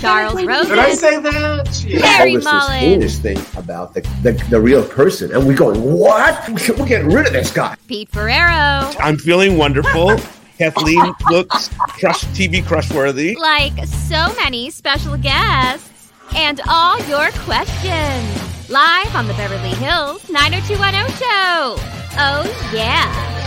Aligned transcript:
Charles 0.00 0.44
Rosin, 0.44 0.68
Did 0.70 0.78
I 0.78 0.92
say 0.94 1.20
that? 1.20 1.84
Yeah. 1.86 2.06
Harry 2.06 2.30
always 2.30 2.44
this 2.44 2.52
Mullen, 2.52 2.78
heinous 2.78 3.18
thing 3.18 3.38
about 3.56 3.94
the, 3.94 4.00
the, 4.22 4.32
the 4.50 4.60
real 4.60 4.84
person, 4.86 5.32
and 5.32 5.46
we 5.46 5.54
go, 5.54 5.72
what? 5.78 6.48
We're 6.78 6.86
getting 6.86 7.08
rid 7.10 7.26
of 7.26 7.32
this 7.32 7.52
guy. 7.52 7.76
Pete 7.86 8.08
Ferrero, 8.10 8.90
I'm 9.00 9.16
feeling 9.18 9.56
wonderful. 9.56 10.18
Kathleen 10.58 11.14
looks 11.30 11.68
crush 11.68 12.24
TV 12.36 12.62
crushworthy. 12.62 13.36
like 13.36 13.72
so 13.86 14.32
many 14.42 14.70
special 14.70 15.16
guests, 15.16 16.10
and 16.36 16.60
all 16.68 16.98
your 17.06 17.30
questions. 17.44 18.70
Live 18.70 19.14
on 19.16 19.26
the 19.26 19.34
Beverly 19.34 19.70
Hills 19.70 20.28
90210 20.30 21.08
show. 21.18 21.76
Oh, 22.22 22.70
yeah. 22.74 23.39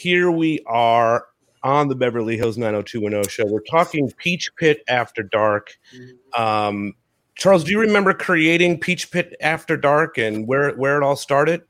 Here 0.00 0.30
we 0.30 0.60
are 0.66 1.26
on 1.62 1.88
the 1.88 1.94
Beverly 1.94 2.38
Hills 2.38 2.56
90210 2.56 3.28
show. 3.28 3.44
We're 3.44 3.60
talking 3.60 4.10
Peach 4.16 4.50
Pit 4.56 4.82
After 4.88 5.22
Dark. 5.22 5.76
Um, 6.32 6.94
Charles, 7.34 7.64
do 7.64 7.70
you 7.70 7.78
remember 7.78 8.14
creating 8.14 8.80
Peach 8.80 9.10
Pit 9.10 9.36
After 9.42 9.76
Dark 9.76 10.16
and 10.16 10.48
where 10.48 10.70
where 10.76 10.96
it 10.96 11.04
all 11.04 11.16
started? 11.16 11.60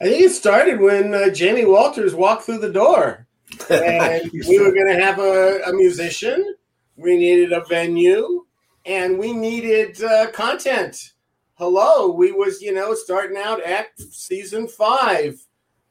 I 0.00 0.04
think 0.04 0.22
it 0.22 0.30
started 0.30 0.78
when 0.78 1.12
uh, 1.12 1.30
Jamie 1.30 1.64
Walters 1.64 2.14
walked 2.14 2.44
through 2.44 2.58
the 2.58 2.72
door. 2.72 3.26
And 3.68 4.30
we 4.46 4.60
were 4.60 4.72
going 4.72 4.86
to 4.86 5.04
have 5.04 5.18
a, 5.18 5.62
a 5.66 5.72
musician. 5.72 6.54
We 6.94 7.16
needed 7.16 7.52
a 7.52 7.64
venue. 7.68 8.46
And 8.86 9.18
we 9.18 9.32
needed 9.32 10.00
uh, 10.04 10.30
content. 10.30 11.14
Hello, 11.54 12.12
we 12.12 12.30
was, 12.30 12.62
you 12.62 12.72
know, 12.72 12.94
starting 12.94 13.38
out 13.38 13.60
at 13.60 13.98
season 13.98 14.68
five. 14.68 15.44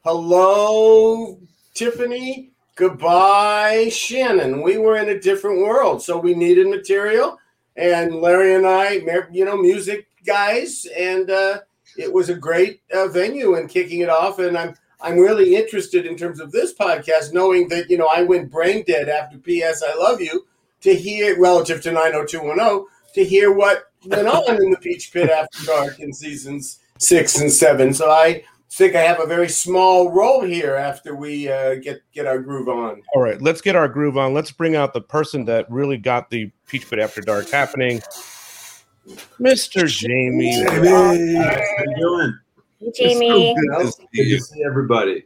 Hello, 0.06 1.38
Tiffany. 1.74 2.52
Goodbye, 2.76 3.90
Shannon. 3.90 4.62
We 4.62 4.78
were 4.78 4.98
in 4.98 5.10
a 5.10 5.20
different 5.20 5.60
world. 5.60 6.02
So 6.02 6.18
we 6.18 6.34
needed 6.34 6.68
material. 6.68 7.38
And 7.76 8.16
Larry 8.16 8.56
and 8.56 8.66
I, 8.66 9.02
you 9.32 9.46
know, 9.46 9.58
music 9.58 10.08
guys. 10.26 10.86
And, 10.98 11.30
uh, 11.30 11.60
it 11.98 12.12
was 12.12 12.30
a 12.30 12.36
great 12.36 12.82
uh, 12.94 13.08
venue 13.08 13.56
and 13.56 13.70
kicking 13.70 14.02
it 14.02 14.10
off 14.10 14.40
and 14.40 14.58
i'm 14.58 14.76
i'm 15.02 15.18
really 15.18 15.56
interested 15.56 16.06
in 16.06 16.16
terms 16.16 16.40
of 16.40 16.52
this 16.52 16.74
podcast 16.74 17.34
knowing 17.34 17.68
that 17.68 17.90
you 17.90 17.98
know 17.98 18.08
i 18.08 18.22
went 18.22 18.52
brain 18.52 18.84
dead 18.86 19.10
after 19.10 19.38
ps 19.38 19.84
i 19.84 19.96
love 19.98 20.22
you 20.22 20.46
to 20.82 20.96
hear 20.96 21.40
relative 21.40 21.82
to 21.82 21.92
90210 21.92 22.86
to 23.14 23.24
hear 23.24 23.52
what 23.54 23.92
went 24.06 24.28
on 24.28 24.56
in 24.56 24.72
the 24.72 24.78
peach 24.78 25.12
pit 25.12 25.30
after 25.30 25.66
dark 25.66 26.00
in 26.00 26.14
seasons 26.14 26.80
six 26.98 27.40
and 27.40 27.52
seven 27.52 27.94
so 27.94 28.10
i 28.10 28.44
think 28.72 28.96
i 28.96 29.02
have 29.02 29.20
a 29.20 29.26
very 29.26 29.50
small 29.50 30.12
role 30.12 30.42
here 30.42 30.76
after 30.76 31.16
we 31.16 31.50
uh, 31.50 31.76
get 31.76 32.02
get 32.14 32.26
our 32.26 32.40
groove 32.40 32.70
on 32.70 33.02
All 33.14 33.22
right, 33.22 33.42
let's 33.42 33.62
get 33.62 33.76
our 33.76 33.88
groove 33.88 34.18
on. 34.18 34.34
Let's 34.34 34.52
bring 34.52 34.76
out 34.76 34.94
the 34.94 35.02
person 35.02 35.46
that 35.46 35.70
really 35.70 35.98
got 35.98 36.30
the 36.30 36.52
Peach 36.68 36.90
Pit 36.90 37.00
After 37.00 37.22
Dark 37.22 37.50
happening. 37.50 38.02
Mr. 39.40 39.88
Jamie. 39.88 40.52
Hey, 40.52 41.34
how 41.36 41.84
you 41.84 41.96
doing? 41.98 42.40
Jamie. 42.96 43.56
Good 43.56 43.84
to 43.84 43.92
see 43.92 44.08
Good 44.14 44.38
to 44.38 44.40
see 44.40 44.64
everybody. 44.64 45.26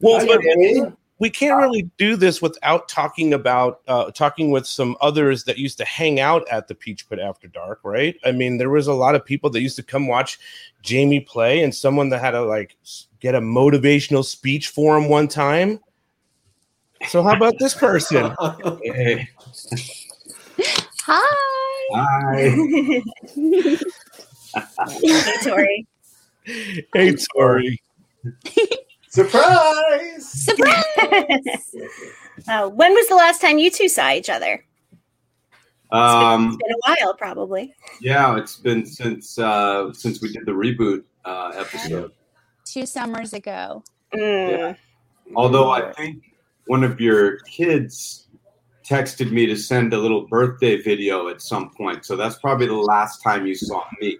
Well, 0.00 0.20
Hi, 0.20 0.26
but 0.26 0.42
Jamie. 0.42 0.92
We 1.20 1.28
can't 1.28 1.58
really 1.58 1.82
do 1.98 2.16
this 2.16 2.40
without 2.40 2.88
talking 2.88 3.34
about 3.34 3.82
uh, 3.86 4.10
talking 4.10 4.50
with 4.50 4.66
some 4.66 4.96
others 5.02 5.44
that 5.44 5.58
used 5.58 5.76
to 5.78 5.84
hang 5.84 6.18
out 6.18 6.48
at 6.48 6.66
the 6.66 6.74
Peach 6.74 7.08
Pit 7.08 7.18
after 7.18 7.46
dark, 7.46 7.80
right? 7.84 8.16
I 8.24 8.32
mean, 8.32 8.56
there 8.56 8.70
was 8.70 8.86
a 8.86 8.94
lot 8.94 9.14
of 9.14 9.24
people 9.24 9.50
that 9.50 9.60
used 9.60 9.76
to 9.76 9.82
come 9.82 10.08
watch 10.08 10.40
Jamie 10.82 11.20
play, 11.20 11.62
and 11.62 11.74
someone 11.74 12.08
that 12.08 12.20
had 12.20 12.30
to 12.30 12.42
like 12.42 12.76
get 13.20 13.34
a 13.34 13.40
motivational 13.40 14.24
speech 14.24 14.68
for 14.68 14.96
him 14.96 15.10
one 15.10 15.28
time. 15.28 15.78
So 17.08 17.22
how 17.22 17.32
about 17.32 17.54
this 17.58 17.74
person? 17.74 18.34
Hey, 18.82 19.28
Hi. 21.02 21.24
hi. 21.92 23.02
Hey, 25.02 25.22
Tori. 25.44 25.86
hey, 26.94 27.16
Tori. 27.34 27.82
Surprise! 29.10 30.30
Surprise 30.30 30.89
uh, 32.48 32.68
when 32.68 32.92
was 32.92 33.08
the 33.08 33.14
last 33.14 33.40
time 33.40 33.58
you 33.58 33.70
two 33.70 33.88
saw 33.88 34.10
each 34.12 34.28
other? 34.30 34.64
Um, 35.92 36.48
It's 36.48 36.56
been 36.56 36.72
a 36.72 37.04
while, 37.04 37.14
probably. 37.14 37.74
yeah, 38.00 38.36
it's 38.36 38.56
been 38.56 38.86
since 38.86 39.38
uh, 39.38 39.92
since 39.92 40.22
we 40.22 40.32
did 40.32 40.46
the 40.46 40.52
reboot 40.52 41.02
uh, 41.24 41.52
episode. 41.56 42.12
Two 42.64 42.86
summers 42.86 43.32
ago. 43.32 43.82
Mm. 44.14 44.76
Although 45.34 45.70
I 45.70 45.92
think 45.92 46.22
one 46.66 46.84
of 46.84 47.00
your 47.00 47.38
kids 47.40 48.28
texted 48.88 49.30
me 49.30 49.46
to 49.46 49.56
send 49.56 49.92
a 49.92 49.98
little 49.98 50.26
birthday 50.26 50.80
video 50.80 51.28
at 51.28 51.40
some 51.40 51.70
point, 51.70 52.04
so 52.04 52.16
that's 52.16 52.36
probably 52.36 52.66
the 52.66 52.74
last 52.74 53.22
time 53.22 53.46
you 53.46 53.54
saw 53.54 53.82
me. 54.00 54.18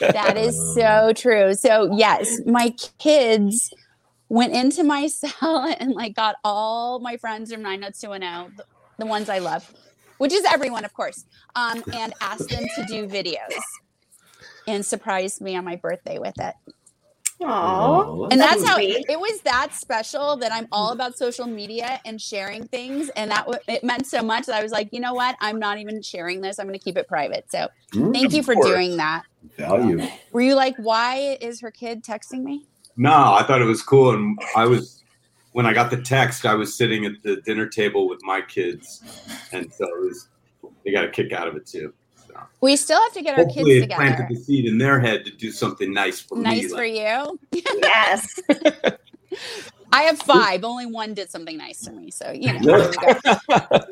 That 0.00 0.36
is 0.36 0.56
so 0.74 1.12
true. 1.14 1.54
So 1.54 1.92
yes, 1.96 2.40
my 2.46 2.70
kids 2.98 3.72
went 4.30 4.54
into 4.54 4.82
my 4.82 5.06
cell 5.08 5.74
and 5.78 5.92
like 5.92 6.14
got 6.14 6.36
all 6.42 7.00
my 7.00 7.18
friends 7.18 7.52
from 7.52 7.60
90210, 7.60 8.56
the, 8.56 8.64
the 8.98 9.06
ones 9.06 9.28
I 9.28 9.40
love, 9.40 9.70
which 10.16 10.32
is 10.32 10.44
everyone, 10.50 10.86
of 10.86 10.94
course, 10.94 11.26
um, 11.54 11.84
and 11.92 12.14
asked 12.22 12.48
them 12.48 12.64
to 12.76 12.84
do 12.84 13.06
videos 13.06 13.60
and 14.66 14.86
surprised 14.86 15.42
me 15.42 15.56
on 15.56 15.64
my 15.64 15.76
birthday 15.76 16.18
with 16.18 16.40
it. 16.40 16.54
Aw. 17.42 18.28
And 18.28 18.38
that's 18.38 18.62
how 18.66 18.76
it 18.78 19.18
was 19.18 19.40
that 19.42 19.74
special 19.74 20.36
that 20.36 20.52
I'm 20.52 20.68
all 20.70 20.92
about 20.92 21.16
social 21.16 21.46
media 21.46 21.98
and 22.04 22.20
sharing 22.20 22.66
things. 22.66 23.08
And 23.16 23.30
that 23.30 23.46
w- 23.46 23.58
it 23.66 23.82
meant 23.82 24.06
so 24.06 24.22
much 24.22 24.44
that 24.44 24.56
I 24.56 24.62
was 24.62 24.72
like, 24.72 24.90
you 24.92 25.00
know 25.00 25.14
what? 25.14 25.36
I'm 25.40 25.58
not 25.58 25.78
even 25.78 26.02
sharing 26.02 26.42
this. 26.42 26.58
I'm 26.58 26.66
going 26.66 26.78
to 26.78 26.84
keep 26.84 26.98
it 26.98 27.08
private. 27.08 27.50
So 27.50 27.68
thank 27.94 28.34
you 28.34 28.42
for 28.42 28.52
course. 28.52 28.66
doing 28.66 28.98
that. 28.98 29.24
Value. 29.56 30.06
Were 30.32 30.42
you 30.42 30.54
like, 30.54 30.76
why 30.76 31.38
is 31.40 31.62
her 31.62 31.70
kid 31.70 32.04
texting 32.04 32.42
me? 32.42 32.66
No, 32.96 33.34
I 33.34 33.42
thought 33.42 33.62
it 33.62 33.66
was 33.66 33.82
cool, 33.82 34.14
and 34.14 34.38
I 34.56 34.66
was 34.66 35.04
when 35.52 35.66
I 35.66 35.72
got 35.72 35.90
the 35.90 36.00
text, 36.00 36.46
I 36.46 36.54
was 36.54 36.74
sitting 36.74 37.04
at 37.06 37.22
the 37.22 37.36
dinner 37.42 37.66
table 37.66 38.08
with 38.08 38.20
my 38.22 38.40
kids, 38.40 39.02
and 39.52 39.72
so 39.72 39.84
it 39.84 40.00
was 40.00 40.28
they 40.84 40.92
got 40.92 41.04
a 41.04 41.08
kick 41.08 41.32
out 41.32 41.48
of 41.48 41.56
it 41.56 41.66
too. 41.66 41.92
So 42.26 42.34
We 42.60 42.76
still 42.76 43.00
have 43.00 43.12
to 43.14 43.22
get 43.22 43.38
our 43.38 43.44
hopefully, 43.44 43.80
kids 43.80 43.92
it 43.92 43.96
planted 43.96 44.26
the 44.28 44.36
seed 44.36 44.66
in 44.66 44.78
their 44.78 45.00
head 45.00 45.24
to 45.24 45.30
do 45.30 45.50
something 45.50 45.92
nice 45.92 46.20
for 46.20 46.36
me. 46.36 46.42
Nice 46.42 46.70
for 46.70 46.86
like- 46.86 46.94
you. 46.94 47.40
Yes. 47.52 48.40
I 49.92 50.02
have 50.02 50.20
five. 50.20 50.62
Only 50.62 50.86
one 50.86 51.14
did 51.14 51.30
something 51.30 51.56
nice 51.56 51.80
to 51.80 51.92
me. 51.92 52.12
So, 52.12 52.30
you 52.30 52.52
know. 52.52 52.60
there 52.60 52.90
we. 52.90 53.28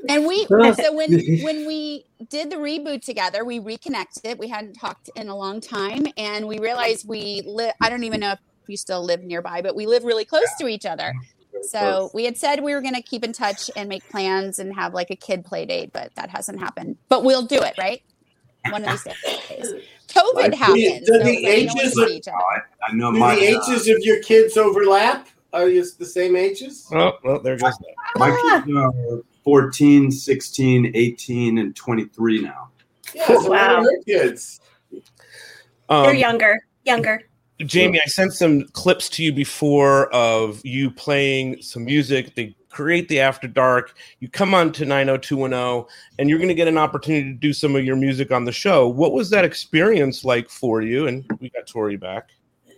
And 0.09 0.27
we 0.27 0.47
so 0.47 0.93
when 0.93 1.43
when 1.43 1.67
we 1.67 2.05
did 2.31 2.51
the 2.51 2.57
reboot 2.57 3.03
together, 3.03 3.45
we 3.45 3.59
reconnected. 3.59 4.39
We 4.39 4.49
hadn't 4.49 4.75
talked 4.75 5.11
in 5.17 5.29
a 5.29 5.37
long 5.37 5.61
time 5.61 6.07
and 6.17 6.47
we 6.47 6.61
realized 6.61 7.09
we 7.09 7.43
live 7.45 7.73
I 7.81 7.91
don't 7.91 8.05
even 8.05 8.21
know 8.21 8.33
if 8.33 8.39
you 8.69 8.77
still 8.77 9.03
live 9.05 9.23
nearby, 9.23 9.63
but 9.63 9.75
we 9.77 9.87
live 9.87 10.05
really 10.05 10.25
close 10.25 10.49
to 10.61 10.69
each 10.69 10.87
other. 10.87 11.13
So 11.63 12.11
we 12.15 12.25
had 12.25 12.37
said 12.37 12.63
we 12.63 12.73
were 12.75 12.81
going 12.83 12.95
to 12.95 13.03
keep 13.03 13.25
in 13.25 13.33
touch 13.33 13.71
and 13.75 13.89
make 13.89 14.09
plans 14.11 14.59
and 14.59 14.73
have 14.75 14.95
like 14.95 15.11
a 15.11 15.17
kid 15.17 15.45
play 15.45 15.67
date, 15.67 15.91
but 15.93 16.15
that 16.15 16.31
hasn't 16.31 16.61
happened. 16.61 16.97
But 17.09 17.25
we'll 17.25 17.43
do 17.43 17.61
it, 17.63 17.75
right? 17.79 18.03
One 18.71 18.85
of 18.85 18.91
these 18.91 19.03
days. 19.05 19.73
COVID 20.09 20.35
Like, 20.35 20.55
happened. 20.55 20.77
do 20.77 21.05
so 21.07 21.19
the 21.19 21.31
it's 21.31 21.43
like 21.43 21.67
no 21.67 21.75
one 21.75 21.81
ages 21.85 21.99
of- 21.99 22.09
see 22.09 22.17
each 22.17 22.29
other. 22.29 22.65
I 22.87 22.93
know 22.95 23.13
do 23.13 23.19
my 23.19 23.35
the 23.35 23.57
uh, 23.57 23.61
ages 23.71 23.89
of 23.89 23.99
your 24.01 24.21
kids 24.23 24.57
overlap 24.57 25.29
are 25.53 25.69
you 25.69 25.85
the 25.99 26.05
same 26.07 26.37
ages 26.37 26.87
Oh, 26.93 27.13
well, 27.25 27.41
there 27.41 27.57
goes 27.57 27.75
that. 27.77 27.95
my 28.19 28.31
kids 28.31 28.77
are 28.77 29.23
14, 29.45 30.11
16, 30.11 30.93
18, 30.95 31.59
and 31.59 31.75
23 31.77 32.43
now. 32.43 32.69
yeah 33.15 33.27
so 33.27 33.51
Wow. 33.51 33.51
wow. 33.51 33.83
her 33.83 34.03
kids 34.07 34.61
They're 34.91 35.01
Um, 35.89 36.17
younger. 36.17 36.61
Younger. 36.85 37.23
Jamie, 37.67 38.01
I 38.01 38.09
sent 38.09 38.33
some 38.33 38.65
clips 38.69 39.09
to 39.11 39.25
you 39.25 39.33
before 39.33 40.13
of 40.15 40.61
you 40.65 40.91
playing 40.91 41.61
some 41.61 41.85
music. 41.85 42.35
They 42.37 42.55
create 42.71 43.09
the 43.09 43.21
After 43.21 43.49
Dark. 43.49 43.97
You 44.21 44.29
come 44.29 44.55
on 44.55 44.71
to 44.73 44.85
90210 44.85 45.87
and 46.19 46.31
you're 46.31 46.39
going 46.39 46.49
to 46.49 46.55
get 46.55 46.69
an 46.69 46.79
opportunity 46.79 47.33
to 47.33 47.39
do 47.39 47.53
some 47.53 47.75
of 47.75 47.85
your 47.85 47.97
music 47.97 48.31
on 48.31 48.45
the 48.45 48.53
show. 48.53 48.87
What 48.89 49.13
was 49.13 49.31
that 49.31 49.45
experience 49.45 50.25
like 50.25 50.49
for 50.49 50.83
you? 50.83 51.09
And 51.09 51.25
we 51.41 51.51
got 51.51 51.67
Tori 51.67 51.97
back. 51.97 52.29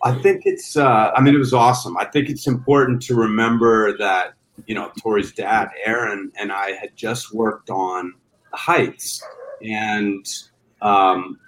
I 0.03 0.15
think 0.15 0.43
it's, 0.47 0.79
uh, 0.79 1.11
I 1.15 1.21
mean, 1.21 1.35
it 1.35 1.39
was 1.39 1.53
awesome. 1.53 1.99
I 1.99 2.07
think 2.07 2.31
it's 2.31 2.47
important 2.47 3.03
to 3.03 3.15
remember 3.15 3.99
that, 3.99 4.33
you 4.67 4.75
know, 4.75 4.91
Tori's 5.03 5.33
dad, 5.33 5.69
Aaron, 5.85 6.33
and 6.39 6.51
I 6.51 6.73
had 6.73 6.97
just 6.97 7.35
worked 7.35 7.69
on 7.69 8.15
the 8.51 8.57
Heights, 8.57 9.23
and 9.63 10.27
um, 10.81 11.39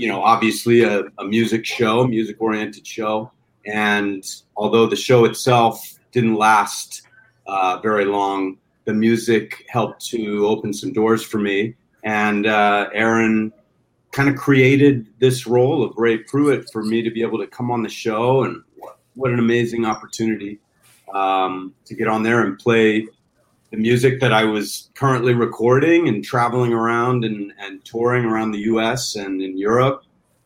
you 0.00 0.08
know, 0.08 0.22
obviously 0.22 0.82
a, 0.82 1.02
a 1.18 1.24
music 1.24 1.66
show, 1.66 2.06
music 2.06 2.36
oriented 2.40 2.86
show. 2.86 3.30
And 3.66 4.24
although 4.56 4.86
the 4.86 4.96
show 4.96 5.26
itself 5.26 5.98
didn't 6.10 6.36
last 6.36 7.02
uh, 7.46 7.78
very 7.82 8.06
long, 8.06 8.56
the 8.86 8.94
music 8.94 9.66
helped 9.68 10.02
to 10.06 10.46
open 10.46 10.72
some 10.72 10.94
doors 10.94 11.22
for 11.22 11.36
me. 11.38 11.74
And 12.02 12.46
uh, 12.46 12.88
Aaron 12.94 13.52
kind 14.12 14.30
of 14.30 14.36
created 14.36 15.06
this 15.18 15.46
role 15.46 15.84
of 15.84 15.92
Ray 15.98 16.16
Pruitt 16.16 16.70
for 16.72 16.82
me 16.82 17.02
to 17.02 17.10
be 17.10 17.20
able 17.20 17.38
to 17.38 17.46
come 17.46 17.70
on 17.70 17.82
the 17.82 17.90
show. 17.90 18.44
And 18.44 18.62
what, 18.78 18.98
what 19.16 19.30
an 19.30 19.38
amazing 19.38 19.84
opportunity 19.84 20.58
um, 21.12 21.74
to 21.84 21.94
get 21.94 22.08
on 22.08 22.22
there 22.22 22.40
and 22.40 22.58
play 22.58 23.06
the 23.70 23.76
music 23.76 24.20
that 24.20 24.32
I 24.32 24.44
was 24.44 24.90
currently 24.94 25.34
recording 25.34 26.08
and 26.08 26.24
traveling 26.24 26.72
around 26.72 27.24
and, 27.24 27.52
and 27.58 27.84
touring 27.84 28.24
around 28.24 28.50
the 28.50 28.60
US 28.60 29.16
and 29.16 29.40
in 29.40 29.56
Europe. 29.56 30.02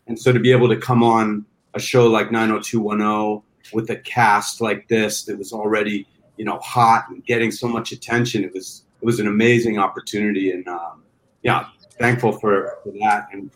And 0.06 0.19
so 0.19 0.32
to 0.32 0.38
be 0.38 0.53
able 0.53 0.69
to 0.69 0.76
come 0.76 1.03
on 1.03 1.47
a 1.75 1.81
show 1.81 2.06
like 2.06 2.31
90210 2.31 3.43
with 3.73 3.91
a 3.91 3.97
cast 3.97 4.61
like 4.61 4.87
this 4.88 5.25
that 5.25 5.38
was 5.38 5.53
already, 5.53 6.06
you 6.37 6.44
know, 6.44 6.59
hot 6.59 7.06
and 7.09 7.25
getting 7.25 7.50
so 7.50 7.67
much 7.67 7.93
attention, 7.93 8.44
it 8.44 8.53
was 8.53 8.85
it 9.00 9.06
was 9.06 9.21
an 9.21 9.27
amazing 9.27 9.79
opportunity. 9.79 10.53
And 10.53 10.67
um, 10.69 11.03
yeah, 11.43 11.67
thankful 11.99 12.32
for, 12.32 12.79
for 12.82 12.91
that. 13.00 13.29
And 13.32 13.50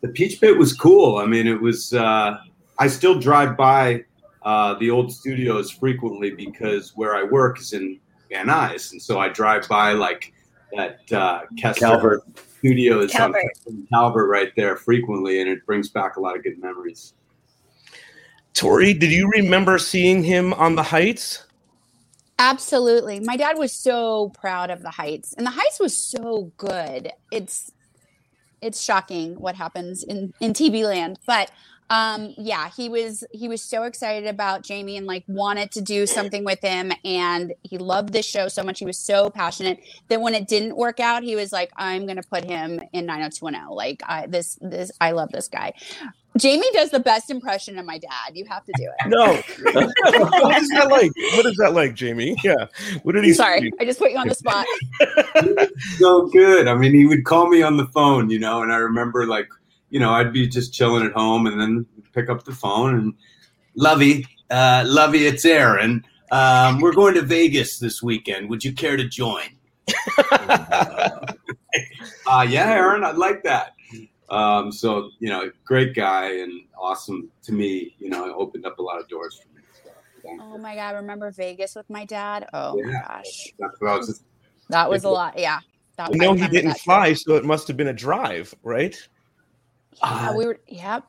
the 0.00 0.08
Peach 0.08 0.40
Pit 0.40 0.56
was 0.56 0.72
cool. 0.72 1.18
I 1.18 1.26
mean, 1.26 1.46
it 1.46 1.60
was, 1.60 1.92
uh, 1.92 2.38
I 2.78 2.86
still 2.88 3.18
drive 3.18 3.56
by 3.56 4.04
uh, 4.42 4.74
the 4.74 4.90
old 4.90 5.12
studios 5.12 5.70
frequently 5.70 6.30
because 6.30 6.96
where 6.96 7.14
I 7.14 7.24
work 7.24 7.58
is 7.60 7.72
in 7.72 7.98
Van 8.30 8.46
Nuys, 8.46 8.92
and 8.92 9.00
so 9.00 9.18
I 9.18 9.28
drive 9.28 9.68
by 9.68 9.92
like 9.92 10.32
that 10.76 11.12
uh, 11.12 11.42
Kessler 11.58 11.88
Calvert. 11.88 12.22
Studios 12.58 13.12
Calvert. 13.12 13.44
on 13.66 13.86
Calvert 13.92 14.28
right 14.28 14.52
there 14.56 14.76
frequently, 14.76 15.40
and 15.40 15.48
it 15.48 15.64
brings 15.66 15.88
back 15.88 16.16
a 16.16 16.20
lot 16.20 16.36
of 16.36 16.42
good 16.42 16.58
memories. 16.58 17.14
Tori, 18.54 18.94
did 18.94 19.12
you 19.12 19.28
remember 19.28 19.78
seeing 19.78 20.24
him 20.24 20.54
on 20.54 20.76
the 20.76 20.82
Heights? 20.82 21.44
Absolutely. 22.38 23.20
My 23.20 23.36
dad 23.36 23.58
was 23.58 23.72
so 23.72 24.30
proud 24.30 24.70
of 24.70 24.82
the 24.82 24.90
Heights, 24.90 25.34
and 25.34 25.46
the 25.46 25.50
Heights 25.50 25.78
was 25.78 25.96
so 25.96 26.52
good. 26.56 27.12
It's 27.30 27.70
it's 28.62 28.82
shocking 28.82 29.34
what 29.38 29.54
happens 29.54 30.02
in 30.02 30.32
in 30.40 30.52
TV 30.52 30.84
land, 30.84 31.18
but 31.26 31.50
um 31.90 32.34
yeah, 32.36 32.68
he 32.76 32.88
was 32.88 33.24
he 33.32 33.48
was 33.48 33.62
so 33.62 33.84
excited 33.84 34.28
about 34.28 34.62
Jamie 34.62 34.96
and 34.96 35.06
like 35.06 35.24
wanted 35.26 35.70
to 35.72 35.80
do 35.80 36.06
something 36.06 36.44
with 36.44 36.60
him 36.60 36.92
and 37.04 37.52
he 37.62 37.78
loved 37.78 38.12
this 38.12 38.26
show 38.26 38.48
so 38.48 38.62
much. 38.62 38.78
He 38.78 38.84
was 38.84 38.98
so 38.98 39.30
passionate 39.30 39.78
that 40.08 40.20
when 40.20 40.34
it 40.34 40.48
didn't 40.48 40.76
work 40.76 41.00
out, 41.00 41.22
he 41.22 41.36
was 41.36 41.52
like 41.52 41.70
I'm 41.76 42.06
going 42.06 42.16
to 42.16 42.28
put 42.28 42.44
him 42.44 42.80
in 42.92 43.06
90210. 43.06 43.74
Like 43.74 44.02
I 44.04 44.26
this 44.26 44.58
this 44.60 44.90
I 45.00 45.12
love 45.12 45.30
this 45.30 45.48
guy. 45.48 45.72
Jamie 46.38 46.68
does 46.72 46.90
the 46.90 47.00
best 47.00 47.30
impression 47.30 47.78
of 47.78 47.86
my 47.86 47.98
dad. 47.98 48.32
You 48.34 48.44
have 48.46 48.64
to 48.64 48.72
do 48.76 48.84
it. 48.84 49.08
No. 49.08 49.26
what 49.72 50.62
is 50.62 50.68
that 50.70 50.88
like? 50.90 51.10
What 51.34 51.46
is 51.46 51.56
that 51.56 51.72
like, 51.72 51.94
Jamie? 51.94 52.36
Yeah. 52.44 52.66
What 53.02 53.12
did 53.12 53.24
he 53.24 53.32
Sorry, 53.32 53.62
say? 53.62 53.70
I 53.80 53.84
just 53.84 53.98
put 53.98 54.10
you 54.10 54.18
on 54.18 54.28
the 54.28 54.34
spot. 54.34 54.66
so 55.96 56.26
good. 56.26 56.68
I 56.68 56.74
mean, 56.74 56.92
he 56.92 57.06
would 57.06 57.24
call 57.24 57.48
me 57.48 57.62
on 57.62 57.76
the 57.76 57.86
phone, 57.86 58.28
you 58.28 58.38
know, 58.38 58.62
and 58.62 58.72
I 58.72 58.76
remember 58.76 59.26
like, 59.26 59.48
you 59.90 60.00
know, 60.00 60.10
I'd 60.10 60.32
be 60.32 60.46
just 60.48 60.72
chilling 60.72 61.04
at 61.06 61.12
home 61.12 61.46
and 61.46 61.60
then 61.60 61.86
pick 62.12 62.28
up 62.28 62.44
the 62.44 62.52
phone 62.52 62.94
and 62.94 63.14
Lovey, 63.74 64.26
uh, 64.50 64.84
Lovey, 64.86 65.26
it's 65.26 65.44
Aaron. 65.44 66.04
Um, 66.32 66.80
we're 66.80 66.94
going 66.94 67.14
to 67.14 67.22
Vegas 67.22 67.78
this 67.78 68.02
weekend. 68.02 68.48
Would 68.50 68.64
you 68.64 68.72
care 68.72 68.96
to 68.96 69.06
join? 69.06 69.44
uh, 70.32 71.26
yeah, 72.48 72.70
Aaron, 72.72 73.04
I'd 73.04 73.16
like 73.16 73.42
that. 73.44 73.72
Um, 74.28 74.72
so, 74.72 75.10
you 75.20 75.28
know, 75.28 75.50
great 75.64 75.94
guy 75.94 76.38
and 76.38 76.52
awesome 76.76 77.30
to 77.44 77.52
me. 77.52 77.94
You 77.98 78.10
know, 78.10 78.26
it 78.26 78.34
opened 78.36 78.66
up 78.66 78.78
a 78.78 78.82
lot 78.82 79.00
of 79.00 79.08
doors 79.08 79.38
for 79.40 79.54
me. 79.54 79.62
So, 79.82 79.90
Oh 80.40 80.58
my 80.58 80.74
god, 80.74 80.96
remember 80.96 81.30
Vegas 81.30 81.76
with 81.76 81.88
my 81.88 82.04
dad? 82.04 82.48
Oh 82.52 82.82
my 82.82 82.92
gosh. 82.92 83.52
That's 83.58 83.80
what 83.80 83.98
was 83.98 84.22
That 84.68 84.90
was 84.90 85.04
a 85.04 85.08
lot. 85.10 85.38
Yeah. 85.38 85.60
That, 85.96 86.12
You 86.12 86.22
I 86.22 86.26
know, 86.26 86.32
he 86.34 86.48
didn't 86.48 86.70
that 86.70 86.76
trip. 86.78 86.84
fly, 86.84 87.12
so 87.12 87.36
it 87.36 87.44
must 87.44 87.68
have 87.68 87.76
been 87.76 87.88
a 87.88 87.92
drive, 87.92 88.52
right? 88.62 88.96
Yeah, 90.02 90.34
we 90.34 90.46
were 90.46 90.60
yep. 90.68 91.04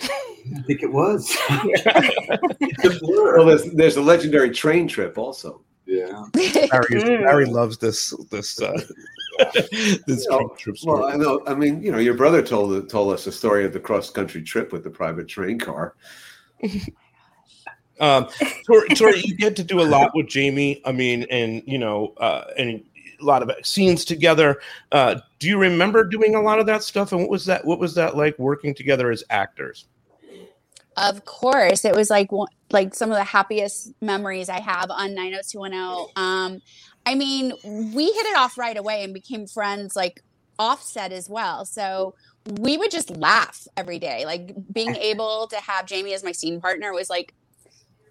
I 0.00 0.62
think 0.66 0.82
it 0.82 0.92
was. 0.92 1.34
it's 1.50 2.84
a 2.84 3.00
blur. 3.00 3.38
Well, 3.38 3.46
there's 3.46 3.64
there's 3.72 3.96
a 3.96 4.02
legendary 4.02 4.50
train 4.50 4.86
trip 4.88 5.16
also. 5.18 5.62
Yeah. 5.86 6.24
Barry, 6.32 7.46
Mm. 7.46 7.50
Loves 7.52 7.78
this 7.78 8.12
this 8.30 8.60
uh, 8.60 8.78
this 9.54 10.06
You 10.06 10.30
know, 10.30 10.38
train 10.38 10.56
trip 10.58 10.76
story. 10.76 11.00
Well, 11.00 11.08
I 11.08 11.16
know. 11.16 11.42
I 11.46 11.54
mean, 11.54 11.82
you 11.82 11.92
know, 11.92 11.98
your 11.98 12.14
brother 12.14 12.42
told 12.42 12.88
told 12.90 13.12
us 13.12 13.24
the 13.24 13.32
story 13.32 13.64
of 13.64 13.72
the 13.72 13.80
cross 13.80 14.10
country 14.10 14.42
trip 14.42 14.72
with 14.72 14.84
the 14.84 14.90
private 14.90 15.28
train 15.28 15.58
car. 15.58 15.94
Um, 17.98 18.28
Tori, 18.66 18.88
Tori, 18.90 19.22
you 19.24 19.34
get 19.36 19.56
to 19.56 19.64
do 19.64 19.80
a 19.80 19.88
lot 19.88 20.14
with 20.14 20.26
Jamie. 20.28 20.82
I 20.84 20.92
mean, 20.92 21.22
and 21.30 21.62
you 21.66 21.78
know, 21.78 22.12
uh, 22.18 22.44
and 22.58 22.84
a 23.20 23.24
lot 23.24 23.42
of 23.42 23.50
scenes 23.64 24.04
together. 24.04 24.60
Uh, 24.92 25.16
do 25.38 25.48
you 25.48 25.58
remember 25.58 26.04
doing 26.04 26.34
a 26.34 26.40
lot 26.40 26.58
of 26.58 26.66
that 26.66 26.82
stuff? 26.82 27.12
And 27.12 27.20
what 27.20 27.30
was 27.30 27.44
that? 27.46 27.64
What 27.64 27.78
was 27.78 27.94
that 27.94 28.16
like 28.16 28.38
working 28.38 28.74
together 28.74 29.10
as 29.10 29.24
actors? 29.30 29.86
Of 30.96 31.24
course, 31.26 31.84
it 31.84 31.94
was 31.94 32.08
like 32.08 32.30
like 32.70 32.94
some 32.94 33.10
of 33.10 33.16
the 33.16 33.24
happiest 33.24 33.92
memories 34.00 34.48
I 34.48 34.60
have 34.60 34.90
on 34.90 35.14
90210. 35.14 36.12
Um, 36.16 36.60
I 37.04 37.14
mean, 37.14 37.52
we 37.94 38.06
hit 38.06 38.26
it 38.26 38.36
off 38.36 38.58
right 38.58 38.76
away 38.76 39.04
and 39.04 39.12
became 39.12 39.46
friends 39.46 39.94
like 39.94 40.22
offset 40.58 41.12
as 41.12 41.28
well. 41.28 41.64
So 41.64 42.14
we 42.60 42.76
would 42.76 42.90
just 42.90 43.10
laugh 43.16 43.66
every 43.76 43.98
day. 43.98 44.24
Like 44.24 44.54
being 44.72 44.96
able 45.00 45.46
to 45.48 45.56
have 45.56 45.86
Jamie 45.86 46.14
as 46.14 46.24
my 46.24 46.32
scene 46.32 46.60
partner 46.60 46.92
was 46.92 47.10
like 47.10 47.34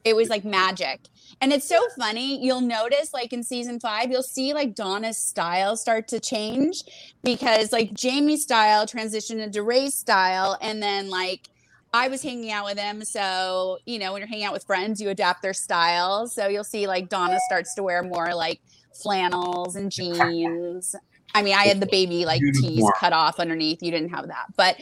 it 0.05 0.15
was 0.15 0.29
like 0.29 0.45
magic. 0.45 1.01
And 1.41 1.51
it's 1.51 1.67
so 1.67 1.79
funny. 1.97 2.41
You'll 2.41 2.61
notice 2.61 3.13
like 3.13 3.33
in 3.33 3.43
season 3.43 3.79
5, 3.79 4.09
you'll 4.09 4.23
see 4.23 4.53
like 4.53 4.75
Donna's 4.75 5.17
style 5.17 5.75
start 5.75 6.07
to 6.09 6.19
change 6.19 6.83
because 7.23 7.73
like 7.73 7.93
Jamie's 7.93 8.43
style 8.43 8.85
transitioned 8.85 9.41
into 9.41 9.63
Ray's 9.63 9.95
style 9.95 10.57
and 10.61 10.81
then 10.81 11.09
like 11.09 11.49
I 11.93 12.07
was 12.07 12.21
hanging 12.21 12.51
out 12.51 12.65
with 12.65 12.77
him. 12.77 13.03
So, 13.03 13.79
you 13.85 13.99
know, 13.99 14.13
when 14.13 14.21
you're 14.21 14.29
hanging 14.29 14.45
out 14.45 14.53
with 14.53 14.63
friends, 14.65 15.01
you 15.01 15.09
adapt 15.09 15.41
their 15.41 15.53
style. 15.53 16.27
So 16.27 16.47
you'll 16.47 16.63
see 16.63 16.87
like 16.87 17.09
Donna 17.09 17.39
starts 17.47 17.73
to 17.75 17.83
wear 17.83 18.03
more 18.03 18.33
like 18.33 18.61
flannels 18.93 19.75
and 19.75 19.91
jeans. 19.91 20.95
I 21.33 21.41
mean, 21.41 21.53
I 21.53 21.63
had 21.63 21.81
the 21.81 21.87
baby 21.87 22.25
like 22.25 22.41
tees 22.61 22.85
cut 22.97 23.11
off 23.11 23.39
underneath. 23.39 23.81
You 23.81 23.91
didn't 23.91 24.09
have 24.09 24.27
that. 24.27 24.45
But 24.55 24.77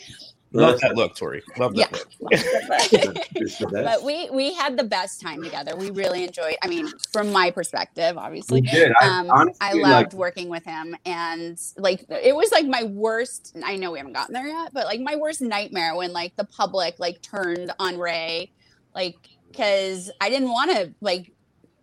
Love 0.54 0.80
that 0.82 0.96
look, 0.96 1.16
Tori. 1.16 1.42
Love 1.58 1.76
that 1.76 1.92
yeah. 1.92 1.98
look. 2.20 2.32
It's 3.36 3.58
the 3.58 3.68
best. 3.68 3.86
but 3.86 4.04
we 4.04 4.30
we 4.30 4.54
had 4.54 4.78
the 4.78 4.84
best 4.84 5.20
time 5.20 5.44
together. 5.44 5.76
We 5.76 5.90
really 5.90 6.24
enjoyed. 6.24 6.56
I 6.62 6.68
mean, 6.68 6.88
from 7.12 7.32
my 7.32 7.50
perspective, 7.50 8.16
We 8.16 8.22
obviously, 8.22 8.62
did. 8.62 8.94
I, 9.02 9.08
um, 9.08 9.32
honestly, 9.32 9.58
I 9.62 9.74
like, 9.74 9.82
loved 9.82 10.14
working 10.14 10.50
with 10.50 10.64
him, 10.64 10.96
and 11.06 11.60
like 11.78 12.06
it 12.10 12.36
was 12.36 12.52
like 12.52 12.68
my 12.68 12.84
worst. 12.84 13.58
I 13.66 13.78
know 13.78 13.92
we 13.92 13.98
haven't 13.98 14.14
gotten 14.14 14.34
there 14.34 14.48
yet, 14.48 14.74
but 14.74 14.86
like 14.86 15.02
my 15.02 15.16
worst 15.16 15.42
nightmare 15.42 15.96
when 15.96 16.14
like 16.14 16.36
the 16.36 16.46
public 16.46 17.00
like 17.00 17.22
turned 17.24 17.72
on 17.80 17.98
Ray, 17.98 18.52
like 18.94 19.18
because 19.50 20.12
I 20.22 20.30
didn't 20.30 20.50
want 20.50 20.72
to 20.72 20.94
like 21.02 21.32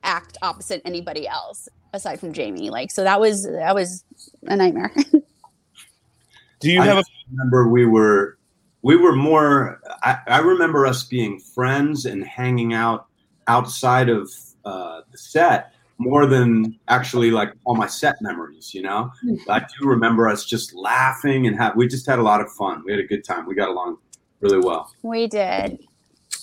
act 0.05 0.39
opposite 0.43 0.81
anybody 0.85 1.27
else 1.27 1.69
aside 1.93 2.21
from 2.21 2.33
Jamie. 2.33 2.71
Like 2.71 2.93
so 2.93 3.03
that 3.03 3.21
was 3.21 3.43
that 3.43 3.75
was 3.75 4.05
a 4.45 4.55
nightmare. 4.55 4.93
Do 6.61 6.71
you 6.71 6.81
I 6.81 6.87
have 6.87 6.99
a 6.99 7.03
remember 7.31 7.69
we 7.69 7.87
were 7.87 8.37
we 8.83 8.97
were 8.97 9.15
more 9.15 9.81
I, 10.03 10.19
I 10.27 10.39
remember 10.39 10.87
us 10.87 11.05
being 11.05 11.39
friends 11.39 12.07
and 12.07 12.25
hanging 12.25 12.75
out 12.75 13.07
outside 13.47 14.09
of 14.09 14.31
uh, 14.65 15.03
the 15.11 15.19
set 15.19 15.73
more 15.99 16.27
than 16.27 16.79
actually 16.89 17.31
like 17.31 17.53
all 17.65 17.75
my 17.75 17.87
set 17.87 18.17
memories 18.23 18.73
you 18.73 18.83
know 18.83 19.11
i 19.49 19.59
do 19.59 19.87
remember 19.87 20.29
us 20.29 20.45
just 20.45 20.75
laughing 20.75 21.47
and 21.47 21.57
have 21.57 21.77
we 21.77 21.87
just 21.87 22.07
had 22.07 22.19
a 22.19 22.23
lot 22.23 22.41
of 22.41 22.51
fun 22.53 22.83
we 22.87 22.91
had 22.91 23.01
a 23.01 23.07
good 23.07 23.25
time 23.25 23.47
we 23.47 23.55
got 23.55 23.69
along 23.69 23.99
really 24.41 24.59
well 24.59 24.91
we 25.03 25.27
did. 25.27 25.79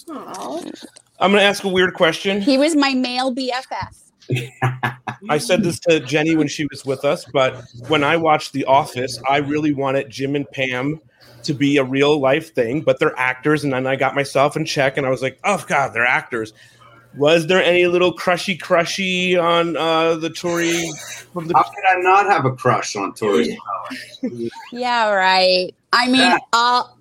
Aw. 0.09 0.61
I'm 1.19 1.31
going 1.31 1.41
to 1.41 1.47
ask 1.47 1.63
a 1.63 1.69
weird 1.69 1.93
question. 1.93 2.41
He 2.41 2.57
was 2.57 2.75
my 2.75 2.93
male 2.93 3.33
BFF. 3.33 4.11
I 5.29 5.37
said 5.37 5.63
this 5.63 5.79
to 5.81 5.99
Jennie 5.99 6.35
when 6.35 6.47
she 6.47 6.65
was 6.65 6.85
with 6.85 7.05
us, 7.05 7.25
but 7.33 7.63
when 7.87 8.03
I 8.03 8.17
watched 8.17 8.53
The 8.53 8.65
Office, 8.65 9.19
I 9.27 9.37
really 9.37 9.73
wanted 9.73 10.09
Jim 10.09 10.35
and 10.35 10.49
Pam 10.51 10.99
to 11.47 11.53
be 11.53 11.77
a 11.77 11.83
real 11.83 12.19
life 12.19 12.53
thing, 12.53 12.81
but 12.81 12.99
they're 12.99 13.17
actors. 13.17 13.63
And 13.63 13.73
then 13.73 13.87
I 13.87 13.95
got 13.95 14.15
myself 14.15 14.55
in 14.55 14.65
check 14.65 14.97
and 14.97 15.05
I 15.05 15.09
was 15.09 15.21
like, 15.21 15.39
oh, 15.43 15.63
God, 15.67 15.93
they're 15.93 16.05
actors. 16.05 16.53
Was 17.15 17.47
there 17.47 17.63
any 17.63 17.87
little 17.87 18.13
crushy 18.13 18.55
crushy 18.57 19.35
on 19.35 19.75
uh, 19.75 20.15
the 20.15 20.29
Tori 20.29 20.83
from 21.33 21.47
the 21.47 21.55
how 21.55 21.63
could 21.63 21.83
i 21.89 21.99
not 21.99 22.27
have 22.27 22.45
a 22.45 22.51
crush 22.51 22.95
on 22.95 23.13
Tori? 23.13 23.57
Yeah, 24.71 25.09
right. 25.09 25.73
I 25.93 26.07
mean, 26.07 26.21
Yeah. 26.21 26.37
I'll. 26.53 26.97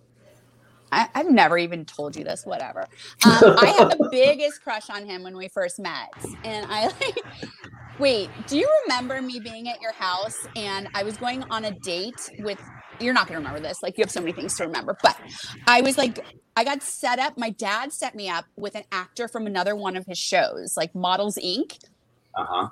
I, 0.92 1.08
I've 1.14 1.30
never 1.30 1.58
even 1.58 1.84
told 1.84 2.14
you 2.14 2.24
this. 2.24 2.46
Whatever. 2.46 2.82
Um, 3.24 3.56
I 3.58 3.74
had 3.76 3.90
the 3.90 4.08
biggest 4.12 4.62
crush 4.62 4.88
on 4.88 5.04
him 5.04 5.24
when 5.24 5.36
we 5.36 5.48
first 5.48 5.78
met, 5.78 6.14
and 6.44 6.66
I 6.70 6.86
like. 6.86 7.18
Wait, 7.98 8.28
do 8.46 8.58
you 8.58 8.70
remember 8.84 9.22
me 9.22 9.40
being 9.40 9.70
at 9.70 9.80
your 9.80 9.92
house 9.92 10.46
and 10.54 10.86
I 10.94 11.02
was 11.02 11.16
going 11.16 11.42
on 11.44 11.64
a 11.64 11.70
date 11.70 12.30
with 12.40 12.60
you're 13.00 13.14
not 13.14 13.26
going 13.28 13.40
to 13.40 13.46
remember 13.46 13.66
this. 13.66 13.82
Like 13.82 13.96
you 13.98 14.02
have 14.02 14.10
so 14.10 14.20
many 14.20 14.32
things 14.32 14.56
to 14.56 14.64
remember, 14.64 14.96
but 15.02 15.16
I 15.66 15.80
was 15.80 15.96
like 15.98 16.24
I 16.56 16.64
got 16.64 16.82
set 16.82 17.18
up. 17.18 17.36
My 17.36 17.50
dad 17.50 17.92
set 17.92 18.14
me 18.14 18.28
up 18.28 18.46
with 18.56 18.74
an 18.74 18.84
actor 18.90 19.28
from 19.28 19.46
another 19.46 19.76
one 19.76 19.96
of 19.96 20.06
his 20.06 20.18
shows, 20.18 20.76
like 20.76 20.94
Models 20.94 21.38
Inc. 21.44 21.78
Uh-huh. 22.34 22.68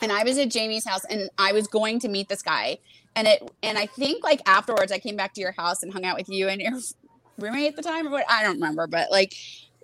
And 0.00 0.12
I 0.12 0.24
was 0.24 0.38
at 0.38 0.50
Jamie's 0.50 0.86
house 0.86 1.04
and 1.08 1.30
I 1.38 1.52
was 1.52 1.66
going 1.66 2.00
to 2.00 2.08
meet 2.08 2.28
this 2.28 2.42
guy. 2.42 2.78
And 3.14 3.26
it 3.28 3.50
and 3.62 3.78
I 3.78 3.86
think 3.86 4.24
like 4.24 4.40
afterwards 4.46 4.92
I 4.92 4.98
came 4.98 5.16
back 5.16 5.34
to 5.34 5.40
your 5.40 5.52
house 5.52 5.82
and 5.82 5.92
hung 5.92 6.04
out 6.04 6.16
with 6.16 6.28
you 6.28 6.48
and 6.48 6.60
your 6.60 6.72
roommate 7.38 7.68
at 7.68 7.76
the 7.76 7.82
time 7.82 8.06
or 8.06 8.10
what 8.10 8.24
I 8.28 8.42
don't 8.42 8.54
remember, 8.54 8.86
but 8.86 9.10
like 9.10 9.34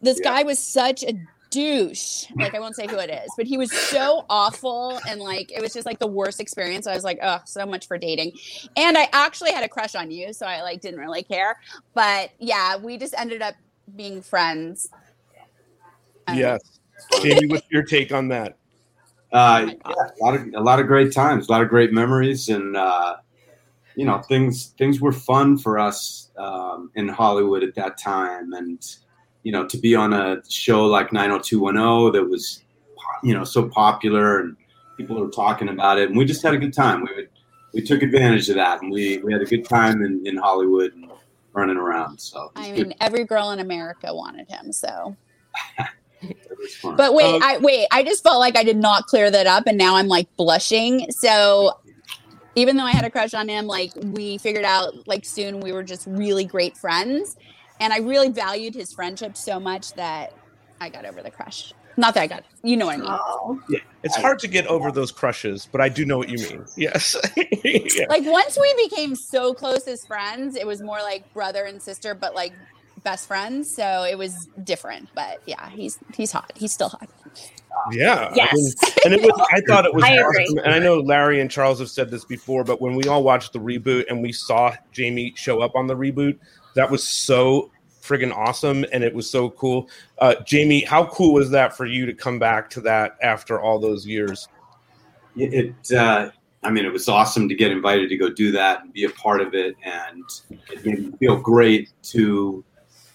this 0.01 0.19
Yeah. 0.23 0.31
guy 0.31 0.43
was 0.43 0.59
such 0.59 1.03
a 1.03 1.15
douche. 1.53 2.25
Like 2.35 2.55
I 2.55 2.61
won't 2.61 2.75
say 2.75 2.89
who 2.89 2.99
it 2.99 3.11
is, 3.11 3.31
but 3.37 3.47
he 3.47 3.57
was 3.57 3.71
so 3.71 4.25
awful 4.29 4.99
and 5.07 5.21
like 5.21 5.53
it 5.53 5.61
was 5.61 5.73
just 5.73 5.87
like 5.87 5.99
the 5.99 6.07
worst 6.07 6.41
experience. 6.41 6.87
I 6.87 6.95
was 6.95 7.05
like, 7.05 7.19
oh, 7.23 7.39
so 7.45 7.65
much 7.65 7.87
for 7.87 7.99
dating. 7.99 8.33
And 8.77 8.99
I 8.99 9.09
actually 9.13 9.53
had 9.53 9.63
a 9.63 9.69
crush 9.69 9.95
on 9.95 10.11
you, 10.11 10.33
so 10.33 10.47
I 10.47 10.63
like 10.63 10.81
didn't 10.81 10.99
really 10.99 11.23
care. 11.23 11.59
But 11.95 12.31
yeah, 12.39 12.77
we 12.77 12.97
just 12.97 13.15
ended 13.17 13.43
up 13.43 13.55
being 13.95 14.23
friends. 14.23 14.89
I. 16.27 16.39
Yes. 16.39 16.81
Jamie, 17.23 17.47
what's 17.49 17.67
your 17.71 17.83
take 17.83 18.13
on 18.13 18.29
that? 18.29 18.57
Uh, 19.33 19.67
yeah, 19.69 19.93
a 20.21 20.25
lot 20.25 20.35
of 20.35 20.47
a 20.55 20.61
lot 20.61 20.79
of 20.79 20.87
great 20.87 21.13
times, 21.13 21.49
a 21.49 21.53
lot 21.53 21.63
of 21.63 21.69
great 21.69 21.93
memories, 21.93 22.49
and 22.49 22.77
uh, 22.77 23.17
you 23.97 24.05
know 24.05 24.19
things 24.19 24.75
things 24.79 25.01
were 25.01 25.13
fun 25.13 25.57
for 25.57 25.79
us 25.79 26.31
um, 26.37 26.91
in 26.95 27.09
Hollywood 27.09 27.63
at 27.63 27.75
that 27.75 27.99
time, 27.99 28.53
and 28.53 28.97
you 29.43 29.53
know 29.53 29.67
to 29.67 29.79
be 29.79 29.95
on 29.95 30.13
a 30.13 30.43
show 30.49 30.87
like 30.87 31.13
90210 31.13 32.13
that 32.13 32.29
was 32.29 32.63
you 33.23 33.35
know 33.35 33.45
so 33.45 33.69
popular 33.69 34.41
and 34.41 34.57
people 34.97 35.19
were 35.21 35.31
talking 35.31 35.69
about 35.69 35.99
it, 35.99 36.09
and 36.09 36.19
we 36.19 36.25
just 36.25 36.43
had 36.43 36.55
a 36.55 36.59
good 36.59 36.73
time. 36.73 37.05
We 37.05 37.15
would, 37.15 37.29
we 37.75 37.83
took 37.83 38.03
advantage 38.03 38.49
of 38.51 38.57
that, 38.57 38.83
and 38.83 38.93
we, 38.93 39.19
we 39.19 39.33
had 39.33 39.41
a 39.41 39.47
good 39.47 39.65
time 39.65 40.03
in, 40.05 40.27
in 40.27 40.37
Hollywood 40.37 40.93
and 40.93 41.11
running 41.55 41.77
around. 41.77 42.21
So 42.21 42.51
it 42.55 42.59
was 42.59 42.67
I 42.67 42.77
good. 42.77 42.89
mean, 42.89 42.97
every 43.01 43.25
girl 43.25 43.51
in 43.51 43.61
America 43.61 44.15
wanted 44.15 44.49
him, 44.51 44.73
so 44.73 45.17
It 46.23 46.59
was 46.59 46.75
fun. 46.77 46.97
But 46.97 47.15
wait, 47.15 47.35
Um, 47.35 47.43
I 47.43 47.59
wait, 47.59 47.87
I 47.91 48.03
just 48.05 48.23
felt 48.23 48.39
like 48.39 48.57
I 48.57 48.63
did 48.63 48.77
not 48.77 49.07
clear 49.07 49.31
that 49.31 49.47
up 49.47 49.65
and 49.67 49.77
now 49.77 49.97
I'm 49.97 50.07
like 50.09 50.29
blushing. 50.37 51.11
So 51.11 51.79
even 52.55 52.77
though 52.77 52.85
I 52.85 52.93
had 52.93 53.05
a 53.05 53.11
crush 53.11 53.35
on 53.35 53.49
him, 53.49 53.67
like 53.67 53.93
we 53.97 54.39
figured 54.39 54.65
out 54.65 55.09
like 55.09 55.25
soon 55.25 55.61
we 55.61 55.73
were 55.73 55.83
just 55.83 56.07
really 56.07 56.45
great 56.45 56.77
friends. 56.77 57.37
And 57.83 57.93
I 57.93 57.99
really 57.99 58.29
valued 58.31 58.75
his 58.75 58.93
friendship 58.93 59.37
so 59.37 59.59
much 59.61 59.93
that 59.95 60.33
I 60.81 60.89
got 60.89 61.05
over 61.05 61.21
the 61.23 61.31
crush. 61.31 61.73
Not 61.99 62.15
that 62.15 62.23
I 62.23 62.27
got 62.27 62.45
you 62.63 62.77
know 62.77 62.87
what 62.87 62.95
I 62.95 62.99
mean. 62.99 63.07
Oh, 63.11 63.61
It's 64.03 64.17
hard 64.17 64.39
to 64.39 64.49
get 64.49 64.67
over 64.69 64.91
those 64.91 65.13
crushes, 65.13 65.69
but 65.71 65.81
I 65.83 65.89
do 65.91 66.07
know 66.07 66.17
what 66.17 66.29
you 66.31 66.39
mean. 66.39 66.65
Yes. 66.77 67.17
Yeah. 67.65 68.07
Like 68.09 68.25
once 68.25 68.59
we 68.61 68.89
became 68.89 69.15
so 69.15 69.55
close 69.55 69.87
as 69.87 70.05
friends, 70.07 70.57
it 70.57 70.67
was 70.67 70.81
more 70.83 70.99
like 70.99 71.33
brother 71.35 71.65
and 71.65 71.81
sister, 71.81 72.15
but 72.15 72.35
like 72.35 72.53
best 73.05 73.27
friends. 73.29 73.73
So 73.75 74.05
it 74.05 74.17
was 74.19 74.49
different. 74.65 75.09
But 75.15 75.41
yeah, 75.47 75.69
he's 75.71 75.99
he's 76.17 76.33
hot. 76.33 76.53
He's 76.57 76.73
still 76.73 76.89
hot. 76.89 77.09
Yeah. 77.93 78.29
I 78.31 78.35
Yes. 78.35 78.53
mean, 78.55 78.73
and 79.05 79.15
it 79.15 79.23
was 79.23 79.49
I 79.53 79.61
thought 79.69 79.85
it 79.87 79.95
was 79.95 80.05
I 80.05 80.13
agree. 80.15 80.45
awesome. 80.45 80.59
And 80.59 80.75
I 80.75 80.79
know 80.79 81.01
Larry 81.01 81.41
and 81.41 81.51
Charles 81.51 81.79
have 81.81 81.91
said 81.91 82.11
this 82.11 82.25
before, 82.25 82.65
but 82.65 82.81
when 82.81 82.95
we 82.97 83.05
all 83.05 83.23
watched 83.23 83.53
the 83.53 83.59
reboot 83.61 84.05
and 84.09 84.23
we 84.23 84.33
saw 84.33 84.75
Jamie 84.93 85.33
show 85.37 85.61
up 85.61 85.75
on 85.77 85.87
the 85.87 85.97
reboot, 85.97 86.39
that 86.75 86.91
was 86.91 87.03
so 87.07 87.71
friggin' 88.03 88.35
awesome 88.37 88.85
and 88.93 89.05
it 89.05 89.15
was 89.15 89.31
so 89.31 89.51
cool. 89.51 89.89
Uh, 90.19 90.35
Jamie, 90.45 90.85
how 90.85 91.07
cool 91.07 91.33
was 91.33 91.51
that 91.51 91.77
for 91.77 91.87
you 91.87 92.05
to 92.05 92.13
come 92.13 92.39
back 92.39 92.69
to 92.71 92.81
that 92.83 93.17
after 93.23 93.61
all 93.61 93.79
those 93.79 94.07
years? 94.07 94.49
it 95.37 95.93
uh, 95.93 96.31
i 96.63 96.71
mean 96.71 96.85
it 96.85 96.93
was 96.93 97.09
awesome 97.09 97.49
to 97.49 97.55
get 97.55 97.71
invited 97.71 98.09
to 98.09 98.17
go 98.17 98.29
do 98.29 98.53
that 98.53 98.83
and 98.83 98.93
be 98.93 99.05
a 99.05 99.11
part 99.11 99.41
of 99.41 99.55
it 99.55 99.77
and 99.85 100.25
it 100.71 100.85
made 100.85 100.99
me 100.99 101.13
feel 101.19 101.37
great 101.37 101.91
to 102.03 102.65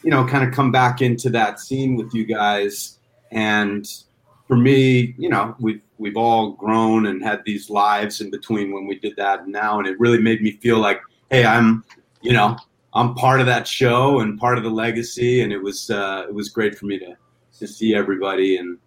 you 0.03 0.09
know 0.09 0.25
kind 0.25 0.47
of 0.47 0.53
come 0.53 0.71
back 0.71 1.01
into 1.01 1.29
that 1.29 1.59
scene 1.59 1.95
with 1.95 2.13
you 2.13 2.25
guys 2.25 2.99
and 3.31 4.03
for 4.47 4.57
me 4.57 5.13
you 5.17 5.29
know 5.29 5.55
we've 5.59 5.81
we've 5.97 6.17
all 6.17 6.51
grown 6.51 7.07
and 7.07 7.23
had 7.23 7.41
these 7.45 7.69
lives 7.69 8.21
in 8.21 8.29
between 8.29 8.71
when 8.71 8.87
we 8.87 8.97
did 8.99 9.15
that 9.15 9.41
and 9.41 9.51
now 9.51 9.79
and 9.79 9.87
it 9.87 9.99
really 9.99 10.21
made 10.21 10.41
me 10.41 10.51
feel 10.57 10.79
like 10.79 11.01
hey 11.29 11.45
i'm 11.45 11.83
you 12.21 12.33
know 12.33 12.57
i'm 12.97 13.15
part 13.15 13.39
of 13.39 13.45
that 13.45 13.67
show 13.67 14.19
and 14.19 14.39
part 14.39 14.57
of 14.57 14.63
the 14.63 14.69
legacy 14.69 15.41
and 15.41 15.53
it 15.53 15.61
was 15.61 15.89
uh, 15.89 16.25
it 16.27 16.33
was 16.33 16.49
great 16.49 16.77
for 16.77 16.85
me 16.85 16.99
to 16.99 17.15
to 17.57 17.67
see 17.67 17.95
everybody 17.95 18.57
and 18.57 18.77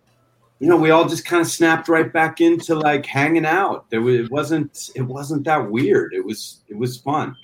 you 0.61 0.69
know, 0.69 0.76
we 0.76 0.90
all 0.90 1.09
just 1.09 1.25
kind 1.25 1.40
of 1.40 1.49
snapped 1.49 1.88
right 1.88 2.12
back 2.12 2.40
into 2.40 2.75
like 2.75 3.07
hanging 3.07 3.47
out. 3.47 3.88
There 3.90 4.02
was, 4.02 4.17
it 4.17 4.31
wasn't 4.31 4.90
it 4.95 5.02
wasn't 5.02 5.45
that 5.45 5.71
weird. 5.71 6.12
It 6.12 6.25
was 6.25 6.61
it 6.69 6.76
was 6.76 6.99
fun. 6.99 7.35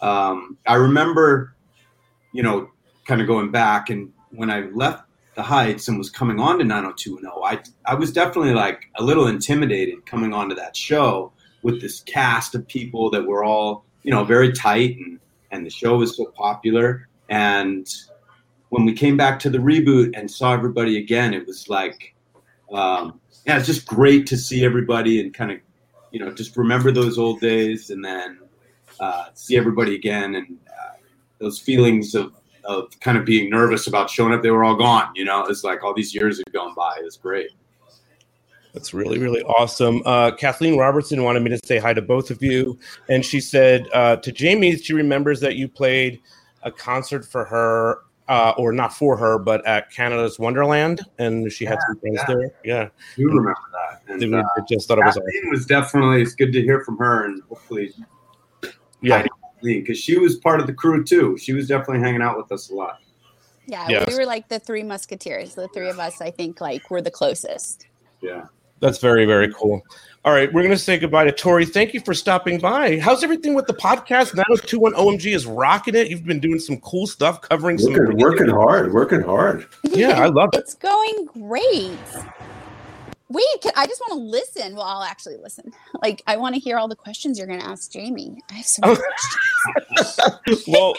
Um, 0.00 0.56
I 0.66 0.74
remember, 0.74 1.54
you 2.32 2.42
know, 2.42 2.70
kind 3.04 3.20
of 3.20 3.26
going 3.26 3.50
back 3.50 3.90
and 3.90 4.10
when 4.30 4.50
I 4.50 4.62
left 4.70 5.04
the 5.34 5.42
Heights 5.42 5.88
and 5.88 5.98
was 5.98 6.08
coming 6.08 6.40
on 6.40 6.58
to 6.58 6.64
90210, 6.64 7.30
I 7.44 7.92
I 7.92 7.94
was 7.94 8.10
definitely 8.10 8.54
like 8.54 8.88
a 8.96 9.04
little 9.04 9.26
intimidated 9.26 10.06
coming 10.06 10.32
onto 10.32 10.54
that 10.54 10.74
show 10.74 11.30
with 11.62 11.82
this 11.82 12.00
cast 12.00 12.54
of 12.54 12.66
people 12.66 13.10
that 13.10 13.22
were 13.22 13.44
all 13.44 13.84
you 14.02 14.10
know 14.10 14.24
very 14.24 14.50
tight 14.50 14.96
and 14.96 15.20
and 15.52 15.64
the 15.64 15.70
show 15.70 15.96
was 15.96 16.16
so 16.16 16.26
popular 16.26 17.08
and 17.28 17.86
when 18.70 18.86
we 18.86 18.94
came 18.94 19.18
back 19.18 19.38
to 19.38 19.50
the 19.50 19.58
reboot 19.58 20.18
and 20.18 20.30
saw 20.30 20.54
everybody 20.54 20.96
again, 20.96 21.34
it 21.34 21.46
was 21.46 21.68
like 21.68 22.14
um, 22.72 23.20
yeah, 23.46 23.58
it's 23.58 23.66
just 23.66 23.86
great 23.86 24.26
to 24.28 24.36
see 24.36 24.64
everybody 24.64 25.20
and 25.20 25.34
kind 25.34 25.50
of, 25.50 25.58
you 26.10 26.20
know, 26.20 26.32
just 26.32 26.56
remember 26.56 26.90
those 26.90 27.18
old 27.18 27.40
days 27.40 27.90
and 27.90 28.04
then 28.04 28.38
uh, 29.00 29.26
see 29.34 29.56
everybody 29.56 29.94
again 29.94 30.36
and 30.36 30.56
uh, 30.68 30.96
those 31.38 31.58
feelings 31.58 32.14
of, 32.14 32.32
of 32.64 32.98
kind 33.00 33.18
of 33.18 33.24
being 33.24 33.50
nervous 33.50 33.88
about 33.88 34.08
showing 34.08 34.32
up. 34.32 34.42
They 34.42 34.50
were 34.50 34.64
all 34.64 34.76
gone, 34.76 35.10
you 35.14 35.24
know, 35.24 35.44
it's 35.44 35.64
like 35.64 35.82
all 35.82 35.94
these 35.94 36.14
years 36.14 36.38
have 36.38 36.52
gone 36.52 36.74
by. 36.74 36.96
It's 37.00 37.16
great. 37.16 37.50
That's 38.72 38.94
really, 38.94 39.18
really 39.18 39.42
awesome. 39.42 40.02
Uh, 40.06 40.30
Kathleen 40.30 40.78
Robertson 40.78 41.24
wanted 41.24 41.42
me 41.42 41.50
to 41.50 41.60
say 41.64 41.78
hi 41.78 41.92
to 41.92 42.00
both 42.00 42.30
of 42.30 42.42
you. 42.42 42.78
And 43.08 43.24
she 43.24 43.38
said 43.40 43.86
uh, 43.92 44.16
to 44.16 44.32
Jamie, 44.32 44.76
she 44.76 44.94
remembers 44.94 45.40
that 45.40 45.56
you 45.56 45.68
played 45.68 46.20
a 46.62 46.72
concert 46.72 47.24
for 47.26 47.44
her, 47.44 47.98
uh, 48.28 48.54
or 48.56 48.72
not 48.72 48.94
for 48.94 49.16
her, 49.16 49.38
but 49.38 49.66
at 49.66 49.90
Canada's 49.90 50.38
Wonderland. 50.38 51.02
And 51.18 51.52
she 51.52 51.66
had 51.66 51.78
some 51.86 51.98
friends 51.98 52.16
yeah. 52.16 52.34
there. 52.34 52.54
Yeah. 52.64 52.88
You 53.16 53.28
remember 53.28 53.54
that. 53.72 54.18
They 54.18 54.24
And, 54.24 54.36
uh, 54.36 54.44
I 54.56 54.60
just 54.66 54.88
thought 54.88 54.98
it 54.98 55.04
was 55.04 55.16
awesome. 55.18 55.24
Kathleen 55.26 55.50
was 55.50 55.66
definitely, 55.66 56.22
it's 56.22 56.34
good 56.34 56.52
to 56.52 56.62
hear 56.62 56.82
from 56.82 56.96
her 56.96 57.26
and 57.26 57.42
hopefully 57.50 57.92
Yeah. 59.02 59.26
because 59.62 59.98
she 59.98 60.18
was 60.18 60.36
part 60.36 60.60
of 60.60 60.66
the 60.66 60.72
crew 60.72 61.04
too. 61.04 61.36
She 61.36 61.52
was 61.52 61.68
definitely 61.68 62.00
hanging 62.00 62.22
out 62.22 62.38
with 62.38 62.50
us 62.50 62.70
a 62.70 62.74
lot. 62.74 63.00
Yeah, 63.66 63.86
Yes. 63.88 64.08
we 64.08 64.16
were 64.16 64.26
like 64.26 64.48
the 64.48 64.58
three 64.58 64.82
musketeers. 64.82 65.54
The 65.54 65.68
three 65.68 65.88
of 65.88 65.98
us, 65.98 66.22
I 66.22 66.30
think, 66.30 66.60
like 66.60 66.90
were 66.90 67.02
the 67.02 67.10
closest. 67.10 67.86
Yeah. 68.22 68.46
That's 68.82 68.98
very, 68.98 69.24
very 69.24 69.46
mm-hmm. 69.46 69.58
cool. 69.58 69.86
All 70.24 70.32
right, 70.32 70.52
we're 70.52 70.62
going 70.62 70.74
to 70.74 70.78
say 70.78 70.98
goodbye 70.98 71.24
to 71.24 71.32
Tori. 71.32 71.64
Thank 71.64 71.94
you 71.94 72.00
for 72.00 72.14
stopping 72.14 72.58
by. 72.60 72.98
How's 72.98 73.24
everything 73.24 73.54
with 73.54 73.66
the 73.66 73.74
podcast? 73.74 74.34
90210 74.36 74.92
OMG 74.92 75.34
is 75.34 75.46
rocking 75.46 75.94
it. 75.94 76.10
You've 76.10 76.24
been 76.24 76.40
doing 76.40 76.58
some 76.58 76.78
cool 76.80 77.06
stuff, 77.06 77.40
covering 77.40 77.78
some. 77.78 77.92
Working, 77.92 78.18
working 78.18 78.48
hard, 78.48 78.92
working 78.92 79.20
hard. 79.20 79.66
Yeah, 79.84 80.20
I 80.20 80.26
love 80.26 80.50
it. 80.52 80.58
It's 80.60 80.74
going 80.74 81.26
great. 81.26 81.98
Wait, 83.28 83.44
can, 83.62 83.72
I 83.76 83.86
just 83.86 84.00
want 84.00 84.12
to 84.12 84.18
listen. 84.18 84.74
Well, 84.74 84.84
I'll 84.84 85.02
actually 85.02 85.38
listen. 85.38 85.72
Like, 86.02 86.22
I 86.26 86.36
want 86.36 86.54
to 86.54 86.60
hear 86.60 86.76
all 86.76 86.88
the 86.88 86.96
questions 86.96 87.38
you're 87.38 87.46
going 87.46 87.60
to 87.60 87.66
ask 87.66 87.90
Jamie. 87.90 88.40
I 88.50 88.54
have 88.54 88.66
so 88.66 88.82
many 88.82 88.96
questions. 89.96 90.64
well, 90.68 90.94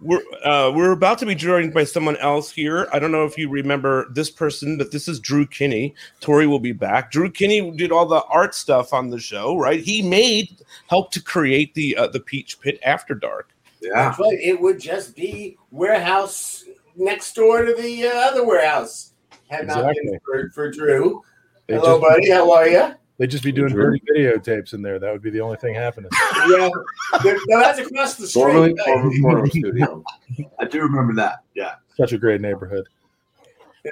we're 0.00 0.22
uh, 0.44 0.70
we're 0.74 0.92
about 0.92 1.18
to 1.20 1.26
be 1.26 1.34
joined 1.34 1.72
by 1.72 1.84
someone 1.84 2.16
else 2.18 2.50
here. 2.50 2.86
I 2.92 2.98
don't 2.98 3.12
know 3.12 3.24
if 3.24 3.38
you 3.38 3.48
remember 3.48 4.06
this 4.10 4.30
person, 4.30 4.76
but 4.76 4.90
this 4.90 5.08
is 5.08 5.18
Drew 5.18 5.46
Kinney. 5.46 5.94
Tori 6.20 6.46
will 6.46 6.58
be 6.58 6.72
back. 6.72 7.10
Drew 7.10 7.30
Kinney 7.30 7.70
did 7.70 7.92
all 7.92 8.06
the 8.06 8.22
art 8.24 8.54
stuff 8.54 8.92
on 8.92 9.08
the 9.08 9.18
show, 9.18 9.56
right? 9.56 9.80
He 9.80 10.02
made 10.02 10.60
helped 10.88 11.14
to 11.14 11.22
create 11.22 11.74
the 11.74 11.96
uh, 11.96 12.08
the 12.08 12.20
Peach 12.20 12.60
Pit 12.60 12.78
After 12.84 13.14
Dark. 13.14 13.50
Yeah. 13.80 13.90
That's 13.94 14.18
right. 14.18 14.38
It 14.38 14.60
would 14.60 14.80
just 14.80 15.16
be 15.16 15.56
warehouse 15.70 16.64
next 16.96 17.34
door 17.34 17.64
to 17.64 17.74
the 17.74 18.06
uh, 18.06 18.10
other 18.10 18.44
warehouse. 18.44 19.12
Had 19.48 19.68
not 19.68 19.84
been 19.84 19.90
Exactly. 19.90 20.18
for, 20.24 20.50
for 20.50 20.70
Drew. 20.70 21.22
They 21.68 21.74
Hello, 21.74 22.00
just, 22.00 22.10
buddy. 22.10 22.30
How 22.30 22.52
are 22.52 22.68
you? 22.68 22.94
They'd 23.18 23.30
just 23.30 23.44
be 23.44 23.52
doing 23.52 23.72
dirty 23.72 24.02
videotapes 24.14 24.74
in 24.74 24.82
there. 24.82 24.98
That 24.98 25.10
would 25.10 25.22
be 25.22 25.30
the 25.30 25.40
only 25.40 25.56
thing 25.56 25.74
happening. 25.74 26.10
Yeah, 26.48 27.32
no, 27.48 27.60
that's 27.60 27.78
across 27.78 28.14
the 28.14 28.26
street. 28.26 28.42
Formerly 28.42 28.74
former 28.84 29.10
porno 29.20 29.44
studio. 29.46 30.04
I 30.58 30.64
do 30.64 30.80
remember 30.82 31.14
that. 31.14 31.40
Yeah. 31.54 31.76
Such 31.96 32.12
a 32.12 32.18
great 32.18 32.40
neighborhood. 32.40 32.86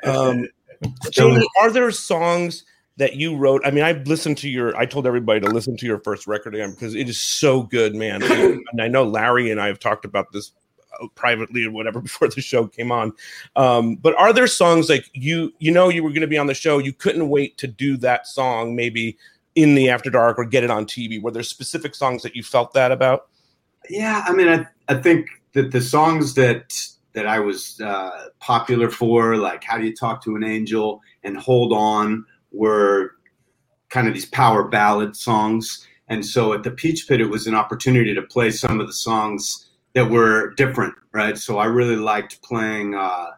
Um, 0.04 0.46
Jamie, 1.10 1.46
are 1.58 1.70
there 1.70 1.90
songs 1.90 2.64
that 2.98 3.16
you 3.16 3.36
wrote? 3.36 3.62
I 3.64 3.70
mean, 3.70 3.82
I've 3.82 4.06
listened 4.06 4.38
to 4.38 4.48
your. 4.48 4.76
I 4.76 4.84
told 4.86 5.06
everybody 5.06 5.40
to 5.40 5.48
listen 5.48 5.76
to 5.78 5.86
your 5.86 5.98
first 6.00 6.26
record 6.26 6.54
again 6.54 6.72
because 6.72 6.94
it 6.94 7.08
is 7.08 7.20
so 7.20 7.62
good, 7.62 7.94
man. 7.94 8.22
and 8.22 8.80
I 8.80 8.88
know 8.88 9.04
Larry 9.04 9.50
and 9.50 9.60
I 9.60 9.66
have 9.68 9.78
talked 9.78 10.04
about 10.04 10.32
this 10.32 10.52
privately 11.14 11.64
or 11.64 11.70
whatever 11.70 12.00
before 12.02 12.28
the 12.28 12.40
show 12.40 12.66
came 12.66 12.92
on. 12.92 13.12
Um, 13.56 13.96
but 13.96 14.14
are 14.16 14.32
there 14.32 14.46
songs 14.46 14.88
like 14.88 15.08
you? 15.12 15.52
You 15.58 15.70
know, 15.70 15.88
you 15.88 16.02
were 16.02 16.10
going 16.10 16.22
to 16.22 16.26
be 16.26 16.38
on 16.38 16.46
the 16.46 16.54
show. 16.54 16.78
You 16.78 16.92
couldn't 16.92 17.28
wait 17.28 17.58
to 17.58 17.66
do 17.66 17.96
that 17.98 18.26
song, 18.26 18.74
maybe 18.74 19.16
in 19.54 19.74
the 19.74 19.88
After 19.88 20.10
Dark 20.10 20.38
or 20.38 20.44
get 20.44 20.64
it 20.64 20.70
on 20.70 20.84
TV? 20.86 21.20
Were 21.22 21.30
there 21.30 21.42
specific 21.42 21.94
songs 21.94 22.22
that 22.22 22.34
you 22.34 22.42
felt 22.42 22.72
that 22.74 22.92
about? 22.92 23.28
Yeah, 23.88 24.24
I 24.26 24.32
mean, 24.32 24.48
I, 24.48 24.66
I 24.88 24.94
think 24.94 25.28
that 25.52 25.70
the 25.72 25.80
songs 25.80 26.34
that 26.34 26.74
that 27.12 27.26
I 27.26 27.38
was 27.38 27.80
uh, 27.80 28.28
popular 28.40 28.90
for, 28.90 29.36
like 29.36 29.62
"How 29.64 29.78
Do 29.78 29.84
You 29.84 29.94
Talk 29.94 30.22
to 30.24 30.36
an 30.36 30.44
Angel" 30.44 31.00
and 31.22 31.36
"Hold 31.36 31.72
On," 31.72 32.24
were 32.52 33.12
kind 33.90 34.08
of 34.08 34.14
these 34.14 34.26
power 34.26 34.64
ballad 34.66 35.16
songs. 35.16 35.86
And 36.08 36.24
so 36.24 36.52
at 36.52 36.64
the 36.64 36.70
Peach 36.70 37.06
Pit, 37.08 37.20
it 37.20 37.30
was 37.30 37.46
an 37.46 37.54
opportunity 37.54 38.14
to 38.14 38.22
play 38.22 38.50
some 38.50 38.80
of 38.80 38.86
the 38.86 38.92
songs 38.92 39.63
that 39.94 40.10
were 40.10 40.54
different, 40.54 40.94
right? 41.12 41.38
So 41.38 41.58
I 41.58 41.66
really 41.66 41.96
liked 41.96 42.42
playing 42.42 42.94
uh, 42.94 43.30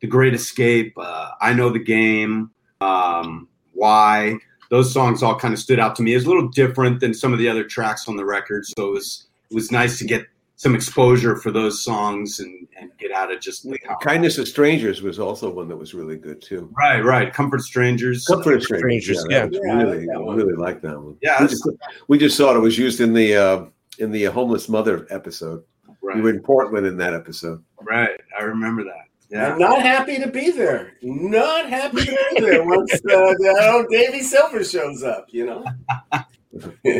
"The 0.00 0.06
Great 0.06 0.34
Escape," 0.34 0.94
uh, 0.96 1.30
"I 1.40 1.52
Know 1.52 1.70
the 1.70 1.78
Game," 1.78 2.50
um, 2.80 3.48
"Why." 3.72 4.38
Those 4.70 4.92
songs 4.92 5.22
all 5.22 5.34
kind 5.38 5.54
of 5.54 5.60
stood 5.60 5.80
out 5.80 5.96
to 5.96 6.02
me. 6.02 6.12
It 6.12 6.16
was 6.16 6.26
a 6.26 6.28
little 6.28 6.48
different 6.48 7.00
than 7.00 7.14
some 7.14 7.32
of 7.32 7.38
the 7.38 7.48
other 7.48 7.64
tracks 7.64 8.06
on 8.06 8.16
the 8.16 8.24
record, 8.24 8.66
so 8.66 8.88
it 8.88 8.92
was 8.92 9.26
it 9.50 9.54
was 9.54 9.72
nice 9.72 9.98
to 9.98 10.04
get 10.04 10.26
some 10.58 10.74
exposure 10.74 11.36
for 11.36 11.52
those 11.52 11.84
songs 11.84 12.40
and, 12.40 12.66
and 12.80 12.90
get 12.98 13.12
out 13.12 13.32
of 13.32 13.40
just 13.40 13.64
like 13.64 13.80
Kindness 14.02 14.38
of 14.38 14.48
Strangers 14.48 15.02
was 15.02 15.20
also 15.20 15.48
one 15.48 15.68
that 15.68 15.76
was 15.76 15.94
really 15.94 16.16
good 16.16 16.42
too. 16.42 16.68
right, 16.76 17.00
right. 17.04 17.32
Comfort 17.32 17.60
strangers. 17.60 18.24
Comfort 18.26 18.54
of 18.54 18.64
Strangers, 18.64 19.20
Strangers, 19.20 19.26
yeah, 19.30 19.48
yeah. 19.52 19.60
Yeah, 19.62 19.82
really, 19.84 19.98
like 19.98 20.06
that 20.08 20.16
I 20.16 20.18
one. 20.18 20.36
really 20.36 20.54
like 20.54 20.82
that 20.82 21.00
one. 21.00 21.16
Yeah, 21.22 21.40
we 21.40 21.48
just, 21.48 21.68
we 22.08 22.18
just 22.18 22.36
saw 22.36 22.52
it. 22.52 22.56
It 22.56 22.60
was 22.60 22.76
used 22.76 23.00
in 23.00 23.12
the 23.12 23.36
uh, 23.36 23.64
in 24.00 24.10
the 24.10 24.24
homeless 24.24 24.68
mother 24.68 25.06
episode. 25.10 25.62
Right, 26.08 26.16
You 26.16 26.22
were 26.22 26.30
in 26.30 26.40
Portland 26.40 26.86
in 26.86 26.96
that 26.96 27.12
episode. 27.12 27.62
right. 27.82 28.18
I 28.38 28.42
remember 28.42 28.82
that. 28.84 29.04
Yeah. 29.28 29.52
I'm 29.52 29.58
not 29.58 29.82
happy 29.82 30.18
to 30.18 30.26
be 30.26 30.50
there. 30.50 30.94
Not 31.02 31.68
happy 31.68 32.06
to 32.06 32.18
be 32.34 32.40
there 32.40 32.64
once 32.64 32.94
uh, 32.94 32.98
the 33.04 33.70
old 33.74 33.88
Davy 33.90 34.22
Silver 34.22 34.64
shows 34.64 35.02
up. 35.02 35.26
You 35.30 35.46
know. 35.46 35.64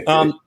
Um, 0.06 0.38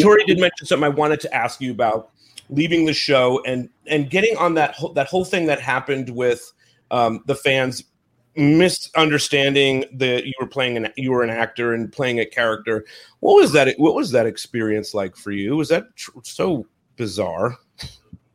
Tori 0.00 0.24
did 0.24 0.40
mention 0.40 0.66
something 0.66 0.84
I 0.84 0.88
wanted 0.88 1.20
to 1.20 1.34
ask 1.34 1.60
you 1.60 1.70
about 1.70 2.10
leaving 2.48 2.86
the 2.86 2.94
show 2.94 3.42
and 3.44 3.68
and 3.86 4.08
getting 4.08 4.36
on 4.38 4.54
that 4.54 4.74
whole, 4.74 4.92
that 4.94 5.06
whole 5.06 5.24
thing 5.24 5.46
that 5.46 5.60
happened 5.60 6.08
with 6.08 6.50
um, 6.90 7.22
the 7.26 7.34
fans 7.34 7.84
misunderstanding 8.36 9.84
that 9.92 10.24
you 10.24 10.32
were 10.40 10.46
playing 10.46 10.78
an 10.78 10.88
you 10.96 11.12
were 11.12 11.22
an 11.22 11.30
actor 11.30 11.74
and 11.74 11.92
playing 11.92 12.20
a 12.20 12.26
character. 12.26 12.84
What 13.20 13.34
was 13.34 13.52
that? 13.52 13.74
What 13.78 13.94
was 13.94 14.10
that 14.12 14.26
experience 14.26 14.94
like 14.94 15.14
for 15.14 15.30
you? 15.30 15.56
Was 15.56 15.68
that 15.68 15.94
tr- 15.94 16.18
so 16.22 16.66
bizarre? 17.00 17.56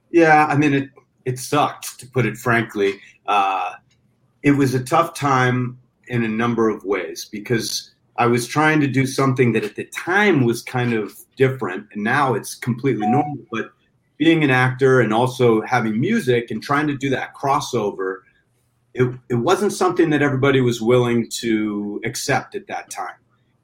Yeah, 0.10 0.48
I 0.48 0.58
mean 0.58 0.74
it. 0.74 0.90
It 1.24 1.40
sucked 1.40 2.00
to 2.00 2.08
put 2.08 2.26
it 2.26 2.36
frankly. 2.36 3.00
Uh, 3.28 3.74
it 4.42 4.52
was 4.52 4.74
a 4.74 4.84
tough 4.84 5.14
time 5.14 5.80
in 6.08 6.24
a 6.24 6.28
number 6.28 6.68
of 6.70 6.84
ways 6.84 7.26
because 7.26 7.94
I 8.18 8.26
was 8.26 8.48
trying 8.48 8.80
to 8.82 8.88
do 8.88 9.06
something 9.06 9.54
that 9.54 9.64
at 9.64 9.76
the 9.76 9.86
time 9.86 10.46
was 10.46 10.64
kind 10.64 10.94
of 10.94 11.16
different, 11.36 11.88
and 11.94 12.04
now 12.04 12.34
it's 12.34 12.56
completely 12.56 13.08
normal. 13.08 13.46
But 13.52 13.72
being 14.18 14.44
an 14.44 14.50
actor 14.50 15.00
and 15.00 15.14
also 15.14 15.62
having 15.62 16.00
music 16.00 16.50
and 16.50 16.62
trying 16.62 16.88
to 16.88 16.98
do 16.98 17.10
that 17.12 17.36
crossover, 17.36 18.22
it, 18.96 19.14
it 19.30 19.36
wasn't 19.36 19.74
something 19.74 20.10
that 20.10 20.24
everybody 20.24 20.62
was 20.62 20.82
willing 20.82 21.30
to 21.42 22.02
accept 22.04 22.56
at 22.56 22.66
that 22.68 22.90
time. 22.90 23.20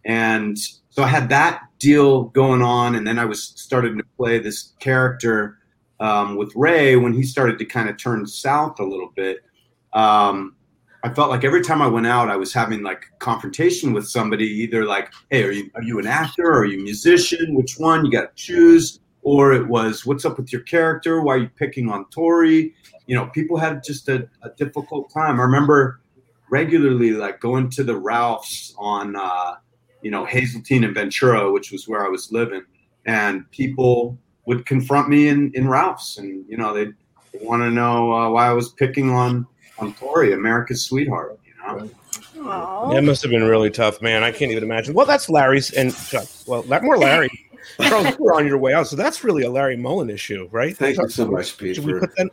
And 0.06 0.58
so 0.90 1.04
I 1.04 1.08
had 1.08 1.30
that 1.30 1.62
deal 1.80 2.26
going 2.26 2.62
on, 2.62 2.96
and 2.96 3.08
then 3.08 3.20
I 3.20 3.26
was 3.26 3.54
starting 3.56 3.98
to 3.98 4.04
play 4.18 4.40
this 4.40 4.74
character 4.80 5.58
um, 6.00 6.36
with 6.36 6.52
Ray 6.56 6.96
when 6.96 7.14
he 7.14 7.24
started 7.24 7.60
to 7.60 7.66
kind 7.66 7.90
of 7.90 7.98
turn 7.98 8.26
south 8.26 8.80
a 8.80 8.84
little 8.84 9.12
bit. 9.16 9.40
Um, 9.94 10.56
I 11.04 11.14
felt 11.14 11.30
like 11.30 11.44
every 11.44 11.62
time 11.62 11.82
I 11.82 11.88
went 11.88 12.08
out, 12.08 12.30
I 12.30 12.36
was 12.36 12.54
having 12.54 12.84
like 12.84 13.06
confrontation 13.20 13.94
with 13.94 14.08
somebody, 14.08 14.46
either 14.46 14.86
like, 14.86 15.12
"Hey, 15.30 15.44
are 15.44 15.52
you 15.52 15.70
are 15.76 15.84
you 15.84 16.00
an 16.00 16.08
actor? 16.08 16.44
Or 16.44 16.60
are 16.60 16.66
you 16.66 16.80
a 16.80 16.84
musician? 16.84 17.56
Which 17.56 17.76
one? 17.78 18.06
You 18.06 18.12
got 18.12 18.36
to 18.36 18.44
choose." 18.44 19.00
Or 19.24 19.54
it 19.54 19.68
was, 19.68 20.06
"What's 20.06 20.26
up 20.26 20.38
with 20.38 20.52
your 20.52 20.62
character? 20.62 21.22
Why 21.22 21.36
are 21.36 21.40
you 21.40 21.50
picking 21.50 21.90
on 21.90 22.06
Tori?" 22.10 22.74
You 23.08 23.16
know, 23.16 23.28
people 23.28 23.58
had 23.58 23.84
just 23.84 24.10
a, 24.10 24.28
a 24.44 24.50
difficult 24.58 25.12
time. 25.12 25.40
I 25.40 25.44
remember 25.44 26.02
regularly 26.50 27.12
like 27.12 27.40
going 27.40 27.70
to 27.72 27.84
the 27.84 27.98
Ralphs 27.98 28.76
on, 28.78 29.16
uh, 29.16 29.56
you 30.02 30.12
know, 30.12 30.26
Hazeltine 30.26 30.84
and 30.84 30.94
Ventura, 30.94 31.52
which 31.52 31.72
was 31.72 31.88
where 31.88 32.06
I 32.06 32.10
was 32.10 32.32
living, 32.32 32.64
and 33.06 33.50
people 33.52 34.18
would 34.46 34.66
confront 34.66 35.10
me 35.10 35.28
in, 35.28 35.52
in 35.54 35.68
Ralph's, 35.68 36.18
and 36.18 36.46
you 36.48 36.58
know, 36.58 36.74
they'd 36.74 36.94
want 37.42 37.62
to 37.62 37.70
know 37.70 38.12
uh, 38.14 38.30
why 38.30 38.48
I 38.48 38.54
was 38.54 38.70
picking 38.70 39.10
on 39.10 39.48
on 39.80 39.94
Tori, 39.94 40.34
America's 40.34 40.84
sweetheart. 40.86 41.40
You 41.46 41.54
know, 41.56 41.90
Aw. 42.44 42.94
That 42.94 43.04
must 43.04 43.22
have 43.22 43.32
been 43.32 43.44
really 43.44 43.70
tough, 43.70 44.02
man. 44.02 44.24
I 44.24 44.32
can't 44.32 44.52
even 44.52 44.64
imagine. 44.64 44.94
Well, 44.94 45.06
that's 45.06 45.30
Larry's 45.30 45.72
and 45.72 45.96
Chuck. 45.96 46.28
Well, 46.48 46.64
that 46.64 46.84
more 46.84 46.98
Larry. 46.98 47.30
Charles, 47.82 48.18
you 48.18 48.24
were 48.26 48.34
on 48.34 48.48
your 48.48 48.58
way 48.58 48.74
out, 48.74 48.88
so 48.88 48.96
that's 48.96 49.24
really 49.24 49.44
a 49.44 49.50
Larry 49.50 49.78
Mollin 49.78 50.10
issue, 50.12 50.48
right? 50.52 50.76
Thank 50.78 50.98
you 50.98 51.10
so 51.10 51.30
much, 51.30 51.58
Pete. 51.58 51.76
Should 51.76 51.86
we 51.86 52.00
put 52.00 52.16
that? 52.16 52.30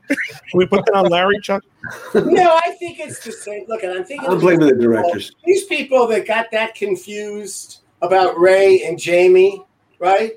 Should 0.47 0.59
we 0.59 0.67
put 0.67 0.85
that 0.87 0.95
on 0.95 1.07
Larry, 1.07 1.39
Chuck? 1.41 1.63
no, 2.15 2.61
I 2.65 2.73
think 2.79 3.01
it's 3.01 3.23
just 3.25 3.43
same. 3.43 3.65
Look, 3.69 3.83
and 3.83 3.93
I'm 3.93 4.05
thinking. 4.05 4.29
I'm 4.29 4.35
of 4.35 4.41
blaming 4.41 4.61
the 4.61 4.67
these 4.67 4.73
people- 4.75 4.93
directors. 4.93 5.33
These 5.45 5.65
people 5.67 6.07
that 6.09 6.27
got 6.27 6.51
that 6.53 6.75
confused 6.75 7.81
about 8.03 8.39
Ray 8.39 8.83
and 8.85 8.99
Jamie, 8.99 9.63
right? 9.99 10.33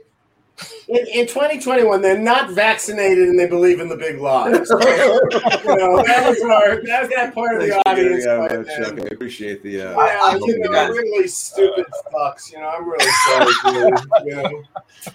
In, 0.88 1.06
in 1.13 1.28
2021, 1.28 2.02
they're 2.02 2.17
not 2.17 2.50
vaccinated 2.52 3.30
and 3.30 3.39
they 3.39 3.47
believe 3.47 3.80
in 3.80 3.88
the 3.88 3.95
big 3.95 4.19
lie. 4.19 4.52
So, 4.65 4.80
you 4.80 5.76
know, 5.76 6.04
that 6.04 6.28
was 6.28 6.41
our 6.41 6.82
that 6.86 7.02
was 7.02 7.10
that 7.10 7.34
part 7.34 7.56
of 7.56 7.62
the 7.67 7.74
for 7.74 7.89
audience. 7.89 8.26
out 8.28 8.52
of 8.52 8.65
but, 8.65 8.76
Chuck. 8.76 9.00
I 9.00 9.13
appreciate 9.13 9.63
the. 9.63 9.82
Uh, 9.82 10.06
yeah, 10.06 10.36
you 10.36 10.60
know, 10.60 10.89
really 10.89 11.28
stupid 11.28 11.86
fucks. 12.13 12.52
You 12.52 12.60
know, 12.60 12.69
I'm 12.69 12.88
really 12.88 13.12
sorry, 13.26 13.54
dude. 13.74 14.00
You 14.26 14.36
know, 14.36 14.63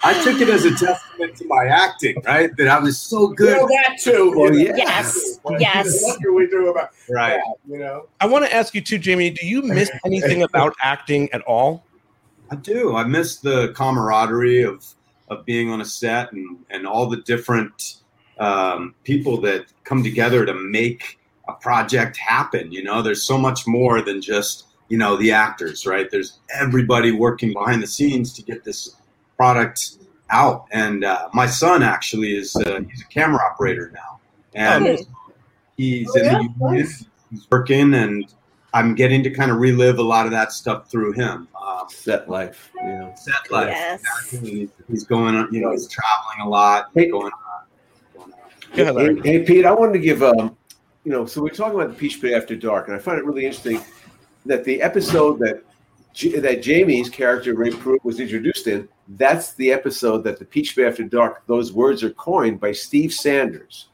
I 0.03 0.25
took 0.25 0.41
it 0.41 0.49
as 0.49 0.65
a 0.65 0.71
testament 0.77 1.37
to 1.37 1.47
my 1.47 1.67
acting, 1.67 2.21
right? 2.27 2.55
That 2.57 2.69
I 2.69 2.79
was 2.79 2.99
so 2.99 3.31
you 3.31 3.37
good, 3.37 3.57
know 3.57 3.69
that 3.69 3.99
too. 4.01 4.33
Well, 4.37 4.55
you 4.55 4.71
know, 4.71 4.77
Yes. 4.77 5.39
that 5.39 5.49
too. 5.49 5.57
Yes. 5.61 6.03
What 6.03 6.21
can 6.21 6.35
we 6.35 6.47
do 6.49 6.69
about 6.71 6.91
right? 7.09 7.37
that? 7.37 7.55
You 7.73 7.79
know, 7.79 8.07
I 8.21 8.27
want 8.27 8.45
to 8.45 8.55
ask 8.55 8.75
you 8.75 8.81
too, 8.81 8.99
Jamie. 8.99 9.31
Do 9.31 9.47
you 9.47 9.63
miss 9.63 9.91
anything 10.05 10.43
about 10.43 10.75
acting 10.83 11.31
at 11.33 11.43
all? 11.43 11.85
I 12.51 12.57
do. 12.57 12.95
I 12.97 13.05
miss 13.05 13.37
the 13.39 13.73
camaraderie 13.75 14.63
of 14.63 14.85
of 15.29 15.45
being 15.45 15.71
on 15.71 15.81
a 15.81 15.85
set 15.85 16.33
and 16.33 16.59
and 16.71 16.87
all 16.87 17.07
the 17.07 17.19
different 17.19 17.97
um, 18.39 18.95
people 19.05 19.41
that 19.41 19.67
come 19.85 20.03
together 20.03 20.45
to 20.47 20.55
make 20.55 21.19
a 21.49 21.53
project 21.55 22.17
happen. 22.17 22.71
You 22.73 22.83
know, 22.85 23.03
there's 23.03 23.23
so 23.25 23.39
much 23.39 23.67
more 23.67 24.03
than 24.03 24.21
just 24.21 24.67
you 24.89 24.99
know 24.99 25.17
the 25.17 25.33
actors, 25.33 25.87
right? 25.87 26.11
There's 26.11 26.39
everybody 26.55 27.13
working 27.13 27.53
behind 27.53 27.83
the 27.83 27.87
scenes 27.87 28.33
to 28.35 28.43
get 28.43 28.65
this 28.65 28.97
product 29.37 29.99
out. 30.31 30.67
And 30.73 31.05
uh, 31.05 31.29
my 31.33 31.47
son 31.47 31.83
actually 31.83 32.37
is 32.37 32.55
uh, 32.57 32.81
he's 32.89 33.03
a 33.03 33.07
camera 33.07 33.41
operator 33.45 33.91
now, 33.95 34.21
and 34.55 34.87
Oh, 34.87 35.33
he's 35.77 36.09
Oh, 36.11 36.19
in 36.19 36.25
yeah? 36.25 36.39
the 36.39 36.55
union. 36.67 36.89
He's 37.31 37.47
working, 37.51 37.95
and 37.95 38.33
I'm 38.73 38.95
getting 38.95 39.23
to 39.25 39.31
kind 39.31 39.51
of 39.51 39.59
relive 39.59 39.99
a 39.99 40.03
lot 40.03 40.27
of 40.27 40.33
that 40.33 40.53
stuff 40.53 40.91
through 40.91 41.13
him. 41.13 41.49
Um, 41.77 41.89
set 41.89 42.29
life. 42.29 42.71
You 42.77 42.83
know. 42.87 43.15
set 43.17 43.51
life. 43.51 43.69
Yes. 43.69 44.31
He's, 44.31 44.71
he's 44.89 45.05
going 45.05 45.35
on, 45.35 45.53
you 45.53 45.61
know, 45.61 45.73
he's 45.73 45.89
traveling 45.89 46.47
a 46.47 46.49
lot. 46.49 46.91
He's 46.95 47.11
going 47.11 47.33
on. 47.33 47.33
going 48.15 48.33
on. 48.33 48.41
Go 48.75 48.83
ahead, 48.83 48.95
Larry. 48.95 49.21
Hey, 49.23 49.39
hey, 49.39 49.45
Pete, 49.45 49.65
I 49.65 49.73
wanted 49.73 49.95
to 49.95 49.99
give, 49.99 50.23
um, 50.23 50.57
you 51.05 51.13
know, 51.13 51.27
so 51.27 51.43
we're 51.43 51.51
talking 51.51 51.75
about 51.75 51.89
the 51.89 51.95
Peach 51.95 52.21
Pit 52.21 52.33
After 52.33 52.57
Dark, 52.57 52.89
and 52.89 52.97
I 52.97 52.99
find 52.99 53.19
it 53.19 53.25
really 53.25 53.47
interesting 53.47 53.81
that 54.47 54.65
the 54.65 54.81
episode 54.81 55.39
that 55.41 55.63
J- 56.13 56.39
that 56.39 56.63
Jamie's 56.63 57.11
character 57.11 57.55
Ray 57.55 57.71
Pruitt 57.71 58.05
was 58.05 58.21
introduced 58.21 58.67
in, 58.67 58.89
that's 59.11 59.53
the 59.55 59.71
episode 59.71 60.25
that 60.25 60.39
the 60.39 60.45
Peach 60.45 60.75
Pit 60.75 60.89
After 60.89 61.05
Dark. 61.05 61.47
Those 61.47 61.73
words 61.73 62.03
are 62.03 62.11
coined 62.11 62.59
by 62.59 62.73
Steve 62.73 63.13
Sanders, 63.13 63.89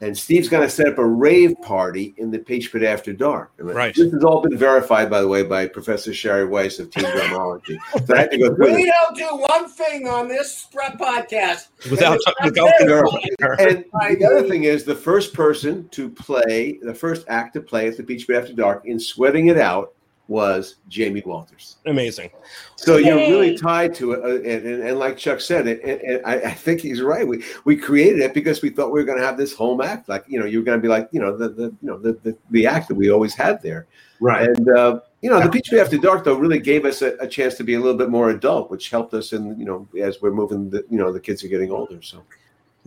and 0.00 0.16
Steve's 0.16 0.48
going 0.48 0.62
to 0.62 0.70
set 0.70 0.86
up 0.86 0.98
a 0.98 1.04
rave 1.04 1.54
party 1.62 2.14
in 2.18 2.30
the 2.30 2.38
Peach 2.38 2.72
Pit 2.72 2.82
After 2.82 3.12
Dark. 3.12 3.52
And 3.58 3.68
Right. 3.68 3.94
This 3.94 4.12
has 4.12 4.24
all 4.24 4.40
been 4.40 4.56
verified, 4.56 5.10
by 5.10 5.20
the 5.20 5.28
way, 5.28 5.42
by 5.42 5.66
Professor 5.66 6.14
Sherry 6.14 6.46
Weiss 6.46 6.78
of 6.78 6.90
Team 6.90 7.04
Drumology. 7.04 7.78
So 8.06 8.14
I 8.14 8.20
had 8.20 8.30
to 8.30 8.38
go 8.38 8.54
through 8.54 8.74
we 8.74 8.84
this. 8.84 8.92
don't 8.92 9.16
do 9.16 9.36
one 9.36 9.68
thing 9.68 10.08
on 10.08 10.28
this 10.28 10.56
spread 10.56 10.92
podcast 10.98 11.68
Without 11.90 12.18
And 12.40 12.50
without 12.50 12.70
it's 12.80 13.40
not 13.40 13.40
her. 13.40 13.54
And 13.60 13.84
the 14.20 14.26
other 14.26 14.48
thing 14.48 14.64
is, 14.64 14.84
the 14.84 14.94
first 14.94 15.34
person 15.34 15.88
to 15.90 16.08
play, 16.08 16.78
the 16.82 16.94
first 16.94 17.26
act 17.28 17.54
to 17.54 17.60
play 17.60 17.88
at 17.88 17.96
the 17.96 18.02
Peach 18.02 18.26
Pit 18.26 18.36
After 18.36 18.54
Dark 18.54 18.86
in 18.86 18.98
Sweating 18.98 19.48
It 19.48 19.58
Out 19.58 19.94
was 20.28 20.76
Jamie 20.88 21.22
Walters. 21.24 21.78
Amazing. 21.86 22.30
So 22.76 22.98
you're 22.98 23.16
really 23.16 23.56
tied 23.56 23.94
to 23.96 24.12
it, 24.12 24.22
uh, 24.22 24.36
and, 24.48 24.66
and, 24.66 24.82
and 24.84 24.98
like 24.98 25.16
Chuck 25.16 25.40
said, 25.40 25.66
and, 25.66 25.80
and 25.80 26.24
I, 26.24 26.34
I 26.36 26.50
think 26.52 26.80
he's 26.82 27.00
right. 27.00 27.26
We 27.26 27.42
we 27.64 27.76
created 27.76 28.20
it 28.20 28.34
because 28.34 28.60
we 28.62 28.68
thought 28.68 28.92
we 28.92 29.00
were 29.00 29.06
going 29.06 29.18
to 29.18 29.24
have 29.24 29.38
this 29.38 29.54
home 29.54 29.80
act, 29.80 30.08
like 30.08 30.24
you 30.28 30.38
know, 30.38 30.44
you 30.44 30.58
were 30.58 30.64
going 30.64 30.78
to 30.78 30.82
be 30.82 30.88
like 30.88 31.08
you 31.12 31.20
know 31.20 31.36
the, 31.36 31.48
the 31.48 31.62
you 31.64 31.76
know 31.88 31.98
the, 31.98 32.12
the 32.22 32.36
the 32.50 32.66
act 32.66 32.88
that 32.88 32.94
we 32.94 33.10
always 33.10 33.34
had 33.34 33.62
there, 33.62 33.86
Right. 34.20 34.48
and 34.48 34.68
uh, 34.68 35.00
you 35.22 35.30
know 35.30 35.40
the 35.40 35.48
Peach 35.48 35.70
Pit 35.70 35.80
After 35.80 35.96
Dark 35.96 36.24
though 36.24 36.36
really 36.36 36.60
gave 36.60 36.84
us 36.84 37.00
a, 37.02 37.16
a 37.20 37.26
chance 37.26 37.54
to 37.54 37.64
be 37.64 37.74
a 37.74 37.80
little 37.80 37.96
bit 37.96 38.10
more 38.10 38.30
adult, 38.30 38.70
which 38.70 38.90
helped 38.90 39.14
us 39.14 39.32
in 39.32 39.58
you 39.58 39.64
know 39.64 39.88
as 40.00 40.20
we're 40.20 40.32
moving 40.32 40.68
the 40.68 40.84
you 40.90 40.98
know 40.98 41.10
the 41.10 41.20
kids 41.20 41.42
are 41.42 41.48
getting 41.48 41.72
older. 41.72 42.02
So 42.02 42.22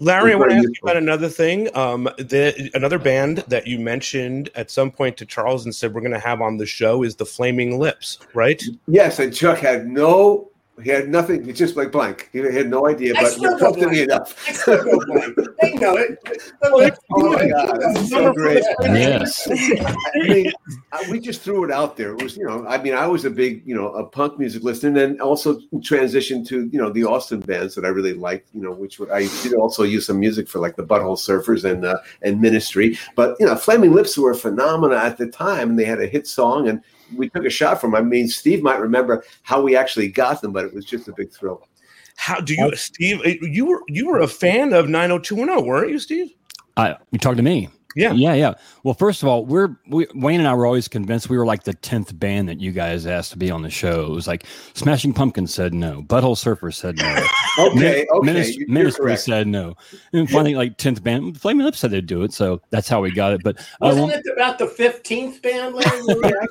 Larry, 0.01 0.33
I 0.33 0.35
want 0.35 0.49
to 0.49 0.57
ask 0.57 0.65
you 0.65 0.73
about 0.81 0.97
another 0.97 1.29
thing. 1.29 1.75
Um, 1.77 2.05
the 2.17 2.71
another 2.73 2.97
band 2.97 3.43
that 3.47 3.67
you 3.67 3.77
mentioned 3.77 4.49
at 4.55 4.71
some 4.71 4.89
point 4.89 5.15
to 5.17 5.27
Charles 5.27 5.63
and 5.65 5.75
said 5.75 5.93
we're 5.93 6.01
going 6.01 6.11
to 6.11 6.19
have 6.19 6.41
on 6.41 6.57
the 6.57 6.65
show 6.65 7.03
is 7.03 7.15
the 7.15 7.25
Flaming 7.25 7.77
Lips, 7.79 8.17
right? 8.33 8.61
Yes, 8.87 9.19
and 9.19 9.31
Chuck 9.31 9.59
had 9.59 9.87
no, 9.87 10.50
he 10.81 10.89
had 10.89 11.09
nothing. 11.09 11.43
He's 11.43 11.57
just 11.57 11.75
like 11.75 11.91
blank. 11.91 12.29
He 12.31 12.39
had 12.39 12.69
no 12.69 12.87
idea, 12.87 13.13
I 13.17 13.23
but 13.23 13.31
still 13.33 13.51
you 13.51 13.57
helped 13.57 13.79
don't 13.79 13.91
me 13.91 14.01
enough. 14.03 14.35
I 14.47 14.51
still 14.53 14.83
go 14.83 14.99
blank. 15.05 15.37
They 15.61 15.73
know 15.73 15.95
it. 15.97 16.17
Oh 17.13 17.33
my 17.33 17.47
god, 17.49 17.77
that's 17.81 18.09
so 18.09 18.33
great! 18.33 18.63
Yes. 18.81 19.47
I 19.49 20.27
mean, 20.27 20.51
I- 20.93 21.05
we 21.11 21.19
just 21.19 21.41
threw 21.41 21.65
it 21.65 21.71
out 21.71 21.97
there. 21.97 22.13
It 22.13 22.23
was, 22.23 22.37
you 22.37 22.45
know, 22.45 22.65
I 22.67 22.81
mean, 22.81 22.93
I 22.93 23.05
was 23.05 23.25
a 23.25 23.29
big, 23.29 23.63
you 23.65 23.75
know, 23.75 23.89
a 23.89 24.05
punk 24.05 24.39
music 24.39 24.63
listener, 24.63 24.87
and 24.89 24.97
then 24.97 25.21
also 25.21 25.59
transitioned 25.79 26.47
to, 26.47 26.69
you 26.71 26.79
know, 26.81 26.89
the 26.89 27.03
Austin 27.03 27.41
bands 27.41 27.75
that 27.75 27.83
I 27.83 27.89
really 27.89 28.13
liked, 28.13 28.49
you 28.53 28.61
know, 28.61 28.71
which 28.71 28.97
were, 28.97 29.13
I 29.13 29.27
did 29.43 29.53
also 29.53 29.83
use 29.83 30.05
some 30.05 30.19
music 30.19 30.47
for 30.47 30.59
like 30.59 30.77
the 30.77 30.83
Butthole 30.83 31.17
Surfers 31.17 31.69
and 31.69 31.83
uh, 31.85 31.97
and 32.21 32.39
Ministry. 32.39 32.97
But 33.15 33.35
you 33.39 33.45
know, 33.45 33.55
Flaming 33.55 33.91
Lips 33.93 34.17
were 34.17 34.31
a 34.31 34.35
phenomena 34.35 34.95
at 34.95 35.17
the 35.17 35.27
time, 35.27 35.71
and 35.71 35.79
they 35.79 35.85
had 35.85 35.99
a 36.01 36.07
hit 36.07 36.27
song, 36.27 36.69
and 36.69 36.81
we 37.15 37.29
took 37.29 37.45
a 37.45 37.49
shot 37.49 37.79
from. 37.81 37.95
I 37.95 38.01
mean, 38.01 38.27
Steve 38.27 38.61
might 38.63 38.79
remember 38.79 39.23
how 39.43 39.61
we 39.61 39.75
actually 39.75 40.09
got 40.09 40.41
them, 40.41 40.51
but 40.51 40.65
it 40.65 40.73
was 40.73 40.85
just 40.85 41.07
a 41.07 41.13
big 41.13 41.31
thrill. 41.31 41.67
How 42.15 42.39
do 42.39 42.53
you, 42.53 42.75
Steve? 42.75 43.21
uh, 43.25 43.29
You 43.41 43.65
were 43.65 43.81
you 43.87 44.07
were 44.07 44.19
a 44.19 44.27
fan 44.27 44.73
of 44.73 44.87
90210, 44.89 45.65
weren't 45.65 45.89
you, 45.91 45.99
Steve? 45.99 46.33
I, 46.77 46.95
you 47.11 47.19
talked 47.19 47.37
to 47.37 47.43
me. 47.43 47.69
Yeah. 47.95 48.13
Yeah, 48.13 48.33
yeah. 48.33 48.53
Well, 48.83 48.93
first 48.93 49.21
of 49.23 49.29
all, 49.29 49.45
we're 49.45 49.75
we, 49.87 50.07
Wayne 50.15 50.39
and 50.39 50.47
I 50.47 50.53
were 50.53 50.65
always 50.65 50.87
convinced 50.87 51.29
we 51.29 51.37
were 51.37 51.45
like 51.45 51.63
the 51.63 51.73
tenth 51.73 52.17
band 52.19 52.47
that 52.49 52.59
you 52.61 52.71
guys 52.71 53.05
asked 53.05 53.31
to 53.31 53.37
be 53.37 53.51
on 53.51 53.61
the 53.61 53.69
show. 53.69 54.05
It 54.05 54.09
was 54.11 54.27
like 54.27 54.45
Smashing 54.73 55.13
Pumpkins 55.13 55.53
said 55.53 55.73
no, 55.73 56.01
Butthole 56.03 56.35
Surfers 56.37 56.75
said 56.75 56.97
no, 56.97 57.25
Okay, 57.59 57.75
Min- 57.79 58.07
okay, 58.13 58.27
Minis- 58.31 58.57
you're 58.57 58.67
Ministry 58.69 59.05
correct. 59.05 59.21
said 59.21 59.47
no, 59.47 59.75
and 60.13 60.29
finally, 60.29 60.55
like 60.55 60.77
tenth 60.77 61.03
band, 61.03 61.39
Flaming 61.39 61.65
Lips 61.65 61.79
said 61.79 61.91
they'd 61.91 62.05
do 62.05 62.23
it. 62.23 62.33
So 62.33 62.61
that's 62.69 62.87
how 62.87 63.01
we 63.01 63.11
got 63.11 63.33
it. 63.33 63.41
But 63.43 63.57
Wasn't 63.81 64.07
well, 64.07 64.15
it 64.15 64.25
about 64.33 64.57
the 64.57 64.67
fifteenth 64.67 65.41
band, 65.41 65.75
Larry? 65.75 66.01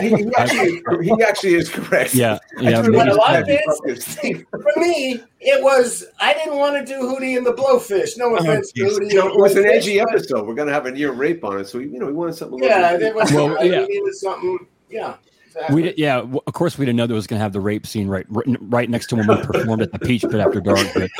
He, 0.00 0.08
he 0.08 0.30
actually, 0.36 0.82
he 1.02 1.22
actually 1.22 1.54
is 1.54 1.68
correct. 1.68 2.14
yeah, 2.14 2.38
I 2.58 2.70
yeah, 2.70 2.82
threw 2.82 2.96
a 3.00 3.14
lot 3.14 3.36
of 3.40 3.46
bands, 3.46 3.62
Pumpkins. 3.66 4.14
for 4.50 4.72
me, 4.76 5.20
it 5.40 5.62
was 5.62 6.04
I 6.20 6.34
didn't 6.34 6.56
want 6.56 6.76
to 6.76 6.84
do 6.84 7.00
Hootie 7.02 7.36
and 7.36 7.46
the 7.46 7.52
Blowfish. 7.54 8.16
No 8.18 8.36
offense 8.36 8.72
to 8.72 8.84
geez. 8.84 8.98
Hootie. 8.98 9.10
You 9.10 9.18
know, 9.18 9.28
it 9.28 9.36
was 9.38 9.56
an 9.56 9.66
edgy 9.66 9.98
but- 9.98 10.10
episode. 10.10 10.46
We're 10.46 10.54
gonna 10.54 10.72
have 10.72 10.86
a 10.86 10.90
near 10.90 11.12
rape 11.12 11.44
on 11.44 11.60
it, 11.60 11.68
so 11.68 11.78
we, 11.78 11.86
you 11.88 11.98
know, 11.98 12.06
we 12.06 12.12
wanted 12.12 12.34
something. 12.34 12.60
a 12.60 12.62
little 12.62 12.80
Yeah, 12.80 12.96
bit- 12.96 13.02
it 13.08 13.14
was. 13.14 13.32
Well, 13.32 13.58
I 13.58 13.62
yeah. 13.64 13.86
mean, 13.86 14.12
something. 14.14 14.58
Yeah. 14.90 15.14
Exactly. 15.46 15.74
We 15.76 15.82
did, 15.82 15.98
yeah. 15.98 16.18
Of 16.18 16.52
course, 16.52 16.76
we 16.76 16.84
didn't 16.84 16.96
know 16.96 17.06
there 17.06 17.14
was 17.16 17.26
going 17.26 17.38
to 17.38 17.42
have 17.42 17.54
the 17.54 17.60
rape 17.60 17.86
scene 17.86 18.06
right, 18.06 18.26
right 18.28 18.46
right 18.60 18.90
next 18.90 19.06
to 19.08 19.16
when 19.16 19.26
we 19.26 19.36
performed 19.42 19.80
at 19.80 19.90
the 19.92 19.98
Peach 19.98 20.20
Pit 20.22 20.34
after 20.34 20.60
dark. 20.60 20.86
But 20.94 21.10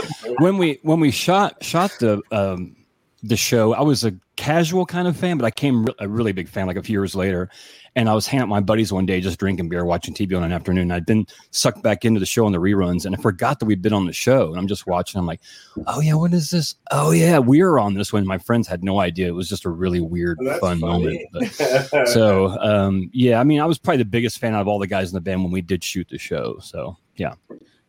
when 0.40 0.59
we 0.59 0.78
when 0.83 1.00
we 1.00 1.11
shot 1.11 1.64
shot 1.64 1.90
the 1.98 2.20
um, 2.31 2.76
the 3.22 3.37
show, 3.37 3.72
I 3.72 3.81
was 3.81 4.04
a 4.04 4.12
casual 4.37 4.85
kind 4.85 5.09
of 5.09 5.16
fan, 5.16 5.38
but 5.38 5.46
I 5.46 5.50
came 5.50 5.87
re- 5.87 5.94
a 5.98 6.09
really 6.09 6.33
big 6.33 6.46
fan 6.48 6.66
like 6.66 6.76
a 6.76 6.83
few 6.83 7.00
years 7.00 7.14
later. 7.14 7.48
And 7.96 8.09
I 8.09 8.14
was 8.14 8.27
hanging 8.27 8.42
out 8.42 8.46
with 8.46 8.51
my 8.51 8.61
buddies 8.61 8.92
one 8.92 9.07
day, 9.07 9.20
just 9.20 9.38
drinking 9.38 9.68
beer, 9.68 9.85
watching 9.85 10.14
TV 10.14 10.37
on 10.37 10.44
an 10.44 10.53
afternoon. 10.53 10.92
I'd 10.92 11.07
been 11.07 11.27
sucked 11.51 11.83
back 11.83 12.05
into 12.05 12.20
the 12.20 12.27
show 12.27 12.46
on 12.46 12.53
the 12.53 12.59
reruns, 12.59 13.05
and 13.05 13.14
I 13.14 13.20
forgot 13.20 13.59
that 13.59 13.66
we'd 13.66 13.83
been 13.83 13.92
on 13.92 14.07
the 14.07 14.12
show. 14.12 14.48
And 14.48 14.59
I'm 14.59 14.68
just 14.68 14.87
watching. 14.87 15.18
I'm 15.18 15.27
like, 15.27 15.40
"Oh 15.87 16.01
yeah, 16.01 16.14
what 16.14 16.33
is 16.35 16.51
this? 16.51 16.74
Oh 16.90 17.11
yeah, 17.11 17.38
we 17.38 17.62
were 17.62 17.79
on 17.79 17.94
this 17.94 18.12
one." 18.12 18.27
My 18.27 18.38
friends 18.38 18.68
had 18.68 18.85
no 18.85 19.01
idea. 19.01 19.29
It 19.29 19.35
was 19.35 19.48
just 19.48 19.64
a 19.64 19.70
really 19.70 20.01
weird, 20.01 20.38
That's 20.42 20.59
fun 20.61 20.81
funny. 20.81 21.27
moment. 21.33 21.90
But, 21.90 22.07
so 22.09 22.59
um, 22.61 23.11
yeah, 23.12 23.40
I 23.40 23.44
mean, 23.44 23.61
I 23.61 23.66
was 23.66 23.79
probably 23.79 23.98
the 23.98 24.05
biggest 24.05 24.38
fan 24.38 24.55
out 24.55 24.61
of 24.61 24.68
all 24.68 24.79
the 24.79 24.87
guys 24.87 25.11
in 25.11 25.14
the 25.14 25.20
band 25.20 25.42
when 25.42 25.53
we 25.53 25.61
did 25.62 25.83
shoot 25.83 26.09
the 26.09 26.18
show. 26.18 26.59
So 26.61 26.96
yeah, 27.16 27.35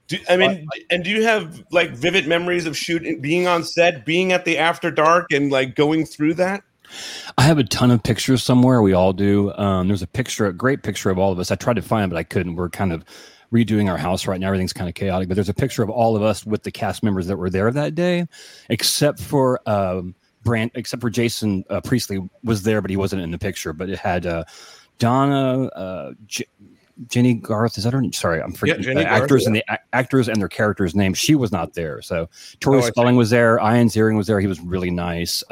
Do, 0.07 0.17
I 0.27 0.37
mean, 0.37 0.67
and 0.89 1.03
do 1.03 1.11
you 1.11 1.23
have 1.23 1.63
like 1.71 1.91
vivid 1.91 2.27
memories 2.27 2.65
of 2.65 2.75
shooting, 2.75 3.21
being 3.21 3.47
on 3.47 3.63
set, 3.63 4.05
being 4.05 4.31
at 4.31 4.43
the 4.45 4.57
after 4.57 4.89
dark, 4.89 5.31
and 5.31 5.51
like 5.51 5.75
going 5.75 6.05
through 6.05 6.33
that? 6.35 6.63
I 7.37 7.43
have 7.43 7.57
a 7.57 7.63
ton 7.63 7.91
of 7.91 8.03
pictures 8.03 8.43
somewhere. 8.43 8.81
We 8.81 8.93
all 8.93 9.13
do. 9.13 9.53
Um, 9.53 9.87
there's 9.87 10.01
a 10.01 10.07
picture, 10.07 10.45
a 10.47 10.53
great 10.53 10.83
picture 10.83 11.09
of 11.09 11.17
all 11.19 11.31
of 11.31 11.39
us. 11.39 11.51
I 11.51 11.55
tried 11.55 11.75
to 11.77 11.81
find 11.81 12.05
it, 12.05 12.13
but 12.13 12.17
I 12.17 12.23
couldn't. 12.23 12.55
We're 12.55 12.69
kind 12.69 12.91
of 12.93 13.03
redoing 13.53 13.89
our 13.89 13.97
house 13.97 14.27
right 14.27 14.39
now. 14.39 14.47
Everything's 14.47 14.73
kind 14.73 14.87
of 14.89 14.95
chaotic, 14.95 15.27
but 15.27 15.35
there's 15.35 15.49
a 15.49 15.53
picture 15.53 15.81
of 15.83 15.89
all 15.89 16.15
of 16.15 16.21
us 16.21 16.45
with 16.45 16.63
the 16.63 16.71
cast 16.71 17.01
members 17.03 17.27
that 17.27 17.37
were 17.37 17.49
there 17.49 17.71
that 17.71 17.95
day, 17.95 18.27
except 18.69 19.19
for 19.19 19.59
um, 19.67 20.13
Brand, 20.43 20.71
except 20.75 21.01
for 21.01 21.09
Jason 21.09 21.63
uh, 21.69 21.81
Priestley 21.81 22.19
was 22.43 22.63
there, 22.63 22.81
but 22.81 22.89
he 22.91 22.97
wasn't 22.97 23.21
in 23.21 23.31
the 23.31 23.39
picture. 23.39 23.73
But 23.73 23.89
it 23.89 23.97
had 23.99 24.25
uh, 24.25 24.43
Donna, 24.99 25.65
uh, 25.67 26.13
J- 26.27 26.45
Jennie 27.07 27.33
Garth. 27.33 27.77
Is 27.77 27.85
that 27.85 27.93
her? 27.93 28.01
name? 28.01 28.13
Sorry, 28.13 28.41
I'm 28.41 28.51
forgetting 28.51 28.83
Jennie 28.83 29.01
uh, 29.05 29.09
Garth, 29.09 29.21
actors 29.23 29.41
yeah. 29.43 29.47
and 29.47 29.55
the 29.55 29.63
a- 29.69 29.79
actors 29.95 30.27
and 30.27 30.37
their 30.39 30.47
characters' 30.47 30.95
names. 30.95 31.17
She 31.17 31.33
was 31.35 31.51
not 31.51 31.73
there. 31.73 32.01
So 32.01 32.29
Tori 32.59 32.79
Oh, 32.79 32.81
Spelling 32.81 33.15
was 33.15 33.29
there. 33.31 33.57
Ian 33.59 33.87
Ziering 33.87 34.15
was 34.17 34.27
there. 34.27 34.39
He 34.39 34.47
was 34.47 34.59
really 34.59 34.91
nice. 34.91 35.43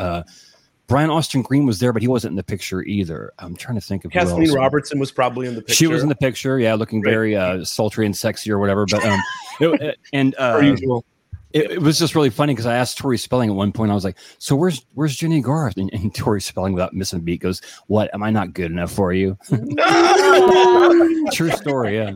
Brian 0.87 1.09
Austin 1.09 1.41
Green 1.41 1.65
was 1.65 1.79
there, 1.79 1.91
but 1.91 2.01
he 2.01 2.07
wasn't 2.07 2.31
in 2.31 2.35
the 2.37 2.43
picture 2.43 2.81
either. 2.83 3.33
I'm 3.39 3.55
trying 3.55 3.75
to 3.75 3.81
think 3.81 4.05
of 4.05 4.13
who 4.13 4.19
Kathleen 4.19 4.47
else. 4.47 4.55
Robertson 4.55 4.99
was 4.99 5.11
probably 5.11 5.45
in 5.47 5.55
the 5.55 5.61
picture. 5.61 5.73
She 5.73 5.87
was 5.87 6.01
in 6.01 6.09
the 6.09 6.15
picture, 6.15 6.59
yeah, 6.59 6.73
looking 6.75 7.01
Right. 7.01 7.11
very 7.11 7.35
uh, 7.35 7.65
sultry 7.65 8.05
and 8.05 8.15
sexy 8.15 8.51
or 8.51 8.57
whatever. 8.59 8.85
But 8.89 9.03
um, 9.05 9.19
it- 9.59 9.81
it- 9.81 9.99
and 10.13 10.33
uh, 10.39 10.59
usual. 10.63 11.03
it, 11.51 11.71
it 11.71 11.81
was 11.81 11.99
just 11.99 12.15
really 12.15 12.29
funny 12.29 12.53
because 12.53 12.65
I 12.65 12.75
asked 12.77 12.97
Tori 12.99 13.17
Spelling 13.17 13.49
at 13.49 13.55
one 13.55 13.73
point. 13.73 13.91
I 13.91 13.95
was 13.95 14.05
like, 14.05 14.17
"So 14.37 14.55
where's 14.55 14.85
where's 14.93 15.15
Jennie 15.15 15.41
Garth?" 15.41 15.75
And, 15.77 15.93
and 15.93 16.15
Tori 16.15 16.39
Spelling, 16.39 16.71
without 16.73 16.93
missing 16.93 17.19
a 17.19 17.21
beat, 17.21 17.41
goes, 17.41 17.61
"What? 17.87 18.09
Am 18.13 18.23
I 18.23 18.29
not 18.31 18.53
good 18.53 18.71
enough 18.71 18.91
for 18.93 19.11
you?" 19.11 19.37
True 21.33 21.51
story, 21.51 21.95
yeah. 21.97 22.15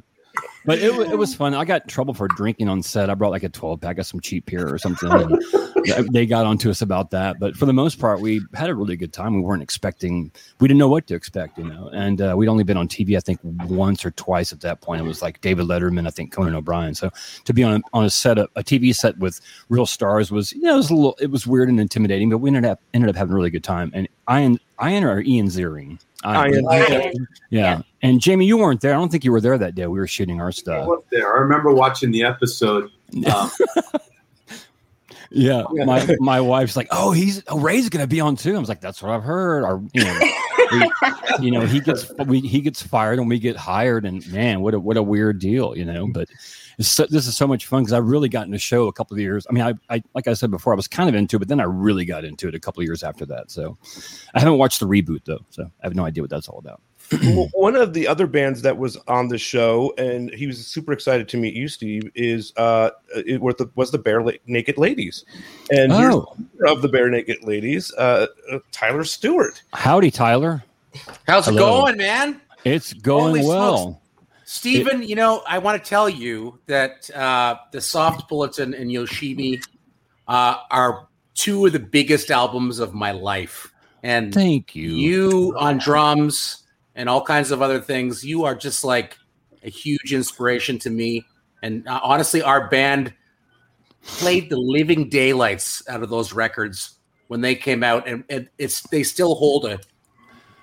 But 0.63 0.79
it, 0.79 0.93
it 1.11 1.17
was 1.17 1.33
fun. 1.33 1.55
I 1.55 1.65
got 1.65 1.83
in 1.83 1.87
trouble 1.87 2.13
for 2.13 2.27
drinking 2.27 2.69
on 2.69 2.83
set. 2.83 3.09
I 3.09 3.15
brought 3.15 3.31
like 3.31 3.43
a 3.43 3.49
12 3.49 3.81
pack 3.81 3.97
of 3.97 4.05
some 4.05 4.19
cheap 4.19 4.45
beer 4.45 4.71
or 4.71 4.77
something. 4.77 5.11
And 5.11 6.13
they 6.13 6.27
got 6.27 6.45
onto 6.45 6.69
us 6.69 6.83
about 6.83 7.09
that. 7.11 7.39
But 7.39 7.55
for 7.55 7.65
the 7.65 7.73
most 7.73 7.99
part, 7.99 8.21
we 8.21 8.41
had 8.53 8.69
a 8.69 8.75
really 8.75 8.95
good 8.95 9.11
time. 9.11 9.33
We 9.33 9.41
weren't 9.41 9.63
expecting, 9.63 10.31
we 10.59 10.67
didn't 10.67 10.77
know 10.77 10.87
what 10.87 11.07
to 11.07 11.15
expect, 11.15 11.57
you 11.57 11.63
know. 11.63 11.89
And 11.93 12.21
uh, 12.21 12.35
we'd 12.37 12.47
only 12.47 12.63
been 12.63 12.77
on 12.77 12.87
TV, 12.87 13.17
I 13.17 13.21
think, 13.21 13.39
once 13.43 14.05
or 14.05 14.11
twice 14.11 14.53
at 14.53 14.61
that 14.61 14.81
point. 14.81 15.01
It 15.01 15.05
was 15.05 15.23
like 15.23 15.41
David 15.41 15.65
Letterman, 15.65 16.07
I 16.07 16.11
think 16.11 16.31
Conan 16.31 16.53
O'Brien. 16.53 16.93
So 16.93 17.09
to 17.45 17.53
be 17.53 17.63
on 17.63 17.73
a, 17.73 17.81
on 17.93 18.05
a 18.05 18.09
set, 18.09 18.37
a, 18.37 18.47
a 18.55 18.63
TV 18.63 18.95
set 18.95 19.17
with 19.17 19.41
real 19.69 19.87
stars 19.87 20.31
was, 20.31 20.53
you 20.53 20.61
know, 20.61 20.75
it 20.75 20.77
was 20.77 20.89
a 20.91 20.95
little, 20.95 21.17
it 21.19 21.31
was 21.31 21.47
weird 21.47 21.69
and 21.69 21.79
intimidating, 21.79 22.29
but 22.29 22.37
we 22.37 22.49
ended 22.49 22.65
up 22.65 22.79
ended 22.93 23.09
up 23.09 23.15
having 23.15 23.33
a 23.33 23.35
really 23.35 23.49
good 23.49 23.63
time. 23.63 23.91
And 23.95 24.07
Ian, 24.29 24.59
Ian 24.83 25.03
or 25.03 25.21
Ian 25.21 25.47
Ziering. 25.47 25.99
Ian. 26.23 26.65
Ian. 26.71 27.27
Yeah. 27.49 27.81
And 28.03 28.19
Jamie, 28.19 28.45
you 28.45 28.57
weren't 28.57 28.81
there. 28.81 28.91
I 28.91 28.97
don't 28.97 29.09
think 29.09 29.23
you 29.23 29.31
were 29.31 29.41
there 29.41 29.57
that 29.57 29.75
day. 29.75 29.85
We 29.87 29.99
were 29.99 30.07
shooting 30.07 30.41
our 30.41 30.51
stuff. 30.51 30.83
I 30.83 30.87
was 30.87 31.03
there. 31.11 31.35
I 31.35 31.39
remember 31.39 31.71
watching 31.71 32.11
the 32.11 32.23
episode. 32.23 32.89
Um, 33.31 33.51
Yeah, 35.33 35.63
my 35.71 36.17
my 36.19 36.41
wife's 36.41 36.75
like, 36.75 36.89
"Oh, 36.91 37.13
he's 37.13 37.41
oh, 37.47 37.57
Ray's 37.57 37.87
gonna 37.87 38.05
be 38.05 38.19
on 38.19 38.35
too." 38.35 38.53
I 38.53 38.59
was 38.59 38.67
like, 38.67 38.81
"That's 38.81 39.01
what 39.01 39.11
I've 39.11 39.23
heard." 39.23 39.63
Or 39.63 39.81
you 39.93 40.03
know, 40.03 40.19
we, 40.73 41.45
you 41.45 41.51
know, 41.51 41.61
he 41.61 41.79
gets 41.79 42.11
we, 42.25 42.41
he 42.41 42.59
gets 42.59 42.81
fired 42.81 43.17
and 43.17 43.29
we 43.29 43.39
get 43.39 43.55
hired, 43.55 44.05
and 44.05 44.29
man, 44.29 44.59
what 44.59 44.73
a 44.73 44.79
what 44.79 44.97
a 44.97 45.03
weird 45.03 45.39
deal, 45.39 45.77
you 45.77 45.85
know. 45.85 46.05
But 46.11 46.27
it's 46.77 46.89
so, 46.89 47.05
this 47.09 47.27
is 47.27 47.37
so 47.37 47.47
much 47.47 47.65
fun 47.65 47.83
because 47.83 47.93
I 47.93 47.99
really 47.99 48.27
got 48.27 48.45
into 48.45 48.59
show 48.59 48.87
a 48.89 48.93
couple 48.93 49.15
of 49.15 49.21
years. 49.21 49.47
I 49.49 49.53
mean, 49.53 49.63
I, 49.63 49.73
I 49.89 50.03
like 50.13 50.27
I 50.27 50.33
said 50.33 50.51
before, 50.51 50.73
I 50.73 50.75
was 50.75 50.89
kind 50.89 51.07
of 51.07 51.15
into 51.15 51.37
it, 51.37 51.39
but 51.39 51.47
then 51.47 51.61
I 51.61 51.65
really 51.65 52.03
got 52.03 52.25
into 52.25 52.49
it 52.49 52.55
a 52.55 52.59
couple 52.59 52.81
of 52.81 52.85
years 52.85 53.01
after 53.01 53.25
that. 53.27 53.51
So 53.51 53.77
I 54.33 54.39
haven't 54.39 54.57
watched 54.57 54.81
the 54.81 54.87
reboot 54.87 55.23
though, 55.23 55.45
so 55.49 55.63
I 55.63 55.85
have 55.85 55.95
no 55.95 56.03
idea 56.03 56.23
what 56.23 56.29
that's 56.29 56.49
all 56.49 56.59
about. 56.59 56.81
Well, 57.11 57.49
one 57.53 57.75
of 57.75 57.93
the 57.93 58.07
other 58.07 58.25
bands 58.27 58.61
that 58.61 58.77
was 58.77 58.95
on 59.07 59.27
the 59.27 59.37
show, 59.37 59.93
and 59.97 60.33
he 60.33 60.47
was 60.47 60.65
super 60.65 60.93
excited 60.93 61.27
to 61.29 61.37
meet 61.37 61.53
you, 61.53 61.67
Steve, 61.67 62.09
is 62.15 62.53
uh, 62.57 62.91
it 63.15 63.41
was 63.41 63.55
the, 63.55 63.69
was 63.75 63.91
the 63.91 63.97
Bare 63.97 64.23
La- 64.23 64.31
Naked 64.45 64.77
Ladies, 64.77 65.25
and 65.71 65.91
here's 65.91 66.15
Oh, 66.15 66.35
the 66.57 66.69
of 66.71 66.81
the 66.81 66.87
Barenaked 66.89 67.43
Ladies, 67.45 67.93
uh, 67.97 68.27
uh, 68.51 68.59
Tyler 68.71 69.03
Stewart. 69.03 69.61
howdy, 69.73 70.09
Tyler. 70.11 70.63
How's 71.27 71.47
it 71.47 71.55
going, 71.55 71.97
man? 71.97 72.39
It's 72.63 72.93
going 72.93 73.35
Holy 73.35 73.45
well. 73.45 73.77
smokes. 73.77 73.97
Steven, 74.45 75.01
you 75.03 75.15
know, 75.15 75.41
I 75.47 75.57
want 75.59 75.81
to 75.81 75.89
tell 75.89 76.09
you 76.09 76.59
that 76.67 77.09
uh, 77.15 77.55
the 77.71 77.79
Soft 77.81 78.27
Bulletin 78.27 78.73
and 78.73 78.89
Yoshimi 78.89 79.63
uh, 80.27 80.57
are 80.69 81.07
two 81.35 81.65
of 81.65 81.71
the 81.73 81.79
biggest 81.79 82.29
albums 82.31 82.79
of 82.79 82.93
my 82.93 83.11
life. 83.11 83.73
And 84.03 84.33
Thank 84.33 84.75
you. 84.75 84.89
you 84.89 85.55
on 85.57 85.77
drums 85.77 86.60
and 86.95 87.09
all 87.09 87.23
kinds 87.23 87.51
of 87.51 87.61
other 87.61 87.79
things, 87.79 88.23
you 88.23 88.43
are 88.43 88.55
just 88.55 88.83
like 88.83 89.17
a 89.63 89.69
huge 89.69 90.13
inspiration 90.13 90.79
to 90.79 90.89
me. 90.89 91.25
And 91.63 91.87
uh, 91.87 91.99
honestly, 92.03 92.41
our 92.41 92.67
band 92.69 93.13
played 94.03 94.49
the 94.49 94.57
living 94.57 95.09
daylights 95.09 95.83
out 95.87 96.03
of 96.03 96.09
those 96.09 96.33
records 96.33 96.97
when 97.27 97.41
they 97.41 97.55
came 97.55 97.83
out, 97.83 98.07
and, 98.07 98.23
and 98.29 98.49
it's 98.57 98.81
they 98.89 99.03
still 99.03 99.35
hold 99.35 99.65
a 99.65 99.79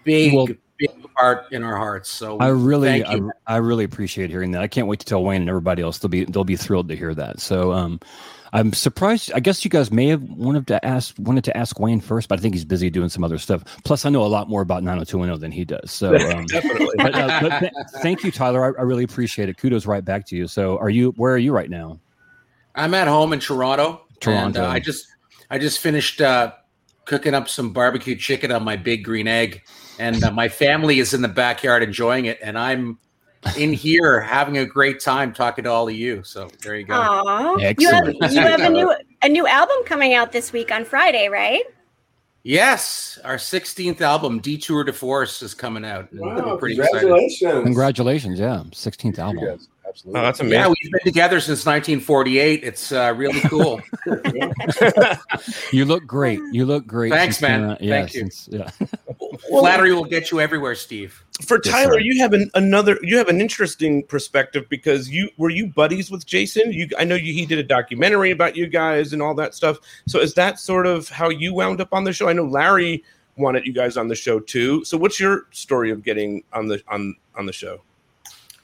big, 0.04 0.34
Well- 0.34 0.48
big 0.78 0.90
part 1.16 1.50
in 1.52 1.64
our 1.64 1.76
hearts. 1.76 2.08
So 2.08 2.38
I 2.38 2.48
really, 2.48 3.04
I. 3.04 3.20
I 3.46 3.56
really 3.56 3.84
appreciate 3.84 4.30
hearing 4.30 4.52
that. 4.52 4.62
I 4.62 4.68
can't 4.68 4.86
wait 4.86 5.00
to 5.00 5.06
tell 5.06 5.24
Wayne 5.24 5.40
and 5.40 5.48
everybody 5.48 5.82
else. 5.82 5.98
They'll 5.98 6.08
be, 6.08 6.24
they'll 6.24 6.44
be 6.44 6.56
thrilled 6.56 6.88
to 6.90 6.96
hear 6.96 7.14
that. 7.14 7.40
So, 7.40 7.72
um, 7.72 7.98
I'm 8.52 8.72
surprised. 8.72 9.32
I 9.34 9.40
guess 9.40 9.64
you 9.64 9.70
guys 9.70 9.90
may 9.90 10.08
have 10.08 10.22
wanted 10.22 10.66
to 10.68 10.84
ask, 10.84 11.14
wanted 11.18 11.44
to 11.44 11.56
ask 11.56 11.78
Wayne 11.78 12.00
first, 12.00 12.28
but 12.28 12.38
I 12.38 12.42
think 12.42 12.54
he's 12.54 12.64
busy 12.64 12.90
doing 12.90 13.08
some 13.08 13.24
other 13.24 13.38
stuff. 13.38 13.62
Plus, 13.84 14.04
I 14.06 14.10
know 14.10 14.24
a 14.24 14.28
lot 14.28 14.48
more 14.48 14.62
about 14.62 14.82
90210 14.82 15.40
than 15.40 15.52
he 15.52 15.64
does. 15.64 15.90
So, 15.90 16.14
um, 16.30 16.46
Definitely. 16.46 16.94
but, 16.96 17.14
uh, 17.14 17.40
but 17.42 17.58
th- 17.60 17.72
thank 18.02 18.24
you, 18.24 18.30
Tyler. 18.30 18.64
I, 18.64 18.80
I 18.80 18.84
really 18.84 19.04
appreciate 19.04 19.48
it. 19.48 19.58
Kudos 19.58 19.86
right 19.86 20.04
back 20.04 20.26
to 20.26 20.36
you. 20.36 20.46
So, 20.46 20.78
are 20.78 20.90
you? 20.90 21.12
Where 21.16 21.34
are 21.34 21.38
you 21.38 21.52
right 21.52 21.70
now? 21.70 22.00
I'm 22.74 22.94
at 22.94 23.08
home 23.08 23.32
in 23.32 23.40
Toronto. 23.40 24.02
Toronto. 24.20 24.60
And, 24.60 24.68
uh, 24.68 24.70
I 24.70 24.80
just 24.80 25.06
I 25.50 25.58
just 25.58 25.78
finished 25.80 26.20
uh, 26.20 26.52
cooking 27.04 27.34
up 27.34 27.48
some 27.48 27.72
barbecue 27.72 28.16
chicken 28.16 28.52
on 28.52 28.64
my 28.64 28.76
big 28.76 29.04
green 29.04 29.26
egg, 29.26 29.62
and 29.98 30.22
uh, 30.22 30.30
my 30.30 30.48
family 30.48 30.98
is 30.98 31.14
in 31.14 31.22
the 31.22 31.28
backyard 31.28 31.82
enjoying 31.82 32.26
it, 32.26 32.38
and 32.42 32.58
I'm 32.58 32.98
in 33.56 33.72
here 33.72 34.20
having 34.20 34.58
a 34.58 34.66
great 34.66 35.00
time 35.00 35.32
talking 35.32 35.64
to 35.64 35.70
all 35.70 35.88
of 35.88 35.94
you. 35.94 36.22
So 36.22 36.50
there 36.62 36.76
you 36.76 36.84
go. 36.84 36.94
Aw. 36.94 37.56
You 37.56 37.90
have, 37.90 38.08
you 38.32 38.40
have 38.40 38.60
a 38.60 38.68
new 38.70 38.94
a 39.22 39.28
new 39.28 39.46
album 39.46 39.76
coming 39.84 40.14
out 40.14 40.32
this 40.32 40.52
week 40.52 40.70
on 40.72 40.84
Friday, 40.84 41.28
right? 41.28 41.64
Yes, 42.44 43.18
our 43.24 43.36
16th 43.36 44.00
album, 44.00 44.38
Detour 44.38 44.84
de 44.84 44.92
Force, 44.92 45.42
is 45.42 45.54
coming 45.54 45.84
out. 45.84 46.08
Wow, 46.14 46.56
pretty 46.56 46.76
congratulations. 46.76 47.42
excited. 47.42 47.64
Congratulations, 47.64 48.38
yeah, 48.38 48.62
sixteenth 48.72 49.18
album. 49.18 49.58
Absolutely. 49.88 50.20
Oh, 50.20 50.22
that's 50.24 50.40
amazing. 50.40 50.58
Yeah, 50.60 50.68
we've 50.68 50.92
been 50.92 51.00
together 51.04 51.40
since 51.40 51.64
1948. 51.64 52.62
It's 52.62 52.92
uh, 52.92 53.14
really 53.16 53.40
cool. 53.42 53.80
You 55.72 55.84
look 55.84 56.06
great. 56.06 56.40
You 56.52 56.64
look 56.66 56.86
great. 56.86 57.12
Thanks, 57.12 57.38
since, 57.38 57.48
man. 57.48 57.64
uh, 57.70 57.76
yeah, 57.80 58.00
Thank 58.00 58.14
you. 58.14 58.20
since- 58.20 58.48
yeah. 58.50 58.70
Flattery 59.48 59.94
will 59.94 60.04
get 60.04 60.30
you 60.30 60.40
everywhere, 60.40 60.74
Steve. 60.74 61.22
For 61.46 61.60
Yes, 61.64 61.72
Tyler, 61.72 61.92
sir. 61.94 62.00
you 62.00 62.18
have 62.20 62.32
an, 62.32 62.50
another. 62.54 62.98
You 63.02 63.16
have 63.18 63.28
an 63.28 63.40
interesting 63.40 64.02
perspective 64.04 64.68
because 64.68 65.08
you 65.08 65.28
were 65.36 65.50
you 65.50 65.68
buddies 65.68 66.10
with 66.10 66.26
Jason. 66.26 66.72
You, 66.72 66.88
I 66.98 67.04
know 67.04 67.14
you, 67.14 67.32
he 67.32 67.46
did 67.46 67.58
a 67.58 67.62
documentary 67.62 68.30
about 68.30 68.56
you 68.56 68.66
guys 68.66 69.12
and 69.12 69.22
all 69.22 69.34
that 69.34 69.54
stuff. 69.54 69.78
So 70.06 70.18
is 70.18 70.34
that 70.34 70.58
sort 70.58 70.86
of 70.86 71.08
how 71.08 71.28
you 71.28 71.54
wound 71.54 71.80
up 71.80 71.92
on 71.92 72.04
the 72.04 72.12
show? 72.12 72.28
I 72.28 72.32
know 72.32 72.44
Larry 72.46 73.04
wanted 73.36 73.66
you 73.66 73.72
guys 73.72 73.96
on 73.96 74.08
the 74.08 74.16
show 74.16 74.40
too. 74.40 74.84
So 74.84 74.96
what's 74.98 75.20
your 75.20 75.46
story 75.52 75.90
of 75.90 76.02
getting 76.02 76.42
on 76.52 76.66
the 76.68 76.82
on 76.88 77.14
on 77.36 77.46
the 77.46 77.52
show? 77.52 77.80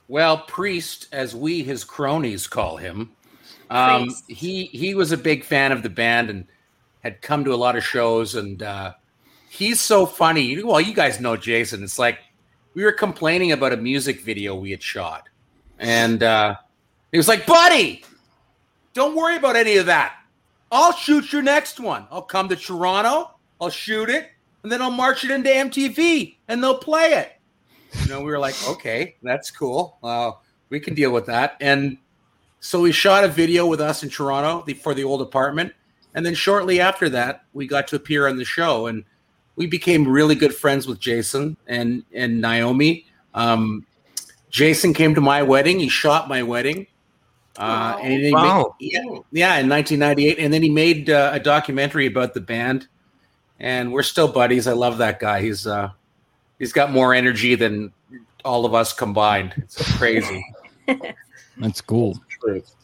Well, 0.09 0.39
Priest, 0.39 1.09
as 1.13 1.35
we 1.35 1.63
his 1.63 1.83
cronies 1.85 2.47
call 2.47 2.77
him, 2.77 3.13
um, 3.71 4.15
he 4.29 4.67
he 4.67 4.95
was 4.95 5.13
a 5.13 5.17
big 5.17 5.45
fan 5.45 5.73
of 5.73 5.83
the 5.83 5.89
band 5.89 6.31
and 6.31 6.47
had 7.03 7.23
come 7.23 7.45
to 7.45 7.55
a 7.55 7.57
lot 7.57 7.77
of 7.77 7.85
shows. 7.85 8.35
And 8.35 8.63
uh, 8.63 8.95
he's 9.49 9.81
so 9.81 10.05
funny. 10.05 10.63
Well, 10.63 10.81
you 10.81 10.95
guys 10.95 11.21
know 11.21 11.37
Jason. 11.37 11.83
It's 11.83 11.99
like 11.99 12.19
we 12.75 12.85
were 12.85 12.93
complaining 12.93 13.53
about 13.53 13.73
a 13.73 13.77
music 13.77 14.21
video 14.21 14.55
we 14.55 14.71
had 14.73 14.83
shot, 14.83 15.29
and 15.79 16.23
uh, 16.23 16.57
he 17.11 17.17
was 17.17 17.29
like, 17.29 17.47
"Buddy, 17.47 18.05
don't 18.93 19.17
worry 19.17 19.37
about 19.37 19.57
any 19.57 19.77
of 19.77 19.87
that. 19.87 20.17
I'll 20.71 20.93
shoot 20.93 21.33
your 21.33 21.43
next 21.43 21.81
one. 21.81 22.07
I'll 22.11 22.23
come 22.23 22.49
to 22.51 22.57
Toronto. 22.57 23.31
I'll 23.61 23.71
shoot 23.71 24.11
it, 24.11 24.31
and 24.63 24.71
then 24.71 24.83
I'll 24.83 24.91
march 24.91 25.25
it 25.25 25.31
into 25.31 25.49
MTV, 25.49 26.37
and 26.49 26.63
they'll 26.63 26.79
play 26.79 27.15
it." 27.15 27.33
You 28.03 28.09
know, 28.09 28.21
we 28.21 28.31
were 28.31 28.39
like, 28.39 28.55
okay, 28.69 29.17
that's 29.23 29.51
cool. 29.51 29.99
Uh, 30.03 30.33
we 30.71 30.81
can 30.81 30.95
deal 30.95 31.13
with 31.13 31.27
that. 31.27 31.57
And 31.61 31.99
so 32.61 32.81
we 32.81 32.93
shot 32.93 33.25
a 33.25 33.29
video 33.29 33.67
with 33.67 33.81
us 33.81 34.03
in 34.03 34.09
Toronto 34.11 34.65
the, 34.67 34.75
for 34.75 34.95
the 34.95 35.05
old 35.05 35.23
apartment. 35.23 35.73
And 36.15 36.25
then 36.25 36.35
shortly 36.35 36.81
after 36.81 37.09
that, 37.11 37.45
we 37.53 37.67
got 37.67 37.89
to 37.89 37.97
appear 37.97 38.29
on 38.29 38.37
the 38.37 38.45
show 38.45 38.87
and 38.87 39.05
we 39.57 39.67
became 39.67 40.07
really 40.07 40.35
good 40.35 40.55
friends 40.55 40.87
with 40.87 40.99
Jason 40.99 41.57
and, 41.67 42.05
and 42.13 42.41
Naomi. 42.41 43.07
Um, 43.35 43.87
Jason 44.51 44.95
came 44.95 45.15
to 45.15 45.21
my 45.21 45.43
wedding. 45.43 45.79
He 45.81 45.89
shot 45.89 46.29
my 46.29 46.43
wedding. 46.43 46.87
Uh, 47.57 47.97
and 48.03 48.23
he 48.23 48.33
Wow. 48.33 48.75
made, 48.81 48.93
yeah, 48.93 49.01
yeah, 49.31 49.59
in 49.59 49.69
1998. 49.69 50.39
And 50.39 50.53
then 50.53 50.63
he 50.63 50.71
made 50.71 51.11
uh, 51.11 51.31
a 51.33 51.39
documentary 51.41 52.07
about 52.07 52.35
the 52.35 52.41
band. 52.41 52.89
And 53.61 53.93
we're 53.93 54.03
still 54.03 54.27
buddies. 54.29 54.67
I 54.67 54.73
love 54.73 54.99
that 54.99 55.21
guy. 55.21 55.41
He's, 55.41 55.67
uh, 55.67 55.91
he's 56.65 56.73
got 56.73 56.91
more 56.91 57.13
energy 57.13 57.55
than 57.55 57.93
all 58.43 58.65
of 58.65 58.73
us 58.73 58.95
combined. 58.95 59.53
It's 59.59 59.97
crazy. 59.99 60.43
That's 61.59 61.83
cool. 61.83 62.19
Truth. 62.41 62.75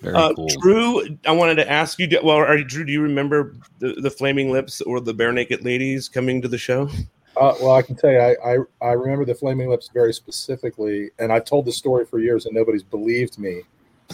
Very 0.00 0.14
Uh, 0.14 0.32
cool. 0.34 0.48
Drew, 0.60 1.18
I 1.26 1.32
wanted 1.32 1.56
to 1.56 1.68
ask 1.68 1.98
you. 1.98 2.08
Well, 2.22 2.36
are, 2.36 2.62
Drew, 2.62 2.84
do 2.84 2.92
you 2.92 3.02
remember 3.02 3.56
the, 3.80 3.94
the 3.94 4.10
Flaming 4.10 4.52
Lips 4.52 4.80
or 4.80 5.00
the 5.00 5.12
Barenaked 5.12 5.64
Ladies 5.64 6.08
coming 6.08 6.40
to 6.42 6.46
the 6.46 6.58
show? 6.58 6.88
Uh, 7.36 7.54
well, 7.60 7.72
I 7.72 7.82
can 7.82 7.96
tell 7.96 8.12
you, 8.12 8.20
I, 8.20 8.36
I 8.54 8.58
I 8.80 8.92
remember 8.92 9.24
the 9.24 9.34
Flaming 9.34 9.68
Lips 9.68 9.90
very 9.92 10.14
specifically, 10.14 11.10
and 11.18 11.32
I've 11.32 11.44
told 11.44 11.64
the 11.66 11.72
story 11.72 12.04
for 12.06 12.20
years, 12.20 12.46
and 12.46 12.54
nobody's 12.54 12.84
believed 12.84 13.40
me. 13.40 13.62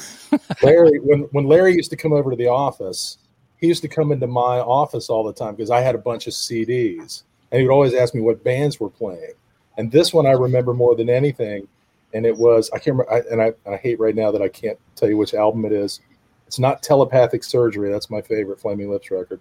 Larry, 0.63 0.99
when 1.01 1.21
when 1.33 1.45
Larry 1.45 1.75
used 1.75 1.91
to 1.91 1.97
come 1.97 2.15
over 2.15 2.31
to 2.31 2.37
the 2.37 2.49
office, 2.49 3.19
he 3.59 3.67
used 3.67 3.83
to 3.83 3.89
come 3.89 4.11
into 4.11 4.27
my 4.27 4.59
office 4.59 5.11
all 5.11 5.23
the 5.23 5.35
time 5.35 5.55
because 5.55 5.71
I 5.71 5.81
had 5.83 5.95
a 5.95 5.99
bunch 5.99 6.27
of 6.27 6.33
CDs, 6.33 7.25
and 7.53 7.61
he 7.61 7.67
would 7.67 7.73
always 7.73 7.95
ask 7.95 8.15
me 8.15 8.21
what 8.21 8.43
bands 8.43 8.81
were 8.81 8.91
playing. 8.91 9.35
And 9.79 9.93
this 9.93 10.13
one 10.13 10.27
I 10.27 10.33
remember 10.33 10.75
more 10.75 10.97
than 10.97 11.09
anything, 11.09 11.69
and 12.13 12.27
it 12.27 12.37
was 12.37 12.71
I 12.73 12.79
can't 12.79 12.97
remember, 12.97 13.13
I, 13.13 13.19
and 13.31 13.41
I, 13.41 13.71
I 13.71 13.77
hate 13.77 14.01
right 14.01 14.15
now 14.15 14.33
that 14.33 14.43
I 14.43 14.49
can't 14.49 14.79
tell 14.97 15.09
you 15.09 15.17
which 15.17 15.35
album 15.35 15.65
it 15.65 15.73
is. 15.73 16.01
It's 16.47 16.59
not 16.59 16.83
Telepathic 16.83 17.45
Surgery. 17.45 17.91
That's 17.91 18.11
my 18.11 18.21
favorite 18.21 18.61
Flaming 18.61 18.91
Lips 18.91 19.11
record 19.11 19.41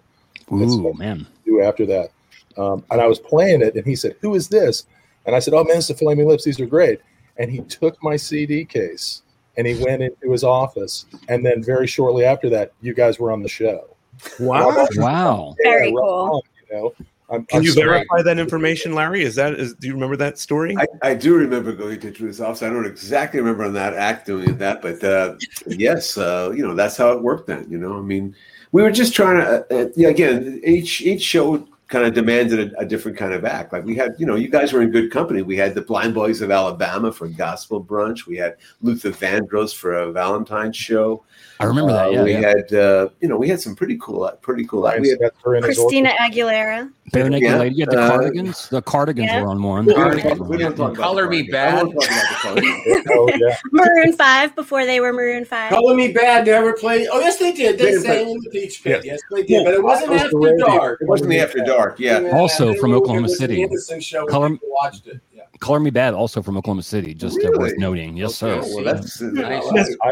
Ooh, 0.52 0.94
man. 0.94 1.26
do 1.46 1.62
after 1.62 1.86
that. 1.88 2.12
Um, 2.58 2.86
and 2.92 3.02
I 3.02 3.08
was 3.08 3.20
playing 3.20 3.62
it, 3.62 3.76
and 3.76 3.86
he 3.86 3.96
said, 3.96 4.16
"Who 4.22 4.36
is 4.36 4.50
this?" 4.50 4.86
And 5.26 5.36
I 5.36 5.40
said, 5.40 5.54
"Oh 5.54 5.64
man, 5.64 5.78
it's 5.78 5.88
the 5.88 5.96
Flaming 5.96 6.28
Lips. 6.28 6.44
These 6.44 6.60
are 6.60 6.66
great." 6.66 7.00
And 7.38 7.50
he 7.50 7.62
took 7.62 8.02
my 8.04 8.18
CD 8.18 8.66
case 8.66 9.24
and 9.58 9.68
he 9.68 9.84
went 9.84 10.02
into 10.02 10.32
his 10.32 10.44
office. 10.44 11.06
And 11.28 11.46
then 11.46 11.64
very 11.64 11.88
shortly 11.88 12.26
after 12.26 12.50
that, 12.50 12.74
you 12.82 12.94
guys 12.94 13.20
were 13.20 13.32
on 13.32 13.42
the 13.42 13.50
show. 13.50 13.96
Wow. 14.40 14.88
Wow. 14.96 15.56
Very 15.64 15.88
right 15.88 15.94
cool. 15.94 16.04
on, 16.04 16.42
you 16.70 16.76
know, 16.76 16.94
I'm, 17.32 17.46
Can 17.46 17.60
I'm 17.60 17.64
you 17.64 17.72
sorry. 17.72 17.88
verify 17.88 18.22
that 18.24 18.38
information, 18.38 18.94
Larry? 18.94 19.24
Is 19.24 19.36
that 19.36 19.54
is? 19.54 19.74
Do 19.76 19.88
you 19.88 19.94
remember 19.94 20.18
that 20.18 20.38
story? 20.38 20.76
I, 20.78 20.86
I 21.02 21.14
do 21.14 21.36
remember 21.36 21.72
going 21.72 22.00
to 22.02 22.12
Drew's 22.12 22.42
office. 22.42 22.62
I 22.62 22.70
don't 22.70 22.86
exactly 22.86 23.40
remember 23.40 23.64
on 23.64 23.74
that 23.74 23.94
act 23.94 24.26
doing 24.26 24.58
that, 24.58 24.82
but 24.82 25.02
uh, 25.04 25.36
yes, 25.66 26.18
uh, 26.18 26.52
you 26.54 26.68
know 26.68 26.76
that's 26.76 26.98
how 26.98 27.12
it 27.12 27.22
worked 27.22 27.48
then. 27.48 27.66
You 27.70 27.78
know, 27.78 27.98
I 27.98 28.02
mean, 28.02 28.36
we 28.74 28.82
were 28.82 28.92
just 28.92 29.14
trying 29.14 29.38
to. 29.38 29.66
Uh, 29.72 29.84
uh, 29.84 29.90
yeah, 29.96 30.10
again, 30.10 30.62
each 30.66 31.02
each 31.02 31.22
show 31.22 31.66
kind 31.92 32.06
of 32.06 32.14
demanded 32.14 32.74
a, 32.74 32.80
a 32.80 32.86
different 32.86 33.18
kind 33.18 33.34
of 33.34 33.44
act. 33.46 33.74
Like 33.74 33.84
we 33.86 33.96
had, 33.96 34.16
you 34.18 34.26
know, 34.26 34.36
you 34.36 34.48
guys 34.50 34.72
were 34.74 34.82
in 34.82 34.90
good 34.92 35.12
company. 35.12 35.42
We 35.42 35.58
had 35.58 35.76
the 35.76 35.82
Blind 35.82 36.14
Boys 36.16 36.42
of 36.42 36.50
Alabama 36.50 37.12
for 37.12 37.28
Gospel 37.28 37.84
Brunch. 37.84 38.26
We 38.26 38.38
had 38.38 38.56
Luther 38.82 39.12
Vandross 39.12 39.76
for 39.76 39.94
a 39.96 40.12
Valentine's 40.12 40.78
show. 40.78 41.24
I 41.60 41.66
remember 41.66 41.92
that. 41.92 42.08
Uh, 42.08 42.12
Yeah, 42.12 42.24
we 42.24 42.32
yeah. 42.34 42.40
had, 42.48 42.74
uh, 42.74 43.10
you 43.20 43.28
know, 43.28 43.38
we 43.38 43.48
had 43.50 43.60
some 43.60 43.76
pretty 43.76 43.98
cool, 44.02 44.28
pretty 44.42 44.66
cool. 44.66 44.82
We 45.00 45.10
had, 45.10 45.20
Christina 45.44 46.10
Aguilera. 46.20 46.90
Bare 47.12 47.30
naked 47.30 47.50
Yeah, 47.50 47.58
lady. 47.60 47.76
You 47.76 47.82
had 47.82 47.92
the 47.92 48.02
uh, 48.02 48.10
cardigans. 48.10 48.70
The 48.70 48.82
cardigans 48.82 49.30
Yeah. 49.32 49.42
were 49.42 49.50
on 49.50 49.62
one. 49.62 49.86
We 49.86 49.92
The 49.94 50.00
don't- 50.00 50.04
cardigans 50.12 50.40
we 50.40 50.48
were 50.48 50.58
don't 50.58 50.72
on 50.72 50.78
talk 50.78 50.92
about 50.94 51.04
Color 51.04 51.28
me 51.30 51.44
bad. 51.44 51.74
I 51.80 51.84
won't 51.84 51.94
talk 52.02 52.10
about 52.10 52.30
the 52.30 52.36
Cardigans. 52.42 53.08
Oh 53.14 53.30
yeah. 53.38 53.58
Maroon 53.74 54.14
Five 54.14 54.56
before 54.56 54.86
they 54.86 55.02
were 55.02 55.12
Maroon 55.12 55.44
Five. 55.44 55.72
Color 55.72 55.94
Me 55.96 56.14
Badd 56.14 56.46
never 56.46 56.72
played. 56.74 57.08
Oh, 57.12 57.20
yes, 57.20 57.38
they 57.38 57.52
did. 57.52 57.78
They 57.78 57.96
They 57.96 57.98
sang 58.00 58.26
but- 58.26 58.32
in 58.32 58.40
the 58.44 58.50
Peach 58.50 58.84
Pit. 58.84 59.02
Yeah. 59.04 59.12
Yes, 59.14 59.20
they 59.32 59.44
did. 59.44 59.66
But 59.66 59.74
it 59.74 59.84
wasn't 59.84 60.12
That 60.12 60.34
was 60.34 60.52
after 60.54 60.58
dark. 60.58 61.02
It 61.02 61.08
wasn't 61.08 61.30
the 61.30 61.40
After 61.40 61.60
Dark. 61.60 61.81
Yeah. 61.98 62.30
Also 62.34 62.74
from 62.76 62.94
Oklahoma 62.94 63.20
it 63.20 63.24
was 63.24 63.38
the 63.38 63.38
City. 63.38 64.02
Show. 64.02 64.26
Color- 64.26 64.50
Color, 64.50 64.60
watched 64.64 65.08
it. 65.08 65.20
Yeah. 65.62 65.68
Color 65.68 65.80
Me 65.80 65.92
Badd, 65.92 66.16
also 66.16 66.42
from 66.42 66.58
Oklahoma 66.58 66.84
City. 66.84 67.14
Just 67.14 67.38
uh, 67.44 67.52
worth 67.58 67.78
noting. 67.78 68.18
Yes, 68.18 68.36
sir. 68.36 68.60
Well, 68.62 68.84
that's, 68.84 69.22
uh, 69.22 69.28
Nice. 69.32 69.64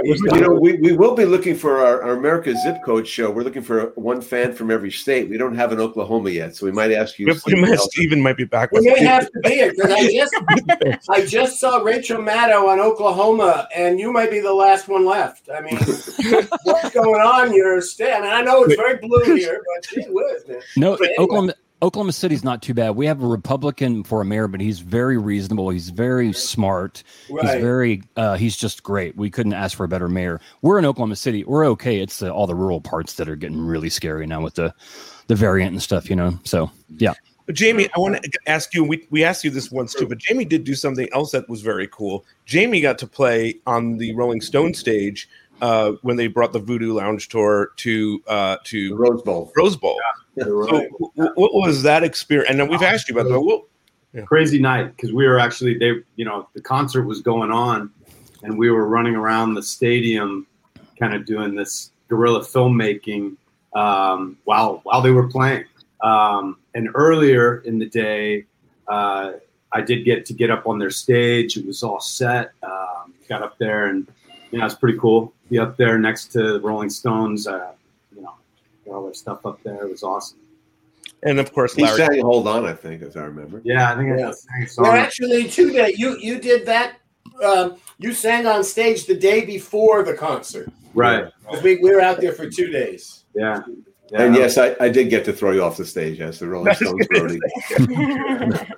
You 0.03 0.41
know, 0.41 0.53
we, 0.53 0.73
we 0.77 0.93
will 0.93 1.15
be 1.15 1.25
looking 1.25 1.55
for 1.55 1.79
our, 1.79 2.03
our 2.03 2.13
America 2.13 2.53
zip 2.63 2.77
code 2.85 3.07
show. 3.07 3.31
We're 3.31 3.43
looking 3.43 3.61
for 3.63 3.87
one 3.95 4.21
fan 4.21 4.53
from 4.53 4.69
every 4.71 4.91
state. 4.91 5.29
We 5.29 5.37
don't 5.37 5.55
have 5.55 5.71
an 5.71 5.79
Oklahoma 5.79 6.29
yet, 6.29 6.55
so 6.55 6.65
we 6.65 6.71
might 6.71 6.91
ask 6.91 7.17
you. 7.19 7.25
We- 7.25 7.33
we 7.33 7.39
Steve, 7.39 7.57
might- 7.59 7.79
Steven 7.79 8.21
might 8.21 8.37
be 8.37 8.43
back 8.45 8.71
We 8.71 8.81
may 8.81 9.03
have 9.03 9.29
to 9.31 9.39
be 9.39 9.49
it 9.53 9.75
because 9.75 9.91
I 9.91 10.11
just 10.11 11.09
I 11.09 11.25
just 11.25 11.59
saw 11.59 11.77
Rachel 11.79 12.21
Maddow 12.21 12.67
on 12.69 12.79
Oklahoma, 12.79 13.67
and 13.75 13.99
you 13.99 14.11
might 14.13 14.29
be 14.31 14.39
the 14.39 14.53
last 14.53 14.87
one 14.87 15.05
left. 15.05 15.49
I 15.53 15.61
mean, 15.61 15.77
what's 16.63 16.91
going 16.93 17.21
on 17.21 17.47
in 17.47 17.55
your 17.55 17.81
state? 17.81 18.13
I 18.13 18.21
mean, 18.21 18.31
I 18.31 18.41
know 18.41 18.63
it's 18.63 18.75
very 18.75 18.97
blue 18.97 19.35
here, 19.35 19.61
but 19.75 19.89
gee 19.89 20.05
whiz, 20.09 20.47
man. 20.47 20.61
No, 20.77 20.91
But 20.97 21.05
anyway. 21.09 21.15
Oklahoma 21.19 21.53
Oklahoma 21.81 22.11
City's 22.11 22.43
not 22.43 22.61
too 22.61 22.73
bad. 22.73 22.91
We 22.91 23.05
have 23.05 23.23
a 23.23 23.27
Republican 23.27 24.03
for 24.03 24.21
a 24.21 24.25
mayor, 24.25 24.47
but 24.47 24.59
he's 24.59 24.79
very 24.79 25.17
reasonable. 25.17 25.69
He's 25.69 25.89
very 25.89 26.33
smart. 26.33 27.03
Right. 27.29 27.45
He's 27.45 27.61
very 27.61 28.03
uh, 28.17 28.35
he's 28.35 28.57
just 28.57 28.83
great. 28.83 29.15
We 29.15 29.29
couldn't 29.29 29.53
ask 29.53 29.77
for 29.77 29.85
a 29.85 29.87
better 29.87 30.09
mayor. 30.09 30.41
We're 30.61 30.77
in 30.77 30.85
Oklahoma 30.85 31.15
City. 31.15 31.43
We're 31.45 31.65
okay. 31.67 32.01
It's 32.01 32.19
the, 32.19 32.33
all 32.33 32.47
the 32.47 32.55
rural 32.55 32.81
parts 32.81 33.13
that 33.13 33.29
are 33.29 33.37
getting 33.37 33.61
really 33.61 33.89
scary 33.89 34.27
now 34.27 34.41
with 34.41 34.55
the 34.55 34.73
the 35.27 35.35
variant 35.35 35.71
and 35.71 35.81
stuff, 35.81 36.09
you 36.09 36.15
know. 36.15 36.37
So, 36.43 36.69
yeah. 36.97 37.13
But 37.45 37.55
Jamie, 37.55 37.87
I 37.95 37.99
want 37.99 38.21
to 38.21 38.39
ask 38.45 38.73
you. 38.73 38.83
We 38.83 39.07
we 39.09 39.23
asked 39.23 39.45
you 39.45 39.49
this 39.49 39.71
once 39.71 39.93
too, 39.93 40.05
but 40.05 40.17
Jamie 40.17 40.45
did 40.45 40.65
do 40.65 40.75
something 40.75 41.07
else 41.13 41.31
that 41.31 41.47
was 41.47 41.61
very 41.61 41.87
cool. 41.87 42.25
Jamie 42.45 42.81
got 42.81 42.97
to 42.99 43.07
play 43.07 43.55
on 43.65 43.97
the 43.97 44.13
Rolling 44.15 44.41
Stone 44.41 44.73
stage 44.73 45.29
uh, 45.61 45.93
when 46.01 46.15
they 46.17 46.27
brought 46.27 46.53
the 46.53 46.59
Voodoo 46.59 46.93
Lounge 46.93 47.27
tour 47.29 47.71
to 47.77 48.21
uh, 48.27 48.57
to 48.65 48.95
Rose 48.95 49.21
Bowl. 49.23 49.51
Rose 49.55 49.75
Bowl. 49.75 49.99
You're 50.35 50.67
So, 50.67 50.77
right. 50.77 50.89
wh- 50.99 51.21
wh- 51.21 51.37
what 51.37 51.53
was 51.53 51.83
that 51.83 52.03
experience? 52.03 52.49
And 52.49 52.59
then 52.59 52.67
we've 52.69 52.81
asked 52.81 53.09
you 53.09 53.15
about 53.15 53.27
that. 53.29 53.33
but 53.35 53.41
We'll, 53.41 54.25
crazy 54.25 54.59
night 54.59 54.95
because 54.95 55.13
we 55.13 55.27
were 55.27 55.37
actually 55.37 55.77
they 55.77 55.91
you 56.15 56.25
know 56.25 56.47
the 56.53 56.61
concert 56.61 57.03
was 57.03 57.21
going 57.21 57.51
on 57.51 57.91
and 58.43 58.57
we 58.57 58.71
were 58.71 58.87
running 58.87 59.15
around 59.15 59.53
the 59.53 59.61
stadium 59.61 60.47
kind 60.97 61.13
of 61.13 61.25
doing 61.25 61.53
this 61.55 61.91
guerrilla 62.07 62.39
filmmaking 62.41 63.35
um, 63.75 64.35
while 64.45 64.79
while 64.83 65.01
they 65.03 65.11
were 65.11 65.27
playing 65.27 65.63
um, 66.01 66.57
and 66.73 66.89
earlier 66.95 67.59
in 67.65 67.77
the 67.77 67.85
day 67.85 68.43
uh, 68.87 69.33
i 69.73 69.79
did 69.81 70.03
get 70.05 70.25
to 70.25 70.33
get 70.33 70.49
up 70.49 70.65
on 70.65 70.79
their 70.79 70.89
stage 70.89 71.55
it 71.55 71.65
was 71.67 71.83
all 71.83 71.99
set 71.99 72.51
um, 72.63 73.13
got 73.27 73.43
up 73.43 73.59
there 73.59 73.85
and 73.89 74.07
you 74.51 74.57
know 74.57 74.65
it's 74.65 74.73
pretty 74.73 74.97
cool 74.97 75.31
be 75.49 75.59
up 75.59 75.77
there 75.77 75.97
next 75.97 76.31
to 76.33 76.53
the 76.53 76.59
rolling 76.61 76.89
stones 76.89 77.47
uh, 77.47 77.71
you 78.15 78.21
know 78.21 78.33
all 78.91 79.03
their 79.05 79.13
stuff 79.13 79.45
up 79.45 79.61
there. 79.63 79.83
It 79.85 79.89
was 79.89 80.03
awesome. 80.03 80.39
And 81.23 81.39
of 81.39 81.51
course, 81.53 81.73
He 81.75 81.83
Larry. 81.83 81.97
sang 81.97 82.21
"Hold 82.21 82.47
On," 82.47 82.65
I 82.65 82.73
think, 82.73 83.01
as 83.01 83.17
I 83.17 83.23
remember. 83.25 83.61
Yeah, 83.63 83.91
I 83.91 83.95
think 83.97 84.17
Yeah. 84.19 84.29
I 84.29 84.31
sang. 84.65 84.67
Well, 84.83 84.91
actually, 84.93 85.47
two 85.49 85.71
day 85.71 85.93
you 85.97 86.17
you 86.19 86.39
did 86.39 86.65
that. 86.65 86.95
Um, 87.43 87.75
you 87.99 88.13
sang 88.13 88.45
on 88.47 88.63
stage 88.63 89.05
the 89.05 89.15
day 89.15 89.45
before 89.45 90.03
the 90.03 90.13
concert. 90.13 90.69
right. 90.93 91.31
'Cause 91.45 91.61
We, 91.63 91.77
we 91.77 91.91
were 91.91 92.01
out 92.01 92.19
there 92.21 92.33
for 92.33 92.49
two 92.49 92.67
days. 92.67 93.23
Yeah. 93.35 93.61
yeah. 94.11 94.21
And 94.23 94.35
yes, 94.35 94.57
I, 94.57 94.75
I 94.79 94.89
did 94.89 95.09
get 95.09 95.23
to 95.25 95.33
throw 95.33 95.51
you 95.51 95.63
off 95.63 95.77
the 95.77 95.85
stage 95.85 96.19
as 96.21 96.39
the 96.39 96.47
Rolling 96.47 96.73
Stones 96.75 97.07
roadie. 97.07 97.39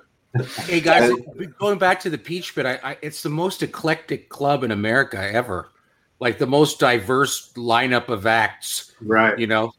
Hey 0.64 0.80
guys, 0.80 1.10
going 1.58 1.78
back 1.78 2.00
to 2.00 2.08
the 2.10 2.16
Peach 2.16 2.54
Pit, 2.54 2.64
I, 2.64 2.78
I, 2.82 2.96
it's 3.02 3.22
the 3.22 3.28
most 3.28 3.62
eclectic 3.62 4.30
club 4.30 4.64
in 4.64 4.70
America 4.70 5.18
ever. 5.32 5.68
Like 6.22 6.38
the 6.38 6.46
most 6.46 6.78
diverse 6.78 7.52
lineup 7.54 8.08
of 8.08 8.26
acts, 8.26 8.92
Right. 9.00 9.36
you 9.36 9.48
know, 9.48 9.72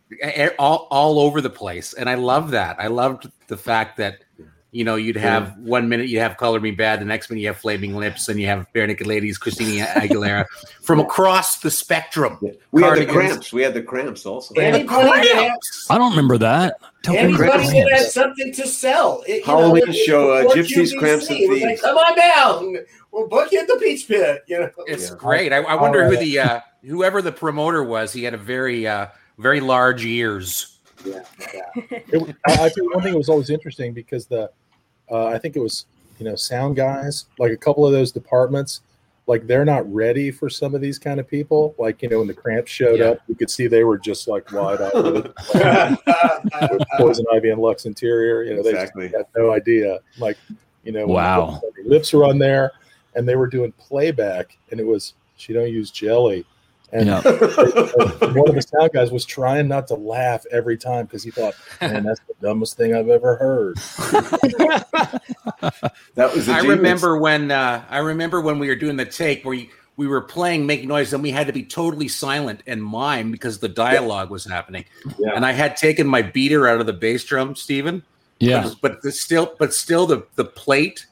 all 0.59 0.89
all 0.91 1.19
over 1.19 1.39
the 1.39 1.49
place, 1.49 1.93
and 1.93 2.09
I 2.09 2.15
love 2.15 2.51
that. 2.51 2.75
I 2.79 2.87
loved 2.87 3.31
the 3.47 3.55
fact 3.55 3.95
that 3.97 4.22
you 4.73 4.83
know 4.83 4.95
you'd 4.95 5.15
have 5.15 5.57
one 5.59 5.87
minute 5.87 6.07
you 6.09 6.19
have 6.19 6.35
Color 6.37 6.59
Me 6.59 6.75
Badd, 6.75 6.99
the 6.99 7.05
next 7.05 7.29
minute 7.29 7.41
you 7.41 7.47
have 7.47 7.57
Flaming 7.57 7.95
Lips, 7.95 8.27
and 8.27 8.39
you 8.39 8.47
have 8.47 8.67
Barenaked 8.73 9.05
Ladies, 9.05 9.37
Christina 9.37 9.85
Aguilera 9.85 10.45
from 10.81 10.99
across 10.99 11.59
the 11.59 11.71
spectrum. 11.71 12.37
We 12.71 12.81
had 12.83 12.97
the 12.97 13.05
cramps. 13.05 13.53
We 13.53 13.61
had 13.61 13.73
the 13.73 13.83
cramps 13.83 14.25
also. 14.25 14.53
Anybody 14.55 15.07
that 15.29 15.35
had, 15.35 15.51
I 15.89 15.97
don't 15.97 16.09
remember 16.11 16.37
that. 16.39 16.77
Don't 17.03 17.15
anybody 17.17 17.67
that 17.67 17.91
had 17.91 18.07
something 18.07 18.51
to 18.53 18.67
sell. 18.67 19.23
It- 19.27 19.37
you 19.37 19.43
Halloween 19.45 19.89
it- 19.89 19.93
show, 19.93 20.31
uh, 20.31 20.43
before 20.43 20.55
Gypsies, 20.55 20.91
QVC, 20.93 20.99
Cramps, 20.99 21.29
and 21.29 21.39
it 21.39 21.49
was 21.49 21.61
like, 21.61 21.81
Come 21.81 21.97
on 21.97 22.17
down. 22.17 22.77
We'll 23.11 23.27
book 23.27 23.51
you 23.51 23.59
at 23.59 23.67
the 23.67 23.75
Peach 23.75 24.07
Pit. 24.07 24.43
You 24.47 24.59
know. 24.61 24.69
It's 24.87 25.09
Yeah. 25.11 25.15
great. 25.17 25.53
I, 25.53 25.57
I 25.57 25.75
wonder 25.75 26.07
who 26.09 26.17
the 26.17 26.39
uh, 26.39 26.59
whoever 26.83 27.21
the 27.21 27.31
promoter 27.31 27.83
was. 27.83 28.11
He 28.11 28.23
had 28.23 28.33
a 28.33 28.37
very 28.37 28.87
uh, 28.87 29.07
very 29.37 29.59
large 29.59 30.03
ears. 30.03 30.79
Yeah. 31.05 31.23
It, 31.75 32.35
I, 32.47 32.65
I 32.65 32.69
think 32.69 32.93
one 32.93 33.03
thing 33.03 33.11
that 33.13 33.17
was 33.17 33.29
always 33.29 33.49
interesting 33.49 33.93
because 33.93 34.25
the, 34.27 34.49
uh, 35.11 35.27
I 35.27 35.37
think 35.37 35.55
it 35.55 35.59
was 35.59 35.85
you 36.19 36.25
know 36.25 36.35
sound 36.35 36.75
guys 36.75 37.25
like 37.39 37.51
a 37.51 37.57
couple 37.57 37.85
of 37.85 37.91
those 37.91 38.11
departments, 38.11 38.81
like 39.27 39.47
they're 39.47 39.65
not 39.65 39.91
ready 39.93 40.31
for 40.31 40.49
some 40.49 40.75
of 40.75 40.81
these 40.81 40.99
kind 40.99 41.19
of 41.19 41.27
people. 41.27 41.75
Like 41.77 42.01
you 42.01 42.09
know 42.09 42.19
when 42.19 42.27
the 42.27 42.33
cramps 42.33 42.71
showed 42.71 42.99
Yeah. 42.99 43.07
up, 43.11 43.19
you 43.27 43.35
could 43.35 43.49
see 43.49 43.67
they 43.67 43.83
were 43.83 43.97
just 43.97 44.27
like 44.27 44.51
wide 44.51 44.81
eyed 44.81 44.93
with 44.93 45.33
poison 46.97 47.25
ivy 47.33 47.49
and 47.49 47.61
Lux 47.61 47.85
Interior. 47.85 48.43
You 48.43 48.55
know 48.55 48.63
they 48.63 48.71
had 48.75 49.25
no 49.35 49.51
idea. 49.51 49.99
Like 50.17 50.37
you 50.83 50.91
know 50.91 51.07
Wow. 51.07 51.61
lips 51.85 52.13
were 52.13 52.25
on 52.25 52.37
there, 52.39 52.71
and 53.15 53.27
they 53.27 53.35
were 53.35 53.47
doing 53.47 53.71
playback, 53.73 54.57
and 54.71 54.79
it 54.79 54.85
was 54.85 55.13
she 55.35 55.53
don't 55.53 55.69
use 55.71 55.91
jelly. 55.91 56.45
And 56.93 57.07
Yeah. 57.07 57.21
one 57.23 58.49
of 58.49 58.55
the 58.55 58.61
sound 58.61 58.91
guys 58.93 59.11
was 59.11 59.25
trying 59.25 59.67
not 59.67 59.87
to 59.87 59.95
laugh 59.95 60.45
every 60.51 60.77
time 60.77 61.05
because 61.05 61.23
he 61.23 61.31
thought, 61.31 61.55
"Man, 61.81 62.03
that's 62.03 62.21
the 62.27 62.35
dumbest 62.41 62.77
thing 62.77 62.95
I've 62.95 63.09
ever 63.09 63.35
heard." 63.35 63.77
That 66.15 66.33
was. 66.33 66.47
I 66.49 66.59
genius. 66.61 66.77
remember 66.77 67.17
when 67.17 67.49
uh, 67.49 67.83
I 67.89 67.99
remember 67.99 68.41
when 68.41 68.59
we 68.59 68.67
were 68.67 68.75
doing 68.75 68.97
the 68.97 69.05
take 69.05 69.43
where 69.43 69.55
you, 69.55 69.67
we 69.95 70.07
were 70.07 70.21
playing, 70.21 70.65
making 70.65 70.87
noise, 70.89 71.13
and 71.13 71.23
we 71.23 71.31
had 71.31 71.47
to 71.47 71.53
be 71.53 71.63
totally 71.63 72.07
silent 72.07 72.61
and 72.67 72.83
mime 72.83 73.31
because 73.31 73.59
the 73.59 73.69
dialogue 73.69 74.29
was 74.29 74.45
happening. 74.45 74.85
Yeah. 75.17 75.31
And 75.35 75.45
I 75.45 75.51
had 75.53 75.77
taken 75.77 76.05
my 76.05 76.21
beater 76.21 76.67
out 76.67 76.79
of 76.79 76.85
the 76.85 76.93
bass 76.93 77.23
drum, 77.23 77.55
Stephen. 77.55 78.03
Yeah. 78.39 78.71
But, 78.81 79.01
but 79.01 79.13
still, 79.13 79.55
but 79.57 79.73
still, 79.73 80.05
the 80.05 80.25
the 80.35 80.45
plate 80.45 81.07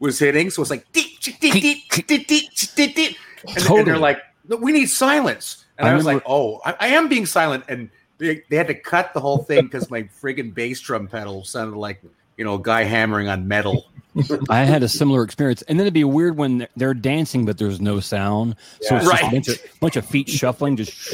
was 0.00 0.18
hitting, 0.18 0.50
so 0.50 0.62
it's 0.62 0.70
like, 0.70 0.90
"Deet, 0.92 1.20
deet, 1.20 1.40
deet, 1.40 1.52
deet, 1.52 2.06
deet, 2.06 2.28
deet, 2.28 2.70
deet, 2.76 2.94
deet." 2.96 3.16
and, 3.48 3.70
and 3.70 3.86
they're 3.86 3.98
like, 3.98 4.18
"No, 4.48 4.56
we 4.56 4.72
need 4.72 4.86
silence. 4.86 5.64
And 5.78 5.88
I 5.88 5.92
I, 5.92 5.94
was 5.94 6.04
remember- 6.04 6.24
like, 6.24 6.30
oh, 6.30 6.60
I, 6.64 6.74
I 6.80 6.86
am 6.88 7.08
being 7.08 7.26
silent. 7.26 7.64
And 7.68 7.90
they, 8.18 8.42
they 8.48 8.56
had 8.56 8.68
to 8.68 8.74
cut 8.74 9.12
the 9.14 9.20
whole 9.20 9.38
thing 9.38 9.64
because 9.64 9.90
my 9.90 10.02
friggin' 10.04 10.54
bass 10.54 10.80
drum 10.80 11.08
pedal 11.08 11.44
sounded 11.44 11.76
like, 11.76 12.00
you 12.36 12.44
know, 12.44 12.54
a 12.54 12.62
guy 12.62 12.84
hammering 12.84 13.28
on 13.28 13.48
metal. 13.48 13.86
I 14.48 14.60
had 14.62 14.84
a 14.84 14.88
similar 14.88 15.24
experience, 15.24 15.62
and 15.62 15.76
then 15.78 15.86
it'd 15.86 15.94
be 15.94 16.04
weird 16.04 16.36
when 16.36 16.58
they're- 16.58 16.68
they're 16.76 16.94
dancing, 16.94 17.44
but 17.44 17.58
there's 17.58 17.80
no 17.80 17.98
sound. 17.98 18.54
So 18.82 18.96
it's 18.96 19.04
just 19.06 19.22
a 19.24 19.30
bunch 19.32 19.48
of, 19.48 19.80
bunch 19.80 19.96
of 19.96 20.06
feet 20.06 20.28
shuffling, 20.38 20.76
just 20.76 21.12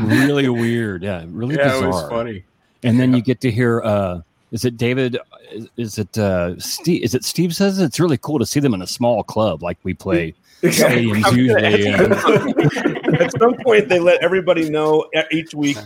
really 0.00 0.48
weird. 0.48 1.02
Yeah, 1.02 1.24
really 1.28 1.56
bizarre. 1.56 2.08
funny. 2.08 2.44
And 2.82 2.98
then 2.98 3.12
you 3.12 3.20
get 3.22 3.40
to 3.42 3.50
hear, 3.50 3.82
uh, 3.82 4.20
is 4.52 4.64
it 4.64 4.76
David? 4.76 5.18
Is, 5.52 5.68
is 5.76 5.98
it 5.98 6.16
uh, 6.16 6.58
Steve? 6.58 7.02
Is 7.02 7.14
it 7.14 7.24
Steve 7.24 7.54
says 7.54 7.78
it's 7.78 8.00
really 8.00 8.18
cool 8.18 8.38
to 8.38 8.46
see 8.46 8.60
them 8.60 8.72
in 8.74 8.80
a 8.82 8.86
small 8.86 9.22
club 9.22 9.62
like 9.62 9.78
we 9.82 9.92
play 9.94 10.34
stadiums 10.62 11.36
usually. 11.36 11.88
At 13.24 13.32
some 13.38 13.54
point, 13.64 13.88
they 13.88 14.00
let 14.00 14.22
everybody 14.22 14.68
know 14.68 15.08
each 15.30 15.54
week 15.54 15.78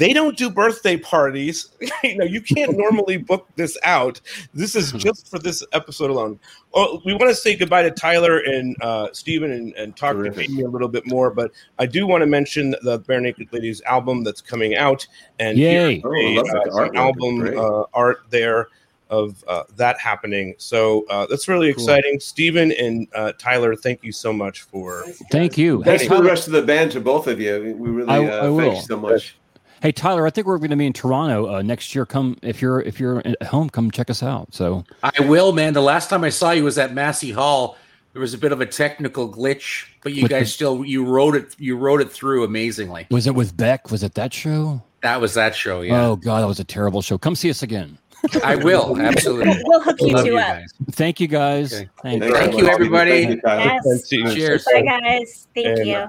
they 0.00 0.14
don't 0.14 0.36
do 0.36 0.48
birthday 0.48 0.96
parties. 0.96 1.68
you 2.02 2.16
know, 2.16 2.24
you 2.24 2.40
can't 2.40 2.76
normally 2.76 3.18
book 3.18 3.46
this 3.56 3.76
out. 3.84 4.18
This 4.54 4.74
is 4.74 4.92
just 4.92 5.28
for 5.28 5.38
this 5.38 5.62
episode 5.72 6.10
alone. 6.10 6.40
Oh, 6.72 7.02
we 7.04 7.12
want 7.12 7.28
to 7.28 7.34
say 7.34 7.54
goodbye 7.54 7.82
to 7.82 7.90
Tyler 7.90 8.38
and 8.38 8.74
uh, 8.80 9.08
Steven 9.12 9.50
and, 9.52 9.74
and 9.74 9.94
talk 9.94 10.16
Terrific. 10.16 10.46
to 10.46 10.52
Amy 10.52 10.62
a 10.62 10.68
little 10.68 10.88
bit 10.88 11.06
more, 11.06 11.30
but 11.30 11.52
I 11.78 11.84
do 11.84 12.06
want 12.06 12.22
to 12.22 12.26
mention 12.26 12.70
the 12.82 13.00
Barenaked 13.00 13.52
Ladies 13.52 13.82
album 13.82 14.24
that's 14.24 14.40
coming 14.40 14.74
out. 14.74 15.06
And 15.38 15.58
Yay. 15.58 16.00
here's 16.00 16.04
Oh, 16.04 16.10
I 16.14 16.40
a, 16.40 16.44
that 16.44 16.90
uh, 16.94 16.98
album 16.98 17.58
uh, 17.58 17.84
art 17.92 18.22
there 18.30 18.68
of 19.10 19.44
uh, 19.48 19.64
that 19.76 19.98
happening. 20.00 20.54
So 20.58 21.04
uh, 21.10 21.26
that's 21.26 21.48
really 21.48 21.72
Cool. 21.74 21.82
exciting. 21.84 22.20
Steven 22.20 22.72
and 22.72 23.06
uh, 23.14 23.32
Tyler, 23.38 23.74
thank 23.76 24.02
you 24.02 24.12
so 24.12 24.32
much 24.32 24.62
for 24.62 25.04
Thank 25.30 25.58
you. 25.58 25.82
Hey, 25.82 25.98
Thanks 25.98 26.04
for 26.04 26.08
the 26.10 26.14
Tyler, 26.16 26.26
rest 26.28 26.46
of 26.46 26.52
the 26.54 26.62
band 26.62 26.92
to 26.92 27.00
both 27.00 27.26
of 27.26 27.40
you. 27.40 27.76
We 27.78 27.90
really 27.90 28.08
I- 28.08 28.24
uh, 28.26 28.52
I 28.52 28.56
thank 28.62 28.76
you 28.76 28.82
so 28.82 28.96
much. 28.96 29.36
hey, 29.82 29.92
Tyler, 29.92 30.26
I 30.26 30.30
think 30.30 30.46
we're 30.46 30.58
going 30.58 30.70
to 30.70 30.76
be 30.76 30.86
in 30.86 30.92
Toronto 30.92 31.56
uh, 31.56 31.62
next 31.62 31.94
year. 31.94 32.06
Come 32.06 32.36
if 32.42 32.62
you're 32.62 32.80
if 32.82 32.98
you're 33.00 33.18
at 33.26 33.42
home, 33.44 33.68
come 33.68 33.90
check 33.90 34.08
us 34.10 34.22
out. 34.22 34.54
So 34.54 34.84
I 35.02 35.10
will, 35.20 35.52
man. 35.52 35.74
The 35.74 35.82
last 35.82 36.08
time 36.08 36.24
I 36.24 36.30
saw 36.30 36.52
you 36.52 36.64
was 36.64 36.78
at 36.78 36.94
Massey 36.94 37.30
Hall. 37.32 37.76
There 38.12 38.20
was 38.20 38.34
a 38.34 38.38
bit 38.38 38.50
of 38.50 38.60
a 38.60 38.66
technical 38.66 39.32
glitch, 39.32 39.86
but 40.02 40.12
you 40.12 40.22
With 40.22 40.30
guys 40.32 40.46
the- 40.48 40.52
still 40.52 40.84
you 40.84 41.04
wrote 41.04 41.36
it 41.36 41.54
you 41.58 41.76
wrote 41.76 42.00
it 42.00 42.10
through 42.10 42.42
amazingly. 42.44 43.06
was 43.10 43.26
it 43.28 43.34
with 43.36 43.56
Beck? 43.56 43.90
Was 43.92 44.02
it 44.02 44.14
that 44.14 44.32
show? 44.34 44.82
That 45.02 45.20
was 45.20 45.34
that 45.34 45.54
show, 45.54 45.80
yeah. 45.82 46.06
Oh 46.06 46.16
God, 46.16 46.40
that 46.42 46.46
was 46.48 46.58
a 46.60 46.64
terrible 46.64 47.02
show. 47.02 47.16
Come 47.18 47.34
see 47.36 47.48
us 47.50 47.62
again. 47.62 47.96
I 48.44 48.56
will 48.56 49.00
absolutely. 49.00 49.60
We'll 49.64 49.80
hook 49.80 49.96
you 50.00 50.16
two 50.16 50.24
you 50.26 50.38
up. 50.38 50.46
guys. 50.48 50.72
Thank 50.92 51.20
you 51.20 51.28
guys. 51.28 51.72
Okay. 51.72 51.88
Thank 52.02 52.22
Thanks 52.22 52.26
you. 52.26 52.34
Thank 52.34 52.56
you, 52.58 52.68
everybody. 52.68 53.40
Thank 53.40 53.42
you, 53.42 53.80
Yes. 53.84 54.08
Cheers. 54.08 54.34
Cheers. 54.34 54.64
Bye, 54.72 54.82
guys. 54.82 55.48
Thank 55.54 55.66
And, 55.78 55.86
you. 55.86 55.94
uh, 55.96 56.08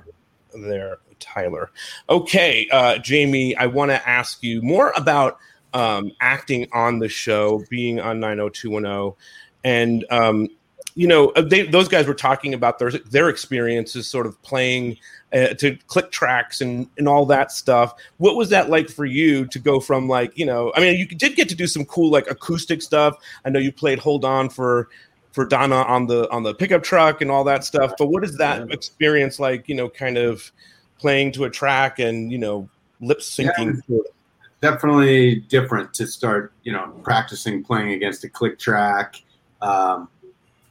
there, 0.56 0.98
Tyler. 1.20 1.72
Okay, 2.10 2.68
uh, 2.72 2.98
Jamie, 2.98 3.56
I 3.56 3.68
want 3.68 3.92
to 3.92 4.10
ask 4.10 4.44
you 4.44 4.62
more 4.62 4.92
about 4.96 5.38
um, 5.74 6.12
acting 6.20 6.68
on 6.74 7.00
the 7.00 7.08
show, 7.08 7.64
being 7.70 8.00
on 8.00 8.20
90210, 8.20 9.16
and 9.64 10.06
um, 10.12 10.48
you 10.96 11.08
know, 11.08 11.30
uh, 11.30 11.42
they, 11.42 11.62
those 11.64 11.88
guys 11.88 12.06
were 12.08 12.14
talking 12.14 12.54
about 12.54 12.78
their 12.80 12.92
their 12.92 13.30
experiences, 13.30 14.08
sort 14.08 14.26
of 14.26 14.42
playing 14.42 14.98
uh, 15.34 15.54
to 15.56 15.78
click 15.88 16.12
tracks 16.12 16.62
and 16.62 16.88
and 16.98 17.08
all 17.08 17.26
that 17.26 17.52
stuff. 17.52 17.94
What 18.18 18.36
was 18.36 18.50
that 18.50 18.70
like 18.70 18.90
for 18.90 19.06
you 19.06 19.46
to 19.48 19.60
go 19.60 19.80
from 19.80 20.08
like 20.08 20.38
you 20.38 20.46
know? 20.46 20.72
I 20.76 20.82
mean, 20.82 21.00
you 21.00 21.06
did 21.06 21.36
get 21.36 21.50
to 21.50 21.56
do 21.56 21.68
some 21.68 21.86
cool 21.86 22.12
like 22.12 22.30
acoustic 22.30 22.82
stuff. 22.82 23.16
I 23.46 23.50
know 23.50 23.60
you 23.60 23.72
played 23.72 24.00
"Hold 24.00 24.26
On" 24.26 24.50
for 24.50 24.90
for 25.32 25.46
Donna 25.46 25.84
on 25.84 26.08
the 26.08 26.30
on 26.32 26.44
the 26.44 26.54
pickup 26.54 26.84
truck 26.84 27.22
and 27.22 27.32
all 27.32 27.44
that 27.46 27.64
stuff. 27.64 27.94
But 27.98 28.08
what 28.08 28.24
is 28.24 28.38
that 28.38 28.72
experience 28.72 29.40
like? 29.40 29.70
You 29.70 29.76
know, 29.76 29.90
kind 29.90 30.18
of 30.18 30.52
playing 31.00 31.32
to 31.34 31.46
a 31.46 31.50
track 31.50 32.00
and 32.00 32.32
you 32.32 32.38
know 32.38 32.70
lip 33.00 33.20
syncing. 33.20 33.82
Yeah. 33.88 33.98
definitely 34.62 35.38
different 35.50 35.94
to 35.96 36.06
start, 36.06 36.54
you 36.64 36.72
know, 36.72 36.90
practicing 37.04 37.64
playing 37.64 37.92
against 37.92 38.24
a 38.24 38.30
click 38.30 38.60
track. 38.60 39.22
Um, 39.62 40.08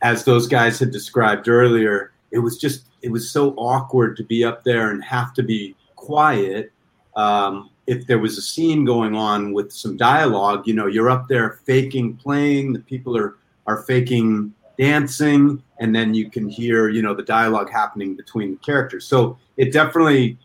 as 0.02 0.24
those 0.24 0.46
guys 0.46 0.78
had 0.78 0.90
described 0.90 1.48
earlier, 1.48 2.12
it 2.30 2.38
was 2.38 2.56
just 2.56 2.84
it 3.02 3.10
was 3.10 3.30
so 3.30 3.54
awkward 3.56 4.16
to 4.16 4.24
be 4.24 4.44
up 4.44 4.64
there 4.64 4.90
and 4.90 5.02
have 5.04 5.32
to 5.34 5.42
be 5.42 5.74
quiet. 5.96 6.72
Um, 7.16 7.70
if 7.86 8.06
there 8.06 8.18
was 8.18 8.38
a 8.38 8.42
scene 8.42 8.84
going 8.84 9.14
on 9.14 9.52
with 9.52 9.72
some 9.72 9.96
dialogue, 9.96 10.66
you 10.66 10.74
know, 10.74 10.86
you're 10.86 11.10
up 11.10 11.28
there 11.28 11.60
faking 11.64 12.16
playing, 12.16 12.72
the 12.72 12.80
people 12.80 13.16
are 13.16 13.36
are 13.66 13.82
faking 13.82 14.52
dancing, 14.78 15.62
and 15.78 15.94
then 15.94 16.14
you 16.14 16.30
can 16.30 16.48
hear, 16.48 16.88
you 16.88 17.02
know, 17.02 17.14
the 17.14 17.22
dialogue 17.22 17.70
happening 17.70 18.16
between 18.16 18.52
the 18.52 18.56
characters. 18.58 19.06
So 19.06 19.38
it 19.56 19.72
definitely 19.72 20.38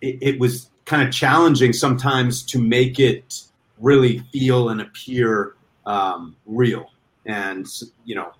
it, 0.00 0.18
it 0.20 0.40
was 0.40 0.70
kind 0.84 1.06
of 1.06 1.12
challenging 1.12 1.72
sometimes 1.72 2.42
to 2.44 2.58
make 2.58 2.98
it 2.98 3.42
really 3.78 4.20
feel 4.32 4.70
and 4.70 4.80
appear 4.80 5.54
um, 5.84 6.36
real. 6.46 6.90
And 7.26 7.66
you 8.04 8.14
know, 8.14 8.32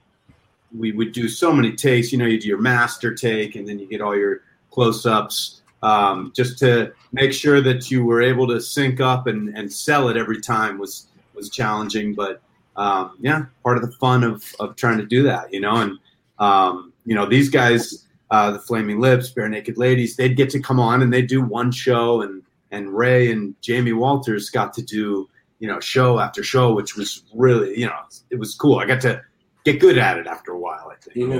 we 0.77 0.93
would 0.93 1.12
do 1.12 1.29
so 1.29 1.53
many 1.53 1.72
takes. 1.72 2.12
You 2.12 2.18
know, 2.18 2.27
you 2.27 2.41
do 2.41 2.49
your 2.49 2.61
master 2.61 3.14
take, 3.14 3.57
and 3.57 3.66
then 3.66 3.79
you 3.79 3.87
get 3.87 4.01
all 4.01 4.16
your 4.16 4.43
close-ups, 4.70 5.62
um, 5.83 6.33
just 6.35 6.59
to 6.59 6.93
make 7.12 7.33
sure 7.33 7.61
that 7.61 7.91
you 7.91 8.05
were 8.05 8.22
able 8.22 8.47
to 8.49 8.61
sync 8.61 9.01
up 9.01 9.27
and, 9.27 9.57
and 9.57 9.72
sell 9.72 10.09
it 10.09 10.16
every 10.16 10.41
time 10.41 10.79
was 10.79 11.09
was 11.35 11.51
challenging. 11.51 12.14
But 12.14 12.41
um, 12.77 13.16
yeah, 13.20 13.47
part 13.62 13.77
of 13.77 13.83
the 13.83 13.93
fun 13.93 14.24
of 14.24 14.45
of 14.61 14.77
trying 14.77 14.99
to 14.99 15.07
do 15.07 15.22
that, 15.24 15.53
you 15.53 15.61
know, 15.61 15.77
and 15.77 15.99
um, 16.39 16.93
you 17.05 17.14
know 17.14 17.27
these 17.27 17.49
guys, 17.49 18.07
uh, 18.31 18.51
the 18.51 18.59
Flaming 18.59 19.01
Lips, 19.01 19.33
Barenaked 19.33 19.79
Ladies, 19.79 20.16
they'd 20.16 20.37
get 20.37 20.51
to 20.51 20.61
come 20.61 20.81
on 20.81 21.03
and 21.03 21.12
they'd 21.12 21.27
do 21.27 21.43
one 21.43 21.70
show 21.70 22.22
and 22.22 22.43
and 22.70 22.95
Ray 22.95 23.31
and 23.31 23.55
Jamie 23.62 23.93
Walters 23.93 24.51
got 24.51 24.74
to 24.74 24.83
do 24.83 25.29
you 25.59 25.68
know 25.68 25.81
show 25.81 26.18
after 26.18 26.43
show, 26.43 26.74
which 26.74 26.97
was 26.97 27.24
really 27.35 27.79
you 27.79 27.87
know 27.87 27.99
it 28.31 28.39
was 28.39 28.55
cool. 28.55 28.79
I 28.79 28.87
got 28.87 29.01
to 29.03 29.22
get 29.67 29.81
good 29.81 29.99
at 29.99 30.17
it 30.17 30.27
after 30.27 30.53
a 30.53 30.59
while. 30.59 30.93
I 30.93 30.97
think. 30.97 31.31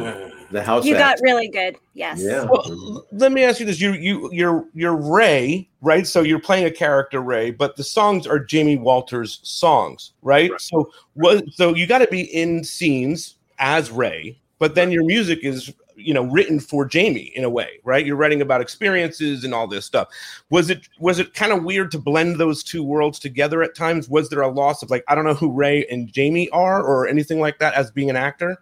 The 0.51 0.63
house. 0.63 0.85
You 0.85 0.97
act. 0.97 1.21
got 1.21 1.25
really 1.25 1.49
good. 1.49 1.79
Yes. 1.95 2.23
Well, 2.23 3.07
let 3.13 3.33
me 3.33 3.45
ask 3.45 3.61
you 3.61 3.67
this: 3.67 3.81
you 3.81 3.93
you 3.93 4.31
you're 4.33 4.67
you're 4.75 4.97
Ray, 4.97 5.69
right? 5.81 6.07
So 6.07 6.23
you're 6.23 6.41
playing 6.41 6.67
a 6.67 6.71
character 6.71 7.21
Ray, 7.21 7.51
but 7.51 7.77
the 7.77 7.85
songs 7.85 8.27
are 8.27 8.39
Jamie 8.39 8.77
Walters 8.77 9.41
songs, 9.43 10.13
right? 10.23 10.51
So 10.59 10.91
what? 11.15 11.45
So 11.53 11.75
you 11.75 11.87
got 11.87 11.99
to 11.99 12.09
be 12.09 12.23
in 12.23 12.65
scenes 12.65 13.37
as 13.59 13.91
Ray, 13.91 14.39
but 14.59 14.75
then 14.75 14.91
your 14.91 15.05
music 15.05 15.41
is 15.43 15.73
you 15.97 16.15
know 16.15 16.25
written 16.25 16.61
for 16.61 16.85
Jamie 16.85 17.33
in 17.35 17.45
a 17.45 17.51
way, 17.51 17.81
right? 17.85 18.05
You're 18.05 18.17
writing 18.17 18.43
about 18.43 18.61
experiences 18.61 19.45
and 19.45 19.55
all 19.55 19.67
this 19.67 19.85
stuff. 19.85 20.09
Was 20.51 20.71
it 20.71 20.89
was 20.99 21.19
it 21.19 21.35
kind 21.35 21.53
of 21.53 21.65
weird 21.65 21.91
to 21.93 21.99
blend 21.99 22.39
those 22.39 22.63
two 22.63 22.85
worlds 22.85 23.19
together 23.19 23.63
at 23.63 23.75
times? 23.75 24.09
Was 24.09 24.29
there 24.29 24.43
a 24.43 24.49
loss 24.49 24.83
of 24.83 24.91
like 24.91 25.05
I 25.09 25.15
don't 25.15 25.25
know 25.25 25.35
who 25.35 25.51
Ray 25.51 25.87
and 25.87 26.13
Jamie 26.13 26.49
are 26.51 26.83
or 26.83 27.09
anything 27.09 27.41
like 27.41 27.59
that 27.59 27.75
as 27.75 27.91
being 27.91 28.11
an 28.11 28.17
actor? 28.17 28.59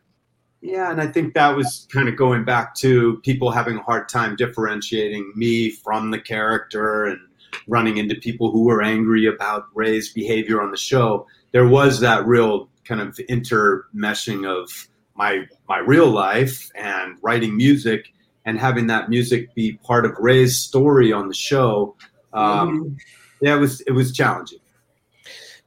Yeah, 0.60 0.90
and 0.90 1.00
I 1.00 1.08
think 1.08 1.34
that 1.34 1.54
was 1.54 1.86
kind 1.92 2.08
of 2.08 2.16
going 2.16 2.44
back 2.44 2.74
to 2.76 3.20
people 3.22 3.50
having 3.50 3.76
a 3.76 3.82
hard 3.82 4.08
time 4.08 4.34
differentiating 4.34 5.30
me 5.36 5.70
from 5.70 6.10
the 6.10 6.18
character 6.18 7.04
and 7.04 7.20
running 7.68 7.98
into 7.98 8.14
people 8.14 8.50
who 8.50 8.64
were 8.64 8.82
angry 8.82 9.26
about 9.26 9.66
Ray's 9.74 10.12
behavior 10.12 10.62
on 10.62 10.70
the 10.70 10.76
show. 10.78 11.26
There 11.52 11.68
was 11.68 12.00
that 12.00 12.26
real 12.26 12.70
kind 12.84 13.02
of 13.02 13.14
intermeshing 13.28 14.46
of 14.46 14.88
my 15.14 15.46
my 15.68 15.78
real 15.78 16.08
life 16.08 16.70
and 16.74 17.16
writing 17.22 17.56
music 17.56 18.12
and 18.44 18.58
having 18.58 18.86
that 18.88 19.08
music 19.08 19.54
be 19.54 19.74
part 19.84 20.04
of 20.04 20.12
Ray's 20.18 20.58
story 20.58 21.12
on 21.12 21.28
the 21.28 21.34
show. 21.34 21.96
Um, 22.32 22.96
yeah, 23.40 23.54
it 23.54 23.58
was 23.58 23.80
it 23.82 23.92
was 23.92 24.12
challenging. 24.12 24.58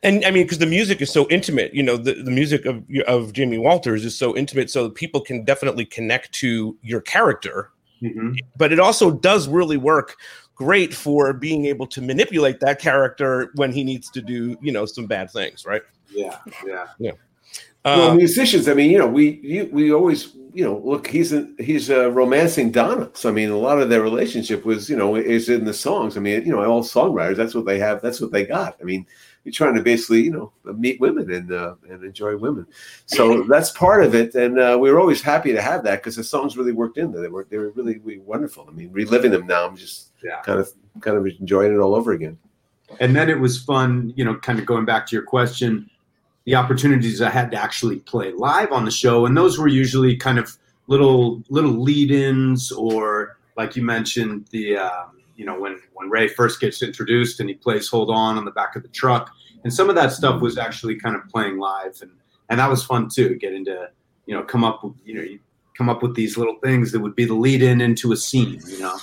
and 0.03 0.23
I 0.25 0.31
mean, 0.31 0.43
because 0.43 0.59
the 0.59 0.65
music 0.65 1.01
is 1.01 1.11
so 1.11 1.27
intimate, 1.29 1.73
you 1.73 1.81
know, 1.83 1.97
the, 1.97 2.21
the 2.21 2.31
music 2.31 2.65
of 2.65 2.83
of 3.07 3.33
Jamie 3.33 3.57
Walters 3.57 4.05
is 4.05 4.17
so 4.17 4.35
intimate, 4.35 4.69
so 4.69 4.89
people 4.89 5.21
can 5.21 5.43
definitely 5.43 5.85
connect 5.85 6.31
to 6.33 6.77
your 6.81 7.01
character. 7.01 7.71
But 8.57 8.71
it 8.71 8.79
also 8.79 9.11
does 9.11 9.47
really 9.47 9.77
work 9.77 10.17
great 10.53 10.93
for 10.93 11.33
being 11.33 11.65
able 11.65 11.87
to 11.87 12.01
manipulate 12.01 12.59
that 12.59 12.79
character 12.79 13.51
when 13.55 13.71
he 13.71 13.83
needs 13.83 14.09
to 14.11 14.21
do, 14.21 14.57
you 14.61 14.71
know, 14.71 14.85
some 14.85 15.05
bad 15.05 15.31
things, 15.31 15.65
right? 15.65 15.81
Yeah, 16.09 16.37
yeah, 16.65 16.87
yeah. 16.99 17.11
Well, 17.95 18.11
Uh, 18.11 18.15
musicians. 18.15 18.67
I 18.67 18.73
mean, 18.73 18.91
you 18.91 18.97
know, 18.97 19.07
we 19.07 19.39
you, 19.43 19.69
we 19.71 19.91
always 19.93 20.35
you 20.53 20.63
know 20.65 20.81
look. 20.83 21.07
He's 21.07 21.33
a, 21.33 21.47
he's 21.59 21.89
uh, 21.89 22.11
romancing 22.11 22.71
Donna. 22.71 23.09
So 23.13 23.29
I 23.29 23.31
mean, 23.31 23.49
a 23.49 23.57
lot 23.57 23.79
of 23.81 23.89
their 23.89 24.01
relationship 24.01 24.65
was 24.65 24.89
you 24.89 24.95
know 24.95 25.15
is 25.15 25.49
in 25.49 25.65
the 25.65 25.73
songs. 25.73 26.17
I 26.17 26.19
mean, 26.19 26.45
you 26.45 26.51
know, 26.51 26.63
all 26.63 26.83
songwriters. 26.83 27.35
That's 27.37 27.55
what 27.55 27.65
they 27.65 27.79
have. 27.79 28.01
That's 28.01 28.19
what 28.21 28.31
they 28.31 28.45
got. 28.45 28.77
I 28.81 28.83
mean, 28.83 29.05
you're 29.43 29.53
trying 29.53 29.75
to 29.75 29.81
basically 29.81 30.21
you 30.23 30.31
know 30.31 30.51
meet 30.75 30.99
women 30.99 31.31
and 31.31 31.51
uh, 31.51 31.75
and 31.89 32.03
enjoy 32.03 32.35
women. 32.37 32.65
So 33.05 33.43
that's 33.49 33.71
part 33.71 34.03
of 34.03 34.15
it. 34.15 34.35
And 34.35 34.59
uh, 34.59 34.77
we 34.81 34.91
were 34.91 34.99
always 34.99 35.21
happy 35.21 35.51
to 35.53 35.61
have 35.61 35.83
that 35.83 35.99
because 36.01 36.15
the 36.15 36.23
songs 36.23 36.57
really 36.57 36.73
worked 36.73 36.97
in 36.97 37.11
there. 37.11 37.21
They 37.21 37.29
were 37.29 37.45
they 37.49 37.57
were 37.57 37.69
really, 37.71 37.99
really 37.99 38.19
wonderful. 38.19 38.65
I 38.67 38.71
mean, 38.73 38.91
reliving 38.91 39.31
them 39.31 39.45
now, 39.47 39.67
I'm 39.67 39.75
just 39.77 40.11
Yeah. 40.23 40.41
kind 40.41 40.59
of 40.59 40.71
kind 41.01 41.17
of 41.17 41.25
enjoying 41.25 41.73
it 41.73 41.77
all 41.79 41.93
over 41.95 42.11
again. 42.13 42.37
And 43.01 43.13
then 43.15 43.29
it 43.29 43.39
was 43.39 43.61
fun, 43.61 44.13
you 44.15 44.23
know, 44.25 44.35
kind 44.37 44.59
of 44.59 44.65
going 44.65 44.85
back 44.85 45.05
to 45.07 45.15
your 45.15 45.23
question, 45.25 45.89
the 46.47 46.55
opportunities 46.55 47.21
I 47.21 47.29
had 47.29 47.51
to 47.51 47.61
actually 47.61 47.97
play 47.97 48.31
live 48.31 48.71
on 48.71 48.85
the 48.85 48.91
show, 48.91 49.25
and 49.25 49.35
those 49.35 49.59
were 49.59 49.67
usually 49.67 50.15
kind 50.15 50.39
of 50.39 50.57
little 50.87 51.43
little 51.49 51.83
lead-ins, 51.83 52.71
or 52.71 53.37
like 53.57 53.75
you 53.75 53.83
mentioned, 53.83 54.47
the 54.51 54.77
um, 54.77 55.21
you 55.35 55.45
know 55.45 55.59
when 55.59 55.81
when 55.93 56.09
Ray 56.09 56.29
first 56.29 56.61
gets 56.61 56.81
introduced 56.81 57.41
and 57.41 57.49
he 57.49 57.55
plays 57.55 57.89
"Hold 57.89 58.09
On" 58.09 58.37
on 58.37 58.45
the 58.45 58.51
back 58.51 58.77
of 58.77 58.81
the 58.81 58.87
truck, 58.87 59.29
and 59.65 59.73
some 59.73 59.89
of 59.89 59.95
that 59.95 60.13
stuff 60.13 60.41
was 60.41 60.57
actually 60.57 60.95
kind 60.95 61.17
of 61.17 61.27
playing 61.27 61.57
live, 61.57 61.99
and 62.01 62.11
and 62.47 62.61
that 62.61 62.69
was 62.69 62.81
fun 62.81 63.09
too, 63.09 63.35
getting 63.35 63.65
to 63.65 63.89
you 64.25 64.33
know 64.33 64.41
come 64.41 64.63
up 64.63 64.85
with 64.85 64.93
you 65.03 65.15
know 65.15 65.37
come 65.77 65.89
up 65.89 66.01
with 66.01 66.15
these 66.15 66.37
little 66.37 66.55
things 66.63 66.93
that 66.93 67.01
would 67.01 67.15
be 67.15 67.25
the 67.25 67.35
lead-in 67.35 67.81
into 67.81 68.13
a 68.13 68.17
scene, 68.17 68.61
you 68.67 68.79
know. 68.79 68.97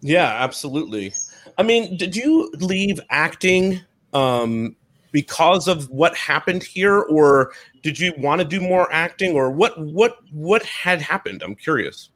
Yeah, 0.00 0.38
absolutely. 0.42 1.12
I 1.58 1.62
mean, 1.62 1.98
did 1.98 2.16
you 2.16 2.50
leave 2.58 2.98
acting 3.10 3.82
um, 4.14 4.74
because 5.14 5.68
of 5.68 5.88
what 5.90 6.16
happened 6.16 6.64
here, 6.64 6.98
or 7.02 7.52
did 7.84 8.00
you 8.00 8.12
want 8.18 8.40
to 8.40 8.44
do 8.44 8.60
more 8.60 8.92
acting, 8.92 9.36
or 9.36 9.48
what? 9.48 9.78
What? 9.78 10.16
What 10.32 10.64
had 10.64 11.00
happened? 11.00 11.40
I'm 11.42 11.54
curious. 11.54 12.10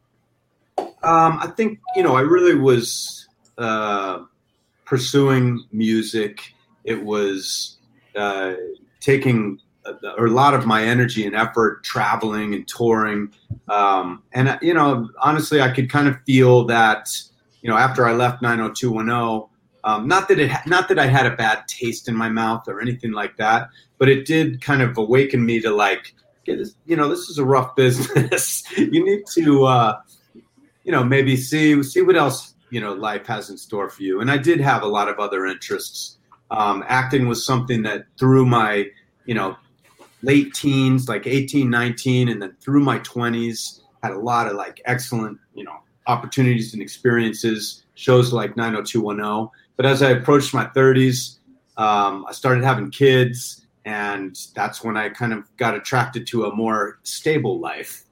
Um, 0.79 1.39
I 1.41 1.53
think 1.57 1.79
you 1.95 2.03
know 2.03 2.17
I 2.17 2.23
really 2.23 2.57
was 2.57 3.29
uh, 3.57 4.25
pursuing 4.85 5.65
music. 5.71 6.53
It 6.83 7.05
was 7.05 7.79
uh, 8.17 8.55
taking 8.99 9.61
a, 9.87 9.93
a 10.19 10.27
lot 10.27 10.55
of 10.55 10.67
my 10.67 10.83
energy 10.83 11.25
and 11.25 11.37
effort 11.37 11.85
traveling 11.85 12.53
and 12.53 12.67
touring. 12.67 13.33
Um, 13.69 14.25
and 14.33 14.49
uh, 14.49 14.59
you 14.61 14.75
know, 14.75 15.09
honestly, 15.23 15.61
I 15.63 15.71
could 15.71 15.89
kind 15.89 16.09
of 16.09 16.17
feel 16.27 16.65
that 16.65 17.09
you 17.63 17.71
know 17.71 17.77
after 17.77 18.05
I 18.09 18.13
left 18.13 18.43
90210. 18.43 19.49
Um, 19.89 20.07
not 20.07 20.29
that 20.29 20.39
it, 20.39 20.53
not 20.67 20.87
that 20.89 20.99
I 20.99 21.07
had 21.07 21.25
a 21.25 21.35
bad 21.35 21.67
taste 21.67 22.09
in 22.09 22.15
my 22.15 22.29
mouth 22.29 22.69
or 22.69 22.83
anything 22.83 23.13
like 23.13 23.39
that, 23.39 23.71
but 23.97 24.11
it 24.11 24.27
did 24.27 24.61
kind 24.61 24.83
of 24.83 24.99
awaken 24.99 25.47
me 25.47 25.61
to 25.63 25.71
like, 25.71 26.15
you 26.45 26.95
know, 26.95 27.09
this 27.09 27.31
is 27.31 27.39
a 27.39 27.45
rough 27.45 27.75
business. 27.83 28.65
you 28.77 29.03
need 29.03 29.23
to, 29.33 29.65
uh, 29.65 29.99
you 30.85 30.93
know, 30.93 31.03
maybe 31.03 31.37
see 31.37 31.83
see 31.83 32.03
what 32.03 32.17
else 32.17 32.55
you 32.69 32.83
know 32.83 32.93
life 32.93 33.27
has 33.29 33.49
in 33.49 33.57
store 33.57 33.89
for 33.89 34.03
you. 34.03 34.21
And 34.21 34.31
I 34.31 34.37
did 34.37 34.61
have 34.61 34.83
a 34.83 34.87
lot 34.87 35.09
of 35.09 35.19
other 35.19 35.47
interests. 35.47 36.19
Um, 36.51 36.85
acting 36.87 37.27
was 37.27 37.47
something 37.47 37.81
that 37.85 38.05
through 38.19 38.45
my 38.45 38.91
you 39.25 39.35
know 39.35 39.57
late 40.23 40.53
teens, 40.53 41.09
like 41.09 41.27
18, 41.27 41.71
19, 41.71 42.29
and 42.29 42.43
then 42.43 42.55
through 42.61 42.81
my 42.81 42.99
20s, 42.99 43.81
had 44.03 44.13
a 44.13 44.19
lot 44.19 44.49
of 44.49 44.53
like 44.53 44.83
excellent 44.85 45.39
you 45.55 45.65
know 45.65 45.77
opportunities 46.07 46.75
and 46.75 46.83
experiences. 46.83 47.85
Shows 47.95 48.35
like 48.35 48.55
90210. 48.55 49.51
But 49.79 49.87
as 49.87 50.03
I 50.03 50.11
approached 50.11 50.53
my 50.53 50.67
30s, 50.67 51.39
um, 51.77 52.27
I 52.29 52.33
started 52.33 52.65
having 52.65 52.91
kids, 52.91 53.65
and 53.85 54.37
that's 54.55 54.83
when 54.83 54.97
I 54.97 55.09
kind 55.09 55.33
of 55.33 55.57
got 55.57 55.75
attracted 55.75 56.27
to 56.27 56.47
a 56.47 56.55
more 56.55 56.99
stable 57.05 57.61
life. 57.61 58.03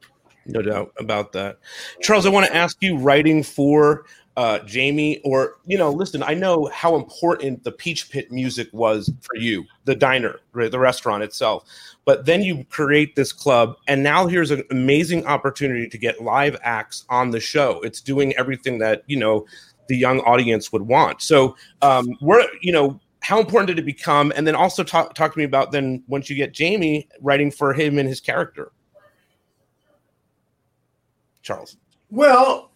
No 0.46 0.62
doubt 0.62 0.92
about 1.00 1.32
that. 1.32 1.58
Charles, 2.00 2.24
I 2.24 2.28
want 2.28 2.46
to 2.46 2.54
ask 2.54 2.80
you 2.80 2.96
writing 2.96 3.42
for 3.42 4.06
uh, 4.36 4.60
Jamie, 4.60 5.20
or, 5.24 5.56
you 5.66 5.76
know, 5.76 5.90
listen, 5.90 6.22
I 6.22 6.34
know 6.34 6.70
how 6.72 6.94
important 6.94 7.64
the 7.64 7.72
Peach 7.72 8.10
Pit 8.10 8.30
music 8.30 8.68
was 8.72 9.10
for 9.20 9.34
you, 9.34 9.64
the 9.86 9.96
diner, 9.96 10.38
right, 10.52 10.70
the 10.70 10.78
restaurant 10.78 11.24
itself. 11.24 11.64
But 12.04 12.26
then 12.26 12.42
you 12.42 12.64
create 12.68 13.16
this 13.16 13.32
club, 13.32 13.74
and 13.88 14.04
now 14.04 14.28
here's 14.28 14.52
an 14.52 14.62
amazing 14.70 15.26
opportunity 15.26 15.88
to 15.88 15.98
get 15.98 16.22
live 16.22 16.56
acts 16.62 17.06
on 17.08 17.32
the 17.32 17.40
show. 17.40 17.80
It's 17.80 18.00
doing 18.00 18.36
everything 18.36 18.78
that, 18.78 19.02
you 19.06 19.16
know, 19.16 19.46
the 19.89 19.97
young 19.97 20.20
audience 20.20 20.72
would 20.72 20.82
want. 20.82 21.22
So, 21.22 21.57
um, 21.82 22.16
we're, 22.20 22.47
you 22.61 22.72
know, 22.72 23.01
how 23.20 23.41
important 23.41 23.66
did 23.68 23.78
it 23.78 23.84
become? 23.84 24.32
And 24.37 24.47
then 24.47 24.55
also 24.55 24.84
talk, 24.84 25.14
talk 25.14 25.32
to 25.32 25.39
me 25.39 25.45
about 25.45 25.72
then 25.72 26.05
once 26.07 26.30
you 26.30 26.37
get 26.37 26.53
Jamie 26.53 27.09
writing 27.20 27.51
for 27.51 27.72
him 27.72 27.99
and 27.99 28.09
his 28.09 28.20
character. 28.20 28.70
Charles. 31.43 31.76
Well, 32.11 32.70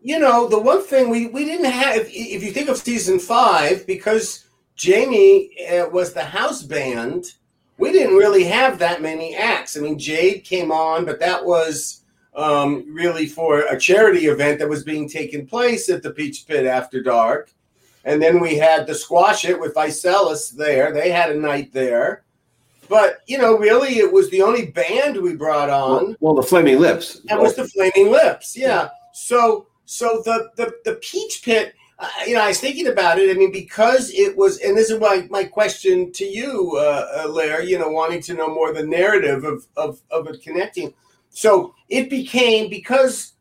you 0.00 0.18
know, 0.18 0.48
the 0.48 0.60
one 0.60 0.82
thing 0.82 1.10
we, 1.10 1.26
we 1.26 1.44
didn't 1.44 1.70
have, 1.70 2.06
if, 2.06 2.42
you 2.42 2.52
think 2.52 2.68
of 2.68 2.76
season 2.76 3.18
five, 3.18 3.86
because 3.86 4.46
Jamie 4.76 5.50
uh, 5.68 5.88
was 5.88 6.12
the 6.12 6.24
house 6.24 6.62
band, 6.62 7.32
we 7.78 7.92
didn't 7.92 8.16
really 8.16 8.44
have 8.44 8.78
that 8.78 9.02
many 9.02 9.34
acts. 9.34 9.76
I 9.76 9.80
mean, 9.80 9.98
Jade 9.98 10.44
came 10.44 10.70
on, 10.70 11.04
but 11.04 11.20
that 11.20 11.44
was 11.44 12.02
um, 12.36 12.84
really 12.94 13.26
for 13.26 13.60
a 13.60 13.80
charity 13.80 14.26
event 14.26 14.58
that 14.58 14.68
was 14.68 14.84
being 14.84 15.08
taken 15.08 15.46
place 15.46 15.88
at 15.88 16.02
the 16.02 16.10
Peach 16.10 16.46
Pit 16.46 16.66
after 16.66 17.02
dark. 17.02 17.50
And 18.04 18.22
then 18.22 18.38
we 18.38 18.56
had 18.56 18.86
the 18.86 18.94
Squash 18.94 19.44
It 19.44 19.58
with 19.58 19.74
Icelis 19.74 20.50
there. 20.50 20.92
They 20.92 21.10
had 21.10 21.30
a 21.30 21.40
night 21.40 21.72
there. 21.72 22.22
But, 22.88 23.22
you 23.26 23.36
know, 23.36 23.58
really, 23.58 23.98
it 23.98 24.12
was 24.12 24.30
the 24.30 24.42
only 24.42 24.66
band 24.66 25.16
we 25.16 25.34
brought 25.34 25.70
on. 25.70 26.16
Well, 26.20 26.34
the 26.34 26.42
Flaming 26.42 26.78
Lips. 26.78 27.20
That 27.24 27.40
was 27.40 27.56
the 27.56 27.66
Flaming 27.66 28.12
Lips, 28.12 28.56
yeah. 28.56 28.90
So, 29.12 29.66
so 29.86 30.22
the 30.24 30.50
the 30.56 30.72
the 30.84 30.94
Peach 30.96 31.42
Pit. 31.42 31.74
Uh, 31.98 32.08
you 32.26 32.34
know, 32.34 32.42
I 32.42 32.48
was 32.48 32.60
thinking 32.60 32.86
about 32.86 33.18
it. 33.18 33.34
I 33.34 33.38
mean, 33.38 33.50
because 33.50 34.10
it 34.12 34.36
was, 34.36 34.58
and 34.58 34.76
this 34.76 34.90
is 34.90 35.00
my 35.00 35.26
my 35.30 35.42
question 35.42 36.12
to 36.12 36.24
you, 36.24 36.76
uh, 36.76 37.24
uh, 37.24 37.28
Larry. 37.28 37.70
You 37.70 37.78
know, 37.78 37.88
wanting 37.88 38.22
to 38.22 38.34
know 38.34 38.54
more 38.54 38.72
the 38.72 38.86
narrative 38.86 39.42
of 39.44 39.66
of 39.76 40.00
of 40.12 40.28
it 40.28 40.42
connecting. 40.42 40.94
So 41.36 41.74
it 41.90 42.08
became 42.08 42.70
because 42.70 43.34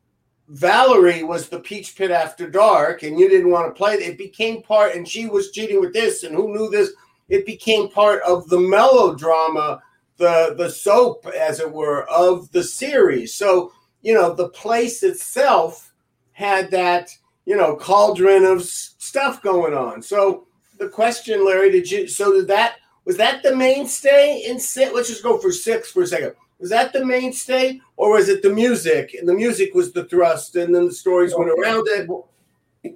Valerie 0.50 1.24
was 1.24 1.48
the 1.48 1.62
Peach 1.62 1.96
Pit 1.96 2.12
after 2.12 2.50
dark, 2.50 3.04
and 3.04 3.18
you 3.18 3.30
didn't 3.30 3.50
want 3.50 3.74
to 3.74 3.78
play 3.78 3.93
it. 3.93 4.18
Became 4.18 4.62
part, 4.62 4.96
and 4.96 5.08
she 5.08 5.28
was 5.28 5.52
cheating 5.52 5.80
with 5.80 5.93
this, 5.93 6.24
and 6.24 6.36
who 6.36 6.54
knew 6.54 6.70
this? 6.70 6.91
It 7.30 7.46
became 7.46 7.88
part 7.88 8.22
of 8.24 8.50
the 8.50 8.60
melodrama, 8.60 9.82
the 10.18 10.56
the 10.58 10.70
soap, 10.70 11.26
as 11.28 11.62
it 11.62 11.72
were, 11.72 12.04
of 12.10 12.52
the 12.52 12.64
series. 12.64 13.34
So 13.34 13.72
you 14.02 14.14
know, 14.14 14.34
the 14.34 14.50
place 14.50 15.02
itself 15.02 15.93
had 16.34 16.70
that 16.72 17.12
you 17.46 17.56
know 17.56 17.78
cauldron 17.78 18.43
of 18.43 18.66
stuff 18.66 19.41
going 19.41 19.74
on. 19.74 20.02
So 20.02 20.48
the 20.80 20.89
question, 20.89 21.46
Larry, 21.46 21.72
did 21.72 21.89
you? 21.89 22.10
So 22.10 22.34
did 22.34 22.48
that? 22.50 22.76
Was 23.06 23.16
that 23.16 23.41
the 23.41 23.56
mainstay 23.56 24.43
in 24.46 24.60
six? 24.60 24.93
Let's 24.93 25.08
just 25.08 25.24
go 25.24 25.38
for 25.38 25.54
six 25.54 25.91
for 25.91 26.04
a 26.04 26.08
second. 26.08 26.34
Was 26.60 26.70
that 26.70 26.93
the 26.93 27.06
mainstay, 27.06 27.82
or 27.97 28.14
was 28.14 28.30
it 28.30 28.41
the 28.41 28.49
music? 28.49 29.14
And 29.20 29.28
the 29.28 29.34
music 29.34 29.74
was 29.74 29.91
the 29.91 30.06
thrust, 30.06 30.56
and 30.56 30.74
then 30.74 30.86
the 30.86 30.93
stories 30.93 31.34
went 31.36 31.51
around 31.51 31.86
it. 31.89 32.10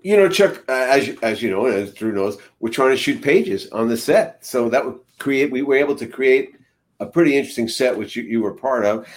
You 0.03 0.17
know, 0.17 0.29
Chuck, 0.29 0.63
as 0.69 1.07
you, 1.07 1.17
as 1.21 1.41
you 1.41 1.49
know, 1.49 1.65
as 1.65 1.93
Drew 1.93 2.11
knows, 2.11 2.37
we're 2.59 2.69
trying 2.69 2.91
to 2.91 2.97
shoot 2.97 3.21
pages 3.21 3.69
on 3.71 3.89
the 3.89 3.97
set, 3.97 4.45
so 4.45 4.69
that 4.69 4.85
would 4.85 4.99
create. 5.17 5.51
We 5.51 5.61
were 5.61 5.75
able 5.75 5.95
to 5.95 6.07
create 6.07 6.55
a 6.99 7.05
pretty 7.05 7.35
interesting 7.35 7.67
set, 7.67 7.97
which 7.97 8.15
you, 8.15 8.23
you 8.23 8.41
were 8.41 8.53
part 8.53 8.85
of, 8.85 9.07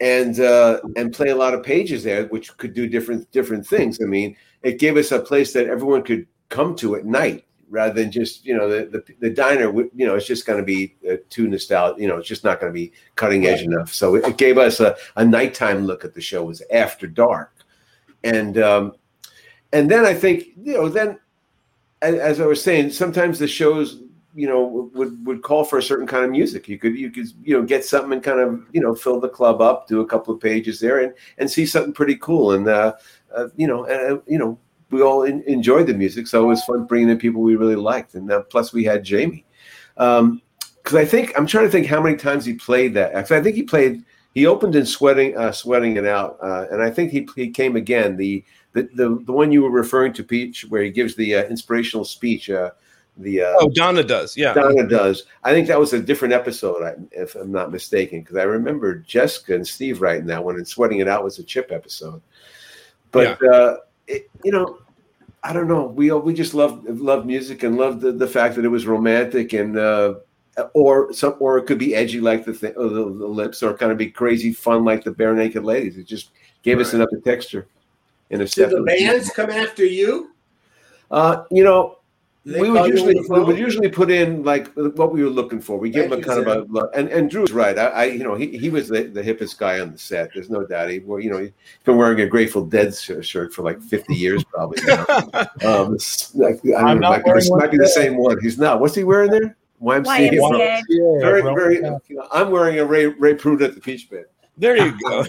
and 0.00 0.38
uh, 0.40 0.80
and 0.96 1.12
play 1.12 1.28
a 1.28 1.36
lot 1.36 1.54
of 1.54 1.62
pages 1.62 2.04
there, 2.04 2.26
which 2.26 2.56
could 2.56 2.72
do 2.72 2.86
different 2.86 3.30
different 3.32 3.66
things. 3.66 3.98
I 4.00 4.06
mean, 4.06 4.36
it 4.62 4.78
gave 4.78 4.96
us 4.96 5.12
a 5.12 5.18
place 5.18 5.52
that 5.52 5.66
everyone 5.66 6.02
could 6.02 6.26
come 6.48 6.76
to 6.76 6.94
at 6.94 7.04
night 7.04 7.44
rather 7.72 7.94
than 7.94 8.12
just 8.12 8.44
you 8.44 8.56
know 8.56 8.68
the 8.68 8.86
the, 8.86 9.14
the 9.20 9.30
diner 9.30 9.72
you 9.72 10.06
know 10.06 10.14
it's 10.14 10.26
just 10.26 10.46
going 10.46 10.58
to 10.58 10.64
be 10.64 10.94
uh, 11.10 11.16
too 11.30 11.48
nostalgic 11.48 12.00
you 12.00 12.06
know 12.06 12.16
it's 12.18 12.28
just 12.28 12.44
not 12.44 12.60
going 12.60 12.70
to 12.70 12.74
be 12.74 12.92
cutting 13.16 13.46
edge 13.46 13.62
enough. 13.62 13.92
So 13.92 14.14
it, 14.14 14.24
it 14.24 14.36
gave 14.36 14.58
us 14.58 14.78
a, 14.78 14.94
a 15.16 15.24
nighttime 15.24 15.86
look 15.86 16.04
at 16.04 16.14
the 16.14 16.20
show. 16.20 16.42
It 16.42 16.46
was 16.46 16.62
after 16.72 17.06
dark. 17.06 17.52
And 18.22 18.58
um 18.58 18.92
and 19.72 19.90
then 19.90 20.04
i 20.04 20.14
think 20.14 20.44
you 20.62 20.74
know 20.74 20.88
then 20.88 21.18
as, 22.02 22.14
as 22.14 22.40
i 22.40 22.46
was 22.46 22.62
saying 22.62 22.90
sometimes 22.90 23.38
the 23.38 23.48
shows 23.48 24.02
you 24.34 24.46
know 24.46 24.90
would 24.94 25.24
would 25.26 25.42
call 25.42 25.64
for 25.64 25.78
a 25.78 25.82
certain 25.82 26.06
kind 26.06 26.24
of 26.24 26.30
music. 26.30 26.68
You 26.68 26.78
could 26.78 26.96
you 26.96 27.10
could 27.10 27.26
you 27.42 27.54
know 27.54 27.64
get 27.64 27.84
something 27.84 28.12
and 28.12 28.22
kind 28.22 28.40
of 28.40 28.64
you 28.72 28.80
know 28.80 28.94
fill 28.94 29.20
the 29.20 29.28
club 29.28 29.60
up 29.60 29.88
do 29.88 30.00
a 30.00 30.06
couple 30.06 30.34
of 30.34 30.40
pages 30.40 30.80
there 30.80 31.00
and 31.00 31.12
and 31.38 31.50
see 31.50 31.66
something 31.66 31.92
pretty 31.92 32.16
cool. 32.16 32.52
And 32.52 32.66
uh, 32.68 32.94
uh 33.34 33.48
you 33.56 33.66
know 33.66 33.84
and 33.84 34.18
uh, 34.18 34.20
you 34.26 34.38
know 34.38 34.58
we 34.92 35.02
all 35.02 35.24
in, 35.24 35.42
enjoyed 35.42 35.86
the 35.86 35.94
music, 35.94 36.26
so 36.26 36.42
it 36.44 36.46
was 36.46 36.62
fun 36.64 36.84
bringing 36.84 37.08
in 37.08 37.18
people 37.18 37.42
we 37.42 37.56
really 37.56 37.76
liked, 37.76 38.14
and 38.14 38.30
uh, 38.30 38.42
plus 38.42 38.72
we 38.72 38.84
had 38.84 39.02
Jamie. 39.04 39.44
Because 39.94 40.20
um, 40.20 40.40
I 40.94 41.04
think 41.04 41.32
I'm 41.36 41.46
trying 41.46 41.64
to 41.64 41.70
think 41.70 41.86
how 41.86 42.00
many 42.00 42.16
times 42.16 42.44
he 42.44 42.54
played 42.54 42.94
that. 42.94 43.12
Actually, 43.14 43.38
I 43.38 43.42
think 43.42 43.56
he 43.56 43.62
played. 43.62 44.04
He 44.34 44.46
opened 44.46 44.74
in 44.76 44.86
sweating, 44.86 45.36
uh, 45.36 45.52
sweating 45.52 45.96
it 45.96 46.06
out, 46.06 46.38
uh, 46.42 46.66
and 46.70 46.82
I 46.82 46.90
think 46.90 47.10
he 47.10 47.28
he 47.36 47.50
came 47.50 47.76
again. 47.76 48.16
The, 48.16 48.44
the 48.72 48.88
the 48.94 49.22
the 49.26 49.32
one 49.32 49.52
you 49.52 49.62
were 49.62 49.70
referring 49.70 50.12
to, 50.14 50.24
Peach, 50.24 50.64
where 50.68 50.82
he 50.82 50.90
gives 50.90 51.14
the 51.14 51.34
uh, 51.36 51.44
inspirational 51.44 52.04
speech. 52.04 52.48
Uh, 52.48 52.70
the 53.18 53.42
uh, 53.42 53.54
oh, 53.58 53.70
Donna 53.74 54.02
does, 54.02 54.34
yeah. 54.38 54.54
Donna 54.54 54.88
does. 54.88 55.24
I 55.44 55.52
think 55.52 55.68
that 55.68 55.78
was 55.78 55.92
a 55.92 56.00
different 56.00 56.32
episode, 56.32 57.08
if 57.12 57.34
I'm 57.34 57.52
not 57.52 57.70
mistaken, 57.70 58.20
because 58.20 58.38
I 58.38 58.44
remember 58.44 58.94
Jessica 59.00 59.54
and 59.54 59.68
Steve 59.68 60.00
writing 60.00 60.26
that 60.28 60.42
one, 60.42 60.56
and 60.56 60.66
sweating 60.66 61.00
it 61.00 61.08
out 61.08 61.22
was 61.22 61.38
a 61.38 61.42
Chip 61.42 61.70
episode. 61.70 62.22
But 63.10 63.38
yeah. 63.42 63.76
it, 64.06 64.30
you 64.42 64.50
know, 64.50 64.78
I 65.44 65.52
don't 65.52 65.68
know. 65.68 65.86
We 65.86 66.12
we 66.12 66.34
just 66.34 66.54
love 66.54 66.84
love 66.84 67.26
music 67.26 67.62
and 67.62 67.76
love 67.76 68.00
the, 68.00 68.12
the 68.12 68.28
fact 68.28 68.54
that 68.56 68.64
it 68.64 68.68
was 68.68 68.86
romantic 68.86 69.52
and 69.52 69.76
uh, 69.76 70.14
or 70.74 71.12
some 71.12 71.36
or 71.40 71.58
it 71.58 71.66
could 71.66 71.78
be 71.78 71.94
edgy 71.94 72.20
like 72.20 72.44
the, 72.44 72.52
thing, 72.52 72.74
the, 72.74 72.88
the 72.88 73.26
lips 73.26 73.62
or 73.62 73.76
kind 73.76 73.90
of 73.90 73.98
be 73.98 74.10
crazy 74.10 74.52
fun 74.52 74.84
like 74.84 75.02
the 75.02 75.10
Barenaked 75.10 75.64
Ladies. 75.64 75.98
It 75.98 76.06
just 76.06 76.30
gave 76.62 76.76
right. 76.76 76.86
us 76.86 76.92
another 76.92 77.20
texture. 77.24 77.66
In 78.30 78.40
a 78.40 78.46
Did 78.46 78.70
the 78.70 78.82
bands 78.82 79.30
come 79.30 79.50
after 79.50 79.84
you? 79.84 80.30
Uh, 81.10 81.44
you 81.50 81.64
know, 81.64 81.98
we 82.44 82.70
would 82.70 82.86
usually 82.86 83.14
we 83.28 83.40
would 83.40 83.58
usually 83.58 83.88
put 83.88 84.10
in 84.10 84.42
like 84.42 84.66
what 84.74 85.12
we 85.12 85.22
were 85.22 85.30
looking 85.30 85.60
for. 85.60 85.78
We 85.78 85.90
give 85.90 86.10
Thank 86.10 86.24
him 86.24 86.30
a 86.30 86.34
kind 86.34 86.46
of 86.46 86.74
a 86.74 86.88
and 86.88 87.08
and 87.08 87.30
Drew's 87.30 87.52
right. 87.52 87.78
I, 87.78 87.86
I, 87.86 88.04
you 88.04 88.24
know 88.24 88.34
he, 88.34 88.58
he 88.58 88.68
was 88.68 88.88
the, 88.88 89.04
the 89.04 89.22
hippest 89.22 89.58
guy 89.58 89.78
on 89.78 89.92
the 89.92 89.98
set. 89.98 90.30
There's 90.34 90.50
no 90.50 90.66
doubt. 90.66 90.90
He 90.90 90.98
well, 90.98 91.20
you 91.20 91.30
know 91.30 91.38
he's 91.38 91.52
been 91.84 91.96
wearing 91.96 92.20
a 92.20 92.26
Grateful 92.26 92.64
Dead 92.66 92.94
shirt 92.96 93.52
for 93.52 93.62
like 93.62 93.80
50 93.80 94.14
years 94.14 94.42
probably. 94.42 94.82
Now. 94.84 95.04
um, 95.64 95.96
like, 96.34 96.60
I 96.76 96.94
don't 96.94 97.00
know, 97.00 97.10
might, 97.10 97.24
be, 97.24 97.30
the, 97.30 97.56
might 97.56 97.70
be 97.70 97.78
the 97.78 97.88
same 97.88 98.16
one. 98.16 98.40
He's 98.40 98.58
not. 98.58 98.80
What's 98.80 98.96
he 98.96 99.04
wearing 99.04 99.30
there? 99.30 99.56
YMCA. 99.80 100.30
YMCA. 100.32 101.20
Very 101.20 101.42
very. 101.42 101.76
You 101.76 101.82
know, 101.82 102.28
I'm 102.32 102.50
wearing 102.50 102.80
a 102.80 102.84
Ray 102.84 103.06
Ray 103.06 103.34
Pruit 103.34 103.62
at 103.62 103.76
the 103.76 103.80
Peach 103.80 104.10
Pit. 104.10 104.32
There 104.58 104.76
you 104.76 104.98
go. 105.08 105.24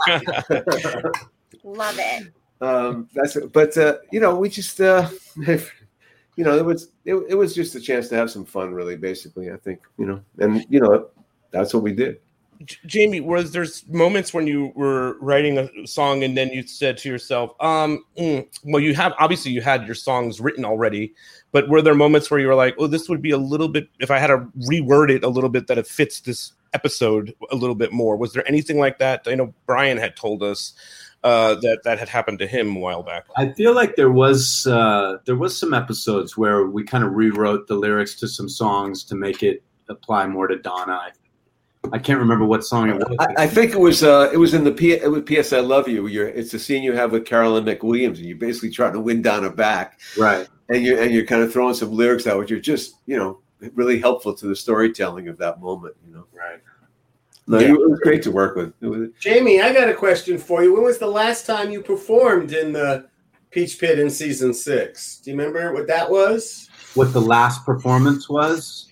Love 1.63 1.95
it. 1.99 2.33
Um, 2.59 3.07
that's 3.13 3.35
it. 3.35 3.53
But 3.53 3.77
uh, 3.77 3.97
you 4.11 4.19
know 4.19 4.35
we 4.35 4.49
just. 4.49 4.81
Uh, 4.81 5.09
you 6.35 6.43
know, 6.43 6.57
it 6.57 6.65
was 6.65 6.89
it, 7.05 7.15
it 7.29 7.35
was 7.35 7.53
just 7.53 7.75
a 7.75 7.79
chance 7.79 8.07
to 8.09 8.15
have 8.15 8.31
some 8.31 8.45
fun, 8.45 8.73
really. 8.73 8.95
Basically, 8.95 9.51
I 9.51 9.57
think 9.57 9.81
you 9.97 10.05
know, 10.05 10.21
and 10.39 10.65
you 10.69 10.79
know, 10.79 11.09
that's 11.51 11.73
what 11.73 11.83
we 11.83 11.93
did. 11.93 12.19
Jamie, 12.85 13.19
was 13.19 13.51
there's 13.51 13.85
moments 13.87 14.33
when 14.33 14.47
you 14.47 14.71
were 14.75 15.17
writing 15.19 15.57
a 15.57 15.87
song 15.87 16.23
and 16.23 16.37
then 16.37 16.49
you 16.49 16.65
said 16.65 16.97
to 16.99 17.09
yourself, 17.09 17.51
um, 17.59 18.03
mm, 18.17 18.47
well, 18.63 18.81
you 18.81 18.93
have 18.93 19.13
obviously 19.19 19.51
you 19.51 19.61
had 19.61 19.85
your 19.85 19.95
songs 19.95 20.39
written 20.39 20.63
already, 20.63 21.13
but 21.51 21.67
were 21.67 21.81
there 21.81 21.95
moments 21.95 22.31
where 22.31 22.39
you 22.39 22.47
were 22.47 22.55
like, 22.55 22.75
oh, 22.77 22.87
this 22.87 23.09
would 23.09 23.21
be 23.21 23.31
a 23.31 23.37
little 23.37 23.67
bit 23.67 23.89
if 23.99 24.11
I 24.11 24.17
had 24.17 24.27
to 24.27 24.47
reword 24.69 25.09
it 25.09 25.23
a 25.23 25.29
little 25.29 25.49
bit 25.49 25.67
that 25.67 25.77
it 25.77 25.87
fits 25.87 26.21
this 26.21 26.53
episode 26.73 27.33
a 27.51 27.55
little 27.55 27.75
bit 27.75 27.91
more? 27.91 28.15
Was 28.15 28.33
there 28.33 28.47
anything 28.47 28.79
like 28.79 28.99
that? 28.99 29.23
I 29.25 29.35
know 29.35 29.53
Brian 29.65 29.97
had 29.97 30.15
told 30.15 30.41
us 30.41 30.73
uh, 31.23 31.55
that 31.55 31.83
that 31.83 31.99
had 31.99 32.09
happened 32.09 32.39
to 32.39 32.47
him 32.47 32.75
a 32.75 32.79
while 32.79 33.03
back. 33.03 33.25
I 33.37 33.51
feel 33.53 33.73
like 33.73 33.95
there 33.95 34.11
was 34.11 34.67
uh, 34.67 35.17
there 35.25 35.35
was 35.35 35.57
some 35.57 35.73
episodes 35.73 36.37
where 36.37 36.65
we 36.65 36.83
kind 36.83 37.03
of 37.03 37.13
rewrote 37.13 37.67
the 37.67 37.75
lyrics 37.75 38.15
to 38.15 38.27
some 38.27 38.49
songs 38.49 39.03
to 39.05 39.15
make 39.15 39.41
it 39.43 39.63
apply 39.89 40.27
more 40.27 40.47
to 40.47 40.57
Donna. 40.57 40.93
I, 40.93 41.11
I 41.91 41.99
can't 41.99 42.19
remember 42.19 42.45
what 42.45 42.63
song 42.63 42.89
it 42.89 42.95
was. 42.95 43.15
I, 43.19 43.43
I 43.43 43.47
think 43.47 43.71
it 43.71 43.79
was 43.79 44.03
uh, 44.03 44.29
it 44.33 44.37
was 44.37 44.53
in 44.53 44.63
the 44.63 44.71
P, 44.71 44.93
it 44.93 45.09
was 45.09 45.23
P.S. 45.23 45.53
I 45.53 45.59
Love 45.59 45.87
You. 45.87 46.07
You're, 46.07 46.27
it's 46.27 46.53
a 46.53 46.59
scene 46.59 46.83
you 46.83 46.93
have 46.93 47.11
with 47.11 47.25
Caroline 47.25 47.65
McWilliams, 47.65 48.17
and 48.17 48.25
you're 48.25 48.37
basically 48.37 48.71
trying 48.71 48.93
to 48.93 48.99
win 48.99 49.21
Donna 49.21 49.49
back, 49.49 49.99
right? 50.17 50.47
And 50.69 50.83
you're 50.83 51.01
and 51.01 51.11
you're 51.11 51.25
kind 51.25 51.41
of 51.41 51.51
throwing 51.51 51.73
some 51.73 51.91
lyrics 51.91 52.27
out, 52.27 52.39
which 52.39 52.51
are 52.51 52.59
just 52.59 52.95
you 53.05 53.17
know 53.17 53.39
really 53.75 53.99
helpful 53.99 54.33
to 54.33 54.47
the 54.47 54.55
storytelling 54.55 55.29
of 55.29 55.37
that 55.37 55.61
moment. 55.61 55.95
You 56.05 56.13
know, 56.15 56.25
right. 56.33 56.59
No, 57.45 57.59
yeah. 57.59 57.73
it 57.73 57.89
was 57.89 57.99
great 57.99 58.23
to 58.23 58.31
work 58.31 58.55
with. 58.55 58.73
Was, 58.81 59.09
Jamie, 59.19 59.61
I 59.61 59.73
got 59.73 59.89
a 59.89 59.93
question 59.93 60.37
for 60.37 60.63
you. 60.63 60.73
When 60.73 60.83
was 60.83 60.97
the 60.97 61.07
last 61.07 61.45
time 61.45 61.71
you 61.71 61.81
performed 61.81 62.53
in 62.53 62.71
the 62.71 63.07
Peach 63.51 63.79
Pit 63.79 63.99
in 63.99 64.09
season 64.09 64.53
six? 64.53 65.17
Do 65.17 65.31
you 65.31 65.37
remember 65.37 65.73
what 65.73 65.87
that 65.87 66.09
was? 66.09 66.69
What 66.93 67.11
the 67.11 67.21
last 67.21 67.65
performance 67.65 68.29
was? 68.29 68.91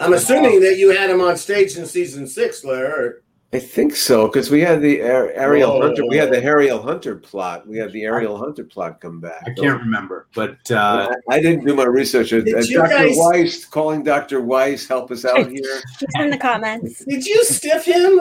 I'm 0.00 0.12
assuming 0.12 0.60
that 0.60 0.78
you 0.78 0.90
had 0.90 1.10
him 1.10 1.20
on 1.20 1.36
stage 1.36 1.76
in 1.76 1.84
season 1.84 2.26
six, 2.26 2.64
Larry. 2.64 3.14
I 3.50 3.58
think 3.58 3.96
so 3.96 4.26
because 4.26 4.50
we 4.50 4.60
had 4.60 4.82
the 4.82 5.00
Ariel 5.00 5.72
Whoa. 5.72 5.86
Hunter, 5.86 6.02
we 6.06 6.18
had 6.18 6.30
the 6.30 6.42
Ariel 6.42 6.82
Hunter 6.82 7.16
plot, 7.16 7.66
we 7.66 7.78
had 7.78 7.92
the 7.92 8.04
Ariel 8.04 8.36
Hunter 8.36 8.62
plot 8.62 9.00
come 9.00 9.20
back. 9.20 9.42
I 9.46 9.54
can't 9.54 9.80
remember, 9.80 10.26
but 10.34 10.70
uh, 10.70 11.08
I 11.30 11.40
didn't 11.40 11.64
do 11.64 11.74
my 11.74 11.84
research. 11.84 12.34
Uh, 12.34 12.40
Dr. 12.40 12.82
Guys... 12.82 13.14
Weiss 13.16 13.64
calling 13.64 14.02
Dr. 14.02 14.42
Weiss 14.42 14.86
help 14.86 15.10
us 15.10 15.24
out 15.24 15.46
here. 15.50 15.82
He's 15.98 16.08
in 16.20 16.28
the 16.28 16.36
comments. 16.36 17.02
Did 17.06 17.24
you 17.24 17.42
stiff 17.44 17.86
him? 17.86 18.20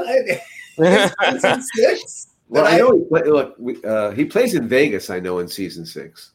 six? 1.76 2.28
Well, 2.48 2.66
I 2.66 2.78
know 2.78 2.98
he 2.98 3.04
play, 3.04 3.24
look. 3.24 3.56
We, 3.60 3.84
uh, 3.84 4.12
he 4.12 4.24
plays 4.24 4.54
in 4.54 4.70
Vegas. 4.70 5.10
I 5.10 5.20
know 5.20 5.40
in 5.40 5.50
season 5.50 5.86
six, 5.86 6.32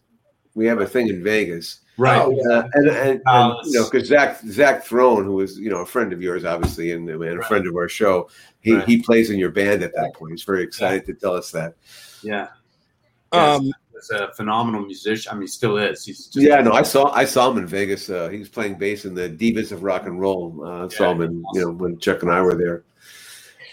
we 0.54 0.66
have 0.66 0.82
a 0.82 0.86
thing 0.86 1.08
in 1.08 1.24
Vegas. 1.24 1.80
Right, 1.98 2.22
oh, 2.22 2.32
uh, 2.50 2.68
and, 2.72 2.88
and, 2.88 3.22
and, 3.26 3.56
you 3.64 3.78
know, 3.78 3.88
because 3.90 4.08
Zach 4.08 4.40
Zach 4.46 4.82
Throne, 4.82 5.24
who 5.24 5.40
is 5.40 5.58
you 5.58 5.68
know 5.68 5.80
a 5.80 5.86
friend 5.86 6.12
of 6.12 6.22
yours, 6.22 6.44
obviously, 6.44 6.92
and, 6.92 7.08
and 7.08 7.22
a 7.22 7.36
right. 7.36 7.46
friend 7.46 7.66
of 7.66 7.76
our 7.76 7.88
show, 7.88 8.30
he 8.60 8.74
right. 8.74 8.88
he 8.88 9.02
plays 9.02 9.28
in 9.28 9.38
your 9.38 9.50
band 9.50 9.82
at 9.82 9.94
that 9.94 10.14
point. 10.14 10.32
He's 10.32 10.42
very 10.42 10.62
excited 10.62 11.02
yeah. 11.06 11.14
to 11.14 11.20
tell 11.20 11.34
us 11.34 11.50
that. 11.50 11.74
Yeah. 12.22 12.48
Um, 13.32 13.70
he's 13.92 14.10
a 14.10 14.32
phenomenal 14.32 14.86
musician. 14.86 15.30
I 15.30 15.34
mean, 15.34 15.42
he 15.42 15.48
still 15.48 15.76
is. 15.76 16.04
He's 16.04 16.28
just 16.28 16.36
yeah, 16.36 16.62
no, 16.62 16.72
I 16.72 16.82
saw 16.82 17.12
I 17.12 17.26
saw 17.26 17.50
him 17.50 17.58
in 17.58 17.66
Vegas. 17.66 18.08
Uh, 18.08 18.28
he 18.30 18.38
was 18.38 18.48
playing 18.48 18.76
bass 18.78 19.04
in 19.04 19.14
the 19.14 19.28
Divas 19.28 19.70
of 19.70 19.82
Rock 19.82 20.06
and 20.06 20.18
Roll. 20.18 20.64
Uh, 20.64 20.86
I 20.86 20.88
saw 20.88 21.12
him 21.12 21.20
in, 21.20 21.42
awesome. 21.44 21.60
you 21.60 21.60
know 21.60 21.72
when 21.72 21.98
Chuck 21.98 22.22
and 22.22 22.32
I 22.32 22.40
were 22.40 22.54
there. 22.54 22.84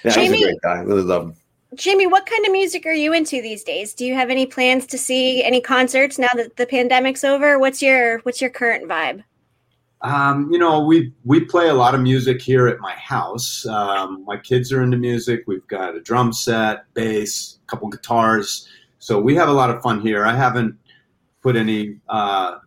Yeah, 0.03 0.11
Jamie, 0.11 0.37
he's 0.37 0.45
a 0.45 0.49
great 0.49 0.61
guy. 0.61 0.77
I 0.77 0.81
really 0.81 1.03
love 1.03 1.23
him. 1.23 1.35
Jamie, 1.75 2.07
what 2.07 2.25
kind 2.25 2.45
of 2.45 2.51
music 2.51 2.85
are 2.87 2.93
you 2.93 3.13
into 3.13 3.41
these 3.41 3.63
days? 3.63 3.93
Do 3.93 4.03
you 4.03 4.15
have 4.15 4.31
any 4.31 4.47
plans 4.47 4.87
to 4.87 4.97
see 4.97 5.43
any 5.43 5.61
concerts 5.61 6.17
now 6.17 6.29
that 6.35 6.55
the 6.55 6.65
pandemic's 6.65 7.23
over? 7.23 7.59
What's 7.59 7.81
your 7.81 8.19
what's 8.19 8.41
your 8.41 8.49
current 8.49 8.89
vibe? 8.89 9.23
Um, 10.01 10.49
you 10.51 10.57
know, 10.57 10.83
we 10.83 11.13
we 11.25 11.41
play 11.41 11.69
a 11.69 11.73
lot 11.73 11.93
of 11.93 12.01
music 12.01 12.41
here 12.41 12.67
at 12.67 12.79
my 12.79 12.93
house. 12.93 13.67
Um, 13.67 14.23
my 14.25 14.37
kids 14.37 14.71
are 14.71 14.81
into 14.81 14.97
music. 14.97 15.43
We've 15.45 15.67
got 15.67 15.95
a 15.95 16.01
drum 16.01 16.33
set, 16.33 16.91
bass, 16.95 17.59
a 17.63 17.67
couple 17.69 17.87
guitars, 17.89 18.67
so 18.97 19.19
we 19.21 19.35
have 19.35 19.49
a 19.49 19.53
lot 19.53 19.69
of 19.69 19.81
fun 19.83 20.01
here. 20.01 20.25
I 20.25 20.35
haven't 20.35 20.75
put 21.43 21.55
any 21.55 21.97
uh, 22.07 22.59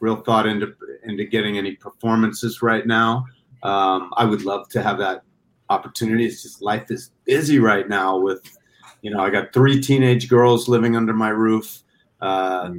real 0.00 0.16
thought 0.16 0.46
into 0.46 0.74
into 1.04 1.24
getting 1.24 1.56
any 1.56 1.76
performances 1.76 2.60
right 2.60 2.86
now. 2.86 3.24
Um, 3.62 4.12
I 4.18 4.26
would 4.26 4.44
love 4.44 4.68
to 4.70 4.82
have 4.82 4.98
that 4.98 5.22
opportunity. 5.70 6.26
It's 6.26 6.42
just 6.42 6.60
life 6.60 6.90
is 6.90 7.10
busy 7.24 7.58
right 7.58 7.88
now 7.88 8.18
with, 8.18 8.42
you 9.02 9.10
know, 9.10 9.20
I 9.20 9.30
got 9.30 9.52
three 9.52 9.80
teenage 9.80 10.28
girls 10.28 10.68
living 10.68 10.96
under 10.96 11.12
my 11.12 11.28
roof, 11.28 11.82
uh, 12.20 12.70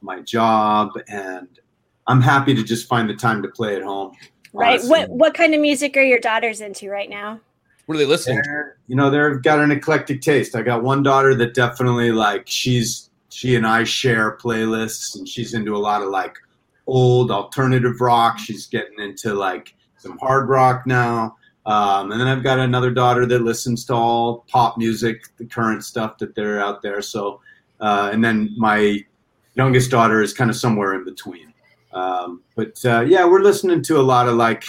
my 0.00 0.20
job, 0.20 0.90
and 1.08 1.48
I'm 2.06 2.20
happy 2.20 2.54
to 2.54 2.62
just 2.62 2.88
find 2.88 3.08
the 3.08 3.14
time 3.14 3.42
to 3.42 3.48
play 3.48 3.76
at 3.76 3.82
home. 3.82 4.14
Right. 4.52 4.74
Honestly. 4.74 4.90
What 4.90 5.10
What 5.10 5.34
kind 5.34 5.54
of 5.54 5.60
music 5.60 5.96
are 5.96 6.02
your 6.02 6.20
daughters 6.20 6.60
into 6.60 6.90
right 6.90 7.08
now? 7.10 7.40
What 7.86 7.96
are 7.96 7.98
they 7.98 8.06
listening 8.06 8.42
to? 8.42 8.62
You 8.86 8.96
know, 8.96 9.10
they've 9.10 9.42
got 9.42 9.58
an 9.58 9.70
eclectic 9.70 10.22
taste. 10.22 10.54
I 10.54 10.62
got 10.62 10.82
one 10.82 11.02
daughter 11.02 11.34
that 11.34 11.54
definitely 11.54 12.12
like 12.12 12.44
she's 12.46 13.10
she 13.28 13.56
and 13.56 13.66
I 13.66 13.84
share 13.84 14.36
playlists, 14.36 15.16
and 15.16 15.28
she's 15.28 15.54
into 15.54 15.76
a 15.76 15.78
lot 15.78 16.02
of 16.02 16.08
like 16.08 16.36
old 16.86 17.30
alternative 17.30 18.00
rock. 18.00 18.38
She's 18.38 18.66
getting 18.66 19.00
into 19.00 19.34
like 19.34 19.74
some 19.96 20.18
hard 20.18 20.48
rock 20.48 20.86
now. 20.86 21.36
Um, 21.66 22.12
and 22.12 22.20
then 22.20 22.28
I've 22.28 22.42
got 22.42 22.58
another 22.58 22.90
daughter 22.90 23.24
that 23.26 23.40
listens 23.40 23.84
to 23.86 23.94
all 23.94 24.44
pop 24.48 24.76
music, 24.76 25.22
the 25.38 25.46
current 25.46 25.84
stuff 25.84 26.18
that 26.18 26.34
they're 26.34 26.60
out 26.60 26.82
there. 26.82 27.00
So, 27.00 27.40
uh, 27.80 28.10
and 28.12 28.22
then 28.22 28.54
my 28.56 29.00
youngest 29.54 29.90
daughter 29.90 30.22
is 30.22 30.34
kind 30.34 30.50
of 30.50 30.56
somewhere 30.56 30.94
in 30.94 31.04
between. 31.04 31.54
Um, 31.92 32.42
but 32.54 32.84
uh, 32.84 33.00
yeah, 33.00 33.24
we're 33.24 33.40
listening 33.40 33.82
to 33.84 33.98
a 33.98 34.02
lot 34.02 34.28
of 34.28 34.34
like, 34.34 34.64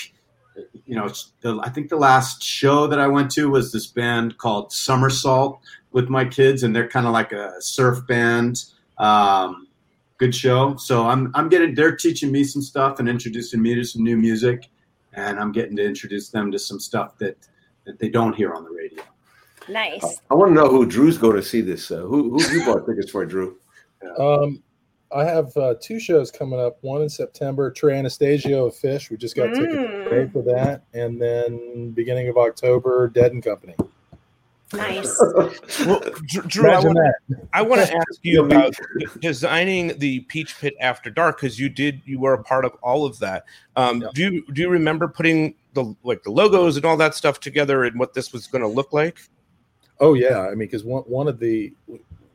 you 0.86 0.96
know, 0.96 1.10
the, 1.42 1.60
I 1.64 1.70
think 1.70 1.90
the 1.90 1.98
last 1.98 2.44
show 2.44 2.88
that 2.88 3.00
I 3.00 3.08
went 3.08 3.32
to 3.32 3.50
was 3.50 3.72
this 3.72 3.88
band 3.88 4.38
called 4.38 4.72
Somersault 4.72 5.60
with 5.92 6.10
my 6.10 6.24
kids, 6.24 6.64
and 6.64 6.76
they're 6.76 6.88
kind 6.88 7.08
of 7.08 7.14
like 7.14 7.32
a 7.32 7.54
surf 7.60 8.06
band. 8.08 8.64
Um, 8.98 9.68
good 10.18 10.36
show. 10.36 10.76
So 10.78 11.08
I'm 11.08 11.32
I'm 11.36 11.50
getting 11.50 11.76
they're 11.76 11.96
teaching 11.96 12.32
me 12.32 12.44
some 12.44 12.62
stuff 12.62 13.00
and 13.00 13.10
introducing 13.10 13.62
me 13.62 13.76
to 13.76 13.84
some 13.84 14.04
new 14.04 14.18
music, 14.18 14.70
and 15.16 15.40
I'm 15.40 15.52
getting 15.52 15.76
to 15.78 15.84
introduce 15.84 16.30
them 16.30 16.52
to 16.52 16.60
some 16.60 16.80
stuff 16.80 17.18
that 17.18 17.38
that 17.86 18.00
they 18.00 18.10
don't 18.10 18.34
hear 18.34 18.54
on 18.54 18.64
the 18.64 18.70
radio. 18.72 19.04
Nice. 19.68 20.20
I 20.30 20.36
want 20.36 20.50
to 20.52 20.54
know 20.56 20.68
who 20.70 20.86
Drew's 20.86 21.18
going 21.18 21.36
to 21.36 21.44
see 21.44 21.62
this. 21.62 21.90
Uh, 21.92 21.98
who 22.02 22.38
who 22.38 22.44
you 22.52 22.66
bought 22.66 22.86
tickets 22.86 23.12
for, 23.12 23.26
Drew? 23.26 23.58
Um, 24.20 24.62
I 25.12 25.24
have 25.24 25.56
uh, 25.58 25.76
two 25.82 26.00
shows 26.00 26.30
coming 26.32 26.60
up. 26.60 26.78
One 26.82 27.02
in 27.02 27.10
September, 27.10 27.72
Trey 27.72 27.98
Anastasio 27.98 28.66
of 28.68 28.74
Phish. 28.76 29.10
We 29.10 29.18
just 29.18 29.36
got 29.36 29.54
tickets 29.54 29.74
Mm. 29.76 30.04
today 30.10 30.32
for 30.32 30.42
that, 30.44 30.84
and 30.94 31.22
then 31.22 31.92
beginning 31.92 32.28
of 32.28 32.38
October, 32.38 33.08
Dead 33.08 33.32
and 33.32 33.44
Company. 33.44 33.76
Nice. 34.74 35.22
Well, 35.86 36.02
Drew, 36.48 36.70
I 36.70 36.80
Imagine 36.80 36.94
want. 36.96 37.16
I 37.54 37.62
want 37.62 37.86
to 37.86 37.96
ask 37.96 38.20
you 38.24 38.44
about 38.44 38.74
designing 39.20 39.98
the 40.00 40.22
Peach 40.22 40.58
Pit 40.60 40.74
After 40.80 41.10
Dark 41.10 41.38
because 41.40 41.60
you 41.60 41.70
did 41.70 42.02
you 42.06 42.20
were 42.20 42.34
a 42.34 42.44
part 42.44 42.66
of 42.66 42.74
all 42.82 43.06
of 43.06 43.20
that. 43.20 43.46
Um, 43.76 44.04
Do 44.14 44.24
you 44.24 44.46
do 44.54 44.62
you 44.62 44.70
remember 44.70 45.08
putting 45.08 45.56
the 45.74 45.96
like 46.04 46.24
the 46.24 46.32
logos 46.32 46.78
and 46.78 46.86
all 46.86 46.98
that 46.98 47.14
stuff 47.14 47.40
together 47.40 47.84
and 47.84 48.00
what 48.00 48.14
this 48.14 48.34
was 48.34 48.48
going 48.48 48.64
to 48.64 48.68
look 48.68 48.94
like? 48.94 49.20
Oh 50.00 50.14
yeah, 50.14 50.42
I 50.42 50.50
mean, 50.50 50.60
because 50.60 50.84
one 50.84 51.04
one 51.04 51.28
of 51.28 51.40
the 51.40 51.74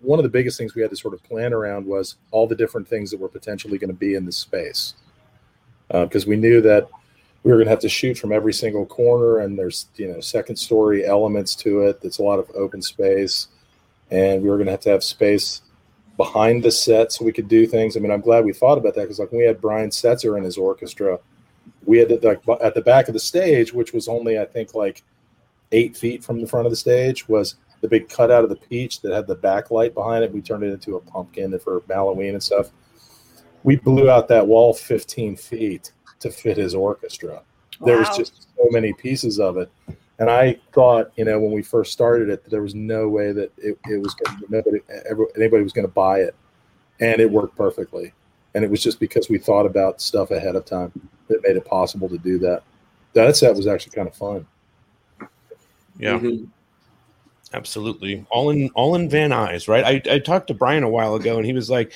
one 0.00 0.18
of 0.18 0.22
the 0.22 0.30
biggest 0.30 0.56
things 0.56 0.74
we 0.74 0.82
had 0.82 0.90
to 0.90 0.96
sort 0.96 1.14
of 1.14 1.22
plan 1.24 1.52
around 1.52 1.86
was 1.86 2.16
all 2.30 2.46
the 2.46 2.54
different 2.54 2.86
things 2.86 3.10
that 3.10 3.18
were 3.18 3.28
potentially 3.28 3.78
going 3.78 3.90
to 3.90 3.96
be 3.96 4.14
in 4.14 4.24
the 4.24 4.32
space, 4.32 4.94
because 5.88 6.26
we 6.26 6.36
knew 6.36 6.60
that 6.60 6.88
we 7.43 7.51
were 7.51 7.57
going 7.57 7.66
to 7.66 7.70
have 7.70 7.80
to 7.80 7.88
shoot 7.88 8.18
from 8.18 8.32
every 8.32 8.53
single 8.53 8.84
corner, 8.84 9.38
and 9.38 9.59
there's 9.59 9.86
you 9.97 10.09
know 10.09 10.20
second 10.20 10.57
story 10.57 11.07
elements 11.07 11.55
to 11.57 11.82
it. 11.82 12.01
That's 12.01 12.18
a 12.18 12.22
lot 12.22 12.38
of 12.38 12.51
open 12.55 12.82
space, 12.82 13.49
and 14.11 14.43
we 14.43 14.51
were 14.51 14.57
going 14.57 14.66
to 14.66 14.72
have 14.72 14.80
to 14.80 14.91
have 14.91 15.05
space 15.05 15.62
behind 16.16 16.62
the 16.62 16.70
set 16.70 17.12
so 17.12 17.24
we 17.24 17.32
could 17.32 17.49
do 17.49 17.66
things. 17.66 17.97
I 17.97 18.01
mean, 18.01 18.11
I'm 18.11 18.20
glad 18.20 18.45
we 18.45 18.53
thought 18.53 18.76
about 18.76 18.95
that 18.95 19.03
because 19.03 19.18
like 19.18 19.32
when 19.32 19.41
we 19.41 19.47
had 19.47 19.61
Brian 19.61 19.88
Setzer 19.88 20.36
in 20.36 20.45
his 20.45 20.59
orchestra, 20.59 21.18
we 21.86 21.99
had 21.99 22.11
to, 22.11 22.16
like 22.22 22.43
at 22.62 22.74
the 22.74 22.82
back 22.82 23.09
of 23.09 23.14
the 23.14 23.20
stage, 23.20 23.72
which 23.72 23.95
was 23.95 24.07
only 24.07 24.38
I 24.38 24.45
think 24.45 24.74
like 24.74 25.03
eight 25.72 25.97
feet 25.97 26.22
from 26.22 26.41
the 26.41 26.47
front 26.47 26.66
of 26.66 26.72
the 26.72 26.76
stage, 26.76 27.26
was 27.26 27.55
the 27.80 27.88
big 27.88 28.11
cutout 28.11 28.45
of 28.45 28.51
the 28.51 28.57
peach 28.57 29.01
that 29.01 29.12
had 29.12 29.26
the 29.26 29.36
backlight 29.36 29.95
behind 29.95 30.22
it. 30.24 30.32
We 30.32 30.43
turned 30.43 30.62
it 30.62 30.72
into 30.72 30.97
a 30.97 31.01
pumpkin 31.01 31.59
for 31.59 31.82
Halloween 31.88 32.34
and 32.34 32.43
stuff. 32.43 32.70
We 33.62 33.76
blew 33.76 34.11
out 34.11 34.28
that 34.28 34.47
wall 34.47 34.74
15 34.74 35.36
feet 35.36 35.93
to 36.20 36.30
fit 36.30 36.56
his 36.56 36.74
orchestra. 36.74 37.42
There 37.84 37.98
was 37.98 38.14
just 38.16 38.46
so 38.56 38.66
many 38.70 38.92
pieces 38.92 39.40
of 39.40 39.56
it. 39.56 39.70
And 40.18 40.28
I 40.28 40.58
thought, 40.72 41.12
you 41.16 41.24
know, 41.24 41.40
when 41.40 41.50
we 41.50 41.62
first 41.62 41.92
started 41.92 42.28
it, 42.28 42.44
that 42.44 42.50
there 42.50 42.60
was 42.60 42.74
no 42.74 43.08
way 43.08 43.32
that 43.32 43.50
it, 43.56 43.78
it 43.88 44.02
was 44.02 44.14
going 44.14 44.38
to, 44.38 44.46
nobody, 44.50 44.80
ever, 45.08 45.26
anybody 45.34 45.62
was 45.62 45.72
going 45.72 45.86
to 45.86 45.92
buy 45.92 46.20
it. 46.20 46.34
And 47.00 47.20
it 47.20 47.30
worked 47.30 47.56
perfectly. 47.56 48.12
And 48.54 48.62
it 48.62 48.70
was 48.70 48.82
just 48.82 49.00
because 49.00 49.30
we 49.30 49.38
thought 49.38 49.64
about 49.64 50.02
stuff 50.02 50.30
ahead 50.30 50.56
of 50.56 50.66
time 50.66 50.92
that 51.28 51.42
made 51.42 51.56
it 51.56 51.64
possible 51.64 52.08
to 52.10 52.18
do 52.18 52.38
that. 52.40 52.62
That 53.14 53.34
set 53.34 53.56
was 53.56 53.66
actually 53.66 53.92
kind 53.92 54.08
of 54.08 54.14
fun. 54.14 54.46
Yeah, 55.98 56.20
absolutely. 57.54 58.24
All 58.30 58.50
in 58.50 58.70
all 58.74 58.94
in 58.94 59.08
Van 59.08 59.30
Nuys, 59.30 59.68
right? 59.68 60.06
I, 60.06 60.14
I 60.14 60.18
talked 60.18 60.48
to 60.48 60.54
Brian 60.54 60.82
a 60.82 60.88
while 60.88 61.14
ago 61.14 61.36
and 61.36 61.46
he 61.46 61.52
was 61.52 61.68
like, 61.68 61.92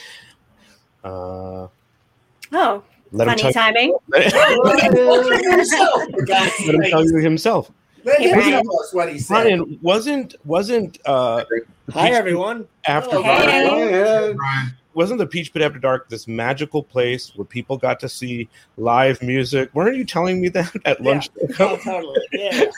uh, 1.03 1.69
Oh, 2.53 2.83
Let 3.15 3.29
him 3.29 3.39
funny 3.39 3.43
tell- 3.43 3.53
timing. 3.63 3.97
let 4.09 4.83
him 4.83 4.95
tell 6.91 7.05
you 7.05 7.17
himself. 7.19 7.71
Let 8.05 8.21
him 8.21 8.41
tell 8.43 8.81
us 8.83 8.93
what 8.93 9.09
he 9.11 9.19
said. 9.19 9.35
Brian 9.35 9.79
wasn't 9.81 10.35
wasn't 10.45 10.99
uh 11.07 11.45
Hi, 11.93 12.11
everyone. 12.11 12.67
After 12.87 13.23
Hey. 13.23 14.35
Dark 14.37 14.73
wasn't 14.95 15.19
the 15.19 15.27
Peach 15.27 15.53
Pit 15.53 15.63
After 15.63 15.79
Dark 15.79 16.09
this 16.09 16.27
magical 16.29 16.83
place 16.83 17.33
where 17.35 17.45
people 17.45 17.77
got 17.77 17.99
to 18.01 18.09
see 18.09 18.49
live 18.77 19.23
music? 19.23 19.71
Weren't 19.75 19.97
you 19.97 20.05
telling 20.05 20.41
me 20.41 20.49
that 20.51 20.73
at 20.85 21.01
lunch? 21.03 21.29
Oh, 21.59 21.77
totally. 21.77 22.21
Yeah. 22.33 22.65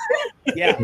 Yeah. 0.55 0.81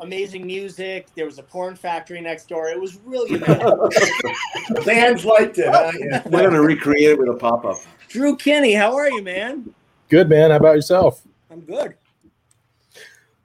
Amazing 0.00 0.46
music. 0.46 1.08
There 1.14 1.26
was 1.26 1.38
a 1.38 1.42
porn 1.42 1.76
factory 1.76 2.18
next 2.22 2.48
door. 2.48 2.68
It 2.70 2.80
was 2.80 2.98
really 3.04 3.38
amazing. 3.42 4.82
Fans 4.84 5.24
liked 5.26 5.58
it. 5.58 5.68
Huh? 5.68 5.92
Yeah. 5.98 6.22
We're 6.24 6.40
going 6.40 6.54
to 6.54 6.62
recreate 6.62 7.10
it 7.10 7.18
with 7.18 7.28
a 7.28 7.34
pop 7.34 7.66
up. 7.66 7.76
Drew 8.08 8.36
Kinney, 8.36 8.72
how 8.72 8.96
are 8.96 9.10
you, 9.10 9.22
man? 9.22 9.72
Good, 10.08 10.30
man. 10.30 10.50
How 10.50 10.56
about 10.56 10.76
yourself? 10.76 11.22
I'm 11.50 11.60
good. 11.60 11.94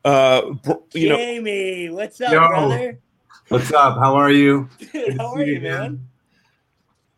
Uh, 0.06 0.52
br- 0.52 0.72
you 0.94 1.10
know, 1.10 1.18
Jamie, 1.18 1.90
what's 1.90 2.20
up, 2.22 2.32
Yo. 2.32 2.48
brother? 2.48 3.00
What's 3.50 3.74
up? 3.74 3.98
How 4.00 4.16
are 4.16 4.32
you? 4.32 4.70
Dude, 4.94 5.18
how 5.18 5.34
are 5.34 5.44
you, 5.44 5.60
man? 5.60 6.08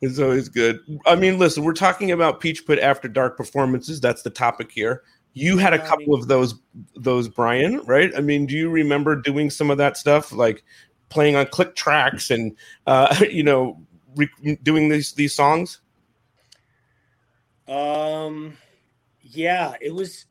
It's 0.06 0.20
always 0.20 0.49
good. 0.49 0.80
I 1.08 1.16
mean, 1.16 1.39
listen, 1.39 1.64
we're 1.64 1.74
talking 1.74 2.12
about 2.12 2.39
Peach 2.39 2.66
Pit 2.68 2.80
After 2.80 3.08
Dark 3.08 3.38
performances. 3.38 3.99
That's 3.99 4.22
the 4.22 4.30
topic 4.30 4.72
here. 4.72 5.01
You 5.34 5.58
had 5.58 5.74
a 5.74 5.86
couple 5.86 6.14
of 6.14 6.28
those, 6.28 6.56
those 6.95 7.28
Brian, 7.28 7.82
right? 7.86 8.12
I 8.16 8.22
mean, 8.22 8.45
do 8.45 8.56
you 8.56 8.70
remember 8.70 9.16
doing 9.16 9.49
some 9.49 9.70
of 9.72 9.78
that 9.80 9.97
stuff, 9.97 10.32
like 10.32 10.64
playing 11.10 11.36
on 11.36 11.47
click 11.47 11.76
tracks 11.76 12.30
and, 12.32 12.56
uh, 12.88 13.16
you 13.32 13.43
know, 13.43 13.82
re- 14.16 14.58
doing 14.64 14.89
these 14.89 15.12
these 15.14 15.34
songs? 15.34 15.82
Um, 17.68 18.56
yeah, 19.22 19.74
it 19.82 19.93
was, 19.93 20.26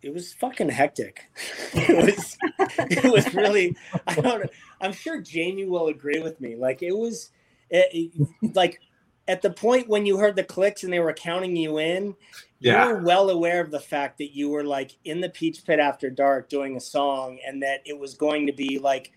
it 0.00 0.14
was 0.14 0.32
fucking 0.34 0.68
hectic. 0.68 1.24
it 1.74 2.06
was, 2.06 2.36
it 2.78 3.12
was 3.12 3.34
really. 3.34 3.76
I 4.06 4.14
don't 4.14 4.24
know. 4.44 4.48
I'm 4.80 4.92
sure 4.92 5.20
Jamie 5.20 5.66
will 5.66 5.88
agree 5.88 6.20
with 6.20 6.40
me. 6.40 6.56
Like 6.56 6.82
it 6.82 6.96
was, 6.96 7.30
it, 7.68 7.88
it- 7.92 8.54
like 8.54 8.80
at 9.28 9.42
the 9.42 9.50
point 9.50 9.88
when 9.88 10.06
you 10.06 10.16
heard 10.16 10.36
the 10.36 10.44
clicks 10.44 10.84
and 10.84 10.92
they 10.92 10.98
were 10.98 11.12
counting 11.12 11.56
you 11.56 11.78
in. 11.78 12.14
Yeah. 12.58 12.86
You 12.86 12.94
were 12.94 13.00
well 13.02 13.30
aware 13.30 13.60
of 13.60 13.70
the 13.70 13.80
fact 13.80 14.18
that 14.18 14.34
you 14.36 14.48
were 14.48 14.64
like 14.64 14.96
in 15.04 15.20
the 15.20 15.28
Peach 15.28 15.64
Pit 15.64 15.80
after 15.80 16.10
dark 16.10 16.48
doing 16.48 16.76
a 16.76 16.80
song, 16.80 17.38
and 17.46 17.62
that 17.62 17.80
it 17.84 17.98
was 17.98 18.14
going 18.14 18.46
to 18.46 18.52
be 18.52 18.78
like 18.78 19.12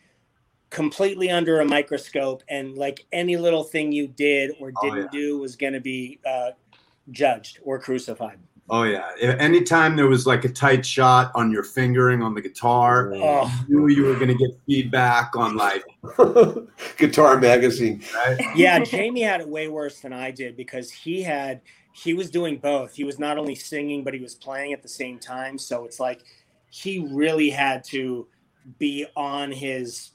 completely 0.71 1.29
under 1.29 1.59
a 1.59 1.65
microscope, 1.65 2.43
and 2.49 2.75
like 2.75 3.05
any 3.11 3.37
little 3.37 3.63
thing 3.63 3.91
you 3.91 4.07
did 4.07 4.51
or 4.59 4.71
Oh, 4.75 4.89
didn't 4.89 5.11
do 5.11 5.37
was 5.37 5.55
going 5.55 5.73
to 5.73 5.79
be 5.79 6.19
uh, 6.25 6.51
judged 7.11 7.59
or 7.63 7.77
crucified. 7.79 8.39
Oh 8.69 8.83
yeah. 8.83 9.09
A- 9.21 9.39
Anytime 9.41 9.95
there 9.95 10.07
was 10.07 10.25
like 10.25 10.43
a 10.43 10.49
tight 10.49 10.85
shot 10.85 11.31
on 11.35 11.51
your 11.51 11.63
fingering 11.63 12.23
on 12.23 12.33
the 12.33 12.41
guitar, 12.41 13.13
Oh. 13.13 13.65
you 13.69 13.79
knew 13.81 13.87
you 13.95 14.03
were 14.05 14.15
going 14.15 14.27
to 14.29 14.33
get 14.35 14.57
feedback 14.65 15.35
on 15.35 15.55
like 15.55 15.83
Guitar 16.97 17.39
magazine. 17.39 18.01
right? 18.15 18.37
yeah, 18.55 18.79
Jamie 18.79 19.21
had 19.21 19.41
it 19.41 19.47
way 19.47 19.67
worse 19.67 19.99
than 20.01 20.13
I 20.13 20.31
did 20.31 20.57
because 20.57 20.91
he 20.91 21.21
had 21.21 21.61
he 21.93 22.13
was 22.13 22.29
doing 22.29 22.57
both. 22.57 22.93
He 22.95 23.03
was 23.03 23.19
not 23.19 23.37
only 23.37 23.55
singing 23.55 24.03
but 24.03 24.13
he 24.13 24.19
was 24.19 24.35
playing 24.35 24.73
at 24.73 24.81
the 24.81 24.89
same 24.89 25.19
time. 25.19 25.57
So 25.57 25.85
it's 25.85 25.99
like 25.99 26.23
he 26.69 27.07
really 27.11 27.49
had 27.49 27.83
to 27.85 28.27
be 28.79 29.05
on 29.15 29.51
his 29.51 30.11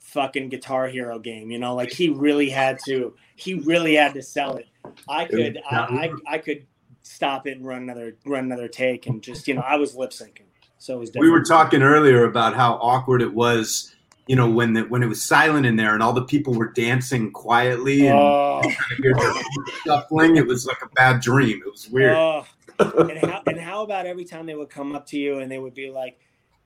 fucking 0.00 0.48
guitar 0.48 0.86
hero 0.88 1.18
game, 1.18 1.50
you 1.50 1.58
know, 1.58 1.74
like 1.74 1.90
he 1.92 2.08
really 2.08 2.50
had 2.50 2.78
to 2.86 3.14
he 3.36 3.54
really 3.54 3.94
had 3.94 4.14
to 4.14 4.22
sell 4.22 4.56
it. 4.56 4.66
I 5.08 5.24
could 5.26 5.60
I, 5.70 5.76
I, 5.76 6.34
I 6.34 6.38
could 6.38 6.66
stop 7.04 7.46
it 7.46 7.56
and 7.56 7.64
run 7.66 7.82
another 7.82 8.16
run 8.26 8.44
another 8.44 8.66
take 8.66 9.06
and 9.06 9.22
just 9.22 9.46
you 9.46 9.54
know 9.54 9.60
I 9.60 9.76
was 9.76 9.94
lip 9.94 10.10
syncing. 10.10 10.40
So 10.78 10.96
it 10.96 11.00
was 11.00 11.10
we 11.18 11.30
were 11.30 11.42
talking 11.42 11.82
earlier 11.82 12.24
about 12.24 12.54
how 12.54 12.74
awkward 12.74 13.22
it 13.22 13.32
was 13.32 13.94
you 14.26 14.34
know 14.36 14.48
when 14.48 14.72
the, 14.72 14.82
when 14.84 15.02
it 15.02 15.06
was 15.06 15.22
silent 15.22 15.66
in 15.66 15.76
there 15.76 15.92
and 15.94 16.02
all 16.02 16.12
the 16.14 16.24
people 16.24 16.54
were 16.54 16.72
dancing 16.72 17.30
quietly 17.30 18.06
and 18.06 18.18
Oh. 18.18 18.60
kind 18.62 18.74
of 18.92 18.98
hear 18.98 19.14
the 19.14 19.72
shuffling 19.84 20.36
it 20.36 20.46
was 20.46 20.66
like 20.66 20.80
a 20.82 20.88
bad 20.94 21.20
dream 21.20 21.60
it 21.64 21.70
was 21.70 21.88
weird 21.90 22.16
Oh. 22.16 22.46
and 22.78 23.18
how 23.18 23.42
and 23.46 23.60
how 23.60 23.82
about 23.84 24.06
every 24.06 24.24
time 24.24 24.46
they 24.46 24.54
would 24.54 24.70
come 24.70 24.94
up 24.94 25.06
to 25.08 25.18
you 25.18 25.38
and 25.40 25.50
they 25.52 25.58
would 25.58 25.74
be 25.74 25.90
like, 25.90 26.18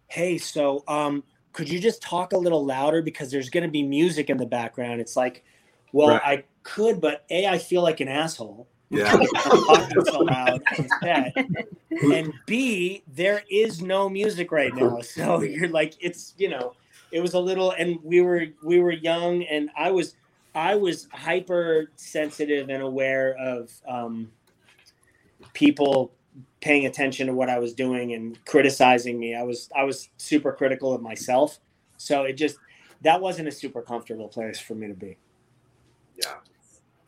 "Hey, 0.06 0.38
so 0.38 0.82
um, 0.88 1.22
could 1.52 1.68
you 1.68 1.78
just 1.78 2.00
talk 2.00 2.32
a 2.32 2.38
little 2.38 2.64
louder 2.64 3.02
because 3.02 3.30
there's 3.30 3.50
going 3.50 3.64
to 3.64 3.70
be 3.70 3.82
music 3.82 4.30
in 4.30 4.38
the 4.38 4.46
background?" 4.46 5.02
It's 5.02 5.16
like, 5.16 5.44
well, 5.92 6.08
Right. 6.08 6.22
I 6.24 6.44
could, 6.62 7.02
but 7.02 7.26
a 7.28 7.46
I 7.46 7.58
feel 7.58 7.82
like 7.82 8.00
an 8.00 8.08
asshole. 8.08 8.68
Yeah 8.90 9.18
so 10.04 10.20
loud. 10.20 10.62
And 12.12 12.32
B, 12.46 13.02
there 13.14 13.42
is 13.50 13.82
no 13.82 14.08
music 14.08 14.52
right 14.52 14.74
now. 14.74 15.00
So 15.02 15.42
you're 15.42 15.68
like, 15.68 15.94
it's 16.00 16.34
you 16.38 16.48
know, 16.48 16.74
it 17.12 17.20
was 17.20 17.34
a 17.34 17.40
little 17.40 17.72
and 17.72 17.98
we 18.02 18.20
were 18.20 18.46
we 18.62 18.80
were 18.80 18.92
young 18.92 19.42
and 19.44 19.70
I 19.76 19.90
was 19.90 20.14
I 20.54 20.74
was 20.74 21.08
hyper 21.12 21.90
sensitive 21.96 22.68
and 22.68 22.82
aware 22.82 23.36
of 23.38 23.70
um, 23.86 24.30
people 25.52 26.12
paying 26.60 26.86
attention 26.86 27.26
to 27.28 27.32
what 27.34 27.48
I 27.48 27.58
was 27.58 27.74
doing 27.74 28.14
and 28.14 28.42
criticizing 28.44 29.18
me. 29.18 29.34
I 29.34 29.42
was 29.42 29.68
I 29.76 29.84
was 29.84 30.08
super 30.16 30.52
critical 30.52 30.92
of 30.92 31.02
myself, 31.02 31.58
so 31.96 32.24
it 32.24 32.34
just 32.34 32.56
that 33.02 33.20
wasn't 33.20 33.48
a 33.48 33.52
super 33.52 33.82
comfortable 33.82 34.28
place 34.28 34.58
for 34.58 34.74
me 34.74 34.88
to 34.88 34.94
be. 34.94 35.16
Yeah. 36.16 36.34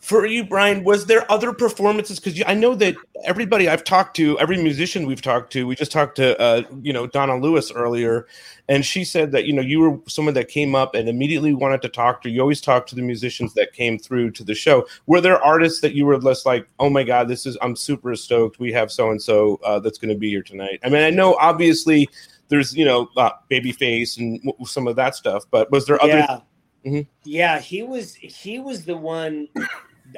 For 0.01 0.25
you, 0.25 0.45
Brian, 0.45 0.83
was 0.83 1.05
there 1.05 1.31
other 1.31 1.53
performances? 1.53 2.19
Because 2.19 2.43
I 2.47 2.55
know 2.55 2.75
that 2.75 2.95
everybody 3.25 3.69
I've 3.69 3.85
talked 3.85 4.17
to, 4.17 4.39
every 4.39 4.57
musician 4.57 5.07
we've 5.07 5.21
talked 5.21 5.53
to, 5.53 5.67
we 5.67 5.77
just 5.77 5.93
talked 5.93 6.17
to, 6.17 6.41
uh, 6.41 6.63
you 6.81 6.91
know, 6.91 7.07
Donna 7.07 7.37
Lewis 7.37 7.71
earlier, 7.71 8.27
and 8.69 8.85
she 8.85 9.05
said 9.05 9.31
that 9.33 9.45
you 9.45 9.53
know 9.53 9.61
you 9.61 9.79
were 9.79 9.99
someone 10.09 10.33
that 10.35 10.49
came 10.49 10.75
up 10.75 10.95
and 10.95 11.07
immediately 11.07 11.53
wanted 11.53 11.83
to 11.83 11.91
talk 11.91 12.23
to. 12.23 12.31
You 12.31 12.41
always 12.41 12.63
talk 12.63 12.87
to 12.87 12.95
the 12.95 13.03
musicians 13.03 13.53
that 13.55 13.75
came 13.75 13.99
through 13.99 14.31
to 14.33 14.43
the 14.43 14.55
show. 14.55 14.87
Were 15.07 15.21
there 15.21 15.39
artists 15.43 15.83
that 15.83 15.95
you 15.95 16.07
were 16.07 16.19
less 16.19 16.47
like, 16.47 16.67
oh 16.79 16.89
my 16.89 17.03
god, 17.03 17.29
this 17.29 17.45
is 17.45 17.59
I'm 17.61 17.77
super 17.77 18.17
stoked. 18.17 18.59
We 18.59 18.73
have 18.73 18.91
so 18.91 19.11
and 19.11 19.21
so 19.21 19.61
that's 19.85 19.99
going 19.99 20.15
to 20.15 20.19
be 20.19 20.31
here 20.31 20.43
tonight. 20.43 20.81
I 20.83 20.89
mean, 20.89 21.03
I 21.03 21.11
know 21.11 21.35
obviously 21.35 22.09
there's 22.49 22.75
you 22.75 22.87
know 22.87 23.11
uh, 23.19 23.33
Babyface 23.51 24.17
and 24.17 24.43
w- 24.43 24.65
some 24.65 24.87
of 24.87 24.97
that 24.97 25.15
stuff, 25.15 25.45
but 25.51 25.71
was 25.71 25.87
there 25.87 26.03
other? 26.03 26.19
Yeah. 26.19 26.41
Mhm. 26.87 27.07
Yeah, 27.25 27.59
he 27.59 27.83
was 27.83 28.15
he 28.15 28.59
was 28.59 28.87
the 28.87 28.97
one 28.97 29.49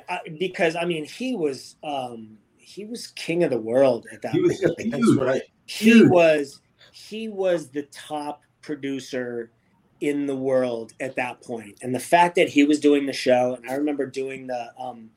I- 0.08 0.20
because 0.38 0.76
I 0.76 0.84
mean 0.84 1.04
he 1.04 1.34
was 1.36 1.76
um 1.82 2.38
he 2.56 2.84
was 2.84 3.08
king 3.08 3.42
of 3.44 3.50
the 3.50 3.58
world 3.58 4.06
at 4.12 4.22
that 4.22 4.32
He 4.32 4.40
was 4.40 4.60
point. 4.60 4.80
huge. 4.80 4.90
That's 4.92 5.14
right. 5.16 5.42
He 5.66 5.84
Huge. 5.92 6.10
was 6.10 6.60
he 6.92 7.28
was 7.28 7.70
the 7.70 7.82
top 7.92 8.42
producer 8.60 9.50
in 10.00 10.26
the 10.26 10.36
world 10.36 10.92
at 11.00 11.14
that 11.16 11.40
point. 11.42 11.78
And 11.82 11.94
the 11.94 12.00
fact 12.00 12.34
that 12.36 12.48
he 12.48 12.64
was 12.64 12.80
doing 12.80 13.06
the 13.06 13.12
show 13.12 13.54
and 13.54 13.70
I 13.70 13.74
remember 13.74 14.06
doing 14.06 14.46
the 14.46 14.72
um 14.78 15.10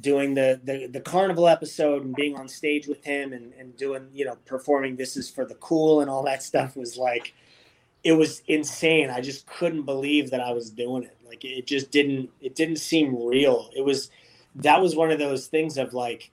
doing 0.00 0.34
the 0.34 0.60
the, 0.64 0.86
the 0.86 1.00
carnival 1.00 1.46
episode 1.48 2.04
and 2.04 2.14
being 2.14 2.34
on 2.36 2.48
stage 2.48 2.86
with 2.86 3.04
him 3.04 3.32
and, 3.32 3.52
and 3.54 3.76
doing 3.76 4.08
you 4.12 4.24
know 4.24 4.36
performing 4.46 4.96
this 4.96 5.16
is 5.16 5.28
for 5.28 5.44
the 5.44 5.54
cool 5.56 6.00
and 6.00 6.08
all 6.10 6.22
that 6.24 6.42
stuff 6.42 6.76
was 6.76 6.96
like 6.96 7.34
it 8.04 8.12
was 8.12 8.42
insane. 8.46 9.10
I 9.10 9.20
just 9.20 9.46
couldn't 9.46 9.82
believe 9.82 10.30
that 10.30 10.40
i 10.40 10.52
was 10.52 10.70
doing 10.70 11.04
it. 11.04 11.16
Like 11.26 11.44
it 11.44 11.66
just 11.66 11.90
didn't 11.90 12.30
it 12.40 12.54
didn't 12.54 12.76
seem 12.76 13.16
real. 13.24 13.70
It 13.74 13.84
was 13.84 14.10
that 14.56 14.80
was 14.80 14.94
one 14.94 15.10
of 15.10 15.18
those 15.18 15.46
things 15.46 15.78
of 15.78 15.94
like 15.94 16.30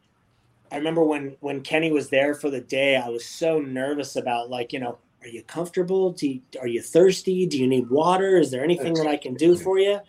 i 0.71 0.75
remember 0.75 1.03
when 1.03 1.35
when 1.39 1.61
kenny 1.61 1.89
was 1.91 2.09
there 2.09 2.35
for 2.35 2.49
the 2.49 2.59
day 2.59 2.97
i 2.97 3.07
was 3.07 3.25
so 3.25 3.59
nervous 3.59 4.17
about 4.17 4.49
like 4.49 4.73
you 4.73 4.79
know 4.79 4.97
are 5.21 5.27
you 5.27 5.43
comfortable? 5.43 6.11
Do 6.11 6.29
you, 6.29 6.41
are 6.61 6.67
you 6.67 6.81
thirsty? 6.81 7.45
Do 7.45 7.57
you 7.57 7.67
need 7.67 7.89
water? 7.89 8.37
Is 8.37 8.51
there 8.51 8.63
anything 8.63 8.93
that 8.93 9.07
i 9.07 9.17
can 9.17 9.33
do 9.33 9.57
for 9.57 9.77
you? 9.77 9.99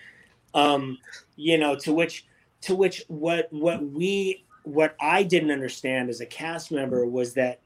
Um 0.54 0.98
you 1.36 1.58
know 1.58 1.74
to 1.76 1.92
which 1.92 2.26
to 2.62 2.74
which 2.74 3.04
what 3.08 3.48
what 3.52 3.82
we 3.82 4.44
what 4.64 4.94
i 5.00 5.22
didn't 5.22 5.50
understand 5.50 6.10
as 6.10 6.20
a 6.20 6.26
cast 6.26 6.70
member 6.70 7.06
was 7.06 7.34
that 7.34 7.60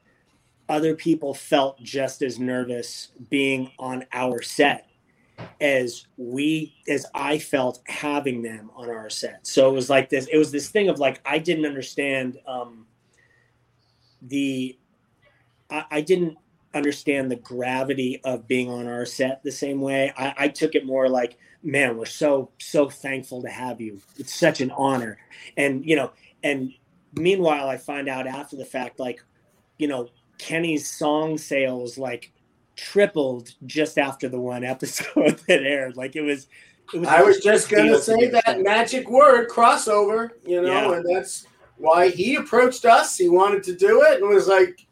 other 0.69 0.95
people 0.95 1.35
felt 1.35 1.83
just 1.83 2.23
as 2.23 2.39
nervous 2.39 3.09
being 3.29 3.71
on 3.79 4.05
our 4.12 4.41
set 4.43 4.89
as 5.61 6.07
we 6.17 6.75
as 6.89 7.07
i 7.15 7.39
felt 7.39 7.81
having 7.87 8.43
them 8.43 8.71
on 8.77 8.89
our 8.89 9.11
set. 9.11 9.47
So 9.47 9.69
it 9.69 9.75
was 9.75 9.91
like 9.91 10.09
this 10.09 10.27
it 10.27 10.39
was 10.39 10.53
this 10.53 10.69
thing 10.69 10.89
of 10.89 10.99
like 10.99 11.21
i 11.25 11.39
didn't 11.39 11.67
understand 11.67 12.39
um 12.47 12.87
the 14.23 14.79
i, 15.71 15.85
I 15.91 16.01
didn't 16.01 16.37
understand 16.73 17.31
the 17.31 17.37
gravity 17.37 18.21
of 18.25 18.49
being 18.49 18.69
on 18.69 18.87
our 18.87 19.07
set 19.07 19.43
the 19.45 19.53
same 19.53 19.81
way. 19.81 20.12
I, 20.17 20.35
I 20.37 20.49
took 20.49 20.75
it 20.75 20.87
more 20.87 21.09
like 21.09 21.37
man 21.62 21.97
we're 21.97 22.05
so 22.05 22.51
so 22.59 22.89
thankful 22.89 23.43
to 23.43 23.49
have 23.49 23.81
you. 23.81 24.01
It's 24.19 24.35
such 24.35 24.61
an 24.61 24.71
honor. 24.71 25.19
And 25.57 25.85
you 25.85 25.97
know 25.97 26.12
and 26.43 26.73
meanwhile 27.17 27.69
i 27.69 27.77
find 27.77 28.09
out 28.09 28.27
after 28.27 28.57
the 28.57 28.65
fact 28.65 28.99
like 28.99 29.23
you 29.79 29.87
know 29.87 30.09
kenny's 30.39 30.91
song 30.91 31.39
sales 31.39 31.97
like 31.99 32.32
tripled 32.76 33.55
just 33.66 33.99
after 33.99 34.28
the 34.28 34.41
one 34.41 34.64
episode 34.64 35.39
that 35.49 35.62
aired 35.62 35.97
like 35.97 36.16
it 36.16 36.22
was 36.22 36.49
it 36.93 36.99
was 36.99 37.09
I 37.09 37.22
was 37.22 37.39
just 37.41 37.70
gonna 37.70 37.99
say 37.99 38.28
that 38.28 38.45
that. 38.45 38.62
magic 38.62 39.09
word 39.09 39.49
crossover, 39.49 40.30
you 40.47 40.61
know, 40.61 40.91
Yeah. 40.91 40.97
and 40.97 41.07
that's 41.09 41.47
why 41.78 42.11
he 42.11 42.37
approached 42.37 42.85
us. 42.85 43.16
He 43.16 43.28
wanted 43.28 43.62
to 43.64 43.74
do 43.74 44.03
it 44.03 44.20
and 44.20 44.28
was 44.28 44.49
like, 44.49 44.87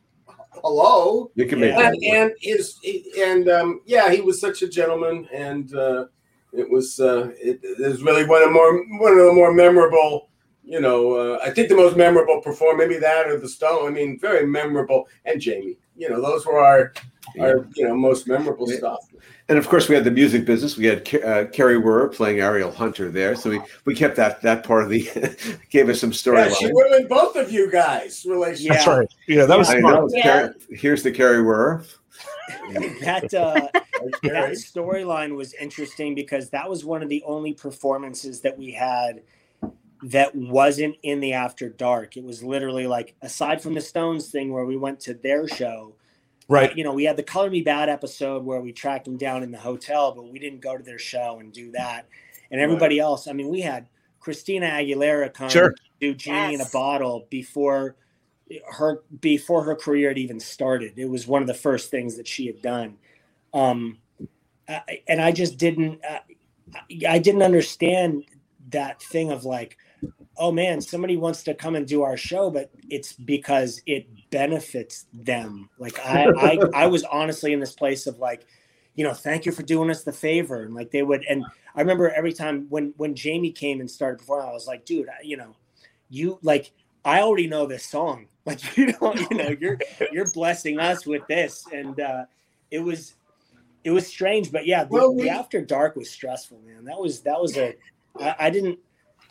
"Hello." 0.65 1.31
You 1.35 1.47
can 1.47 1.61
make 1.61 1.75
and, 1.75 2.03
and 2.03 2.33
his 2.41 2.79
and 3.19 3.49
um, 3.51 3.83
yeah, 3.85 4.11
he 4.11 4.23
was 4.23 4.41
such 4.41 4.63
a 4.63 4.69
gentleman, 4.69 5.29
and 5.35 5.75
uh, 5.75 6.07
it 6.55 6.69
was 6.69 6.99
uh, 6.99 7.31
it, 7.39 7.61
it 7.63 7.79
was 7.79 8.03
really 8.03 8.25
one 8.25 8.43
of 8.43 8.51
more 8.53 8.73
one 8.99 9.13
of 9.13 9.19
the 9.27 9.33
more 9.35 9.53
memorable. 9.53 10.31
You 10.65 10.81
know, 10.81 11.13
uh, 11.15 11.39
I 11.43 11.51
think 11.51 11.69
the 11.69 11.75
most 11.77 11.97
memorable 11.97 12.41
perform 12.41 12.79
maybe 12.79 12.97
that 12.99 13.27
or 13.27 13.39
the 13.39 13.49
Stone. 13.49 13.87
I 13.89 13.91
mean, 13.91 14.19
very 14.19 14.47
memorable, 14.47 15.09
and 15.25 15.41
Jamie. 15.41 15.77
You 15.97 16.09
know, 16.09 16.21
those 16.23 16.47
were 16.47 16.59
our 16.61 16.93
our 17.41 17.67
you 17.75 17.87
know 17.87 17.95
most 17.97 18.27
memorable 18.29 18.71
Yeah. 18.71 18.79
stuff. 18.79 19.01
And 19.49 19.59
of 19.59 19.69
course, 19.69 19.89
we 19.89 19.95
had 19.97 20.05
the 20.05 20.11
music 20.11 20.45
business. 20.47 20.77
We 20.77 20.87
had 20.87 21.05
Ca- 21.07 21.21
uh, 21.21 21.45
Carrie 21.47 21.81
Werr 21.81 22.15
playing 22.15 22.41
Ariel 22.41 22.71
Hunter 22.71 23.11
there, 23.11 23.35
so 23.35 23.51
we, 23.51 23.61
we 23.85 23.95
kept 23.95 24.15
that 24.17 24.41
that 24.43 24.65
part 24.65 24.85
of 24.85 24.89
the 24.89 25.03
gave 25.71 25.89
us 25.89 26.01
some 26.01 26.11
Yeah, 26.11 26.15
storyline. 26.49 26.57
she 26.57 26.67
ruined 26.67 27.09
both 27.09 27.35
of 27.37 27.51
you 27.51 27.71
guys' 27.71 28.25
relationship. 28.25 28.73
That's 28.75 28.87
right. 28.87 29.09
Yeah, 29.27 29.45
that 29.47 29.59
was 29.59 29.69
I 29.69 29.81
smart. 29.81 29.95
know. 29.97 30.09
Yeah. 30.13 30.23
Carrie- 30.23 30.55
here's 30.77 31.03
the 31.03 31.11
Carrie 31.11 31.43
Werr. 31.43 31.85
that 33.03 33.35
uh, 33.35 33.69
that 34.23 34.53
storyline 34.53 35.37
was 35.37 35.55
interesting 35.55 36.15
because 36.15 36.51
that 36.51 36.69
was 36.69 36.85
one 36.85 37.03
of 37.03 37.09
the 37.09 37.23
only 37.27 37.53
performances 37.53 38.41
that 38.41 38.57
we 38.57 38.71
had 38.73 39.23
that 40.05 40.35
wasn't 40.35 40.97
in 41.03 41.21
the 41.21 41.33
after 41.33 41.69
dark. 41.69 42.17
It 42.17 42.25
was 42.25 42.43
literally 42.43 42.87
like 42.87 43.15
aside 43.23 43.63
from 43.63 43.75
the 43.75 43.81
stones 43.81 44.29
thing 44.31 44.53
where 44.53 44.65
we 44.65 44.77
went 44.77 45.01
to 45.01 45.15
their 45.15 45.47
show 45.49 45.95
Right. 46.49 46.77
you 46.77 46.83
know 46.85 46.93
we 46.93 47.05
had 47.05 47.17
the 47.17 47.23
Color 47.23 47.51
Me 47.51 47.65
Badd 47.65 47.89
episode 47.89 48.45
where 48.45 48.61
we 48.61 48.73
tracked 48.73 49.05
them 49.05 49.17
down 49.17 49.43
in 49.45 49.51
the 49.53 49.59
hotel 49.59 50.13
but 50.13 50.29
we 50.29 50.39
didn't 50.41 50.61
go 50.61 50.77
to 50.77 50.83
their 50.83 50.99
show 50.99 51.39
and 51.41 51.53
do 51.53 51.71
that. 51.73 52.07
And 52.51 52.61
everybody 52.61 52.99
else 52.99 53.29
i 53.29 53.33
mean 53.33 53.49
we 53.49 53.61
had 53.61 53.87
christina 54.21 54.67
aguilera 54.67 55.33
come 55.33 55.49
Sure. 55.49 55.75
do 56.01 56.15
genie 56.15 56.55
in 56.55 56.61
a 56.61 56.69
bottle 56.73 57.27
before 57.31 57.97
her 58.73 59.03
before 59.21 59.63
her 59.65 59.75
career 59.77 60.09
had 60.09 60.19
even 60.19 60.39
started. 60.41 60.93
It 60.99 61.09
was 61.09 61.27
one 61.27 61.41
of 61.43 61.49
the 61.49 61.55
first 61.55 61.91
things 61.91 62.17
that 62.17 62.27
she 62.29 62.47
had 62.47 62.61
done. 62.61 62.97
Um 63.55 63.99
I, 64.69 65.01
and 65.09 65.21
i 65.23 65.31
just 65.33 65.57
didn't 65.59 66.05
uh, 66.05 66.19
I- 66.75 67.15
i 67.15 67.19
didn't 67.19 67.43
understand 67.43 68.25
that 68.71 69.01
thing 69.03 69.31
of 69.31 69.45
like 69.45 69.77
oh 70.37 70.51
man 70.51 70.81
somebody 70.81 71.17
wants 71.17 71.43
to 71.43 71.55
come 71.55 71.75
and 71.75 71.87
do 71.87 72.03
our 72.03 72.17
show 72.17 72.51
but 72.51 72.71
it's 72.91 73.13
because 73.13 73.83
it 73.87 74.07
benefits 74.31 75.07
them. 75.13 75.69
Like 75.79 75.99
i 76.01 76.27
i, 76.37 76.59
I 76.85 76.87
was 76.87 77.05
honestly 77.05 77.53
in 77.53 77.61
this 77.61 77.73
place 77.75 78.07
of 78.07 78.19
like 78.19 78.47
you 78.95 79.05
know 79.05 79.13
thank 79.13 79.45
you 79.47 79.53
for 79.53 79.63
doing 79.63 79.91
us 79.91 80.05
the 80.05 80.13
favor. 80.13 80.63
And 80.63 80.75
like 80.75 80.91
they 80.91 81.03
would 81.03 81.25
and 81.29 81.45
i 81.75 81.81
remember 81.81 82.11
every 82.11 82.33
time 82.33 82.67
when 82.69 82.95
when 82.97 83.15
jamie 83.15 83.51
came 83.53 83.81
and 83.81 83.91
started 83.91 84.19
performing 84.19 84.49
i 84.49 84.53
was 84.53 84.67
like 84.67 84.85
dude 84.85 85.09
I, 85.09 85.23
you 85.23 85.37
know 85.37 85.55
you 86.11 86.39
like 86.43 86.73
i 87.05 87.21
already 87.21 87.47
know 87.47 87.67
this 87.67 87.85
song. 87.87 88.27
Like 88.45 88.77
you 88.77 88.87
know 88.89 89.15
you 89.15 89.37
know 89.37 89.55
you're 89.61 89.79
you're 90.11 90.31
blessing 90.33 90.81
us 90.81 91.07
with 91.07 91.25
this. 91.29 91.65
And 91.73 92.01
uh 92.01 92.25
it 92.73 92.81
was 92.81 93.15
it 93.85 93.93
was 93.93 94.05
strange 94.07 94.51
but 94.51 94.67
yeah 94.67 94.83
the, 94.83 94.91
Well, 94.91 95.15
we- 95.15 95.23
the 95.23 95.31
after 95.31 95.61
dark 95.61 95.95
was 95.95 96.11
stressful 96.11 96.59
man. 96.67 96.85
That 96.87 96.99
was 96.99 97.21
that 97.21 97.41
was 97.41 97.57
a 97.57 97.77
I, 98.19 98.35
I 98.41 98.51
didn't 98.51 98.81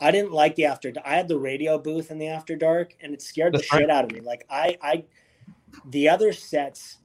I 0.02 0.10
didn't 0.10 0.32
like 0.32 0.56
the 0.56 0.66
after. 0.66 0.92
I 1.04 1.14
had 1.14 1.28
the 1.28 1.38
radio 1.38 1.78
booth 1.78 2.10
in 2.10 2.18
the 2.18 2.26
after 2.28 2.56
dark, 2.56 2.94
and 3.00 3.14
it 3.14 3.22
scared 3.22 3.54
the 3.54 3.62
shit 3.62 3.88
out 3.88 4.04
of 4.04 4.10
me. 4.10 4.20
Like 4.20 4.44
I, 4.50 4.76
I, 4.82 5.04
the 5.90 6.08
other 6.08 6.32
sets, 6.32 6.98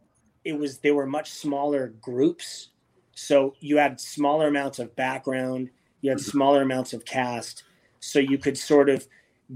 it 0.44 0.58
was 0.58 0.80
they 0.80 0.92
were 0.92 1.06
much 1.06 1.32
smaller 1.32 1.94
groups, 2.02 2.70
so 3.14 3.54
you 3.60 3.78
had 3.78 4.02
smaller 4.02 4.48
amounts 4.48 4.80
of 4.80 4.96
background, 4.96 5.70
you 6.02 6.10
had 6.10 6.20
smaller 6.20 6.64
amounts 6.64 6.94
of 6.94 7.06
cast, 7.06 7.64
so 8.00 8.20
you 8.20 8.38
could 8.38 8.58
sort 8.58 8.90
of 8.90 9.08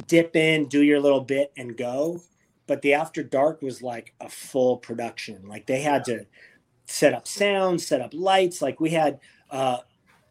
dip 0.08 0.36
in, 0.36 0.68
do 0.68 0.84
your 0.84 1.00
little 1.00 1.22
bit, 1.22 1.52
and 1.58 1.76
go. 1.76 2.22
But 2.68 2.84
the 2.84 2.94
after 2.94 3.24
dark 3.24 3.62
was 3.62 3.82
like 3.82 4.14
a 4.22 4.30
full 4.30 4.78
production. 4.78 5.48
Like 5.48 5.66
they 5.66 5.82
had 5.82 6.06
to 6.06 6.26
set 6.86 7.14
up 7.14 7.28
sound, 7.28 7.82
set 7.82 8.02
up 8.02 8.14
lights. 8.14 8.62
Like 8.62 8.80
we 8.80 8.92
had 8.92 9.20
uh 9.50 9.80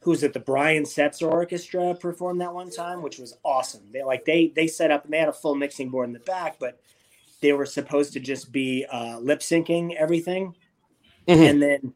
who's 0.01 0.23
it 0.23 0.33
the 0.33 0.41
Brian 0.41 0.85
Setzer 0.85 1.31
Orchestra 1.31 1.95
performed 1.95 2.41
that 2.41 2.53
one 2.55 2.71
time, 2.71 3.03
which 3.03 3.19
was 3.19 3.37
awesome. 3.45 3.83
They 3.93 4.03
like 4.03 4.25
they 4.25 4.53
they 4.55 4.67
set 4.67 4.91
up 4.91 5.05
and 5.05 5.13
they 5.13 5.19
had 5.19 5.29
a 5.29 5.33
full 5.33 5.55
mixing 5.55 5.91
board 5.91 6.09
in 6.09 6.13
the 6.13 6.21
back, 6.21 6.57
but 6.59 6.81
they 7.43 7.53
were 7.53 7.67
supposed 7.67 8.13
to 8.15 8.21
just 8.21 8.53
be 8.53 8.87
uh, 8.93 9.19
lip 9.19 9.41
syncing 9.41 9.95
everything. 9.97 10.55
Mhm. 11.29 11.51
And 11.51 11.63
then 11.63 11.95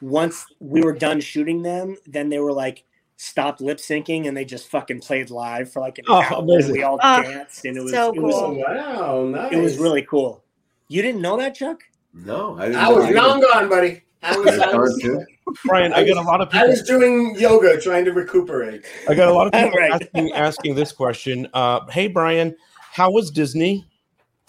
once 0.00 0.46
we 0.60 0.80
were 0.82 0.92
done 0.92 1.20
shooting 1.20 1.62
them, 1.62 1.96
then 2.06 2.28
they 2.28 2.38
were 2.38 2.52
like 2.52 2.84
stopped 3.16 3.60
lip 3.60 3.78
syncing 3.78 4.28
and 4.28 4.36
they 4.36 4.44
just 4.44 4.68
fucking 4.68 5.00
played 5.00 5.28
live 5.30 5.72
for 5.72 5.80
like 5.80 5.98
an 5.98 6.04
Oh, 6.08 6.22
hour. 6.22 6.38
amazing. 6.38 6.72
We 6.72 6.82
all 6.84 7.00
Oh, 7.02 7.22
danced 7.22 7.64
and 7.64 7.76
it 7.76 7.80
was 7.82 7.92
so 7.92 8.12
it 8.12 8.20
was 8.22 8.34
Oh, 8.36 8.52
wow, 8.52 9.24
nice. 9.24 9.52
it 9.52 9.56
was 9.58 9.76
really 9.78 10.02
cool. 10.02 10.44
You 10.88 11.02
didn't 11.02 11.20
know 11.20 11.36
that, 11.38 11.54
Chuck? 11.54 11.80
No, 12.14 12.56
I 12.58 12.66
didn't. 12.66 12.76
I 12.80 12.88
was 12.90 13.10
long 13.10 13.40
gone, 13.40 13.68
buddy. 13.68 14.02
I 14.22 14.36
was, 14.36 14.58
I 14.58 14.72
Gone 14.72 14.80
was 14.80 14.98
too. 15.02 15.24
Brian, 15.64 15.92
I, 15.92 16.04
got 16.04 16.16
a 16.16 16.22
lot 16.22 16.40
of 16.40 16.50
people. 16.50 16.66
I 16.66 16.70
was 16.70 16.82
doing 16.82 17.34
yoga, 17.38 17.80
trying 17.80 18.04
to 18.04 18.12
recuperate. 18.12 18.84
I 19.08 19.14
got 19.14 19.28
a 19.28 19.32
lot 19.32 19.46
of 19.46 19.52
people 19.52 19.70
Right. 19.78 19.92
asking, 19.92 20.32
asking 20.32 20.74
this 20.74 20.92
question. 20.92 21.48
Uh, 21.54 21.86
hey, 21.90 22.08
Brian, 22.08 22.56
how 22.92 23.10
was 23.10 23.30
Disney? 23.30 23.86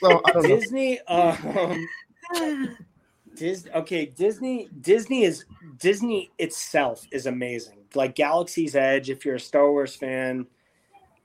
so 0.00 0.20
I 0.24 0.32
don't 0.32 0.42
know. 0.42 0.56
Disney. 0.56 1.00
Um, 1.02 1.86
Dis, 3.34 3.66
okay, 3.74 4.06
Disney. 4.06 4.68
Disney 4.80 5.24
is 5.24 5.44
Disney 5.78 6.30
itself 6.38 7.06
is 7.10 7.26
amazing. 7.26 7.78
Like 7.94 8.14
Galaxy's 8.14 8.76
Edge. 8.76 9.10
If 9.10 9.24
you're 9.24 9.36
a 9.36 9.40
Star 9.40 9.70
Wars 9.70 9.96
fan, 9.96 10.46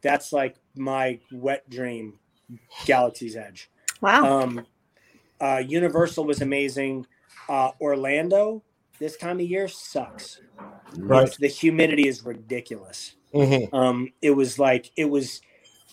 that's 0.01 0.31
like 0.31 0.55
my 0.75 1.19
wet 1.31 1.69
dream. 1.69 2.19
Galaxy's 2.85 3.35
Edge. 3.35 3.69
Wow. 4.01 4.41
Um, 4.41 4.65
uh, 5.41 5.61
Universal 5.65 6.25
was 6.25 6.41
amazing. 6.41 7.05
Uh, 7.49 7.71
Orlando 7.79 8.63
this 8.99 9.17
time 9.17 9.39
of 9.39 9.45
year 9.45 9.67
sucks. 9.67 10.41
Right. 10.97 11.31
The 11.39 11.47
humidity 11.47 12.07
is 12.07 12.25
ridiculous. 12.25 13.15
Mhm. 13.33 13.73
Um, 13.73 14.13
it 14.21 14.31
was 14.31 14.57
like 14.57 14.91
it 14.95 15.05
was 15.05 15.41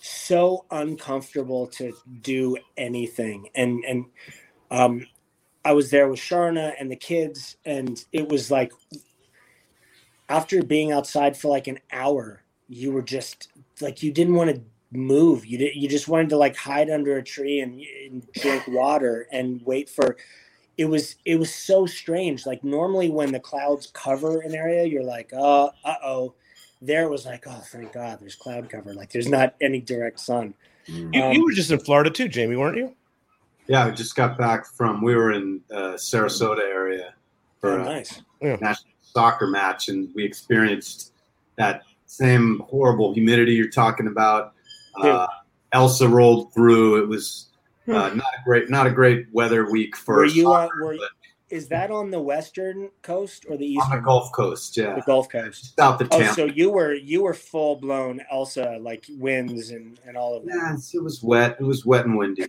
so 0.00 0.64
uncomfortable 0.70 1.66
to 1.68 1.92
do 2.22 2.56
anything, 2.76 3.48
and 3.54 3.84
and 3.84 4.04
um, 4.70 5.06
I 5.64 5.72
was 5.72 5.90
there 5.90 6.08
with 6.08 6.20
Sharna 6.20 6.74
and 6.78 6.90
the 6.90 6.96
kids, 6.96 7.56
and 7.64 8.02
it 8.12 8.28
was 8.28 8.50
like 8.50 8.72
after 10.28 10.62
being 10.62 10.92
outside 10.92 11.36
for 11.36 11.48
like 11.48 11.66
an 11.66 11.80
hour, 11.92 12.42
you 12.68 12.92
were 12.92 13.02
just 13.02 13.48
like 13.80 14.02
you 14.02 14.12
didn't 14.12 14.34
want 14.34 14.54
to 14.54 14.62
move. 14.92 15.44
You 15.44 15.58
did, 15.58 15.76
you 15.76 15.88
just 15.88 16.08
wanted 16.08 16.30
to 16.30 16.36
like 16.36 16.56
hide 16.56 16.88
under 16.90 17.16
a 17.16 17.22
tree 17.22 17.60
and, 17.60 17.82
and 18.04 18.26
drink 18.32 18.66
water 18.68 19.26
and 19.32 19.60
wait 19.64 19.90
for. 19.90 20.16
It 20.76 20.86
was 20.86 21.16
it 21.24 21.36
was 21.38 21.54
so 21.54 21.86
strange. 21.86 22.46
Like 22.46 22.64
normally 22.64 23.10
when 23.10 23.32
the 23.32 23.40
clouds 23.40 23.88
cover 23.92 24.40
an 24.40 24.54
area, 24.54 24.84
you're 24.84 25.04
like, 25.04 25.32
uh, 25.32 25.70
uh 25.84 25.94
oh. 26.02 26.34
There 26.82 27.04
it 27.04 27.10
was 27.10 27.24
like, 27.24 27.46
oh, 27.46 27.62
thank 27.64 27.92
God, 27.94 28.18
there's 28.20 28.34
cloud 28.34 28.68
cover. 28.68 28.92
Like 28.92 29.10
there's 29.10 29.28
not 29.28 29.54
any 29.62 29.80
direct 29.80 30.20
sun. 30.20 30.52
You, 30.86 31.32
you 31.32 31.44
were 31.44 31.52
just 31.52 31.70
in 31.70 31.78
Florida 31.78 32.10
too, 32.10 32.28
Jamie, 32.28 32.56
weren't 32.56 32.76
you? 32.76 32.94
Yeah, 33.66 33.86
I 33.86 33.90
just 33.90 34.16
got 34.16 34.36
back 34.36 34.66
from. 34.66 35.00
We 35.00 35.14
were 35.14 35.32
in 35.32 35.62
uh, 35.72 35.94
Sarasota 35.94 36.60
area 36.60 37.14
for 37.60 37.78
Oh, 37.78 37.82
a 37.82 37.84
nice. 37.84 38.20
national 38.42 38.92
soccer 39.00 39.46
match, 39.46 39.88
and 39.88 40.10
we 40.14 40.24
experienced 40.24 41.12
that 41.56 41.82
same 42.04 42.60
horrible 42.68 43.14
humidity 43.14 43.54
you're 43.54 43.70
talking 43.70 44.06
about. 44.08 44.52
Uh, 45.00 45.26
Elsa 45.72 46.06
rolled 46.06 46.52
through. 46.52 47.02
It 47.02 47.08
was 47.08 47.46
uh, 47.88 47.92
not 47.92 48.18
a 48.18 48.44
great, 48.44 48.70
not 48.70 48.86
a 48.86 48.90
great 48.90 49.26
weather 49.32 49.70
week 49.70 49.96
for 49.96 50.16
Were 50.16 50.24
you 50.26 50.46
on? 50.52 50.68
soccer, 50.68 50.84
Were, 50.84 50.96
is 51.50 51.68
that 51.68 51.90
on 51.90 52.10
the 52.10 52.20
western 52.20 52.90
coast 53.02 53.44
or 53.48 53.56
the 53.56 53.66
east 53.66 53.84
on 53.84 53.96
the 53.96 54.02
Gulf 54.02 54.32
Coast. 54.32 54.76
Yeah, 54.76 54.94
The 54.94 55.02
Gulf 55.02 55.28
Coast. 55.28 55.76
south 55.76 56.00
of 56.00 56.08
Oh, 56.10 56.32
so 56.32 56.46
you 56.46 56.70
were 56.70 56.94
you 56.94 57.22
were 57.22 57.34
full 57.34 57.76
blown 57.76 58.20
Elsa 58.32 58.78
like 58.80 59.04
winds 59.18 59.70
and 59.70 60.00
and 60.06 60.16
all 60.16 60.36
of 60.36 60.44
that. 60.46 60.54
yeah, 60.54 60.98
it 60.98 61.02
was 61.04 61.22
wet. 61.22 61.56
It 61.60 61.64
was 61.64 61.84
wet 61.84 62.06
and 62.06 62.16
windy. 62.16 62.46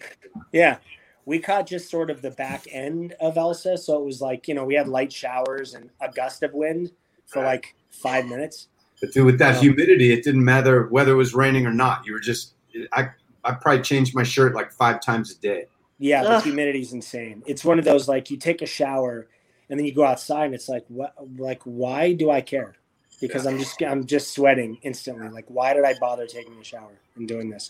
Yeah. 0.51 0.77
We 1.25 1.39
caught 1.39 1.65
just 1.67 1.89
sort 1.89 2.09
of 2.11 2.21
the 2.21 2.31
back 2.31 2.65
end 2.71 3.13
of 3.19 3.35
Elsa. 3.37 3.77
So 3.79 3.97
it 3.99 4.05
was 4.05 4.21
like, 4.21 4.47
you 4.47 4.53
know, 4.53 4.63
we 4.63 4.75
had 4.75 4.87
light 4.87 5.11
showers 5.11 5.73
and 5.73 5.89
a 5.99 6.09
gust 6.11 6.43
of 6.43 6.53
wind 6.53 6.91
for 7.25 7.43
like 7.43 7.75
five 7.89 8.27
minutes. 8.27 8.67
But 9.01 9.11
dude, 9.11 9.25
with 9.25 9.39
that 9.39 9.55
Yeah. 9.55 9.61
humidity, 9.61 10.13
it 10.13 10.23
didn't 10.23 10.45
matter 10.45 10.87
whether 10.87 11.11
it 11.11 11.15
was 11.15 11.33
raining 11.35 11.65
or 11.65 11.73
not. 11.73 12.05
You 12.05 12.13
were 12.13 12.19
just, 12.19 12.53
I, 12.93 13.09
I 13.45 13.53
probably 13.53 13.83
change 13.83 14.13
my 14.13 14.23
shirt 14.23 14.55
like 14.55 14.71
five 14.71 15.01
times 15.01 15.31
a 15.31 15.39
day. 15.39 15.65
Yeah, 15.99 16.23
the 16.23 16.29
Ugh. 16.31 16.43
humidity's 16.43 16.91
insane. 16.91 17.43
It's 17.45 17.63
one 17.63 17.79
of 17.79 17.85
those 17.85 18.07
like 18.07 18.29
you 18.29 18.37
take 18.37 18.61
a 18.61 18.65
shower 18.65 19.27
and 19.69 19.79
then 19.79 19.85
you 19.85 19.93
go 19.93 20.03
outside 20.03 20.45
and 20.45 20.55
it's 20.55 20.67
like 20.67 20.83
what 20.89 21.13
like 21.37 21.61
why 21.63 22.13
do 22.13 22.29
I 22.31 22.41
care? 22.41 22.75
Because 23.21 23.45
I'm 23.45 23.57
just 23.57 23.81
I'm 23.81 24.05
just 24.05 24.33
sweating 24.33 24.77
instantly. 24.81 25.29
Like 25.29 25.45
why 25.47 25.73
did 25.73 25.85
I 25.85 25.93
bother 25.99 26.27
taking 26.27 26.59
a 26.59 26.63
shower 26.63 26.99
and 27.15 27.27
doing 27.27 27.49
this? 27.49 27.69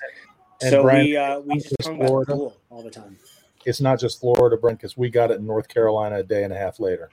And 0.61 0.71
so 0.71 0.83
Brian, 0.83 1.05
we 1.05 1.17
uh 1.17 1.39
we 1.39 1.55
just 1.55 1.75
just 1.77 1.89
hung 1.89 1.99
by 1.99 2.05
the 2.05 2.07
Florida. 2.07 2.33
pool 2.33 2.57
all 2.69 2.81
the 2.81 2.89
time. 2.89 3.17
It's 3.65 3.81
not 3.81 3.99
just 3.99 4.19
Florida, 4.19 4.57
Brent, 4.57 4.79
because 4.79 4.95
we 4.95 5.09
got 5.09 5.31
it 5.31 5.39
in 5.39 5.45
North 5.45 5.67
Carolina 5.67 6.17
a 6.17 6.23
day 6.23 6.43
and 6.43 6.53
a 6.53 6.57
half 6.57 6.79
later. 6.79 7.09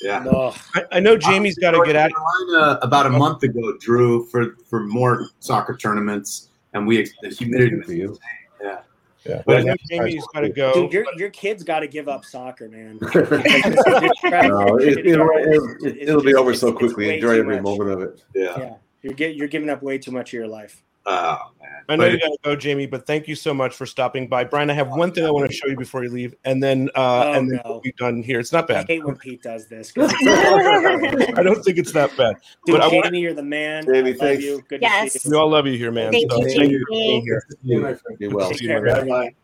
Yeah. 0.00 0.24
Ugh. 0.26 0.54
I, 0.74 0.84
I 0.92 1.00
know 1.00 1.16
Jamie's 1.16 1.58
got 1.58 1.72
to 1.72 1.82
get 1.84 1.96
out. 1.96 2.10
Carolina 2.12 2.78
about 2.82 3.06
a 3.06 3.10
month 3.10 3.42
ago, 3.42 3.76
Drew, 3.80 4.24
for 4.26 4.56
for 4.68 4.80
more 4.80 5.28
soccer 5.40 5.76
tournaments, 5.76 6.50
and 6.76 6.86
we 6.86 7.08
the 7.22 7.28
humidity 7.30 7.76
was 7.76 7.88
insane. 7.88 8.18
Yeah. 8.62 8.78
Yeah. 9.24 9.42
But 9.44 9.68
I 9.68 9.76
Jamie's 9.88 10.24
got 10.32 10.40
to 10.40 10.50
go. 10.50 10.72
Dude, 10.72 10.92
your 10.92 11.06
your 11.16 11.30
kids 11.30 11.64
got 11.64 11.80
to 11.80 11.88
give 11.88 12.08
up 12.08 12.24
soccer, 12.24 12.68
man. 12.68 12.98
No, 13.02 14.76
it, 14.78 14.98
it, 15.06 15.18
will 15.18 15.80
it'll 15.84 16.22
be 16.22 16.34
over 16.34 16.54
so 16.54 16.72
quickly. 16.72 17.14
Enjoy 17.14 17.38
every 17.38 17.60
moment 17.60 17.90
of 17.90 18.02
it. 18.02 18.22
Yeah. 18.34 18.58
Yeah, 18.58 18.74
you're 19.02 19.14
get, 19.14 19.34
you're 19.36 19.48
giving 19.48 19.70
up 19.70 19.82
way 19.82 19.98
too 19.98 20.10
much 20.10 20.30
of 20.30 20.32
your 20.34 20.46
life. 20.46 20.82
Oh 21.08 21.38
man. 21.60 21.70
I 21.88 21.94
know 21.94 22.02
But- 22.04 22.12
you 22.12 22.18
got 22.18 22.26
to 22.28 22.38
go, 22.42 22.56
Jamie, 22.56 22.86
but 22.86 23.06
thank 23.06 23.28
you 23.28 23.36
so 23.36 23.54
much 23.54 23.72
for 23.76 23.86
stopping 23.86 24.26
by. 24.26 24.42
Brian, 24.42 24.70
I 24.70 24.72
have 24.72 24.88
one 24.88 25.12
thing 25.12 25.24
I 25.24 25.30
want 25.30 25.48
to 25.48 25.54
show 25.56 25.68
you 25.68 25.76
before 25.76 26.02
you 26.02 26.10
leave, 26.10 26.34
and 26.44 26.60
then 26.60 26.90
uh, 26.96 27.26
Oh, 27.26 27.32
and 27.34 27.48
then 27.48 27.60
no. 27.64 27.70
we'll 27.70 27.80
be 27.80 27.92
done 27.92 28.24
here. 28.24 28.40
It's 28.40 28.52
not 28.52 28.64
I 28.64 28.74
bad. 28.74 28.88
hate 28.88 29.04
when 29.06 29.14
Pete 29.16 29.40
does 29.42 29.68
this. 29.68 29.92
I 29.96 31.42
don't 31.44 31.62
think 31.64 31.78
it's 31.78 31.92
that 31.92 32.10
bad. 32.16 32.34
Dude, 32.64 32.74
But 32.74 32.80
I 32.80 32.88
want 32.88 33.04
Jamie, 33.04 33.20
you're 33.20 33.34
the 33.34 33.42
man. 33.44 33.84
Jamie, 33.84 33.98
I 33.98 34.02
love 34.12 34.18
thanks. 34.18 34.42
you. 34.42 34.62
Good 34.68 34.82
Yes. 34.82 35.12
to 35.12 35.18
see 35.20 35.30
we 35.30 35.36
all 35.36 35.48
love 35.48 35.66
you 35.68 35.78
here, 35.78 35.92
man. 35.92 36.10
Thank 36.10 36.32
So 36.32 36.38
you, 36.40 36.44
thank 36.48 36.70
you 36.72 36.80
for 36.84 36.90
Jamie. 36.92 37.08
being 37.08 37.22
here. 37.22 38.00
Be 38.18 38.28
well. 38.28 38.50
Take 38.50 38.60
care. 38.62 39.04
Bye. 39.06 39.34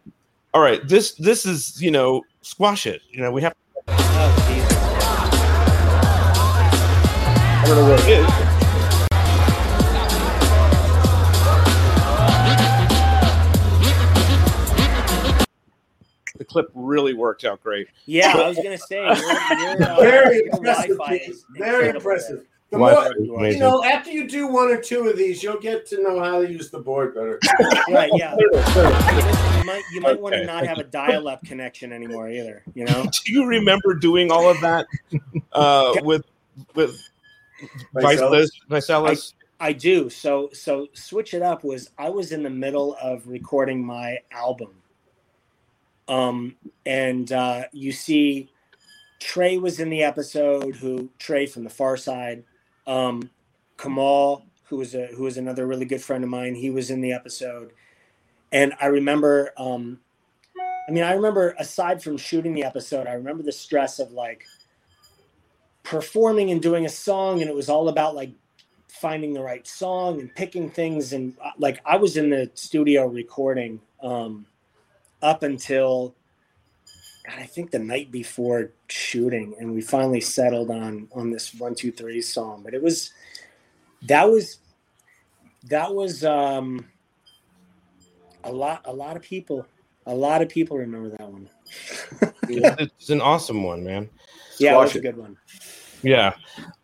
All 0.55 0.61
right, 0.63 0.87
this 0.89 1.13
this 1.15 1.47
is 1.47 1.81
you 1.81 1.93
know 1.93 2.23
squash 2.41 2.87
it. 2.87 3.03
You 3.11 3.23
know 3.23 3.31
we 3.31 3.43
have. 3.43 3.55
Oh, 3.87 3.95
I 7.55 7.65
don't 7.67 7.77
know 7.77 7.89
what 7.91 8.01
it 8.01 8.09
is. 8.09 8.42
Clip 16.53 16.71
really 16.75 17.15
worked 17.15 17.45
out 17.45 17.63
great. 17.63 17.89
Yeah, 18.07 18.37
I 18.37 18.49
was 18.49 18.57
gonna 18.57 18.79
say 18.79 18.97
your, 18.97 19.15
your, 19.15 19.83
uh, 19.91 20.01
Very 20.01 20.43
impressive. 20.53 20.97
Wi-Fi 20.97 21.19
Pete. 21.19 21.31
is 21.31 21.45
Very 21.57 21.89
incredible 21.89 21.97
impressive. 21.97 22.47
The 22.71 22.79
more, 22.79 23.47
you 23.47 23.59
know, 23.59 23.85
after 23.85 24.11
you 24.11 24.27
do 24.27 24.47
one 24.47 24.71
or 24.71 24.81
two 24.81 25.07
of 25.07 25.19
these, 25.19 25.43
you'll 25.43 25.61
get 25.61 25.85
to 25.89 26.03
know 26.03 26.19
how 26.21 26.41
to 26.41 26.51
use 26.51 26.71
the 26.71 26.79
board 26.79 27.15
better. 27.15 27.39
Right? 27.89 28.11
Yeah. 28.15 28.35
You 29.63 29.67
might 29.67 29.83
you 29.93 30.01
might 30.01 30.21
want 30.21 30.35
to 30.35 30.45
not 30.45 30.65
thank 30.65 30.71
have 30.71 30.79
a 30.79 30.91
dial-up 30.91 31.45
connection 31.45 31.93
anymore 31.93 32.29
either. 32.29 32.65
You 32.75 32.85
know. 32.85 33.05
Do 33.05 33.33
you 33.33 33.47
remember 33.47 33.95
doing 33.95 34.33
all 34.33 34.51
of 34.51 34.61
that 34.61 34.89
uh, 35.53 35.95
with 36.03 36.25
with 36.75 37.01
Vicelis? 37.95 38.49
Vicelis? 38.69 39.09
Vicelis? 39.09 39.35
I 39.61 39.73
do. 39.73 40.11
So 40.11 40.51
so 40.53 40.89
switch 40.95 41.33
it 41.33 41.43
up 41.43 41.63
was 41.63 41.91
I 41.97 42.09
was 42.09 42.33
in 42.33 42.43
the 42.43 42.51
middle 42.51 42.97
of 43.01 43.29
recording 43.29 43.87
my 43.87 44.19
album. 44.33 44.71
Um 46.13 46.57
and 46.85 47.33
uh 47.33 47.65
you 47.73 47.91
see 47.91 48.51
Trey 49.19 49.57
was 49.57 49.81
in 49.81 49.89
the 49.89 50.03
episode 50.03 50.77
who 50.77 51.11
Trey 51.19 51.47
from 51.47 51.65
the 51.65 51.71
Pharcyde. 51.71 52.43
Um 52.87 53.31
Kamal, 53.79 54.45
who 54.65 54.77
was 54.77 54.95
a 54.95 55.07
who 55.07 55.25
was 55.25 55.39
another 55.39 55.67
really 55.67 55.87
good 55.87 56.03
friend 56.03 56.23
of 56.23 56.29
mine, 56.29 56.55
he 56.55 56.71
was 56.71 56.91
in 56.91 57.01
the 57.01 57.13
episode. 57.13 57.73
And 58.51 58.75
I 58.79 58.87
remember 58.87 59.55
um 59.57 60.01
I 60.87 60.93
mean 60.93 61.05
I 61.05 61.15
remember 61.15 61.55
aside 61.59 62.03
from 62.03 62.19
shooting 62.19 62.55
the 62.55 62.65
episode, 62.65 63.07
I 63.07 63.15
remember 63.15 63.43
the 63.43 63.53
stress 63.53 63.99
of 63.99 64.13
like 64.13 64.45
performing 65.83 66.51
and 66.51 66.61
doing 66.61 66.85
a 66.85 66.91
song 66.91 67.41
and 67.41 67.49
it 67.49 67.57
was 67.57 67.71
all 67.71 67.89
about 67.89 68.15
like 68.15 68.33
finding 68.89 69.33
the 69.33 69.43
right 69.43 69.67
song 69.67 70.21
and 70.21 70.35
picking 70.35 70.69
things 70.69 71.15
and 71.15 71.35
uh, 71.43 71.51
like 71.59 71.81
I 71.87 71.97
was 71.97 72.19
in 72.19 72.29
the 72.29 72.51
studio 72.55 73.07
recording 73.07 73.81
um 74.03 74.47
up 75.23 75.43
until 75.43 76.15
God, 77.27 77.39
I 77.39 77.45
think 77.45 77.71
the 77.71 77.79
night 77.79 78.11
before 78.11 78.71
shooting 78.89 79.55
and 79.59 79.73
we 79.73 79.81
finally 79.81 80.21
settled 80.21 80.71
on 80.71 81.09
on 81.13 81.31
this 81.31 81.55
one 81.55 81.75
two 81.75 81.93
three 81.93 82.21
song 82.21 82.63
but 82.65 82.75
it 82.75 82.83
was 82.83 83.13
that 84.03 84.29
was 84.29 84.59
that 85.65 85.95
was 85.95 86.25
um 86.25 86.87
a 88.45 88.53
lot 88.53 88.83
a 88.85 88.93
lot 88.93 89.17
of 89.17 89.23
people 89.23 89.65
a 90.07 90.15
lot 90.15 90.43
of 90.43 90.49
people 90.49 90.77
remember 90.77 91.11
that 91.11 91.29
one 91.29 91.49
It's 92.49 93.09
an 93.09 93.21
awesome 93.21 93.63
one, 93.63 93.85
man. 93.85 94.11
yeah 94.59 94.71
it 94.71 94.75
Squash 94.75 94.95
was 94.95 94.97
a 94.97 95.01
good 95.01 95.17
one 95.17 95.37
Yeah. 96.03 96.35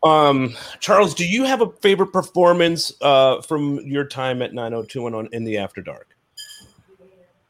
Um, 0.04 0.54
Charles, 0.78 1.12
do 1.14 1.26
you 1.26 1.44
have 1.44 1.60
a 1.60 1.70
favorite 1.82 2.12
performance 2.12 2.92
uh, 3.02 3.42
from 3.42 3.80
your 3.80 4.04
time 4.04 4.42
at 4.42 4.54
90210 4.54 5.36
in 5.36 5.44
the 5.44 5.58
After 5.58 5.82
Dark? 5.82 6.07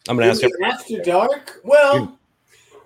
I'm 0.09 0.17
going 0.17 0.27
to 0.27 0.31
ask 0.31 0.43
you. 0.43 0.51
After 0.65 1.03
dark. 1.03 1.61
Well, 1.65 2.19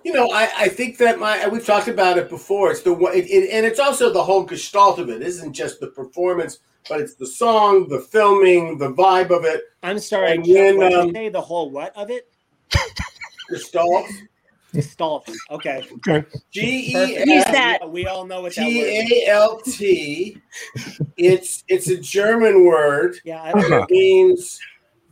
you 0.03 0.11
know, 0.11 0.29
I, 0.31 0.49
I 0.57 0.67
think 0.67 0.97
that 0.97 1.19
my 1.19 1.47
we've 1.47 1.65
talked 1.65 1.87
about 1.87 2.17
it 2.17 2.29
before. 2.29 2.71
It's 2.71 2.81
the 2.81 2.93
one, 2.93 3.13
it, 3.13 3.25
it, 3.25 3.49
and 3.51 3.65
it's 3.65 3.79
also 3.79 4.11
the 4.11 4.23
whole 4.23 4.43
gestalt 4.43 4.99
of 4.99 5.09
it. 5.09 5.21
It 5.21 5.27
isn't 5.27 5.53
just 5.53 5.79
the 5.79 5.87
performance, 5.87 6.59
but 6.89 6.99
it's 6.99 7.15
the 7.15 7.25
song, 7.25 7.87
the 7.87 7.99
filming, 7.99 8.77
the 8.77 8.91
vibe 8.91 9.31
of 9.31 9.45
it. 9.45 9.61
I'm 9.81 9.99
sorry 9.99 10.33
And 10.33 10.45
Chuck, 10.45 10.55
when, 10.55 10.77
what 10.77 10.91
you 10.91 10.99
um, 10.99 11.11
say 11.13 11.29
the 11.29 11.41
whole 11.41 11.69
what 11.69 11.95
of 11.95 12.09
it 12.11 12.29
Gestalt. 13.49 14.07
Gestalt. 14.73 15.29
Okay. 15.51 15.87
Okay. 16.07 16.25
G 16.51 16.95
E 16.95 17.23
Use 17.25 17.45
that. 17.45 17.89
We 17.89 18.07
all 18.07 18.25
know 18.25 18.41
what 18.41 18.55
that 18.55 18.67
T 18.67 18.79
word 18.79 18.87
is. 18.87 19.11
A 19.11 19.27
L 19.29 19.61
T. 19.61 20.37
It's 21.15 21.63
it's 21.67 21.89
a 21.89 21.97
German 21.97 22.65
word. 22.65 23.17
Yeah, 23.23 23.41
I 23.43 23.51
It 23.55 23.89
means 23.91 24.59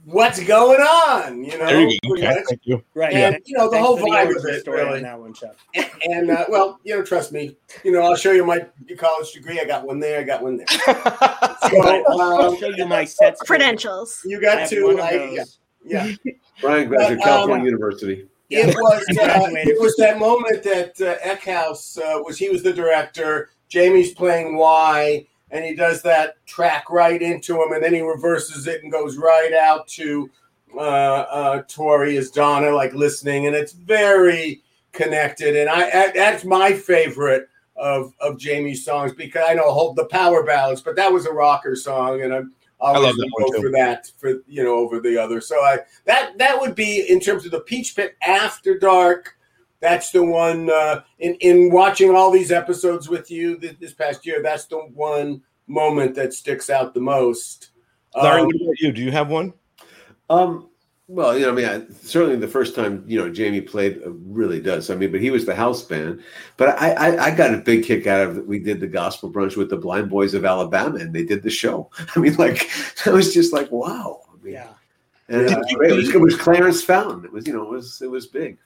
what's 0.05 0.43
going 0.43 0.81
on. 0.81 1.43
You 1.43 1.57
know, 1.57 1.65
There 1.65 1.81
you 1.81 1.99
go. 2.03 2.13
Okay, 2.13 2.43
thank 2.49 2.61
you. 2.63 2.83
right. 2.93 3.13
And 3.13 3.37
you 3.45 3.57
know 3.57 3.65
the 3.65 3.71
Thanks 3.71 3.85
whole 3.85 3.97
for 3.97 4.05
the 4.05 4.11
vibe 4.11 4.37
of 4.37 4.45
it, 4.45 4.61
story 4.61 4.81
on 4.81 5.01
that 5.01 5.19
one, 5.19 5.33
Chuck. 5.33 5.55
And 6.03 6.31
uh, 6.31 6.45
well, 6.49 6.79
you 6.83 6.95
know, 6.95 7.03
trust 7.03 7.31
me. 7.31 7.55
You 7.83 7.91
know, 7.91 8.01
I'll 8.01 8.15
show 8.15 8.31
you 8.31 8.43
my 8.43 8.65
college 8.97 9.31
degree. 9.33 9.59
I 9.59 9.65
got 9.65 9.85
one 9.85 9.99
there. 9.99 10.19
I 10.19 10.23
got 10.23 10.41
one 10.41 10.57
there. 10.57 10.67
So 11.69 11.79
I'll, 11.79 12.21
I'll 12.21 12.41
um, 12.49 12.57
show 12.57 12.69
you 12.69 12.85
my 12.87 13.05
sets. 13.05 13.39
Credentials. 13.43 14.19
you 14.25 14.41
got 14.41 14.59
have 14.59 14.69
to 14.71 14.91
like, 14.93 15.31
yeah, 15.31 15.43
yeah. 15.85 16.33
Brian 16.61 16.89
graduated 16.89 17.19
But, 17.19 17.23
California 17.23 17.61
um, 17.61 17.65
University. 17.65 18.27
Yeah. 18.49 18.67
It 18.67 18.75
was 18.75 19.03
uh, 19.11 19.47
it 19.53 19.79
was 19.79 19.95
that 19.97 20.19
moment 20.19 20.63
that 20.63 20.99
uh, 20.99 21.17
Eckhouse 21.19 21.97
uh, 21.97 22.21
was 22.23 22.37
he 22.37 22.49
was 22.49 22.63
the 22.63 22.73
director. 22.73 23.51
Jamie's 23.69 24.13
playing 24.13 24.57
Y, 24.57 25.25
and 25.51 25.63
he 25.65 25.75
does 25.75 26.01
that 26.01 26.43
track 26.45 26.89
right 26.89 27.21
into 27.21 27.61
him, 27.61 27.73
and 27.73 27.83
then 27.83 27.93
he 27.93 28.01
reverses 28.01 28.67
it 28.67 28.83
and 28.83 28.91
goes 28.91 29.17
right 29.17 29.53
out 29.53 29.87
to 29.89 30.29
uh, 30.75 30.79
uh, 30.79 31.61
Tori 31.63 32.17
as 32.17 32.31
Donna, 32.31 32.71
like 32.71 32.93
listening, 32.93 33.47
and 33.47 33.55
it's 33.55 33.73
very 33.73 34.63
connected. 34.93 35.55
And 35.55 35.69
I, 35.69 35.89
I 35.89 36.11
that's 36.13 36.45
my 36.45 36.73
favorite 36.73 37.49
of 37.75 38.13
of 38.19 38.37
Jamie's 38.37 38.85
songs 38.85 39.13
because 39.13 39.45
I 39.47 39.53
know 39.53 39.71
hold 39.71 39.95
the 39.95 40.05
power 40.05 40.43
ballads, 40.43 40.81
but 40.81 40.95
that 40.95 41.11
was 41.11 41.25
a 41.25 41.31
rocker 41.31 41.75
song, 41.75 42.21
and 42.21 42.33
I'm 42.33 42.53
always 42.79 43.07
love 43.07 43.15
that 43.17 43.29
one 43.31 43.51
go 43.51 43.61
for 43.61 43.71
that 43.71 44.11
for 44.17 44.41
you 44.47 44.63
know 44.63 44.75
over 44.75 44.99
the 44.99 45.17
other. 45.17 45.41
So 45.41 45.57
I 45.57 45.79
that 46.05 46.37
that 46.37 46.59
would 46.59 46.75
be 46.75 47.09
in 47.09 47.19
terms 47.19 47.45
of 47.45 47.51
the 47.51 47.61
Peach 47.61 47.95
Pit 47.95 48.15
After 48.21 48.77
Dark. 48.77 49.37
That's 49.82 50.11
the 50.11 50.23
one 50.23 50.69
uh, 50.69 51.01
in 51.19 51.36
in 51.41 51.71
watching 51.71 52.15
all 52.15 52.32
these 52.32 52.51
episodes 52.51 53.09
with 53.09 53.29
you 53.29 53.57
this, 53.57 53.75
this 53.79 53.93
past 53.93 54.25
year. 54.25 54.41
That's 54.41 54.65
the 54.65 54.77
one 54.77 55.41
moment 55.67 56.15
that 56.15 56.34
sticks 56.34 56.69
out 56.69 56.93
the 56.93 57.01
most. 57.01 57.71
Larry, 58.15 58.41
Um, 58.41 58.47
what 58.47 58.55
about 58.55 58.79
you? 58.79 58.91
Do 58.91 59.01
you 59.01 59.11
have 59.11 59.29
one? 59.29 59.53
Um, 60.29 60.69
well, 61.07 61.38
you 61.38 61.45
know, 61.45 61.51
I 61.51 61.55
mean, 61.55 61.65
I, 61.65 61.82
certainly 62.03 62.38
the 62.38 62.47
first 62.47 62.73
time 62.75 63.03
you 63.07 63.17
know 63.19 63.29
Jamie 63.29 63.59
played 63.61 64.01
uh, 64.05 64.11
really 64.11 64.61
does. 64.61 64.89
I 64.89 64.95
mean, 64.95 65.11
but 65.11 65.19
he 65.19 65.29
was 65.29 65.45
the 65.45 65.55
house 65.55 65.82
band. 65.82 66.21
But 66.57 66.79
I, 66.82 66.91
I, 66.91 67.25
I 67.25 67.36
got 67.36 67.53
a 67.53 67.57
big 67.57 67.84
kick 67.84 68.07
out 68.07 68.21
of 68.27 68.45
we 68.45 68.59
did 68.59 68.79
the 68.79 68.88
gospel 68.88 69.32
brunch 69.32 69.57
with 69.57 69.69
the 69.69 69.77
Blind 69.77 70.09
Boys 70.09 70.34
of 70.34 70.45
Alabama, 70.45 70.99
and 70.99 71.13
they 71.13 71.25
did 71.25 71.43
the 71.43 71.49
show. 71.49 71.89
I 72.15 72.19
mean, 72.19 72.36
like 72.36 72.69
I 73.05 73.09
was 73.09 73.34
just 73.34 73.51
like, 73.51 73.69
wow. 73.71 74.21
I 74.32 74.43
mean, 74.43 74.53
Yeah. 74.53 74.69
and 75.27 75.49
uh, 75.49 75.61
it, 75.69 75.95
was, 75.95 76.09
it 76.15 76.21
was 76.21 76.36
Clarence 76.38 76.84
Fountain. 76.84 77.25
It 77.25 77.34
was, 77.34 77.47
you 77.47 77.53
know, 77.53 77.63
it 77.63 77.69
was 77.69 78.01
it 78.01 78.09
was 78.11 78.27
big. 78.27 78.57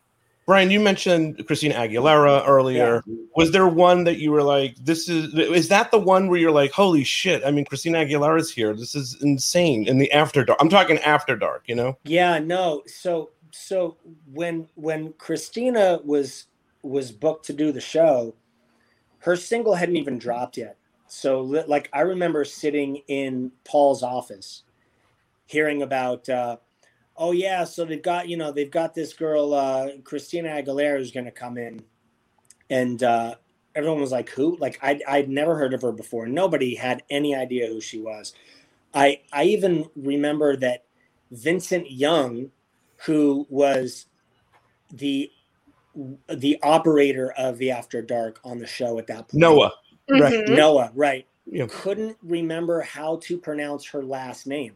Brian, 0.46 0.70
you 0.70 0.80
mentioned 0.80 1.46
Christina 1.48 1.74
Aguilera 1.74 2.48
earlier. 2.48 3.04
Was 3.36 3.52
there 3.52 3.68
one 3.68 4.04
that 4.04 4.20
you 4.20 4.32
were 4.32 4.44
like, 4.44 4.76
this 4.76 5.10
is, 5.10 5.34
is 5.34 5.70
that 5.70 5.90
the 5.90 5.98
one 5.98 6.28
where 6.30 6.40
you're 6.40 6.52
like, 6.52 6.72
holy 6.72 7.04
shit? 7.04 7.44
I 7.44 7.50
mean, 7.50 7.66
Christina 7.66 8.06
Aguilera's 8.06 8.52
here. 8.52 8.76
This 8.76 8.94
is 8.94 9.18
insane 9.22 9.88
in 9.88 9.98
the 9.98 10.12
after 10.12 10.46
dark. 10.46 10.60
I'm 10.62 10.70
talking 10.70 11.00
after 11.00 11.36
dark, 11.36 11.64
you 11.66 11.74
know? 11.74 11.98
Yeah, 12.04 12.38
no. 12.38 12.84
So 12.86 13.32
so 13.52 13.98
when 14.32 14.68
when 14.76 15.14
Christina 15.14 16.00
was 16.04 16.48
was 16.84 17.12
booked 17.12 17.46
to 17.48 17.54
do 17.54 17.72
the 17.72 17.82
show, 17.82 18.36
her 19.20 19.36
single 19.36 19.74
hadn't 19.74 19.96
even 19.98 20.20
dropped 20.20 20.58
yet. 20.58 20.78
So 21.08 21.42
like 21.42 21.90
I 21.94 22.02
remember 22.02 22.44
sitting 22.46 22.98
in 23.08 23.52
Paul's 23.64 24.04
office 24.04 24.64
hearing 25.48 25.82
about 25.82 26.28
uh 26.28 26.58
oh 27.18 27.32
yeah, 27.32 27.64
so 27.64 27.86
they've 27.86 28.02
got, 28.02 28.30
you 28.30 28.38
know, 28.38 28.52
they've 28.52 28.72
got 28.72 28.94
this 28.94 29.14
girl 29.14 29.54
uh 29.54 29.90
Christina 30.04 30.50
Aguilera 30.50 30.98
who's 30.98 31.12
going 31.12 31.26
to 31.26 31.32
come 31.32 31.58
in 31.58 31.84
and 32.70 33.02
uh 33.04 33.36
everyone 33.76 34.02
was 34.02 34.12
like 34.12 34.30
who? 34.30 34.58
Like 34.58 34.80
I 34.82 35.00
I'd 35.08 35.30
never 35.30 35.58
heard 35.58 35.74
of 35.74 35.82
her 35.82 35.92
before. 35.92 36.28
Nobody 36.28 36.76
had 36.76 37.04
any 37.10 37.36
idea 37.36 37.68
who 37.68 37.82
she 37.82 38.00
was. 38.00 38.34
I 38.94 39.22
I 39.32 39.46
even 39.46 39.90
remember 39.96 40.56
that 40.58 40.86
Vincent 41.32 41.92
Young, 41.92 42.52
who 43.06 43.46
was 43.50 44.08
the 44.92 45.32
the 46.30 46.60
operator 46.64 47.32
of 47.38 47.58
the 47.58 47.72
After 47.72 48.02
Dark 48.02 48.40
on 48.44 48.60
the 48.60 48.68
show 48.68 49.00
at 49.00 49.08
that 49.08 49.30
point. 49.30 49.34
Noah. 49.36 49.74
Right. 50.10 50.34
Mhm. 50.34 50.50
Noah, 50.50 50.92
right. 50.94 51.28
Yeah. 51.46 51.68
Couldn't 51.70 52.18
remember 52.22 52.82
how 52.82 53.18
to 53.24 53.38
pronounce 53.38 53.86
her 53.88 54.04
last 54.04 54.46
name 54.48 54.74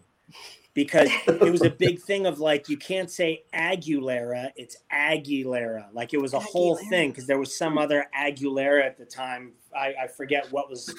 because 0.74 1.10
it 1.28 1.52
was 1.52 1.62
a 1.62 1.70
big 1.86 2.00
thing 2.00 2.26
of 2.26 2.40
like 2.40 2.70
you 2.70 2.78
can't 2.78 3.10
say 3.10 3.44
Aguilera, 3.54 4.52
it's 4.56 4.78
Aguilera. 4.94 5.86
Like 5.94 6.14
it 6.14 6.22
was 6.22 6.34
a 6.34 6.40
whole 6.40 6.76
thing 6.90 7.10
because 7.12 7.26
there 7.28 7.40
was 7.40 7.58
some 7.58 7.78
other 7.78 8.06
Aguilera 8.18 8.86
at 8.86 8.98
the 8.98 9.06
time. 9.06 9.54
I, 9.76 9.94
I 10.04 10.08
forget 10.08 10.52
what 10.52 10.70
was 10.70 10.94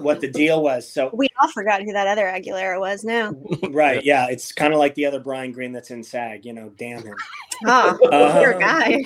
what 0.00 0.20
the 0.20 0.28
deal 0.32 0.62
was. 0.62 0.90
So 0.90 1.10
We 1.12 1.28
all 1.40 1.48
forgot 1.50 1.82
who 1.82 1.92
that 1.92 2.06
other 2.06 2.24
Aguilera 2.24 2.80
was 2.80 3.04
now. 3.04 3.32
right, 3.70 4.04
yeah, 4.04 4.26
it's 4.28 4.50
kind 4.52 4.72
of 4.72 4.78
like 4.78 4.94
the 4.94 5.06
other 5.06 5.20
Brian 5.20 5.52
Green 5.52 5.72
that's 5.72 5.90
in 5.90 6.02
SAG. 6.02 6.44
You 6.44 6.52
know, 6.52 6.70
damn 6.76 7.02
him. 7.02 7.14
Oh, 7.66 7.98
Uh, 8.12 8.38
poor 8.40 8.56
guy. 8.56 9.02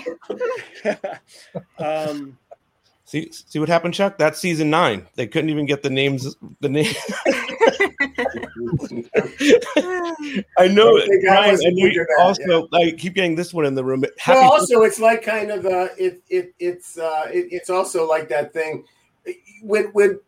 um, 1.79 2.37
See, 3.07 3.31
see 3.31 3.59
what 3.59 3.69
happened, 3.69 3.93
Chuck? 3.95 4.17
That's 4.19 4.39
season 4.39 4.71
nine. 4.71 5.07
They 5.17 5.27
couldn't 5.27 5.51
even 5.51 5.67
get 5.67 5.83
the 5.83 5.91
names. 5.91 6.35
The 6.61 6.69
name. 6.71 6.95
I 10.59 10.69
know 10.69 10.99
I 10.99 11.03
I 11.03 11.19
Brian. 11.23 11.59
And 11.63 11.79
you 11.79 11.87
thinking 11.87 12.07
that, 12.17 12.23
also, 12.23 12.69
I 12.73 12.93
keep 12.93 13.15
getting 13.15 13.35
this 13.35 13.55
one 13.55 13.67
in 13.67 13.75
the 13.75 13.85
room. 13.85 14.05
Happy 14.19 14.39
well, 14.39 14.53
also 14.53 14.83
it's 14.83 14.99
like 14.99 15.23
kind 15.23 15.51
of 15.51 15.67
uh, 15.67 15.89
it 15.99 16.23
it 16.29 16.55
it's 16.59 16.99
uh, 16.99 17.29
it, 17.33 17.49
it's 17.51 17.71
also 17.71 18.07
like 18.07 18.29
that 18.29 18.53
thing 18.53 18.85
when 19.63 19.85
when 19.93 20.21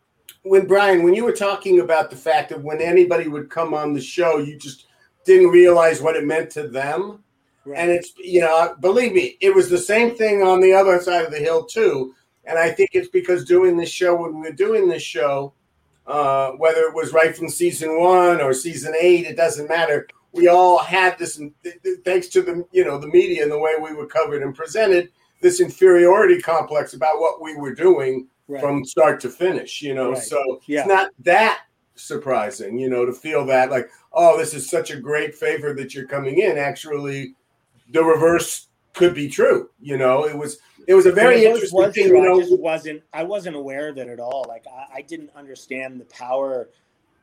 when 0.43 0.67
Brian 0.67 1.03
when 1.03 1.13
you 1.13 1.23
were 1.23 1.33
talking 1.33 1.79
about 1.79 2.09
the 2.09 2.15
fact 2.15 2.49
that 2.49 2.61
when 2.61 2.81
anybody 2.81 3.27
would 3.27 3.49
come 3.49 3.73
on 3.73 3.93
the 3.93 4.01
show, 4.01 4.37
you 4.37 4.57
just 4.57 4.87
didn't 5.25 5.49
realize 5.49 6.01
what 6.01 6.15
it 6.15 6.25
meant 6.25 6.49
to 6.51 6.67
them. 6.67 7.23
right. 7.65 7.79
And 7.79 7.91
it's 7.91 8.13
you 8.17 8.41
know, 8.41 8.75
believe 8.79 9.13
me, 9.13 9.37
it 9.41 9.53
was 9.53 9.69
the 9.69 9.77
same 9.77 10.15
thing 10.15 10.43
on 10.43 10.61
the 10.61 10.73
other 10.73 10.99
side 10.99 11.25
of 11.25 11.31
the 11.31 11.39
hill 11.39 11.65
too. 11.65 12.13
And 12.45 12.59
I 12.59 12.71
think 12.71 12.91
it's 12.93 13.09
because 13.09 13.43
doing 13.43 13.75
this 13.75 13.89
show 13.89 14.15
when 14.15 14.35
we 14.35 14.41
were 14.41 14.55
doing 14.55 14.87
this 14.87 15.01
show, 15.01 15.53
uh, 16.07 16.51
whether 16.51 16.81
it 16.81 16.93
was 16.93 17.13
right 17.13 17.35
from 17.35 17.49
season 17.49 17.99
one 17.99 18.41
or 18.41 18.53
season 18.53 18.93
eight, 18.99 19.25
it 19.25 19.35
doesn't 19.35 19.67
matter. 19.69 20.07
We 20.31 20.47
all 20.49 20.79
had 20.79 21.17
this, 21.17 21.37
th- 21.37 21.53
th- 21.63 21.99
thanks 22.03 22.27
to 22.29 22.41
the 22.41 22.65
you 22.71 22.83
know 22.85 22.97
the 22.97 23.07
media 23.07 23.43
and 23.43 23.51
the 23.51 23.57
way 23.59 23.75
we 23.81 23.93
were 23.93 24.05
covered 24.07 24.43
and 24.43 24.53
presented, 24.55 25.09
this 25.41 25.61
inferiority 25.61 26.41
complex 26.41 26.93
about 26.93 27.19
what 27.19 27.41
we 27.41 27.55
were 27.55 27.73
doing 27.73 28.27
right. 28.47 28.61
from 28.61 28.83
start 28.85 29.19
to 29.21 29.29
finish. 29.29 29.81
You 29.81 29.93
know, 29.93 30.11
Right. 30.11 30.21
so 30.23 30.61
Yeah. 30.67 30.79
it's 30.81 30.87
not 30.89 31.11
that 31.19 31.61
surprising, 31.95 32.77
you 32.77 32.89
know, 32.89 33.05
to 33.05 33.13
feel 33.13 33.45
that 33.45 33.71
like, 33.71 33.89
oh, 34.13 34.37
this 34.37 34.53
is 34.53 34.69
such 34.69 34.91
a 34.91 34.97
great 34.99 35.33
favor 35.33 35.73
that 35.73 35.95
you're 35.95 36.07
coming 36.07 36.39
in. 36.39 36.57
Actually, 36.57 37.33
the 37.91 38.03
reverse 38.03 38.67
could 38.95 39.15
be 39.15 39.29
true. 39.29 39.69
You 39.81 39.97
know, 39.97 40.25
it 40.27 40.37
was 40.37 40.59
it 40.87 40.95
was 40.95 41.07
a 41.07 41.13
very 41.13 41.43
The 41.43 41.45
interesting 41.45 41.91
thing. 41.93 42.15
true. 42.15 42.21
You 42.23 42.23
I 42.23 42.31
just 42.31 42.57
wasn't. 42.57 43.03
I 43.13 43.23
wasn't 43.23 43.55
aware 43.57 43.89
of 43.89 43.97
it 43.97 44.09
at 44.09 44.19
all. 44.19 44.45
Like 44.47 44.65
I, 44.67 44.99
I 44.99 45.01
didn't 45.03 45.31
understand 45.35 46.01
the 46.01 46.05
power 46.05 46.69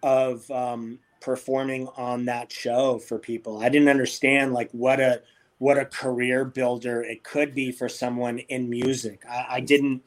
of 0.03 0.51
um, 0.51 1.01
performing 1.20 1.89
on 1.97 2.27
that 2.27 2.53
show 2.53 2.99
for 3.01 3.18
people. 3.18 3.62
I 3.62 3.70
didn't 3.70 3.89
understand 3.89 4.55
like 4.55 4.70
what 4.73 5.01
a 5.01 5.23
what 5.59 5.79
a 5.79 5.87
career 5.87 6.45
builder 6.45 7.03
it 7.03 7.25
could 7.25 7.55
be 7.55 7.73
for 7.73 7.89
someone 7.89 8.39
in 8.41 8.70
music. 8.70 9.25
I, 9.31 9.47
I 9.51 9.61
didn't. 9.61 10.03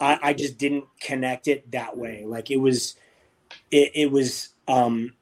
I, 0.00 0.18
I 0.22 0.32
just 0.34 0.58
didn't 0.58 0.84
connect 1.00 1.48
it 1.48 1.70
that 1.72 1.96
way. 1.98 2.24
Like 2.26 2.50
it 2.50 2.58
was, 2.58 2.96
it, 3.70 3.92
it 3.94 4.12
was. 4.12 4.50
um 4.68 5.12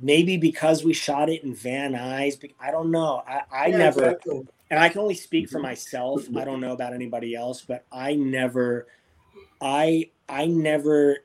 Maybe 0.00 0.36
because 0.36 0.84
we 0.84 0.92
shot 0.92 1.30
it 1.30 1.42
in 1.44 1.54
Van 1.54 1.94
Nuys. 1.94 2.38
I 2.60 2.70
don't 2.70 2.90
know. 2.90 3.22
I, 3.26 3.42
I 3.50 3.70
Yeah, 3.70 3.72
never 3.72 4.20
exactly. 4.20 4.48
And 4.70 4.78
I 4.78 4.88
can 4.88 5.00
only 5.00 5.14
speak 5.14 5.48
for 5.48 5.58
mm-hmm. 5.58 5.66
myself. 5.66 6.26
I 6.36 6.44
don't 6.44 6.60
know 6.60 6.72
about 6.72 6.92
anybody 6.92 7.34
else, 7.34 7.62
but 7.62 7.84
I 7.90 8.14
never, 8.14 8.86
I 9.60 10.10
I 10.28 10.46
never 10.46 11.18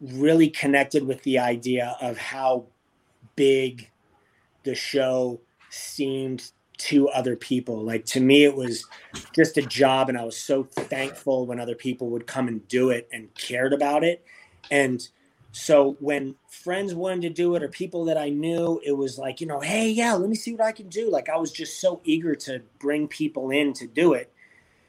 really 0.00 0.48
connected 0.48 1.04
with 1.04 1.22
the 1.22 1.38
idea 1.38 1.96
of 2.00 2.18
how 2.18 2.66
big 3.36 3.90
the 4.64 4.74
show 4.74 5.40
seemed 5.70 6.52
to 6.78 7.08
other 7.10 7.36
people. 7.36 7.82
Like 7.82 8.04
to 8.06 8.20
me, 8.20 8.44
it 8.44 8.54
was 8.54 8.86
just 9.34 9.56
a 9.56 9.62
job, 9.62 10.08
and 10.08 10.18
I 10.18 10.24
was 10.24 10.36
so 10.36 10.64
thankful 10.64 11.46
when 11.46 11.60
other 11.60 11.74
people 11.74 12.10
would 12.10 12.26
come 12.26 12.48
and 12.48 12.66
do 12.68 12.90
it 12.90 13.08
and 13.12 13.32
cared 13.34 13.72
about 13.72 14.04
it. 14.04 14.24
And 14.70 15.06
so 15.52 15.96
when 16.00 16.34
friends 16.48 16.94
wanted 16.94 17.22
to 17.22 17.30
do 17.30 17.54
it 17.54 17.62
or 17.62 17.68
people 17.68 18.04
that 18.06 18.16
I 18.16 18.30
knew, 18.30 18.80
it 18.84 18.92
was 18.92 19.18
like, 19.18 19.40
you 19.40 19.46
know, 19.46 19.60
hey, 19.60 19.90
yeah, 19.90 20.14
let 20.14 20.28
me 20.30 20.34
see 20.34 20.52
what 20.52 20.62
I 20.62 20.72
can 20.72 20.88
do. 20.88 21.10
Like 21.10 21.28
I 21.28 21.36
was 21.36 21.52
just 21.52 21.80
so 21.80 22.00
eager 22.04 22.34
to 22.36 22.62
bring 22.78 23.06
people 23.06 23.50
in 23.50 23.72
to 23.74 23.86
do 23.86 24.14
it 24.14 24.32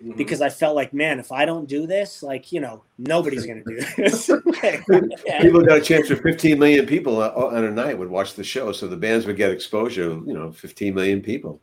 Mhm. 0.03 0.18
because 0.18 0.41
I 0.41 0.49
felt 0.49 0.76
like, 0.76 0.93
man, 0.93 1.20
if 1.20 1.32
I 1.32 1.45
don't 1.45 1.68
do 1.68 1.88
this, 1.88 2.24
like, 2.24 2.51
you 2.51 2.59
know, 2.59 2.84
nobody's 2.97 3.45
going 3.45 3.64
to 3.64 3.70
do 3.70 3.86
this. 3.97 4.30
Yeah. 4.64 5.41
People 5.41 5.61
got 5.61 5.78
a 5.78 5.82
chance 5.82 6.07
for 6.07 6.16
15 6.16 6.57
million 6.57 6.86
people 6.86 7.22
on 7.22 7.64
a 7.64 7.72
night 7.72 7.97
would 7.97 8.09
watch 8.09 8.36
the 8.36 8.43
show, 8.43 8.72
so 8.72 8.88
the 8.88 8.95
bands 8.97 9.26
would 9.26 9.36
get 9.36 9.51
exposure. 9.51 10.09
You 10.26 10.34
know, 10.34 10.51
15 10.51 10.93
million 10.93 11.22
people. 11.22 11.59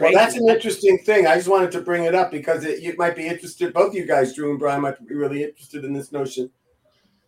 Well, 0.00 0.12
that's 0.12 0.36
an 0.36 0.48
interesting 0.48 0.98
thing. 0.98 1.26
I 1.26 1.36
just 1.36 1.48
wanted 1.48 1.72
to 1.72 1.80
bring 1.80 2.04
it 2.04 2.14
up 2.14 2.30
because 2.30 2.64
it, 2.64 2.80
you 2.80 2.94
might 2.96 3.16
be 3.16 3.26
interested. 3.26 3.72
Both 3.72 3.88
of 3.88 3.94
you 3.94 4.06
guys, 4.06 4.34
Drew 4.34 4.50
and 4.50 4.58
Brian, 4.58 4.82
might 4.82 5.04
be 5.06 5.14
really 5.14 5.42
interested 5.44 5.84
in 5.84 5.92
this 5.92 6.10
notion 6.12 6.50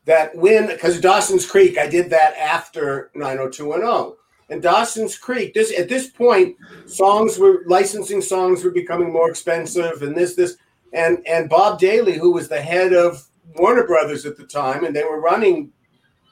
that 0.06 0.34
when 0.34 0.68
because 0.68 1.00
Dawson's 1.00 1.48
Creek, 1.48 1.78
I 1.78 1.86
did 1.86 2.10
that 2.10 2.34
after 2.36 3.10
90210. 3.14 3.80
And 3.80 3.88
oh. 3.88 4.16
And 4.48 4.62
Dawson's 4.62 5.18
Creek, 5.18 5.54
this 5.54 5.76
at 5.76 5.88
this 5.88 6.08
point, 6.08 6.56
songs 6.86 7.38
were 7.38 7.64
licensing 7.66 8.22
songs 8.22 8.64
were 8.64 8.70
becoming 8.70 9.12
more 9.12 9.28
expensive, 9.28 10.02
and 10.02 10.16
this 10.16 10.34
this 10.34 10.56
and 10.92 11.18
and 11.26 11.50
Bob 11.50 11.80
Daly, 11.80 12.16
who 12.16 12.32
was 12.32 12.48
the 12.48 12.60
head 12.60 12.92
of 12.92 13.26
Warner 13.56 13.86
Brothers 13.86 14.24
at 14.24 14.36
the 14.36 14.46
time, 14.46 14.84
and 14.84 14.94
they 14.94 15.02
were 15.02 15.20
running 15.20 15.72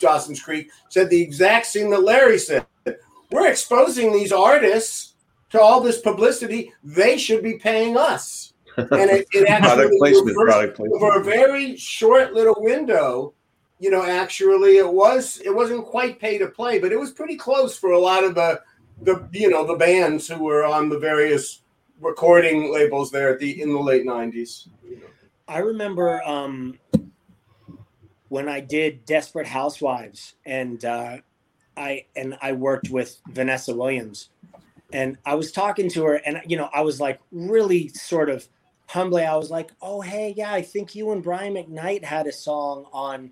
Dawson's 0.00 0.40
Creek, 0.40 0.70
said 0.88 1.10
the 1.10 1.20
exact 1.20 1.66
thing 1.66 1.90
that 1.90 2.02
Larry 2.02 2.38
said. 2.38 2.66
We're 3.30 3.48
exposing 3.48 4.12
these 4.12 4.30
artists 4.30 5.14
to 5.50 5.60
all 5.60 5.80
this 5.80 6.00
publicity. 6.00 6.72
They 6.84 7.18
should 7.18 7.42
be 7.42 7.58
paying 7.58 7.96
us. 7.96 8.52
And 8.76 9.08
it, 9.08 9.28
it 9.32 9.48
actually 9.48 9.68
Product 9.68 9.94
placement, 9.98 10.36
product 10.36 10.76
placement. 10.76 11.00
for 11.00 11.20
a 11.20 11.22
very 11.22 11.76
short 11.76 12.32
little 12.32 12.56
window. 12.58 13.32
You 13.84 13.90
know, 13.90 14.02
actually, 14.02 14.78
it 14.78 14.90
was 14.90 15.42
it 15.44 15.54
wasn't 15.54 15.84
quite 15.84 16.18
pay 16.18 16.38
to 16.38 16.46
play, 16.46 16.78
but 16.78 16.90
it 16.90 16.98
was 16.98 17.10
pretty 17.10 17.36
close 17.36 17.76
for 17.76 17.90
a 17.92 17.98
lot 17.98 18.24
of 18.24 18.34
the 18.34 18.62
the 19.02 19.28
you 19.30 19.50
know 19.50 19.66
the 19.66 19.74
bands 19.74 20.26
who 20.26 20.42
were 20.42 20.64
on 20.64 20.88
the 20.88 20.98
various 20.98 21.60
recording 22.00 22.72
labels 22.72 23.10
there 23.10 23.34
at 23.34 23.40
the 23.40 23.60
in 23.60 23.74
the 23.74 23.78
late 23.78 24.06
nineties. 24.06 24.68
I 25.46 25.58
remember 25.58 26.22
um, 26.22 26.78
when 28.30 28.48
I 28.48 28.60
did 28.60 29.04
Desperate 29.04 29.46
Housewives, 29.46 30.32
and 30.46 30.82
uh, 30.82 31.18
I 31.76 32.06
and 32.16 32.38
I 32.40 32.52
worked 32.52 32.88
with 32.88 33.20
Vanessa 33.28 33.76
Williams, 33.76 34.30
and 34.94 35.18
I 35.26 35.34
was 35.34 35.52
talking 35.52 35.90
to 35.90 36.04
her, 36.04 36.14
and 36.14 36.40
you 36.46 36.56
know, 36.56 36.70
I 36.72 36.80
was 36.80 37.02
like 37.02 37.20
really 37.32 37.88
sort 37.88 38.30
of 38.30 38.48
humbly, 38.86 39.24
I 39.24 39.36
was 39.36 39.50
like, 39.50 39.72
"Oh, 39.82 40.00
hey, 40.00 40.32
yeah, 40.34 40.54
I 40.54 40.62
think 40.62 40.94
you 40.94 41.12
and 41.12 41.22
Brian 41.22 41.52
McKnight 41.52 42.02
had 42.02 42.26
a 42.26 42.32
song 42.32 42.86
on 42.90 43.30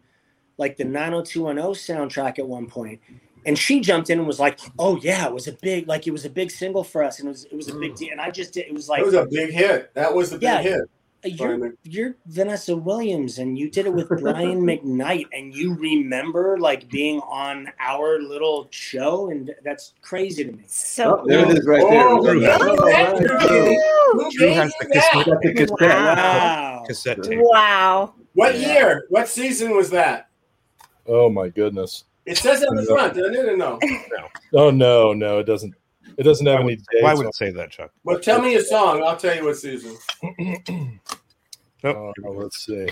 like 0.59 0.77
the 0.77 0.85
90210 0.85 1.97
soundtrack 1.97 2.39
at 2.39 2.49
one. 2.49 2.99
And 3.45 3.59
she 3.59 3.81
jumped 3.81 4.09
in 4.09 4.19
and 4.19 4.27
was 4.27 4.39
like, 4.39 4.61
"Oh 4.79 4.97
yeah, 4.99 5.27
it 5.27 5.33
was 5.33 5.49
a 5.49 5.53
big 5.53 5.89
like 5.89 6.07
it 6.07 6.13
was 6.13 6.25
a 6.25 6.31
big 6.31 6.51
single 6.51 6.85
for 6.85 7.03
us, 7.03 7.19
and 7.19 7.29
it 7.29 7.33
was 7.33 7.45
it 7.47 7.57
was 7.57 7.69
a 7.69 7.75
big 7.75 7.95
mm. 7.95 7.97
deal." 7.97 8.13
And 8.13 8.21
I 8.21 8.31
just 8.31 8.53
did. 8.53 8.67
It 8.67 8.75
was 8.75 8.89
like 8.89 9.01
It 9.01 9.07
was 9.07 9.15
a 9.15 9.27
big 9.27 9.51
hit. 9.51 9.93
That 9.95 10.15
was 10.15 10.31
the 10.31 10.37
big 10.37 10.45
Yeah. 10.45 10.63
hit. 10.63 10.83
Uh, 11.25 11.29
you're, 11.29 11.75
you're 11.85 12.17
Vanessa 12.27 12.77
Williams 12.77 13.39
and 13.39 13.57
you 13.57 13.71
did 13.71 13.87
it 13.87 13.93
with 13.93 14.09
Brian 14.09 14.61
McKnight 14.67 15.27
and 15.33 15.55
you 15.55 15.75
remember 15.75 16.59
like 16.59 16.89
being 16.89 17.21
on 17.21 17.69
our 17.79 18.21
little 18.21 18.67
show 18.71 19.31
and 19.31 19.55
that's 19.65 19.95
crazy 20.03 20.45
to 20.45 20.51
me. 20.51 20.65
So 20.67 21.21
Oh, 21.21 21.27
there 21.27 21.49
it 21.49 21.59
is 21.59 21.67
right 21.67 21.89
there. 21.89 22.09
Oh, 22.09 22.23
Drew 22.25 22.41
has 22.41 23.21
it. 23.21 23.29
Drew. 23.29 23.79
Oh. 23.81 24.31
Drew 24.33 24.49
has 24.49 24.75
the 24.81 24.87
cassette, 24.87 25.43
the 25.43 25.55
cassette. 25.55 25.81
Wow. 25.81 26.85
cassette 26.89 27.23
tape. 27.23 27.39
Wow. 27.41 28.15
What 28.35 28.59
year? 28.59 29.05
What 29.09 29.29
season 29.29 29.77
was 29.77 29.91
that? 29.91 30.29
Oh 31.07 31.29
my 31.29 31.49
goodness. 31.49 32.05
It 32.27 32.39
says 32.39 32.63
on 32.65 32.77
the 32.77 32.85
front, 32.85 33.15
doesn't 33.15 33.35
it? 33.35 33.49
Or 33.49 33.57
no? 33.57 33.79
Oh 34.55 34.71
no, 34.71 35.13
no, 35.13 35.39
it 35.39 35.45
doesn't. 35.45 35.75
It 36.19 36.25
doesn't 36.25 36.47
have 36.47 36.61
any 36.61 36.77
dates. 36.77 36.87
Why 37.01 37.15
would 37.15 37.27
it 37.27 37.35
say 37.35 37.51
that, 37.51 37.71
Chuck? 37.71 37.91
Well, 38.05 38.21
tell 38.21 38.41
me 38.41 38.55
a 38.55 38.63
song. 38.63 39.03
I'll 39.03 39.17
tell 39.17 39.35
you 39.35 39.45
what 39.45 39.57
season. 39.57 39.97
Nope. 41.85 42.15
Uh, 42.25 42.31
let's 42.31 42.65
see. 42.65 42.89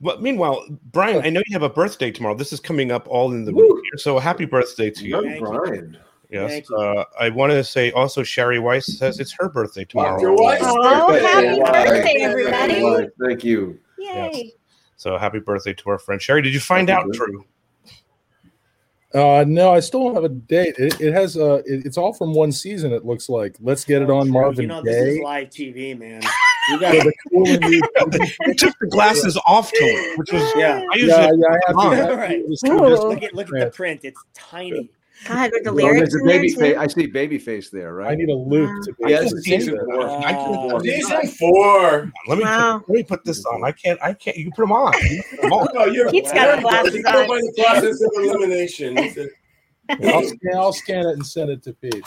But 0.00 0.22
meanwhile, 0.22 0.66
Brian, 0.90 1.24
I 1.24 1.30
know 1.30 1.40
you 1.46 1.52
have 1.52 1.62
a 1.62 1.68
birthday 1.68 2.10
tomorrow. 2.10 2.34
This 2.34 2.52
is 2.52 2.58
coming 2.58 2.90
up 2.90 3.06
all 3.06 3.32
in 3.32 3.44
the 3.44 3.52
week 3.52 3.64
here. 3.64 3.98
So 3.98 4.18
happy 4.18 4.44
birthday 4.44 4.90
to 4.90 5.06
you. 5.06 5.22
Thank 5.22 5.40
you. 5.40 5.46
Brian. 5.46 5.98
Yes. 6.30 6.68
Uh, 6.70 7.04
I 7.18 7.28
want 7.28 7.52
to 7.52 7.62
say 7.62 7.90
also 7.92 8.22
Sherry 8.22 8.58
Weiss 8.58 8.86
says 8.98 9.20
it's 9.20 9.32
her 9.38 9.48
birthday 9.48 9.84
tomorrow. 9.84 10.18
Dr. 10.18 10.34
Weiss. 10.34 10.60
Oh, 10.64 11.12
happy 11.12 11.60
birthday, 11.60 12.16
everybody. 12.20 13.08
Thank 13.24 13.44
you. 13.44 13.78
Yay. 13.98 14.52
So 15.00 15.16
happy 15.16 15.38
birthday 15.38 15.72
to 15.72 15.88
our 15.88 15.98
friend 15.98 16.20
Sherry. 16.20 16.42
Did 16.42 16.52
you 16.52 16.60
find 16.60 16.86
Happy 16.90 17.00
out, 17.00 17.06
birthday. 17.06 17.24
Drew? 17.32 17.44
Uh, 19.14 19.44
no, 19.48 19.72
I 19.72 19.80
still 19.80 20.04
don't 20.04 20.14
have 20.14 20.24
a 20.24 20.28
date. 20.28 20.74
It, 20.76 21.00
it 21.00 21.14
has 21.14 21.38
uh, 21.38 21.62
it, 21.64 21.86
it's 21.86 21.96
all 21.96 22.12
from 22.12 22.34
one 22.34 22.52
season. 22.52 22.92
It 22.92 23.06
looks 23.06 23.30
like. 23.30 23.56
Let's 23.60 23.82
get 23.82 24.02
it 24.02 24.10
on 24.10 24.28
Marvin 24.28 24.60
You 24.60 24.68
know, 24.68 24.82
this 24.82 24.94
is 24.94 25.16
Gaye. 25.16 25.24
live 25.24 25.48
TV, 25.48 25.98
man. 25.98 26.20
You 26.68 26.74
So 26.74 26.78
got 26.80 26.92
the 26.92 27.12
cool 27.30 27.44
new- 27.44 27.82
You 28.46 28.54
took 28.58 28.78
the 28.78 28.88
glasses 28.88 29.40
off 29.46 29.72
to 29.72 29.82
him, 29.84 30.18
which 30.18 30.32
was 30.32 30.42
yeah. 30.54 30.82
I 30.92 30.96
yeah, 30.96 31.30
yeah, 31.34 31.46
I 31.48 31.58
have 31.66 31.76
to. 31.76 31.80
I 31.80 31.94
have 31.96 32.08
to- 32.10 32.16
Right. 32.16 32.30
it 32.40 32.46
was 32.50 32.60
too 32.60 32.72
Ooh. 32.74 32.90
distant. 32.90 33.08
Look 33.08 33.22
at 33.22 33.34
look 33.34 33.54
at 33.54 33.60
the 33.64 33.70
print. 33.74 34.00
It's 34.04 34.22
tiny. 34.34 34.90
God, 35.28 35.50
with 35.52 35.64
the 35.64 35.72
lyrics 35.72 35.98
there's 35.98 36.14
a 36.14 36.18
in 36.18 36.24
there 36.26 36.36
baby 36.38 36.50
too. 36.52 36.60
face. 36.60 36.76
I 36.78 36.86
see 36.86 37.06
Babyface 37.12 37.70
there, 37.70 37.94
right? 37.94 38.12
I 38.12 38.14
need 38.14 38.28
a 38.30 38.34
loupe 38.34 38.84
to 38.84 38.92
be. 38.94 39.10
Yes, 39.10 39.22
able 39.22 39.30
to 39.32 39.42
season 39.42 39.74
that. 39.74 39.84
four. 39.84 40.08
I 40.10 40.32
can- 40.32 40.72
Uh, 40.72 40.80
Season 40.80 41.26
four. 41.28 42.12
Let 42.28 42.38
me 42.38 42.44
Wow. 42.44 42.78
put, 42.78 42.88
let 42.88 42.96
me 42.96 43.02
put 43.02 43.24
this 43.24 43.44
on. 43.44 43.62
I 43.64 43.72
can't. 43.72 43.98
I 44.02 44.14
can't. 44.14 44.36
You 44.36 44.50
put 44.56 44.62
them 44.62 44.72
on. 44.72 44.92
You 45.02 45.22
put 45.30 45.44
'em 45.44 45.52
on. 45.52 45.68
No, 45.74 45.84
you're, 45.86 46.10
Pete's 46.10 46.32
got 46.32 46.48
you're- 46.48 46.62
glasses 46.62 46.94
you're 46.94 47.08
on. 47.08 47.28
by 47.28 47.36
the 47.36 47.52
process 47.64 48.00
of 48.02 48.10
elimination. 48.24 48.96
It's 48.98 49.16
a- 49.18 49.28
I'll, 50.14 50.22
scan, 50.24 50.38
I'll 50.54 50.72
scan 50.72 51.06
it 51.06 51.12
and 51.14 51.26
send 51.26 51.50
it 51.50 51.62
to 51.64 51.72
Pete. 51.74 52.04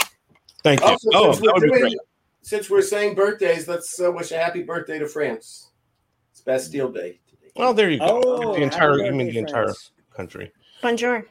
Thank 0.63 0.79
you. 0.79 0.85
Also, 0.87 1.09
Oh, 1.13 1.31
since, 1.33 1.45
we're 1.45 1.67
doing, 1.79 1.95
since 2.41 2.69
we're 2.69 2.81
saying 2.81 3.13
birthdays, 3.15 3.67
let's 3.67 3.99
uh, 4.01 4.09
wish 4.11 4.31
a 4.31 4.37
happy 4.37 4.63
birthday 4.63 4.97
to 4.99 5.07
France. 5.07 5.71
It's 6.31 6.39
Bastille 6.41 6.89
Day. 6.91 7.19
today. 7.29 7.51
Well, 7.57 7.73
there 7.73 7.89
you 7.89 7.99
go. 7.99 8.21
Oh, 8.25 8.55
the 8.55 8.61
entire. 8.61 8.91
happy 8.93 9.03
You 9.05 9.11
mean 9.11 9.27
the 9.27 9.33
birthday, 9.33 9.39
entire 9.39 9.73
country. 10.15 10.51
Bonjour. 10.81 11.25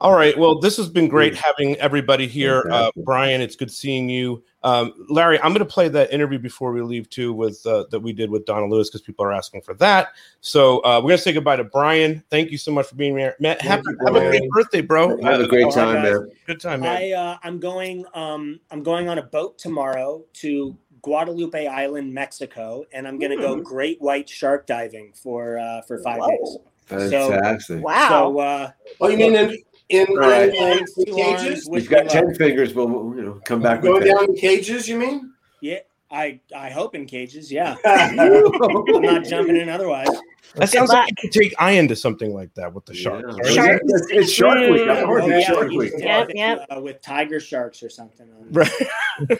All 0.00 0.14
right. 0.14 0.36
Well, 0.38 0.58
this 0.58 0.78
has 0.78 0.88
been 0.88 1.08
great 1.08 1.36
having 1.36 1.76
everybody 1.76 2.26
here. 2.26 2.66
Uh, 2.70 2.90
Brian, 3.04 3.42
it's 3.42 3.54
good 3.54 3.70
seeing 3.70 4.08
you. 4.08 4.42
Um, 4.62 4.94
Larry, 5.10 5.38
I'm 5.40 5.52
going 5.52 5.58
to 5.58 5.64
play 5.66 5.88
that 5.88 6.10
interview 6.10 6.38
before 6.38 6.72
we 6.72 6.80
leave 6.80 7.10
too, 7.10 7.34
with 7.34 7.64
uh, 7.66 7.84
that 7.90 8.00
we 8.00 8.14
did 8.14 8.30
with 8.30 8.46
Donna 8.46 8.66
Lewis 8.66 8.88
because 8.88 9.02
people 9.02 9.26
are 9.26 9.32
asking 9.32 9.60
for 9.60 9.74
that. 9.74 10.12
So 10.40 10.78
uh, 10.84 11.00
we're 11.02 11.08
going 11.08 11.18
to 11.18 11.22
say 11.22 11.32
goodbye 11.34 11.56
to 11.56 11.64
Brian. 11.64 12.24
Thank 12.30 12.50
you 12.50 12.56
so 12.56 12.72
much 12.72 12.86
for 12.86 12.94
being 12.94 13.16
here, 13.16 13.36
Matt. 13.40 13.60
Have, 13.60 13.82
you, 13.84 13.98
have 14.06 14.16
a 14.16 14.20
great 14.20 14.48
birthday, 14.50 14.80
bro. 14.80 15.20
Have 15.22 15.40
a 15.40 15.44
Uh, 15.44 15.46
great 15.46 15.64
all 15.64 15.70
right, 15.70 15.74
time, 15.74 16.02
man. 16.02 16.30
Good 16.46 16.60
time, 16.60 16.80
man. 16.80 16.96
I 16.96 17.12
uh, 17.12 17.36
I'm 17.42 17.58
going 17.58 18.06
um 18.14 18.58
I'm 18.70 18.82
going 18.82 19.10
on 19.10 19.18
a 19.18 19.22
boat 19.22 19.58
tomorrow 19.58 20.24
to 20.34 20.76
Guadalupe 21.02 21.66
Island, 21.66 22.12
Mexico, 22.12 22.84
and 22.92 23.06
I'm 23.06 23.18
gonna 23.18 23.36
go 23.36 23.56
great 23.60 24.00
white 24.00 24.28
shark 24.28 24.66
diving 24.66 25.12
for 25.14 25.58
uh 25.58 25.82
for 25.82 25.98
five 26.02 26.20
days. 26.26 26.58
Fantastic. 26.86 27.82
Wow. 27.84 28.08
So 28.08 28.38
uh 28.38 28.70
Oh, 29.00 29.08
you 29.08 29.16
mean 29.16 29.34
in 29.36 29.56
in, 29.90 30.06
All 30.08 30.16
right. 30.16 30.54
in, 30.54 30.78
in 30.78 30.84
Two 30.86 31.04
cages? 31.14 31.44
arms 31.44 31.66
with- 31.68 31.80
He's 31.82 31.88
got 31.88 32.08
ten 32.08 32.34
fingers, 32.34 32.72
but 32.72 32.86
we'll, 32.86 33.14
you 33.16 33.22
know, 33.22 33.40
come 33.44 33.60
back 33.60 33.82
with 33.82 33.92
Going 33.92 34.04
that. 34.06 34.14
down 34.14 34.24
in 34.30 34.36
cages? 34.36 34.88
You 34.88 34.98
mean? 34.98 35.32
yeah, 35.60 35.78
I 36.10 36.40
I 36.56 36.70
hope 36.70 36.94
in 36.94 37.06
cages, 37.06 37.50
yeah. 37.52 37.76
I'm 37.84 38.16
not 38.16 39.24
jumping 39.24 39.56
in 39.56 39.68
otherwise. 39.68 40.08
that 40.56 40.68
sounds 40.68 40.90
like 40.90 41.08
you 41.10 41.16
could 41.20 41.32
take 41.32 41.54
Ian 41.62 41.86
to 41.88 41.94
something 41.96 42.32
like 42.34 42.52
that 42.54 42.72
with 42.74 42.84
the 42.86 42.94
sharks. 42.94 43.26
Yeah. 43.36 43.42
right? 43.44 43.54
Shark- 43.54 43.82
It's, 43.84 44.06
it's 44.10 44.30
Shark 44.32 44.58
Week. 44.58 44.88
I 44.88 45.04
heard 45.06 45.22
Oh, 45.22 45.26
yeah, 45.26 45.40
Shark 45.42 45.70
Week. 45.70 45.92
just 45.92 46.02
Yep, 46.02 46.26
did, 46.28 46.36
yep. 46.36 46.66
Uh, 46.76 46.80
with 46.80 47.00
tiger 47.02 47.38
sharks 47.40 47.82
or 47.82 47.88
something. 47.88 48.26
Right. 48.52 48.72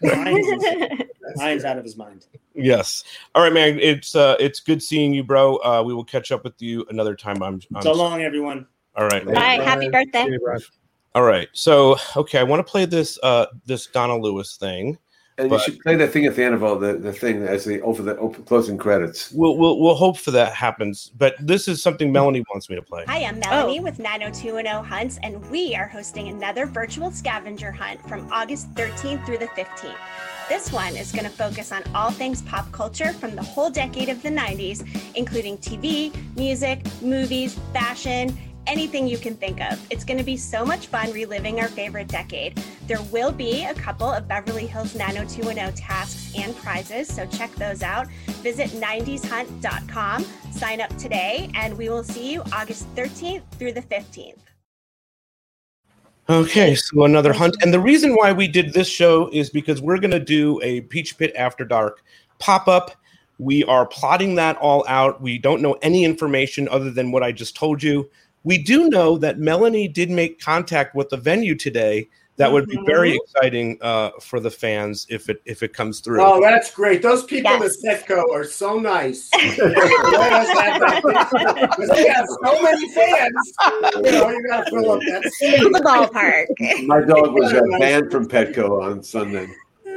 Ryan's, 0.03 0.65
Ryan's 1.39 1.65
out 1.71 1.79
of 1.79 1.85
his 1.85 1.97
mind. 1.97 2.27
Yes. 2.55 3.03
All 3.35 3.43
right, 3.43 3.53
man. 3.53 3.79
It's 3.81 4.15
uh, 4.15 4.37
it's 4.39 4.61
good 4.61 4.83
seeing 4.83 5.13
you, 5.15 5.25
bro. 5.25 5.57
Uh, 5.57 5.83
we 5.85 5.95
will 5.95 6.05
catch 6.05 6.31
up 6.33 6.45
with 6.45 6.61
you 6.61 6.85
another 6.91 7.17
time. 7.17 7.43
I'm, 7.43 7.61
I'm 7.75 7.83
So 7.83 7.93
long, 7.93 8.21
everyone. 8.23 8.67
All 8.97 9.07
right. 9.07 9.25
Bye. 9.25 9.61
Happy 9.63 9.89
birthday. 9.89 10.25
Okay, 10.25 10.39
Brian. 10.43 10.61
All 11.15 11.23
right. 11.23 11.49
So, 11.53 11.97
okay, 12.17 12.39
I 12.39 12.43
want 12.43 12.65
to 12.65 12.71
play 12.71 12.85
this 12.85 13.19
uh 13.23 13.47
this 13.67 13.87
Donna 13.87 14.17
Lewis 14.17 14.57
thing. 14.57 14.99
And 15.39 15.49
But- 15.49 15.67
you 15.67 15.73
should 15.73 15.81
play 15.81 15.97
that 15.97 16.13
thing 16.13 16.27
at 16.27 16.37
the 16.37 16.45
end 16.45 16.55
of 16.55 16.63
all 16.63 16.77
the, 16.77 16.95
the 16.95 17.13
thing 17.15 17.43
as 17.45 17.65
the 17.65 17.81
over 17.81 18.03
the 18.03 18.17
open, 18.19 18.45
closing 18.45 18.77
credits. 18.77 19.33
We'll 19.33 19.57
we'll 19.57 19.81
we'll 19.81 19.95
hope 19.95 20.19
for 20.19 20.33
that 20.33 20.53
happens. 20.53 21.11
But 21.17 21.35
this 21.41 21.67
is 21.67 21.83
something 21.83 22.13
Melanie 22.13 22.45
wants 22.53 22.69
me 22.69 22.77
to 22.77 22.83
play. 22.83 23.05
Hi, 23.09 23.25
I'm 23.25 23.41
Melanie 23.41 23.81
with 23.81 23.99
90210 23.99 24.85
Hunts, 24.85 25.19
and 25.23 25.51
we 25.51 25.75
are 25.75 25.87
hosting 25.87 26.29
another 26.29 26.67
virtual 26.67 27.11
scavenger 27.11 27.73
hunt 27.73 28.07
from 28.07 28.31
August 28.31 28.73
13th 28.75 29.25
through 29.25 29.39
the 29.39 29.49
15th. 29.49 29.97
This 30.51 30.73
one 30.73 30.97
is 30.97 31.13
going 31.13 31.25
to 31.25 31.31
focus 31.31 31.71
on 31.71 31.85
all 31.95 32.11
things 32.11 32.43
pop 32.43 32.71
culture 32.73 33.13
from 33.13 33.37
the 33.37 33.43
whole 33.43 33.71
decade 33.71 34.09
of 34.09 34.21
the 34.21 34.31
90s, 34.31 34.85
including 35.15 35.57
TV, 35.59 36.13
music, 36.35 36.85
movies, 37.01 37.57
fashion, 37.73 38.37
anything 38.67 39.07
you 39.07 39.19
can 39.19 39.35
think 39.35 39.61
of. 39.61 39.85
It's 39.91 40.05
going 40.05 40.19
to 40.19 40.25
be 40.25 40.37
so 40.37 40.65
much 40.65 40.87
fun 40.87 41.13
reliving 41.13 41.61
our 41.61 41.69
favorite 41.69 42.09
decade. 42.09 42.63
There 42.87 43.03
will 43.13 43.33
be 43.33 43.65
a 43.65 43.75
couple 43.75 44.11
of 44.11 44.29
Beverly 44.29 44.67
Hills 44.67 44.95
90210 44.95 45.75
tasks 45.75 46.33
and 46.37 46.57
prizes, 46.57 47.09
so 47.09 47.27
check 47.27 47.55
those 47.57 47.83
out. 47.83 48.07
Visit 48.43 48.71
90shunt.com, 48.71 50.25
sign 50.53 50.81
up 50.81 50.97
today, 50.97 51.51
and 51.55 51.77
we 51.77 51.89
will 51.89 52.05
see 52.05 52.33
you 52.33 52.43
August 52.53 52.95
13th 52.95 53.43
through 53.59 53.73
the 53.73 53.83
15th. 53.83 54.37
Okay, 56.29 56.77
so 56.77 57.05
another 57.05 57.33
hunt. 57.33 57.57
And 57.61 57.75
the 57.75 57.81
reason 57.81 58.15
why 58.15 58.33
we 58.33 58.47
did 58.47 58.73
this 58.73 58.89
show 58.89 59.29
is 59.33 59.51
because 59.51 59.83
we're 59.83 59.99
going 59.99 60.13
to 60.13 60.21
do 60.21 60.61
a 60.63 60.83
Peach 60.83 61.19
Pit 61.19 61.33
After 61.37 61.65
Dark 61.65 62.05
pop 62.39 62.69
up. 62.69 62.93
We 63.39 63.65
are 63.65 63.85
plotting 63.85 64.37
that 64.37 64.57
all 64.59 64.85
out. 64.87 65.21
We 65.21 65.39
don't 65.39 65.61
know 65.61 65.73
any 65.83 66.05
information 66.05 66.69
other 66.69 66.91
than 66.91 67.11
what 67.11 67.25
I 67.25 67.33
just 67.33 67.57
told 67.57 67.83
you. 67.83 68.09
We 68.45 68.59
do 68.63 68.89
know 68.89 69.19
that 69.19 69.39
Melanie 69.39 69.89
did 69.89 70.11
make 70.11 70.41
contact 70.41 70.95
with 70.95 71.09
the 71.11 71.17
venue 71.17 71.55
today 71.55 72.09
that 72.37 72.51
would 72.51 72.67
be 72.69 72.79
very 72.87 73.13
Mhm. 73.13 73.19
exciting 73.23 73.79
uh, 73.83 74.13
for 74.19 74.41
the 74.41 74.51
fans 74.51 75.07
if 75.11 75.29
it 75.29 75.43
if 75.45 75.63
it 75.63 75.75
comes 75.75 76.01
through. 76.01 76.23
Oh, 76.23 76.41
that's 76.41 76.75
great. 76.75 77.03
Those 77.03 77.23
people 77.25 77.51
Yes. 77.51 77.77
at 77.87 78.07
Petco 78.07 78.25
are 78.33 78.45
so 78.45 78.79
nice. 78.79 79.29
Let 79.35 79.61
us 79.61 80.49
have 80.59 80.81
that 80.81 81.03
picture. 81.05 81.67
'Cause 81.69 81.89
they 81.91 82.09
have 82.09 82.27
so 82.43 82.63
many 82.63 82.89
fans. 82.95 83.53
You 83.97 84.13
know, 84.13 84.31
you 84.31 84.47
got 84.49 84.65
to 84.65 84.71
fill 84.71 84.91
up 84.93 85.01
that 85.01 85.31
Fill 85.39 85.71
the 85.71 85.81
ballpark. 85.81 86.87
My 86.87 87.01
dog 87.03 87.35
was 87.35 87.53
uh, 87.53 87.61
banned 87.79 88.11
from 88.11 88.27
Petco 88.27 88.81
on 88.83 89.03
Sunday. 89.03 89.47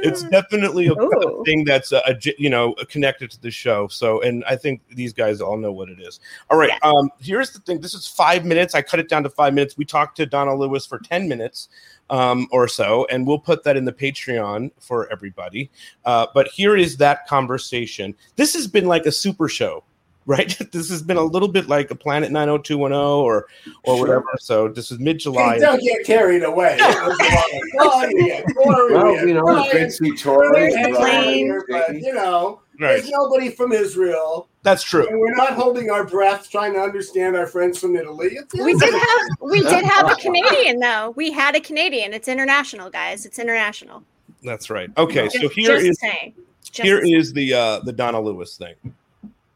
It's 0.04 0.22
definitely 0.24 0.86
a, 0.86 0.92
a 0.92 1.02
Ooh. 1.02 1.42
thing 1.44 1.64
that's 1.64 1.92
uh, 1.92 2.00
a, 2.06 2.16
you 2.38 2.50
know 2.50 2.74
connected 2.88 3.30
to 3.32 3.40
the 3.40 3.50
show. 3.50 3.88
So, 3.88 4.20
and 4.22 4.44
I 4.44 4.56
think 4.56 4.82
these 4.88 5.12
guys 5.12 5.40
all 5.40 5.56
know 5.56 5.72
what 5.72 5.88
it 5.88 6.00
is. 6.00 6.20
All 6.50 6.58
right, 6.58 6.72
um, 6.82 7.10
here's 7.20 7.50
the 7.50 7.60
thing. 7.60 7.80
This 7.80 7.94
is 7.94 8.06
five 8.06 8.44
minutes. 8.44 8.74
I 8.74 8.82
cut 8.82 9.00
it 9.00 9.08
down 9.08 9.22
to 9.24 9.30
five 9.30 9.54
minutes. 9.54 9.76
We 9.76 9.84
talked 9.84 10.16
to 10.18 10.26
Donna 10.26 10.54
Lewis 10.54 10.86
for 10.86 10.98
ten 10.98 11.28
minutes 11.28 11.68
um, 12.10 12.46
or 12.50 12.68
so, 12.68 13.06
and 13.10 13.26
we'll 13.26 13.38
put 13.38 13.64
that 13.64 13.76
in 13.76 13.84
the 13.84 13.92
Patreon 13.92 14.70
for 14.78 15.10
everybody. 15.10 15.70
Uh, 16.04 16.26
but 16.34 16.48
here 16.48 16.76
is 16.76 16.96
that 16.98 17.26
conversation. 17.26 18.14
This 18.36 18.54
has 18.54 18.66
been 18.66 18.86
like 18.86 19.06
a 19.06 19.12
super 19.12 19.48
show. 19.48 19.84
Right, 20.26 20.56
this 20.72 20.88
has 20.88 21.02
been 21.02 21.18
a 21.18 21.22
little 21.22 21.48
bit 21.48 21.68
like 21.68 21.90
a 21.90 21.94
Planet 21.94 22.30
90210 22.32 22.96
or 22.98 23.46
or 23.82 23.96
Sure. 23.96 24.00
whatever. 24.00 24.24
So 24.38 24.68
this 24.68 24.90
is 24.90 24.98
mid 24.98 25.18
July. 25.18 25.54
Hey, 25.54 25.60
don't 25.60 25.82
get 25.82 26.04
carried 26.06 26.42
away. 26.44 26.78
It 26.80 27.06
was 27.06 27.18
a 27.18 27.84
lot 27.84 28.04
of 28.04 28.10
fun. 28.10 28.14
We 28.14 28.28
had 28.30 28.44
Corey, 28.54 28.86
we 28.92 28.94
Well, 28.98 29.28
you 29.28 29.34
know, 29.34 29.42
Brian, 29.42 29.70
great 29.70 29.92
sweet 29.92 30.18
Tori, 30.18 30.50
we 30.68 30.72
had 30.74 30.92
Blaine. 30.92 31.48
Blaine, 31.48 31.60
but, 31.68 31.94
you 32.00 32.14
know, 32.14 32.60
Right, 32.80 32.94
there's 32.96 33.10
nobody 33.10 33.50
from 33.50 33.70
Israel, 33.72 34.48
that's 34.62 34.82
true. 34.82 35.06
and 35.06 35.20
we're 35.20 35.34
not 35.34 35.52
holding 35.52 35.90
our 35.90 36.04
breath 36.04 36.50
trying 36.50 36.72
to 36.72 36.80
understand 36.80 37.36
our 37.36 37.46
friends 37.46 37.78
from 37.78 37.94
Italy. 37.94 38.36
We 38.54 38.74
did 38.78 38.92
have 38.94 39.20
we 39.40 39.60
did 39.62 39.84
have 39.84 40.10
a 40.10 40.14
Canadian 40.16 40.80
though. 40.80 41.12
We 41.16 41.30
had 41.30 41.54
a 41.54 41.60
Canadian. 41.60 42.12
It's 42.14 42.26
international, 42.28 42.90
guys. 42.90 43.26
It's 43.26 43.38
international. 43.38 44.02
That's 44.42 44.70
right. 44.70 44.90
Okay, 44.96 45.28
so 45.28 45.38
Just- 45.40 45.54
here 45.54 45.74
just 45.76 45.86
is 45.86 46.00
saying. 46.00 46.34
Just 46.64 46.82
here 46.82 47.00
saying. 47.02 47.14
is 47.14 47.32
the 47.32 47.52
uh, 47.54 47.78
the 47.80 47.92
Donna 47.92 48.20
Lewis 48.20 48.56
thing. 48.56 48.74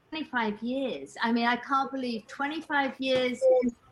25 0.09 0.63
years. 0.63 1.15
I 1.23 1.33
mean, 1.33 1.47
I 1.47 1.57
can't 1.57 1.91
believe 1.91 2.27
25 2.27 2.95
years 2.99 3.41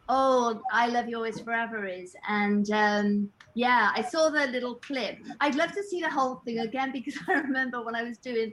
old 0.08 0.60
I 0.72 0.88
Love 0.88 1.08
You 1.08 1.16
Always 1.16 1.40
Forever 1.40 1.86
is. 1.86 2.14
And 2.28 2.70
um, 2.70 3.30
yeah, 3.54 3.90
I 3.94 4.02
saw 4.02 4.30
the 4.30 4.46
little 4.46 4.76
clip. 4.76 5.18
I'd 5.40 5.54
love 5.54 5.72
to 5.72 5.82
see 5.82 6.00
the 6.00 6.10
whole 6.10 6.36
thing 6.44 6.60
again 6.60 6.92
because 6.92 7.16
I 7.28 7.34
remember 7.34 7.82
when 7.82 7.94
I 7.94 8.02
was 8.02 8.18
doing, 8.18 8.52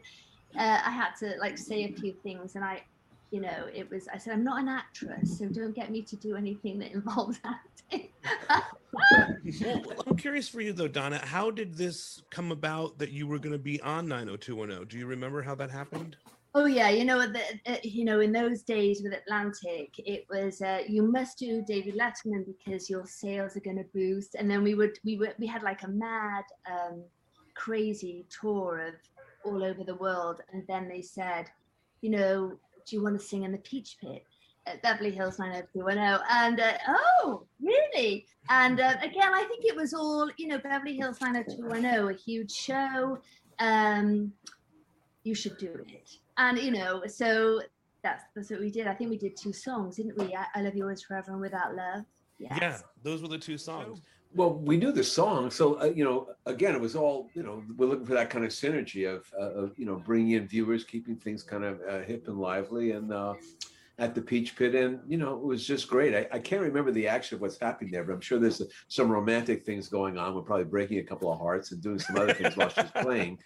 uh, 0.58 0.80
I 0.86 0.92
had 0.92 1.12
to 1.20 1.36
like 1.40 1.58
say 1.58 1.86
a 1.86 1.94
few 1.94 2.14
things 2.24 2.56
and 2.56 2.64
I, 2.64 2.84
you 3.32 3.42
know, 3.42 3.68
it 3.74 3.90
was, 3.90 4.08
I 4.14 4.18
said, 4.18 4.34
I'm 4.34 4.44
not 4.44 4.62
an 4.62 4.70
actress, 4.70 5.40
so 5.40 5.48
don't 5.48 5.74
get 5.74 5.90
me 5.90 6.04
to 6.04 6.16
do 6.16 6.36
anything 6.36 6.78
that 6.80 6.92
involves 6.92 7.40
acting. 7.44 8.10
Well, 8.94 10.04
I'm 10.06 10.18
curious 10.18 10.48
for 10.48 10.62
you 10.62 10.72
though, 10.72 10.88
Donna. 10.88 11.18
How 11.18 11.50
did 11.50 11.74
this 11.76 12.22
come 12.30 12.52
about 12.52 13.00
that 13.00 13.12
you 13.12 13.26
were 13.26 13.40
going 13.40 13.54
to 13.54 13.58
be 13.58 13.82
on 13.82 14.08
90210? 14.08 14.88
Do 14.88 15.00
you 15.00 15.08
remember 15.08 15.42
how 15.42 15.56
that 15.56 15.72
happened? 15.72 16.16
Oh 16.56 16.66
yeah, 16.66 16.90
you 16.90 17.04
know 17.04 17.26
the, 17.26 17.42
uh, 17.66 17.78
you 17.82 18.06
know 18.06 18.20
in 18.20 18.32
those 18.32 18.62
days 18.62 19.02
with 19.04 19.14
Atlantic, 19.14 19.96
it 19.98 20.28
was 20.30 20.62
uh, 20.62 20.82
you 20.88 21.02
must 21.02 21.40
do 21.40 21.64
David 21.68 21.96
Letterman 21.96 22.46
because 22.46 22.92
your 22.92 23.08
sales 23.08 23.58
are 23.58 23.62
going 23.62 23.78
to 23.78 23.86
boost, 23.92 24.36
and 24.36 24.50
then 24.50 24.62
we 24.62 24.76
would 24.76 25.00
we 25.04 25.18
would 25.18 25.34
we 25.40 25.48
had 25.48 25.64
like 25.64 25.82
a 25.82 25.88
mad, 25.88 26.44
um, 26.72 27.04
crazy 27.56 28.28
tour 28.30 28.88
of 28.88 28.94
all 29.44 29.64
over 29.64 29.84
the 29.84 29.96
world, 29.96 30.42
and 30.52 30.64
then 30.68 30.88
they 30.88 31.02
said, 31.02 31.48
you 32.02 32.12
know, 32.12 32.50
do 32.86 32.96
you 32.96 33.02
want 33.02 33.20
to 33.20 33.26
sing 33.26 33.44
in 33.44 33.52
the 33.52 33.58
Peach 33.60 33.98
Pit? 34.00 34.24
At 34.66 34.82
Beverly 34.82 35.12
Hills 35.12 35.40
90210, 35.40 36.22
and 36.30 36.60
uh, 36.60 36.78
oh, 36.88 37.46
really? 37.62 38.26
And 38.50 38.80
uh, 38.80 38.94
again, 39.02 39.34
I 39.34 39.44
think 39.44 39.66
it 39.66 39.76
was 39.76 39.94
all 39.94 40.30
you 40.38 40.48
know, 40.48 40.60
Beverly 40.60 40.96
Hills 40.96 41.20
90210, 41.20 42.10
a 42.10 42.14
huge 42.14 42.52
show. 42.52 43.18
Um, 43.60 44.32
you 45.24 45.36
should 45.36 45.58
do 45.58 45.74
it. 45.90 46.18
And 46.38 46.58
you 46.58 46.72
know, 46.72 47.04
so 47.08 47.62
that's 48.04 48.24
that's 48.36 48.50
what 48.50 48.60
we 48.60 48.72
did. 48.72 48.88
I 48.88 48.94
think 48.94 49.10
we 49.10 49.18
did 49.18 49.36
two 49.38 49.54
songs, 49.54 49.98
didn't 49.98 50.18
we? 50.18 50.36
I, 50.36 50.46
I 50.56 50.62
love 50.62 50.76
you 50.76 50.84
always 50.84 51.02
forever 51.02 51.32
and 51.32 51.42
without 51.42 51.76
love. 51.76 52.06
Yes. 52.40 52.58
Yeah, 52.60 52.78
those 53.04 53.22
were 53.22 53.28
the 53.28 53.38
two 53.38 53.58
songs. 53.58 54.02
Well, 54.36 54.56
we 54.56 54.78
knew 54.78 54.92
the 54.92 55.04
song, 55.04 55.52
so 55.52 55.80
uh, 55.80 55.86
you 55.86 56.04
know. 56.04 56.30
Again, 56.48 56.74
it 56.74 56.82
was 56.82 56.96
all 56.96 57.30
you 57.36 57.44
know. 57.44 57.64
We're 57.78 57.86
looking 57.86 58.06
for 58.06 58.16
that 58.16 58.30
kind 58.30 58.44
of 58.44 58.52
synergy 58.52 59.08
of, 59.08 59.32
uh, 59.40 59.52
of 59.52 59.78
you 59.78 59.86
know, 59.86 59.98
bringing 59.98 60.32
in 60.32 60.48
viewers, 60.48 60.84
keeping 60.84 61.16
things 61.16 61.44
kind 61.44 61.64
of 61.64 61.80
uh, 61.88 62.00
hip 62.00 62.28
and 62.28 62.40
lively, 62.40 62.92
and 62.92 63.14
uh, 63.14 63.36
at 64.00 64.16
the 64.16 64.22
Peach 64.22 64.56
Pit, 64.56 64.74
and 64.74 65.00
you 65.08 65.18
know, 65.18 65.34
it 65.36 65.44
was 65.44 65.66
just 65.66 65.88
great. 65.88 66.16
I, 66.16 66.28
I 66.36 66.40
can't 66.40 66.62
remember 66.62 66.92
the 66.92 67.08
action 67.08 67.36
of 67.36 67.42
what's 67.42 67.60
happening 67.60 67.92
there, 67.92 68.04
but 68.04 68.14
I'm 68.14 68.22
sure 68.22 68.40
there's 68.40 68.62
some 68.88 69.12
romantic 69.12 69.66
things 69.66 69.88
going 69.88 70.18
on. 70.18 70.34
We're 70.34 70.42
probably 70.42 70.66
breaking 70.66 70.98
a 71.00 71.04
couple 71.04 71.32
of 71.32 71.40
hearts 71.40 71.72
and 71.72 71.82
doing 71.82 72.00
some 72.00 72.18
other 72.18 72.34
things 72.34 72.58
while 72.58 72.70
she's 72.70 72.92
playing. 72.96 73.40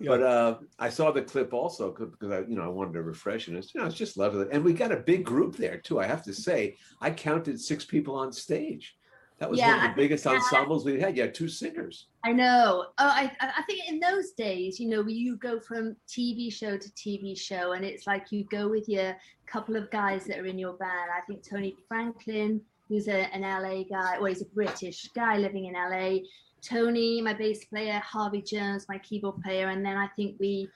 But 0.00 0.22
uh, 0.22 0.58
I 0.78 0.88
saw 0.88 1.12
the 1.12 1.22
clip 1.22 1.54
also 1.54 1.92
because 1.92 2.32
I, 2.32 2.40
you 2.40 2.56
know, 2.56 2.64
I 2.64 2.68
wanted 2.68 2.94
to 2.94 3.02
refresh, 3.02 3.48
and 3.48 3.56
it's 3.56 3.74
you 3.74 3.80
know, 3.80 3.86
it's 3.86 3.96
just 3.96 4.16
lovely. 4.16 4.46
And 4.50 4.64
we 4.64 4.72
got 4.72 4.92
a 4.92 4.96
big 4.96 5.24
group 5.24 5.56
there 5.56 5.78
too. 5.78 6.00
I 6.00 6.06
have 6.06 6.24
to 6.24 6.34
say, 6.34 6.76
I 7.00 7.10
counted 7.10 7.60
six 7.60 7.84
people 7.84 8.16
on 8.16 8.32
stage. 8.32 8.96
That 9.38 9.50
was 9.50 9.60
one 9.60 9.74
of 9.74 9.82
the 9.82 9.96
biggest 9.96 10.26
ensembles 10.26 10.84
we 10.84 11.00
had. 11.00 11.16
You 11.16 11.22
had 11.22 11.34
two 11.34 11.48
singers. 11.48 12.06
I 12.24 12.32
know. 12.32 12.86
Oh, 12.98 13.08
I 13.08 13.32
I 13.40 13.52
I 13.58 13.62
think 13.62 13.88
in 13.88 13.98
those 13.98 14.30
days, 14.30 14.78
you 14.78 14.88
know, 14.88 15.06
you 15.06 15.36
go 15.36 15.58
from 15.58 15.96
TV 16.08 16.52
show 16.52 16.78
to 16.78 16.88
TV 16.90 17.36
show, 17.38 17.72
and 17.72 17.84
it's 17.84 18.06
like 18.06 18.30
you 18.30 18.44
go 18.44 18.68
with 18.68 18.88
your 18.88 19.16
couple 19.46 19.76
of 19.76 19.90
guys 19.90 20.24
that 20.26 20.38
are 20.38 20.46
in 20.46 20.58
your 20.58 20.74
band. 20.74 21.10
I 21.16 21.20
think 21.26 21.42
Tony 21.48 21.76
Franklin, 21.88 22.60
who's 22.88 23.08
a, 23.08 23.34
an 23.34 23.42
LA 23.42 23.82
guy, 23.82 24.18
well, 24.18 24.26
he's 24.26 24.42
a 24.42 24.46
British 24.46 25.08
guy 25.14 25.36
living 25.36 25.66
in 25.66 25.74
LA. 25.74 26.18
Tony, 26.64 27.20
my 27.20 27.34
bass 27.34 27.64
player, 27.64 28.00
Harvey 28.04 28.40
Jones, 28.40 28.86
my 28.88 28.98
keyboard 28.98 29.42
player, 29.42 29.68
and 29.68 29.84
then 29.84 29.96
I 29.96 30.08
think 30.08 30.36
we 30.38 30.68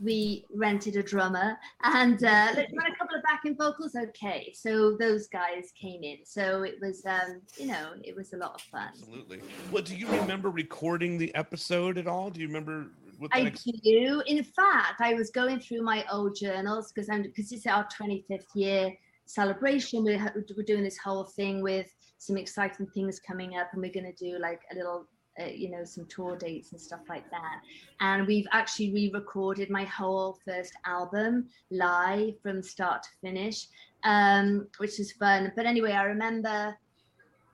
we 0.00 0.44
rented 0.54 0.96
a 0.96 1.02
drummer 1.02 1.58
and 1.82 2.22
uh, 2.22 2.52
let's 2.56 2.72
run 2.72 2.92
a 2.92 2.96
couple 2.96 3.16
of 3.16 3.22
backing 3.22 3.56
vocals. 3.56 3.94
Okay, 3.96 4.52
so 4.54 4.96
those 4.96 5.26
guys 5.28 5.72
came 5.80 6.02
in, 6.02 6.18
so 6.24 6.62
it 6.62 6.76
was 6.80 7.04
um, 7.06 7.40
you 7.56 7.66
know 7.66 7.90
it 8.04 8.14
was 8.14 8.32
a 8.32 8.36
lot 8.36 8.54
of 8.54 8.60
fun. 8.62 8.88
Absolutely. 8.88 9.40
Well, 9.72 9.82
do 9.82 9.96
you 9.96 10.06
remember 10.08 10.50
recording 10.50 11.18
the 11.18 11.34
episode 11.34 11.98
at 11.98 12.06
all? 12.06 12.30
Do 12.30 12.40
you 12.40 12.46
remember 12.46 12.86
what 13.18 13.30
that 13.32 13.38
I 13.38 13.46
ex- 13.46 13.64
do. 13.64 14.22
In 14.26 14.44
fact, 14.44 15.00
I 15.00 15.14
was 15.14 15.30
going 15.30 15.60
through 15.60 15.82
my 15.82 16.04
old 16.10 16.36
journals 16.36 16.92
because 16.92 17.08
I'm 17.08 17.22
because 17.22 17.52
it's 17.52 17.66
our 17.66 17.86
25th 17.88 18.44
year 18.54 18.92
celebration. 19.26 20.04
We're, 20.04 20.44
we're 20.56 20.62
doing 20.64 20.84
this 20.84 20.98
whole 20.98 21.24
thing 21.24 21.62
with 21.62 21.92
some 22.18 22.36
exciting 22.36 22.86
things 22.88 23.20
coming 23.20 23.56
up, 23.56 23.68
and 23.72 23.82
we're 23.82 23.92
going 23.92 24.12
to 24.12 24.24
do 24.24 24.38
like 24.38 24.62
a 24.72 24.74
little, 24.74 25.06
uh, 25.40 25.46
you 25.46 25.70
know, 25.70 25.84
some 25.84 26.06
tour 26.06 26.36
dates 26.36 26.72
and 26.72 26.80
stuff 26.80 27.00
like 27.08 27.28
that. 27.30 27.60
And 28.00 28.26
we've 28.26 28.46
actually 28.52 28.92
re-recorded 28.92 29.70
my 29.70 29.84
whole 29.84 30.38
first 30.44 30.72
album 30.84 31.48
live 31.70 32.34
from 32.42 32.62
start 32.62 33.02
to 33.02 33.08
finish, 33.20 33.66
um, 34.04 34.66
which 34.78 34.98
is 35.00 35.12
fun. 35.12 35.52
But 35.56 35.66
anyway, 35.66 35.92
I 35.92 36.04
remember. 36.04 36.76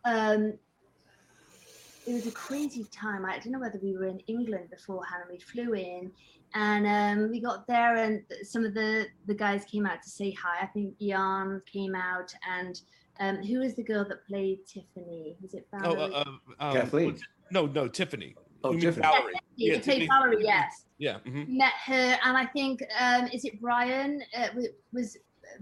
Um, 0.05 0.55
it 2.07 2.13
was 2.15 2.27
a 2.27 2.33
crazy 2.33 2.85
time. 2.91 3.25
I 3.25 3.39
don't 3.39 3.53
know 3.53 3.61
whether 3.61 3.79
we 3.83 3.97
were 3.97 4.07
in 4.07 4.19
England 4.27 4.71
beforehand. 4.71 5.25
We 5.31 5.39
flew 5.39 5.75
in, 5.75 6.11
and 6.55 6.87
um, 6.87 7.31
we 7.31 7.41
got 7.41 7.67
there, 7.67 7.97
and 7.97 8.23
some 8.43 8.65
of 8.65 8.75
the 8.75 9.07
the 9.27 9.35
guys 9.35 9.65
came 9.65 9.87
out 9.87 10.03
to 10.03 10.11
say 10.11 10.33
hi. 10.33 10.63
I 10.63 10.67
think 10.67 10.99
Jan 11.01 11.63
came 11.73 11.95
out, 11.95 12.35
and 12.51 12.81
um, 13.21 13.37
who 13.37 13.61
was 13.61 13.77
the 13.77 13.85
girl 13.85 14.05
that 14.09 14.27
played 14.27 14.67
Tiffany? 14.67 15.37
Was 15.41 15.55
it 15.55 15.67
Oh, 15.75 15.95
Valerie? 15.95 16.13
uh, 16.13 16.19
uh, 16.19 16.25
um, 16.59 16.77
Kathleen. 16.77 17.19
What's- 17.53 17.75
No, 17.75 17.83
no, 17.83 17.89
Tiffany. 17.89 18.35
Oh, 18.65 18.71
You 18.71 18.77
mean 18.79 18.81
Tiffany. 18.87 19.03
Valerie. 19.07 19.33
yeah, 19.57 19.73
yeah, 19.75 19.81
Tiffany- 19.81 20.07
Valerie. 20.07 20.45
Yes, 20.45 20.85
Yeah. 20.99 21.19
mhm. 21.27 21.49
met 21.49 21.73
her, 21.85 22.19
and 22.25 22.37
I 22.37 22.47
think 22.47 22.83
um, 22.99 23.27
is 23.33 23.45
it 23.45 23.61
Brian? 23.61 24.23
Uh, 24.37 24.49
was, 24.55 24.69
was 24.93 25.17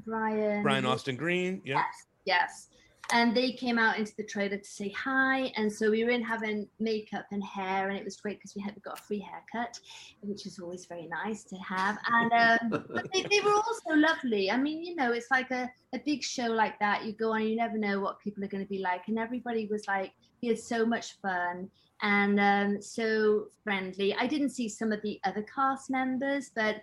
Brian? 0.05 0.63
Brian 0.63 0.85
Austin 0.87 1.17
Green. 1.17 1.63
Yeah. 1.65 1.77
Yes, 1.77 2.07
yes. 2.27 2.67
And 3.13 3.37
they 3.37 3.51
came 3.53 3.77
out 3.77 3.99
into 3.99 4.13
the 4.17 4.23
trailer 4.23 4.57
to 4.59 4.65
say 4.65 4.91
hi, 4.91 5.51
and 5.57 5.73
so 5.73 5.91
we 5.91 6.05
were 6.05 6.11
in 6.11 6.23
having 6.23 6.69
makeup 6.79 7.25
and 7.33 7.43
hair, 7.43 7.89
and 7.89 7.99
it 7.99 8.05
was 8.05 8.17
great 8.19 8.39
because 8.39 8.55
we 8.55 8.63
had 8.63 8.73
we 8.77 8.81
got 8.83 9.01
a 9.01 9.03
free 9.03 9.19
haircut, 9.19 9.81
which 10.21 10.47
is 10.47 10.61
always 10.61 10.87
very 10.87 11.07
nice 11.09 11.43
to 11.45 11.57
have. 11.57 11.99
And 12.07 12.33
um, 12.33 12.85
but 12.95 13.13
they, 13.13 13.23
they 13.23 13.41
were 13.41 13.53
also 13.55 13.95
lovely. 13.97 14.49
I 14.51 14.57
mean, 14.57 14.85
you 14.85 14.95
know, 14.95 15.11
it's 15.13 15.29
like 15.31 15.51
a, 15.51 15.69
a 15.93 15.99
big 16.07 16.23
show 16.23 16.47
like 16.47 16.79
that. 16.79 17.05
You 17.05 17.13
go 17.15 17.33
on, 17.33 17.41
and 17.41 17.51
you 17.51 17.57
never 17.57 17.79
know 17.79 17.99
what 17.99 18.21
people 18.21 18.45
are 18.45 18.49
going 18.49 18.63
to 18.63 18.69
be 18.69 18.79
like, 18.79 19.09
and 19.09 19.19
everybody 19.19 19.67
was 19.67 19.89
like, 19.89 20.13
we 20.43 20.49
had 20.49 20.59
so 20.59 20.85
much 20.87 21.19
fun 21.21 21.71
and 22.03 22.41
um, 22.41 22.83
so 22.83 23.49
friendly. 23.63 24.15
I 24.15 24.27
didn't 24.27 24.51
see 24.51 24.69
some 24.69 24.93
of 24.93 25.03
the 25.03 25.21
other 25.25 25.43
cast 25.43 25.91
members, 25.91 26.51
but 26.55 26.83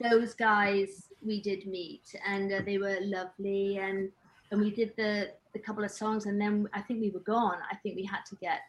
those 0.00 0.34
guys 0.34 1.08
we 1.24 1.40
did 1.40 1.66
meet, 1.66 2.14
and 2.26 2.52
uh, 2.52 2.60
they 2.64 2.78
were 2.78 2.98
lovely. 3.02 3.78
And 3.78 4.10
and 4.50 4.60
we 4.60 4.70
did 4.70 4.92
the 4.96 5.30
the 5.52 5.58
couple 5.58 5.84
of 5.84 5.90
songs, 5.90 6.26
and 6.26 6.40
then 6.40 6.68
I 6.72 6.80
think 6.80 7.00
we 7.00 7.10
were 7.10 7.20
gone. 7.20 7.58
I 7.70 7.76
think 7.76 7.96
we 7.96 8.04
had 8.04 8.24
to 8.30 8.36
get 8.36 8.60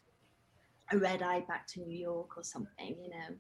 a 0.91 0.97
red 0.97 1.21
eye 1.21 1.41
back 1.47 1.65
to 1.67 1.81
New 1.81 1.97
York 1.97 2.37
or 2.37 2.43
something, 2.43 2.95
you 3.01 3.09
know. 3.09 3.35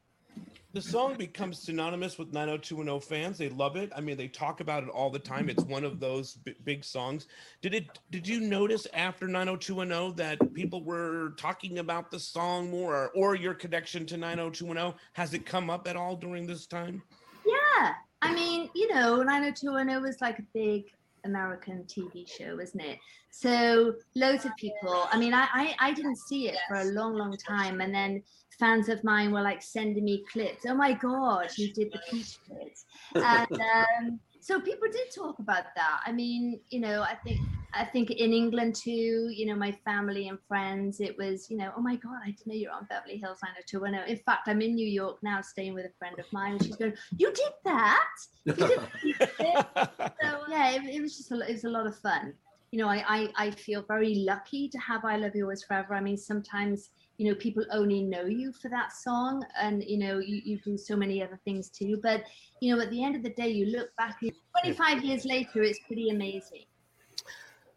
The 0.73 0.81
song 0.81 1.15
becomes 1.15 1.59
synonymous 1.59 2.17
with 2.17 2.33
90210 2.33 2.99
fans. 3.07 3.37
They 3.37 3.49
love 3.49 3.75
it. 3.75 3.91
I 3.95 4.01
mean, 4.01 4.17
they 4.17 4.27
talk 4.27 4.59
about 4.59 4.81
it 4.81 4.89
all 4.89 5.11
the 5.11 5.19
time. 5.19 5.47
It's 5.47 5.63
one 5.63 5.83
of 5.83 5.99
those 5.99 6.33
b- 6.33 6.55
big 6.63 6.83
songs. 6.83 7.27
Did 7.61 7.75
it? 7.75 7.99
Did 8.09 8.27
you 8.27 8.41
notice 8.41 8.87
after 8.93 9.27
90210 9.27 10.15
that 10.15 10.53
people 10.55 10.83
were 10.83 11.35
talking 11.37 11.77
about 11.77 12.09
the 12.09 12.19
song 12.19 12.71
more, 12.71 12.95
or, 12.95 13.09
or 13.09 13.35
your 13.35 13.53
connection 13.53 14.07
to 14.07 14.17
90210? 14.17 14.99
Has 15.13 15.35
it 15.35 15.45
come 15.45 15.69
up 15.69 15.87
at 15.87 15.95
all 15.95 16.15
during 16.15 16.47
this 16.47 16.65
time? 16.65 17.03
Yeah. 17.45 17.93
I 18.23 18.33
mean, 18.33 18.69
you 18.73 18.91
know, 18.91 19.21
90210 19.21 20.01
was 20.01 20.21
like 20.21 20.39
a 20.39 20.43
big 20.55 20.85
American 21.25 21.85
TV 21.85 22.27
show, 22.27 22.59
isn't 22.59 22.79
it? 22.79 22.99
So 23.31 23.93
loads 24.15 24.45
of 24.45 24.55
people. 24.57 25.07
I 25.11 25.17
mean, 25.17 25.33
I, 25.33 25.47
I 25.53 25.75
I 25.79 25.93
didn't 25.93 26.17
see 26.17 26.49
it 26.49 26.57
for 26.67 26.75
a 26.75 26.85
long, 26.85 27.15
long 27.15 27.35
time, 27.37 27.81
and 27.81 27.93
then 27.93 28.23
fans 28.59 28.89
of 28.89 29.03
mine 29.03 29.31
were 29.31 29.41
like 29.41 29.61
sending 29.61 30.03
me 30.03 30.23
clips. 30.31 30.65
Oh 30.67 30.75
my 30.75 30.93
god, 30.93 31.49
you 31.57 31.73
did 31.73 31.91
the 31.91 31.99
Peach 32.09 32.37
Pit, 32.47 32.77
and 33.15 33.51
um, 33.75 34.19
so 34.39 34.59
people 34.59 34.87
did 34.91 35.11
talk 35.15 35.39
about 35.39 35.63
that. 35.75 36.01
I 36.05 36.11
mean, 36.11 36.59
you 36.69 36.79
know, 36.79 37.01
I 37.01 37.15
think 37.25 37.39
I 37.75 37.85
think 37.85 38.11
in 38.11 38.33
England 38.33 38.75
too, 38.75 39.29
you 39.33 39.47
know, 39.47 39.55
my 39.55 39.71
family 39.83 40.27
and 40.27 40.37
friends, 40.47 40.99
it 40.99 41.17
was, 41.17 41.49
you 41.49 41.57
know, 41.57 41.71
oh 41.75 41.81
my 41.81 41.95
god, 41.95 42.19
I 42.23 42.27
didn't 42.27 42.47
know 42.47 42.53
you're 42.53 42.71
on 42.71 42.85
Beverly 42.89 43.17
Hills 43.17 43.39
90210. 43.43 44.09
In 44.09 44.23
fact, 44.23 44.47
I'm 44.47 44.61
in 44.61 44.75
New 44.75 44.87
York 44.87 45.17
now, 45.23 45.41
staying 45.41 45.73
with 45.73 45.85
a 45.85 45.91
friend 45.97 46.17
of 46.19 46.25
mine, 46.31 46.53
and 46.53 46.63
she's 46.63 46.75
going, 46.75 46.93
"You 47.17 47.33
did 47.33 47.53
that? 47.65 48.13
You 48.45 48.53
did 48.53 48.79
Pit?" 49.01 49.65
so 50.21 50.41
yeah, 50.49 50.71
it, 50.71 50.83
it 50.85 51.01
was 51.01 51.17
just 51.17 51.31
a, 51.31 51.39
it 51.49 51.53
was 51.53 51.63
a 51.63 51.69
lot 51.69 51.87
of 51.87 51.97
fun. 51.97 52.33
You 52.71 52.79
know, 52.79 52.87
I, 52.87 53.03
I 53.07 53.29
I 53.35 53.51
feel 53.51 53.83
very 53.87 54.15
lucky 54.15 54.69
to 54.69 54.77
have 54.77 55.03
"I 55.03 55.17
Love 55.17 55.35
You 55.35 55.45
Always 55.45 55.63
Forever." 55.63 55.95
I 55.95 56.01
mean, 56.01 56.17
sometimes 56.17 56.89
you 57.17 57.29
know 57.29 57.35
people 57.35 57.65
only 57.71 58.03
know 58.03 58.25
you 58.25 58.53
for 58.53 58.69
that 58.69 58.93
song, 58.93 59.43
and 59.59 59.83
you 59.83 59.97
know 59.97 60.19
you, 60.19 60.41
you 60.45 60.59
do 60.59 60.77
so 60.77 60.95
many 60.95 61.23
other 61.23 61.39
things 61.43 61.69
too. 61.69 61.99
But 62.03 62.23
you 62.61 62.75
know, 62.75 62.81
at 62.81 62.91
the 62.91 63.03
end 63.03 63.15
of 63.15 63.23
the 63.23 63.31
day, 63.31 63.49
you 63.49 63.65
look 63.65 63.89
back 63.97 64.19
25 64.61 65.03
years 65.03 65.25
later, 65.25 65.63
it's 65.63 65.79
pretty 65.87 66.09
amazing. 66.09 66.65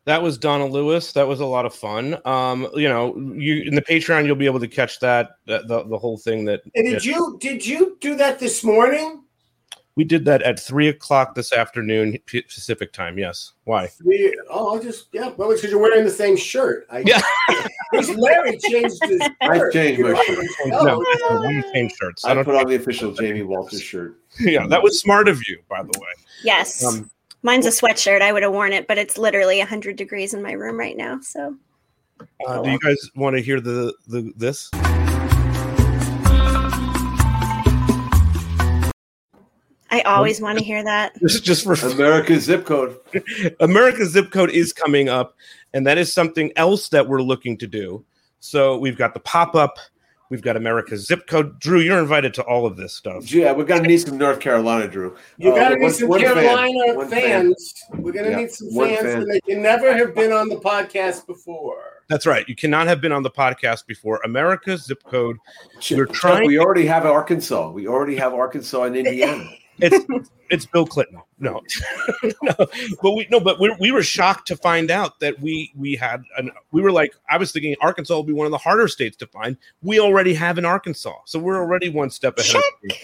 That 0.06 0.22
was 0.22 0.38
Donna 0.38 0.66
Lewis. 0.66 1.12
That 1.12 1.26
was 1.26 1.40
a 1.40 1.44
lot 1.46 1.66
of 1.66 1.74
fun. 1.74 2.16
Um, 2.24 2.68
you 2.74 2.88
know, 2.88 3.16
you 3.16 3.62
in 3.62 3.74
the 3.74 3.82
Patreon, 3.82 4.24
you'll 4.24 4.36
be 4.36 4.46
able 4.46 4.60
to 4.60 4.68
catch 4.68 5.00
that 5.00 5.32
the 5.46 5.64
the, 5.66 5.82
the 5.84 5.98
whole 5.98 6.16
thing 6.16 6.44
that. 6.46 6.62
And 6.74 6.86
did 6.86 7.04
you 7.04 7.36
did 7.40 7.66
you 7.66 7.96
do 8.00 8.14
that 8.14 8.38
this 8.38 8.62
morning? 8.62 9.24
We 9.96 10.04
did 10.04 10.24
that 10.26 10.42
at 10.42 10.60
three 10.60 10.88
o'clock 10.88 11.34
this 11.34 11.52
afternoon 11.54 12.18
P- 12.26 12.42
Pacific 12.42 12.92
time. 12.92 13.18
Yes. 13.18 13.52
Why? 13.64 13.90
We, 14.04 14.38
oh, 14.50 14.74
I'll 14.74 14.82
just 14.82 15.08
yeah. 15.12 15.32
Well, 15.36 15.50
it's 15.50 15.62
because 15.62 15.72
you're 15.72 15.80
wearing 15.80 16.04
the 16.04 16.10
same 16.10 16.36
shirt. 16.36 16.86
I, 16.90 17.02
Yeah. 17.06 17.20
Because 17.92 18.10
Larry 18.16 18.58
changed 18.58 18.96
his. 19.04 19.20
I 19.40 19.70
changed 19.70 20.00
my 20.00 20.20
shirt. 20.24 20.44
No, 20.66 20.98
we 21.46 21.62
changed 21.72 21.94
shirts. 22.00 22.24
I 22.24 22.32
I 22.32 22.34
don't. 22.34 22.44
put 22.44 22.56
on 22.56 22.66
the 22.66 22.74
official 22.74 23.12
Jamie 23.12 23.42
Walters 23.42 23.80
shirt. 23.80 24.18
Yeah, 24.40 24.66
that 24.66 24.82
was 24.82 25.00
smart 25.00 25.28
of 25.28 25.40
you, 25.48 25.60
by 25.70 25.82
the 25.82 25.98
way. 25.98 26.08
Yes. 26.42 26.84
Um, 26.84 27.08
Mine's 27.42 27.66
a 27.66 27.70
sweatshirt. 27.70 28.22
I 28.22 28.32
would 28.32 28.42
have 28.42 28.52
worn 28.52 28.72
it, 28.72 28.86
but 28.86 28.98
it's 28.98 29.18
literally 29.18 29.58
100 29.58 29.96
degrees 29.96 30.34
in 30.34 30.42
my 30.42 30.52
room 30.52 30.78
right 30.78 30.96
now. 30.96 31.20
So 31.22 31.56
Uh, 32.46 32.62
do 32.62 32.70
you 32.70 32.78
guys 32.78 32.96
want 33.14 33.36
to 33.36 33.42
hear 33.42 33.60
the 33.60 33.94
the 34.08 34.32
this? 34.36 34.70
I 39.88 40.00
always 40.02 40.40
want 40.40 40.58
to 40.58 40.64
hear 40.64 40.82
that. 40.84 41.14
This 41.20 41.34
is 41.34 41.40
just 41.40 41.64
for 41.64 41.74
America's 41.74 42.44
zip 42.44 42.64
code. 42.64 42.98
America's 43.60 44.10
zip 44.12 44.30
code 44.30 44.50
is 44.50 44.72
coming 44.72 45.08
up, 45.08 45.36
and 45.72 45.86
that 45.86 45.98
is 45.98 46.12
something 46.12 46.52
else 46.56 46.88
that 46.88 47.06
we're 47.08 47.22
looking 47.22 47.56
to 47.58 47.66
do. 47.66 48.04
So 48.40 48.78
we've 48.78 48.96
got 48.96 49.14
the 49.14 49.20
pop 49.20 49.54
up, 49.54 49.78
we've 50.30 50.42
got 50.42 50.56
America's 50.56 51.06
zip 51.06 51.26
code. 51.26 51.58
Drew, 51.60 51.80
you're 51.80 51.98
invited 51.98 52.34
to 52.34 52.42
all 52.42 52.66
of 52.66 52.76
this 52.76 52.92
stuff. 52.92 53.32
Yeah, 53.32 53.52
we're 53.52 53.64
gonna 53.64 53.86
need 53.88 53.98
some 53.98 54.18
North 54.18 54.40
Carolina, 54.40 54.88
Drew. 54.88 55.16
You 55.38 55.52
Uh, 55.52 55.56
gotta 55.56 55.76
need 55.76 55.92
some 55.92 56.08
one 56.08 56.20
fan. 56.20 56.34
Carolina 56.34 56.94
One 56.94 57.08
fan. 57.08 57.20
fans. 57.22 57.74
We're 57.94 58.12
gonna 58.12 58.30
Yeah, 58.30 58.36
need 58.36 58.50
some 58.50 58.68
one 58.74 58.88
fans, 58.88 59.00
fan. 59.02 59.22
and 59.22 59.30
they 59.30 59.40
can 59.40 59.62
never 59.62 59.94
have 59.96 60.14
been 60.14 60.32
on 60.32 60.48
the 60.48 60.56
podcast 60.56 61.26
before. 61.26 61.78
That's 62.08 62.24
right. 62.26 62.48
You 62.48 62.54
cannot 62.54 62.86
have 62.86 63.00
been 63.00 63.10
on 63.12 63.22
the 63.24 63.30
podcast 63.30 63.86
before. 63.86 64.20
America's 64.24 64.84
zip 64.84 65.02
code. 65.04 65.38
We're 65.90 66.06
trying. 66.06 66.46
We 66.46 66.58
already 66.58 66.86
have 66.86 67.04
Arkansas. 67.04 67.70
We 67.70 67.88
already 67.88 68.14
have 68.16 68.32
Arkansas 68.32 68.84
and 68.84 68.96
Indiana. 68.96 69.48
it's 69.78 70.30
it's 70.50 70.66
Bill 70.66 70.86
Clinton. 70.86 71.20
No, 71.38 71.62
no, 72.42 72.54
but 73.02 73.12
we 73.14 73.26
no, 73.30 73.40
but 73.40 73.60
we, 73.60 73.74
we 73.78 73.92
were 73.92 74.02
shocked 74.02 74.48
to 74.48 74.56
find 74.56 74.90
out 74.90 75.20
that 75.20 75.40
we 75.40 75.72
we 75.76 75.94
had 75.96 76.22
an 76.38 76.50
we 76.72 76.82
were 76.82 76.92
like 76.92 77.14
I 77.30 77.36
was 77.36 77.52
thinking 77.52 77.74
Arkansas 77.80 78.14
will 78.14 78.22
be 78.22 78.32
one 78.32 78.46
of 78.46 78.52
the 78.52 78.58
harder 78.58 78.88
states 78.88 79.16
to 79.18 79.26
find. 79.26 79.56
We 79.82 80.00
already 80.00 80.34
have 80.34 80.58
in 80.58 80.64
Arkansas, 80.64 81.16
so 81.24 81.38
we're 81.38 81.58
already 81.58 81.88
one 81.88 82.10
step 82.10 82.38
ahead. 82.38 82.56
Of 82.56 82.96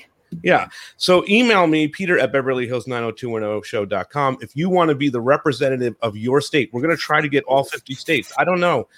yeah. 0.43 0.69
So 0.97 1.25
email 1.29 1.67
me, 1.67 1.89
Peter 1.89 2.19
at 2.19 2.33
Beverly 2.33 2.67
Hills 2.67 2.87
90210show.com 2.87 4.39
if 4.41 4.57
you 4.57 4.71
want 4.71 4.89
to 4.89 4.95
be 4.95 5.11
the 5.11 5.21
representative 5.21 5.95
of 6.01 6.17
your 6.17 6.41
state. 6.41 6.71
We're 6.73 6.81
going 6.81 6.97
to 6.97 7.01
try 7.01 7.21
to 7.21 7.29
get 7.29 7.45
all 7.45 7.65
50 7.65 7.95
states. 7.95 8.33
I 8.39 8.45
don't 8.45 8.61
know. 8.61 8.89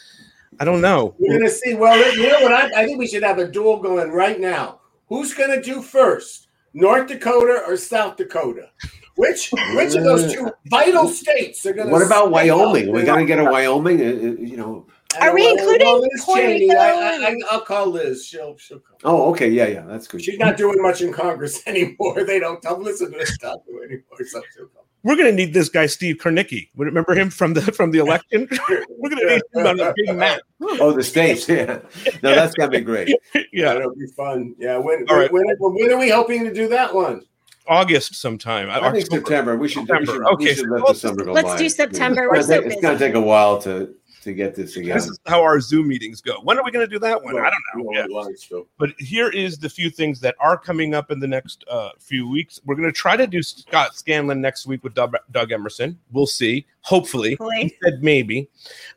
I 0.61 0.65
don't 0.65 0.81
know. 0.81 1.15
We're 1.19 1.39
gonna 1.39 1.51
see. 1.51 1.75
Well, 1.75 1.97
you 2.17 2.29
know 2.29 2.41
what? 2.43 2.53
I, 2.53 2.83
I 2.83 2.87
think 2.87 2.99
we 2.99 3.07
should 3.07 3.23
have 3.23 3.39
a 3.39 3.49
duel 3.49 3.81
going 3.81 4.13
right 4.13 4.39
now. 4.39 4.81
Who's 5.09 5.35
gonna 5.35 5.61
do 5.61 5.83
first, 5.83 6.44
North 6.75 7.07
Dakota 7.09 7.63
or 7.67 7.77
South 7.77 8.17
Dakota? 8.17 8.71
Which 9.17 9.51
which 9.75 9.95
of 9.95 10.03
those 10.05 10.33
two 10.33 10.51
vital 10.67 11.09
states 11.09 11.65
are 11.67 11.73
gonna? 11.73 11.91
What 11.91 12.05
about 12.05 12.31
Wyoming? 12.33 12.91
We're 12.91 13.05
gonna 13.05 13.25
get 13.25 13.39
a 13.39 13.45
Wyoming. 13.45 14.01
uh, 14.01 14.05
uh, 14.05 14.43
You 14.43 14.57
know. 14.57 14.87
Are 15.21 15.33
we 15.33 15.45
don't 15.45 15.59
including 15.61 15.87
Well, 15.87 16.01
Liz 16.01 16.25
Puerto 16.25 16.43
Cheney, 16.43 16.69
Rico 16.69 16.81
I, 16.81 16.87
I, 16.89 17.15
and- 17.15 17.25
I, 17.25 17.47
I'll 17.53 17.61
call 17.61 17.87
Liz. 17.87 18.27
She'll 18.27 18.57
she'll 18.59 18.81
come. 18.81 18.97
Oh, 19.05 19.31
okay. 19.31 19.49
Yeah, 19.49 19.69
yeah. 19.69 19.85
That's 19.87 20.09
good. 20.09 20.21
She's 20.21 20.41
not 20.41 20.57
doing 20.57 20.83
much 20.83 21.03
in 21.03 21.13
Congress 21.13 21.63
anymore. 21.69 22.25
They 22.25 22.41
don't 22.41 22.61
don't 22.61 22.83
listen 22.83 23.13
to 23.13 23.19
this 23.19 23.35
stuff 23.37 23.61
anymore. 23.69 24.03
So 24.27 24.43
she'll 24.53 24.67
come. 24.67 24.84
We're 25.05 25.16
going 25.16 25.28
to 25.28 25.32
need 25.32 25.52
this 25.55 25.68
guy 25.68 25.86
Steve 25.86 26.16
Kornacki. 26.16 26.70
Remember 26.76 27.14
him 27.14 27.31
from 27.31 27.52
the 27.55 27.60
from 27.60 27.90
the 27.93 27.98
election? 27.98 28.48
We're 28.98 29.10
going 29.10 29.28
to 29.28 29.35
need 29.35 29.43
him 29.55 29.66
on 29.66 29.78
a 29.81 29.93
big 29.94 30.16
map. 30.16 30.40
Oh, 30.62 30.93
the 30.93 31.02
states. 31.05 31.47
Yeah. 31.48 31.81
No, 32.22 32.35
that's 32.35 32.55
gonna 32.55 32.70
be 32.70 32.81
great. 32.81 33.14
Yeah, 33.52 33.74
That'll 33.74 33.94
be 33.94 34.06
fun. 34.16 34.55
Yeah. 34.59 34.78
When 34.78 35.05
All 35.10 35.16
right. 35.16 35.31
when, 35.32 35.44
when, 35.59 35.74
when 35.74 35.93
are 35.93 35.98
we 35.98 36.09
hoping 36.10 36.44
to 36.44 36.52
do 36.52 36.68
that 36.68 36.94
one? 36.94 37.22
August 37.68 38.14
sometime. 38.16 38.68
I 38.70 38.90
think 38.93 39.06
September. 39.10 39.56
We 39.56 39.68
should. 39.68 39.81
We 39.82 39.86
September. 39.86 40.12
should, 40.12 40.22
Okay, 40.35 40.44
we 40.44 40.55
should 40.55 40.70
let 40.70 40.82
well, 40.82 40.93
December 40.93 41.24
go 41.24 41.32
let's 41.32 41.48
by. 41.48 41.59
do 41.59 41.68
September. 41.68 42.24
It's 42.35 42.48
We're 42.48 42.55
so 42.56 42.62
take- 42.62 42.72
It's 42.72 42.82
gonna 42.82 42.98
take 42.98 43.14
a 43.14 43.20
while 43.20 43.60
to 43.62 43.94
to 44.25 44.35
get 44.35 44.55
this 44.55 44.75
together. 44.75 44.99
This 45.01 45.09
is 45.09 45.19
how 45.27 45.43
our 45.43 45.61
Zoom 45.61 45.89
meetings 45.89 46.21
go. 46.21 46.41
When 46.43 46.59
are 46.59 46.65
we 46.65 46.71
going 46.71 46.87
to 46.87 46.93
do 46.93 46.99
that 46.99 47.23
one? 47.23 47.37
I 47.39 47.51
don't 47.51 47.85
know. 47.85 47.93
Yeah. 47.93 48.07
Yeah. 48.51 48.61
But 48.79 48.91
here 48.99 49.29
is 49.29 49.59
the 49.59 49.69
few 49.71 49.91
things 49.91 50.21
that 50.21 50.35
are 50.41 50.59
coming 50.59 50.95
up 50.95 51.11
in 51.11 51.21
the 51.21 51.27
next 51.27 51.65
uh, 51.69 51.91
few 51.99 52.29
weeks. 52.29 52.61
We're 52.65 52.75
going 52.75 52.89
to 52.89 52.93
try 52.93 53.17
to 53.17 53.27
do 53.27 53.43
Scott 53.43 53.95
Scanlon 53.95 54.41
next 54.41 54.67
week 54.67 54.83
with 54.83 54.95
Doug, 54.95 55.15
Doug 55.31 55.53
Emerson. 55.53 55.99
We'll 56.13 56.27
see. 56.27 56.67
Hopefully, 56.81 57.37
Hopefully. 57.37 57.63
he 57.63 57.77
said 57.83 58.03
maybe. 58.03 58.49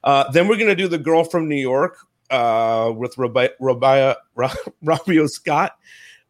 Uh, 0.04 0.30
then 0.32 0.48
we're 0.48 0.58
going 0.58 0.68
to 0.70 0.76
do 0.76 0.88
the 0.88 0.98
girl 0.98 1.24
from 1.24 1.48
New 1.48 1.56
York 1.56 1.98
uh, 2.30 2.92
with 2.96 3.16
Robi- 3.16 3.52
Robia, 3.62 4.16
Ro- 4.36 4.50
Robia 4.84 5.30
Scott, 5.30 5.78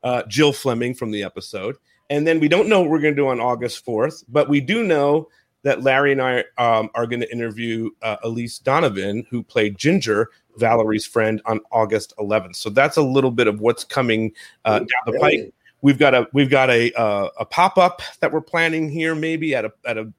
uh, 0.04 0.24
Jill 0.28 0.54
Fleming 0.54 0.94
from 0.94 1.12
the 1.12 1.24
episode. 1.24 1.78
And 2.10 2.26
then 2.26 2.40
we 2.40 2.48
don't 2.48 2.70
know 2.70 2.82
what 2.82 2.90
we're 2.90 3.02
going 3.02 3.16
to 3.16 3.22
do 3.22 3.28
on 3.28 3.40
August 3.40 3.86
4th, 3.86 4.24
but 4.30 4.48
we 4.48 4.62
do 4.62 4.84
know 4.84 5.28
that 5.68 5.84
Larry 5.84 6.14
and 6.14 6.22
I 6.22 6.46
um, 6.58 6.90
are 6.96 7.06
going 7.06 7.20
to 7.20 7.30
interview 7.30 7.90
uh, 8.02 8.16
Elisa 8.24 8.64
Donovan, 8.64 9.26
who 9.30 9.44
played 9.44 9.78
Ginger, 9.78 10.30
Valerie's 10.56 11.06
friend, 11.06 11.42
on 11.46 11.60
August 11.74 12.14
11th. 12.20 12.56
So 12.56 12.70
that's 12.70 12.96
a 12.96 13.02
little 13.02 13.32
bit 13.32 13.48
of 13.48 13.60
what's 13.60 13.84
coming 13.84 14.32
uh, 14.64 14.80
down 14.80 14.88
the 15.06 15.20
pike. 15.20 15.54
We've 15.82 16.00
got 16.00 16.16
a 16.16 16.26
we've 16.32 16.50
got 16.50 16.70
a 16.70 16.92
uh, 16.94 17.30
a 17.38 17.46
pop 17.46 17.78
up 17.78 18.02
that 18.22 18.32
we're 18.32 18.42
planning 18.42 18.90
here, 18.90 19.14
maybe 19.14 19.54
at 19.54 19.66
a 19.66 19.74
at 19.86 19.98
a 19.98 20.12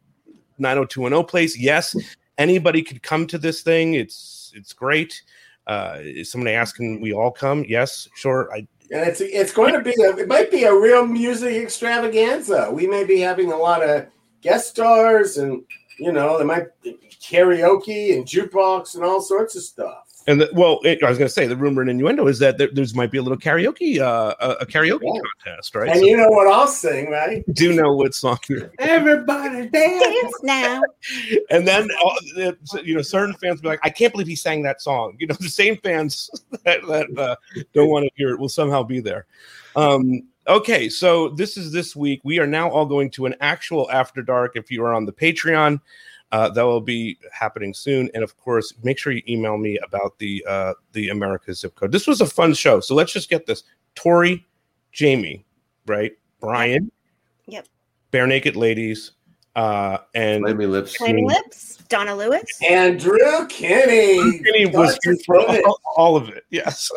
90210 0.59 1.25
place. 1.25 1.59
Yes, 1.59 1.97
anybody 2.37 2.83
could 2.83 3.03
come 3.03 3.27
to 3.29 3.39
this 3.39 3.63
thing. 3.63 3.95
It's 3.95 4.53
it's 4.55 4.75
great. 4.75 5.23
Uh, 5.67 5.97
is 6.01 6.31
somebody 6.31 6.55
asking 6.55 7.01
we 7.01 7.15
all 7.15 7.31
come? 7.31 7.65
Yes, 7.67 8.07
sure. 8.15 8.51
I 8.53 8.59
And 8.91 9.09
it's 9.09 9.23
it's 9.23 9.53
going 9.53 9.73
to 9.73 9.81
be 9.81 9.95
a, 10.03 10.15
it 10.17 10.29
might 10.29 10.51
be 10.51 10.65
a 10.65 10.75
real 10.75 11.07
music 11.07 11.57
extravaganza. 11.57 12.71
We 12.71 12.87
may 12.87 13.05
be 13.05 13.19
having 13.19 13.51
a 13.51 13.57
lot 13.57 13.83
of 13.83 14.07
guest 14.41 14.69
stars, 14.69 15.39
and 15.39 15.63
you 15.99 16.13
know 16.13 16.39
there 16.39 16.47
might 16.47 16.69
be 16.83 16.99
karaoke 17.21 18.15
and 18.15 18.27
jukebox 18.27 18.95
and 18.95 19.05
all 19.05 19.21
sorts 19.21 19.57
of 19.57 19.63
stuff. 19.63 20.09
And 20.29 20.43
the, 20.43 20.51
well, 20.53 20.81
it, 20.85 21.03
I 21.03 21.09
was 21.09 21.17
going 21.17 21.27
to 21.27 21.33
say 21.33 21.47
the 21.47 21.57
rumor 21.57 21.81
and 21.81 21.91
innuendo 21.91 22.27
is 22.27 22.39
that 22.41 22.59
there, 22.59 22.69
there's 22.71 22.95
might 22.95 23.11
be 23.11 23.17
a 23.17 23.23
little 23.23 23.39
karaoke, 23.39 23.99
uh, 23.99 24.35
a, 24.39 24.51
a 24.61 24.67
karaoke 24.67 25.01
contest, 25.43 25.75
right? 25.75 25.89
And 25.89 26.01
So 26.01 26.05
you 26.05 26.19
know 26.19 26.29
what 26.29 26.47
I'll 26.47 26.67
sing, 26.67 27.11
right? 27.11 27.43
do 27.55 27.73
know 27.73 27.95
what 27.95 28.15
song 28.15 28.39
you're 28.47 28.71
Everybody 28.79 29.71
Dance 29.71 30.35
now. 30.43 30.83
and 31.51 31.67
then 31.67 31.89
uh, 32.05 32.53
you 32.85 32.95
know 32.95 33.01
certain 33.01 33.35
fans 33.37 33.63
be 33.63 33.69
like, 33.69 33.81
"I 33.83 33.89
can't 33.89 34.13
believe 34.13 34.27
he 34.27 34.37
sang 34.37 34.63
that 34.65 34.83
song." 34.83 35.17
You 35.19 35.29
know, 35.29 35.35
the 35.41 35.49
same 35.49 35.79
fans 35.79 36.29
that, 36.65 36.83
that 36.87 37.19
uh, 37.19 37.37
don't 37.73 37.89
want 37.89 38.05
to 38.05 38.11
hear 38.15 38.29
it 38.29 38.39
will 38.39 38.51
somehow 38.51 38.83
be 38.83 39.01
there. 39.01 39.25
Um, 39.77 40.25
okay, 40.49 40.89
so 40.89 41.29
this 41.31 41.57
is 41.57 41.73
this 41.73 41.95
week. 41.95 42.21
We 42.25 42.39
are 42.39 42.47
now 42.47 42.71
all 42.71 42.87
going 42.87 43.11
to 43.13 43.27
an 43.27 43.35
actual 43.41 43.91
after 43.91 44.23
dark. 44.23 44.53
If 44.57 44.71
you 44.71 44.85
are 44.85 44.95
on 44.95 45.05
the 45.05 45.13
Patreon, 45.13 45.81
uh, 46.33 46.49
that 46.51 46.63
will 46.63 46.81
be 46.81 47.19
happening 47.33 47.73
soon. 47.73 48.11
And 48.15 48.23
of 48.23 48.37
course, 48.39 48.75
make 48.83 48.99
sure 48.99 49.13
you 49.13 49.23
email 49.29 49.57
me 49.57 49.79
about 49.79 50.19
the 50.19 50.45
uh, 50.49 50.75
the 50.93 51.11
America 51.11 51.55
zip 51.55 51.75
code. 51.75 51.93
This 51.93 52.07
was 52.07 52.21
a 52.21 52.27
fun 52.27 52.55
show. 52.55 52.81
So 52.81 52.95
let's 52.95 53.13
just 53.13 53.31
get 53.31 53.47
this. 53.47 53.65
Tori, 53.95 54.47
Jamie, 54.93 55.45
right? 55.87 56.13
Brian, 56.41 56.91
Yep. 57.47 57.67
Barenaked 58.13 58.55
Ladies, 58.55 59.13
uh, 59.57 59.99
and 60.15 60.45
Flaming 60.45 60.71
Lips. 60.71 60.97
Flaming 60.97 61.27
Lips, 61.27 61.79
Donna 61.89 62.15
Lewis. 62.15 62.45
Andrew 62.69 63.47
Kinney. 63.49 64.41
Kenny 64.41 64.67
was 64.67 64.99
Dr. 64.99 64.99
here 65.05 65.17
for 65.27 65.41
all, 65.67 65.81
all 65.97 66.17
of 66.17 66.29
it. 66.29 66.45
Yes. 66.51 66.91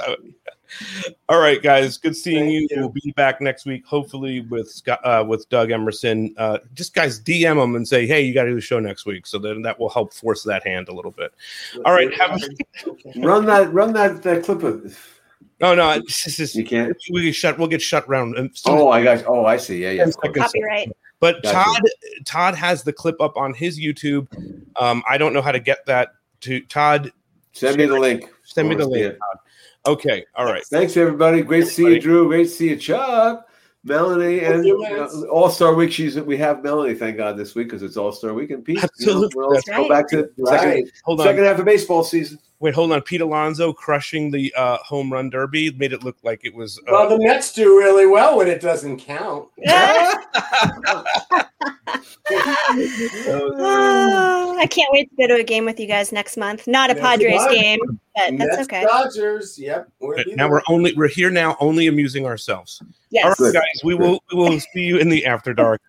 All 1.28 1.40
right, 1.40 1.62
guys. 1.62 1.98
Good 1.98 2.16
seeing 2.16 2.50
you. 2.50 2.68
We'll 2.72 2.90
be 2.90 3.12
back 3.16 3.42
next 3.42 3.66
week, 3.66 3.86
hopefully 3.86 4.42
with 4.42 4.70
Scott, 4.70 5.00
uh, 5.04 5.24
with 5.28 5.48
Doug 5.50 5.72
Emerson. 5.72 6.34
Uh, 6.38 6.60
just 6.74 6.94
guys, 6.94 7.20
DM 7.20 7.62
him 7.62 7.76
and 7.76 7.88
say, 7.88 8.08
"Hey, 8.08 8.22
you 8.22 8.34
got 8.34 8.44
to 8.44 8.50
do 8.50 8.56
the 8.56 8.62
show 8.62 8.80
next 8.80 9.06
week." 9.06 9.28
So 9.28 9.38
then 9.38 9.62
that 9.64 9.80
will 9.80 9.90
help 9.90 10.14
force 10.14 10.44
that 10.44 10.66
hand 10.66 10.88
a 10.88 10.94
little 10.94 11.12
bit. 11.12 11.34
All 11.86 11.94
right. 11.94 12.14
Have 12.14 12.40
Run 13.18 13.46
that, 13.48 13.74
run 13.74 13.94
that, 13.94 14.24
that 14.24 14.44
clip 14.44 14.64
of. 14.64 14.98
no, 15.60 15.76
no. 15.76 15.96
This 16.00 16.40
is 16.40 16.56
You 16.56 16.64
can't. 16.64 16.96
we 17.12 17.24
get 17.24 17.36
shut. 17.36 17.58
We'll 17.58 17.68
get 17.68 17.82
shut 17.82 18.08
round. 18.08 18.36
Oh, 18.66 18.90
I 18.90 19.04
got. 19.04 19.26
Oh, 19.28 19.46
I 19.46 19.58
see. 19.58 19.82
Yeah, 19.84 19.92
yeah. 19.92 20.04
Ten 20.06 20.14
seconds. 20.14 20.38
Copyright. 20.38 20.92
But 21.22 21.42
Gotcha. 21.44 21.54
Todd, 21.56 21.82
Todd 22.26 22.56
has 22.56 22.84
the 22.84 22.92
clip 22.92 23.22
up 23.22 23.38
on 23.38 23.54
his 23.54 23.80
YouTube. 23.80 24.28
Um, 24.76 25.04
I 25.10 25.18
don't 25.18 25.34
know 25.34 25.42
how 25.42 25.52
to 25.54 25.60
get 25.60 25.86
that 25.86 26.10
to 26.42 26.60
Todd. 26.62 27.14
Send 27.54 27.78
me 27.78 27.86
the 27.86 27.98
link. 27.98 28.30
Send 28.44 28.68
me 28.68 28.76
the 28.76 28.88
link. 28.88 29.14
Todd. 29.14 29.38
Okay. 29.94 30.26
All 30.36 30.46
right. 30.46 30.66
Thanks, 30.66 30.98
everybody. 30.98 31.42
Great 31.44 31.62
to 31.66 31.72
see 31.72 31.86
you, 31.94 32.02
Drew. 32.02 32.28
Great 32.28 32.46
to 32.46 32.50
see 32.50 32.70
you, 32.72 32.76
Chuck, 32.76 33.48
Melanie, 33.84 34.40
and 34.40 34.66
you, 34.66 34.82
Lance. 34.82 35.14
All 35.30 35.50
Star 35.50 35.76
Week. 35.76 35.92
She's 35.92 36.20
we 36.20 36.38
have 36.38 36.64
Melanie, 36.64 36.96
thank 36.96 37.18
God, 37.18 37.38
this 37.38 37.54
week 37.56 37.68
because 37.68 37.84
it's 37.84 37.98
All 37.98 38.12
Star 38.12 38.34
Week. 38.34 38.50
And 38.50 38.66
Pete, 38.66 38.78
you 38.78 38.82
know, 38.82 38.90
Absolutely. 38.92 39.30
well, 39.36 39.50
let's 39.52 39.66
That's 39.68 39.78
go 39.78 39.84
right. 39.90 39.90
back 39.90 40.10
to 40.10 40.30
the 40.38 40.48
second, 40.48 40.70
Right. 40.70 40.92
Hold 41.04 41.20
on. 41.22 41.28
second 41.28 41.44
half 41.44 41.60
of 41.60 41.66
baseball 41.66 42.04
season. 42.04 42.40
Wait, 42.62 42.76
hold 42.76 42.92
on. 42.92 43.02
Pete 43.02 43.22
Alonso 43.22 43.74
crushing 43.74 44.30
the 44.30 44.54
uh, 44.56 44.78
home 44.78 45.12
run 45.12 45.32
derby 45.32 45.72
made 45.72 45.94
it 45.94 46.04
look 46.04 46.16
like 46.22 46.42
it 46.46 46.54
was. 46.54 46.78
Uh, 46.88 46.92
Well, 46.92 47.10
the 47.10 47.18
Mets 47.18 47.52
do 47.54 47.80
really 47.80 48.06
well 48.06 48.38
when 48.38 48.48
it 48.48 48.62
doesn't 48.62 49.00
count. 49.00 49.48
Oh, 53.28 54.56
I 54.60 54.66
can't 54.68 54.90
wait 54.94 55.10
to 55.10 55.16
go 55.18 55.28
to 55.36 55.42
a 55.42 55.44
game 55.44 55.66
with 55.66 55.80
you 55.80 55.88
guys 55.88 56.12
next 56.12 56.38
month. 56.38 56.68
Not 56.68 56.90
a 56.90 56.94
Yes, 56.94 57.02
Padres 57.02 57.34
Dodgers. 57.42 57.56
game, 57.62 57.80
but 57.84 58.00
that's 58.16 58.32
Mets, 58.38 58.62
okay. 58.64 58.84
Dodgers. 58.84 59.60
Yep. 59.60 59.90
we'll 60.00 60.16
but 60.18 60.26
be 60.26 60.36
now 60.36 60.50
we're 60.50 60.62
only 60.70 60.94
we're 60.96 61.08
here 61.08 61.30
now 61.30 61.58
only 61.60 61.88
amusing 61.88 62.26
ourselves. 62.26 62.82
Yes. 63.10 63.40
All 63.40 63.46
right, 63.46 63.54
guys. 63.54 63.82
We 63.84 63.96
will 63.96 64.24
we 64.32 64.38
will 64.38 64.60
see 64.60 64.82
you 64.84 64.98
in 64.98 65.10
the 65.10 65.26
after 65.26 65.54
dark. 65.54 65.82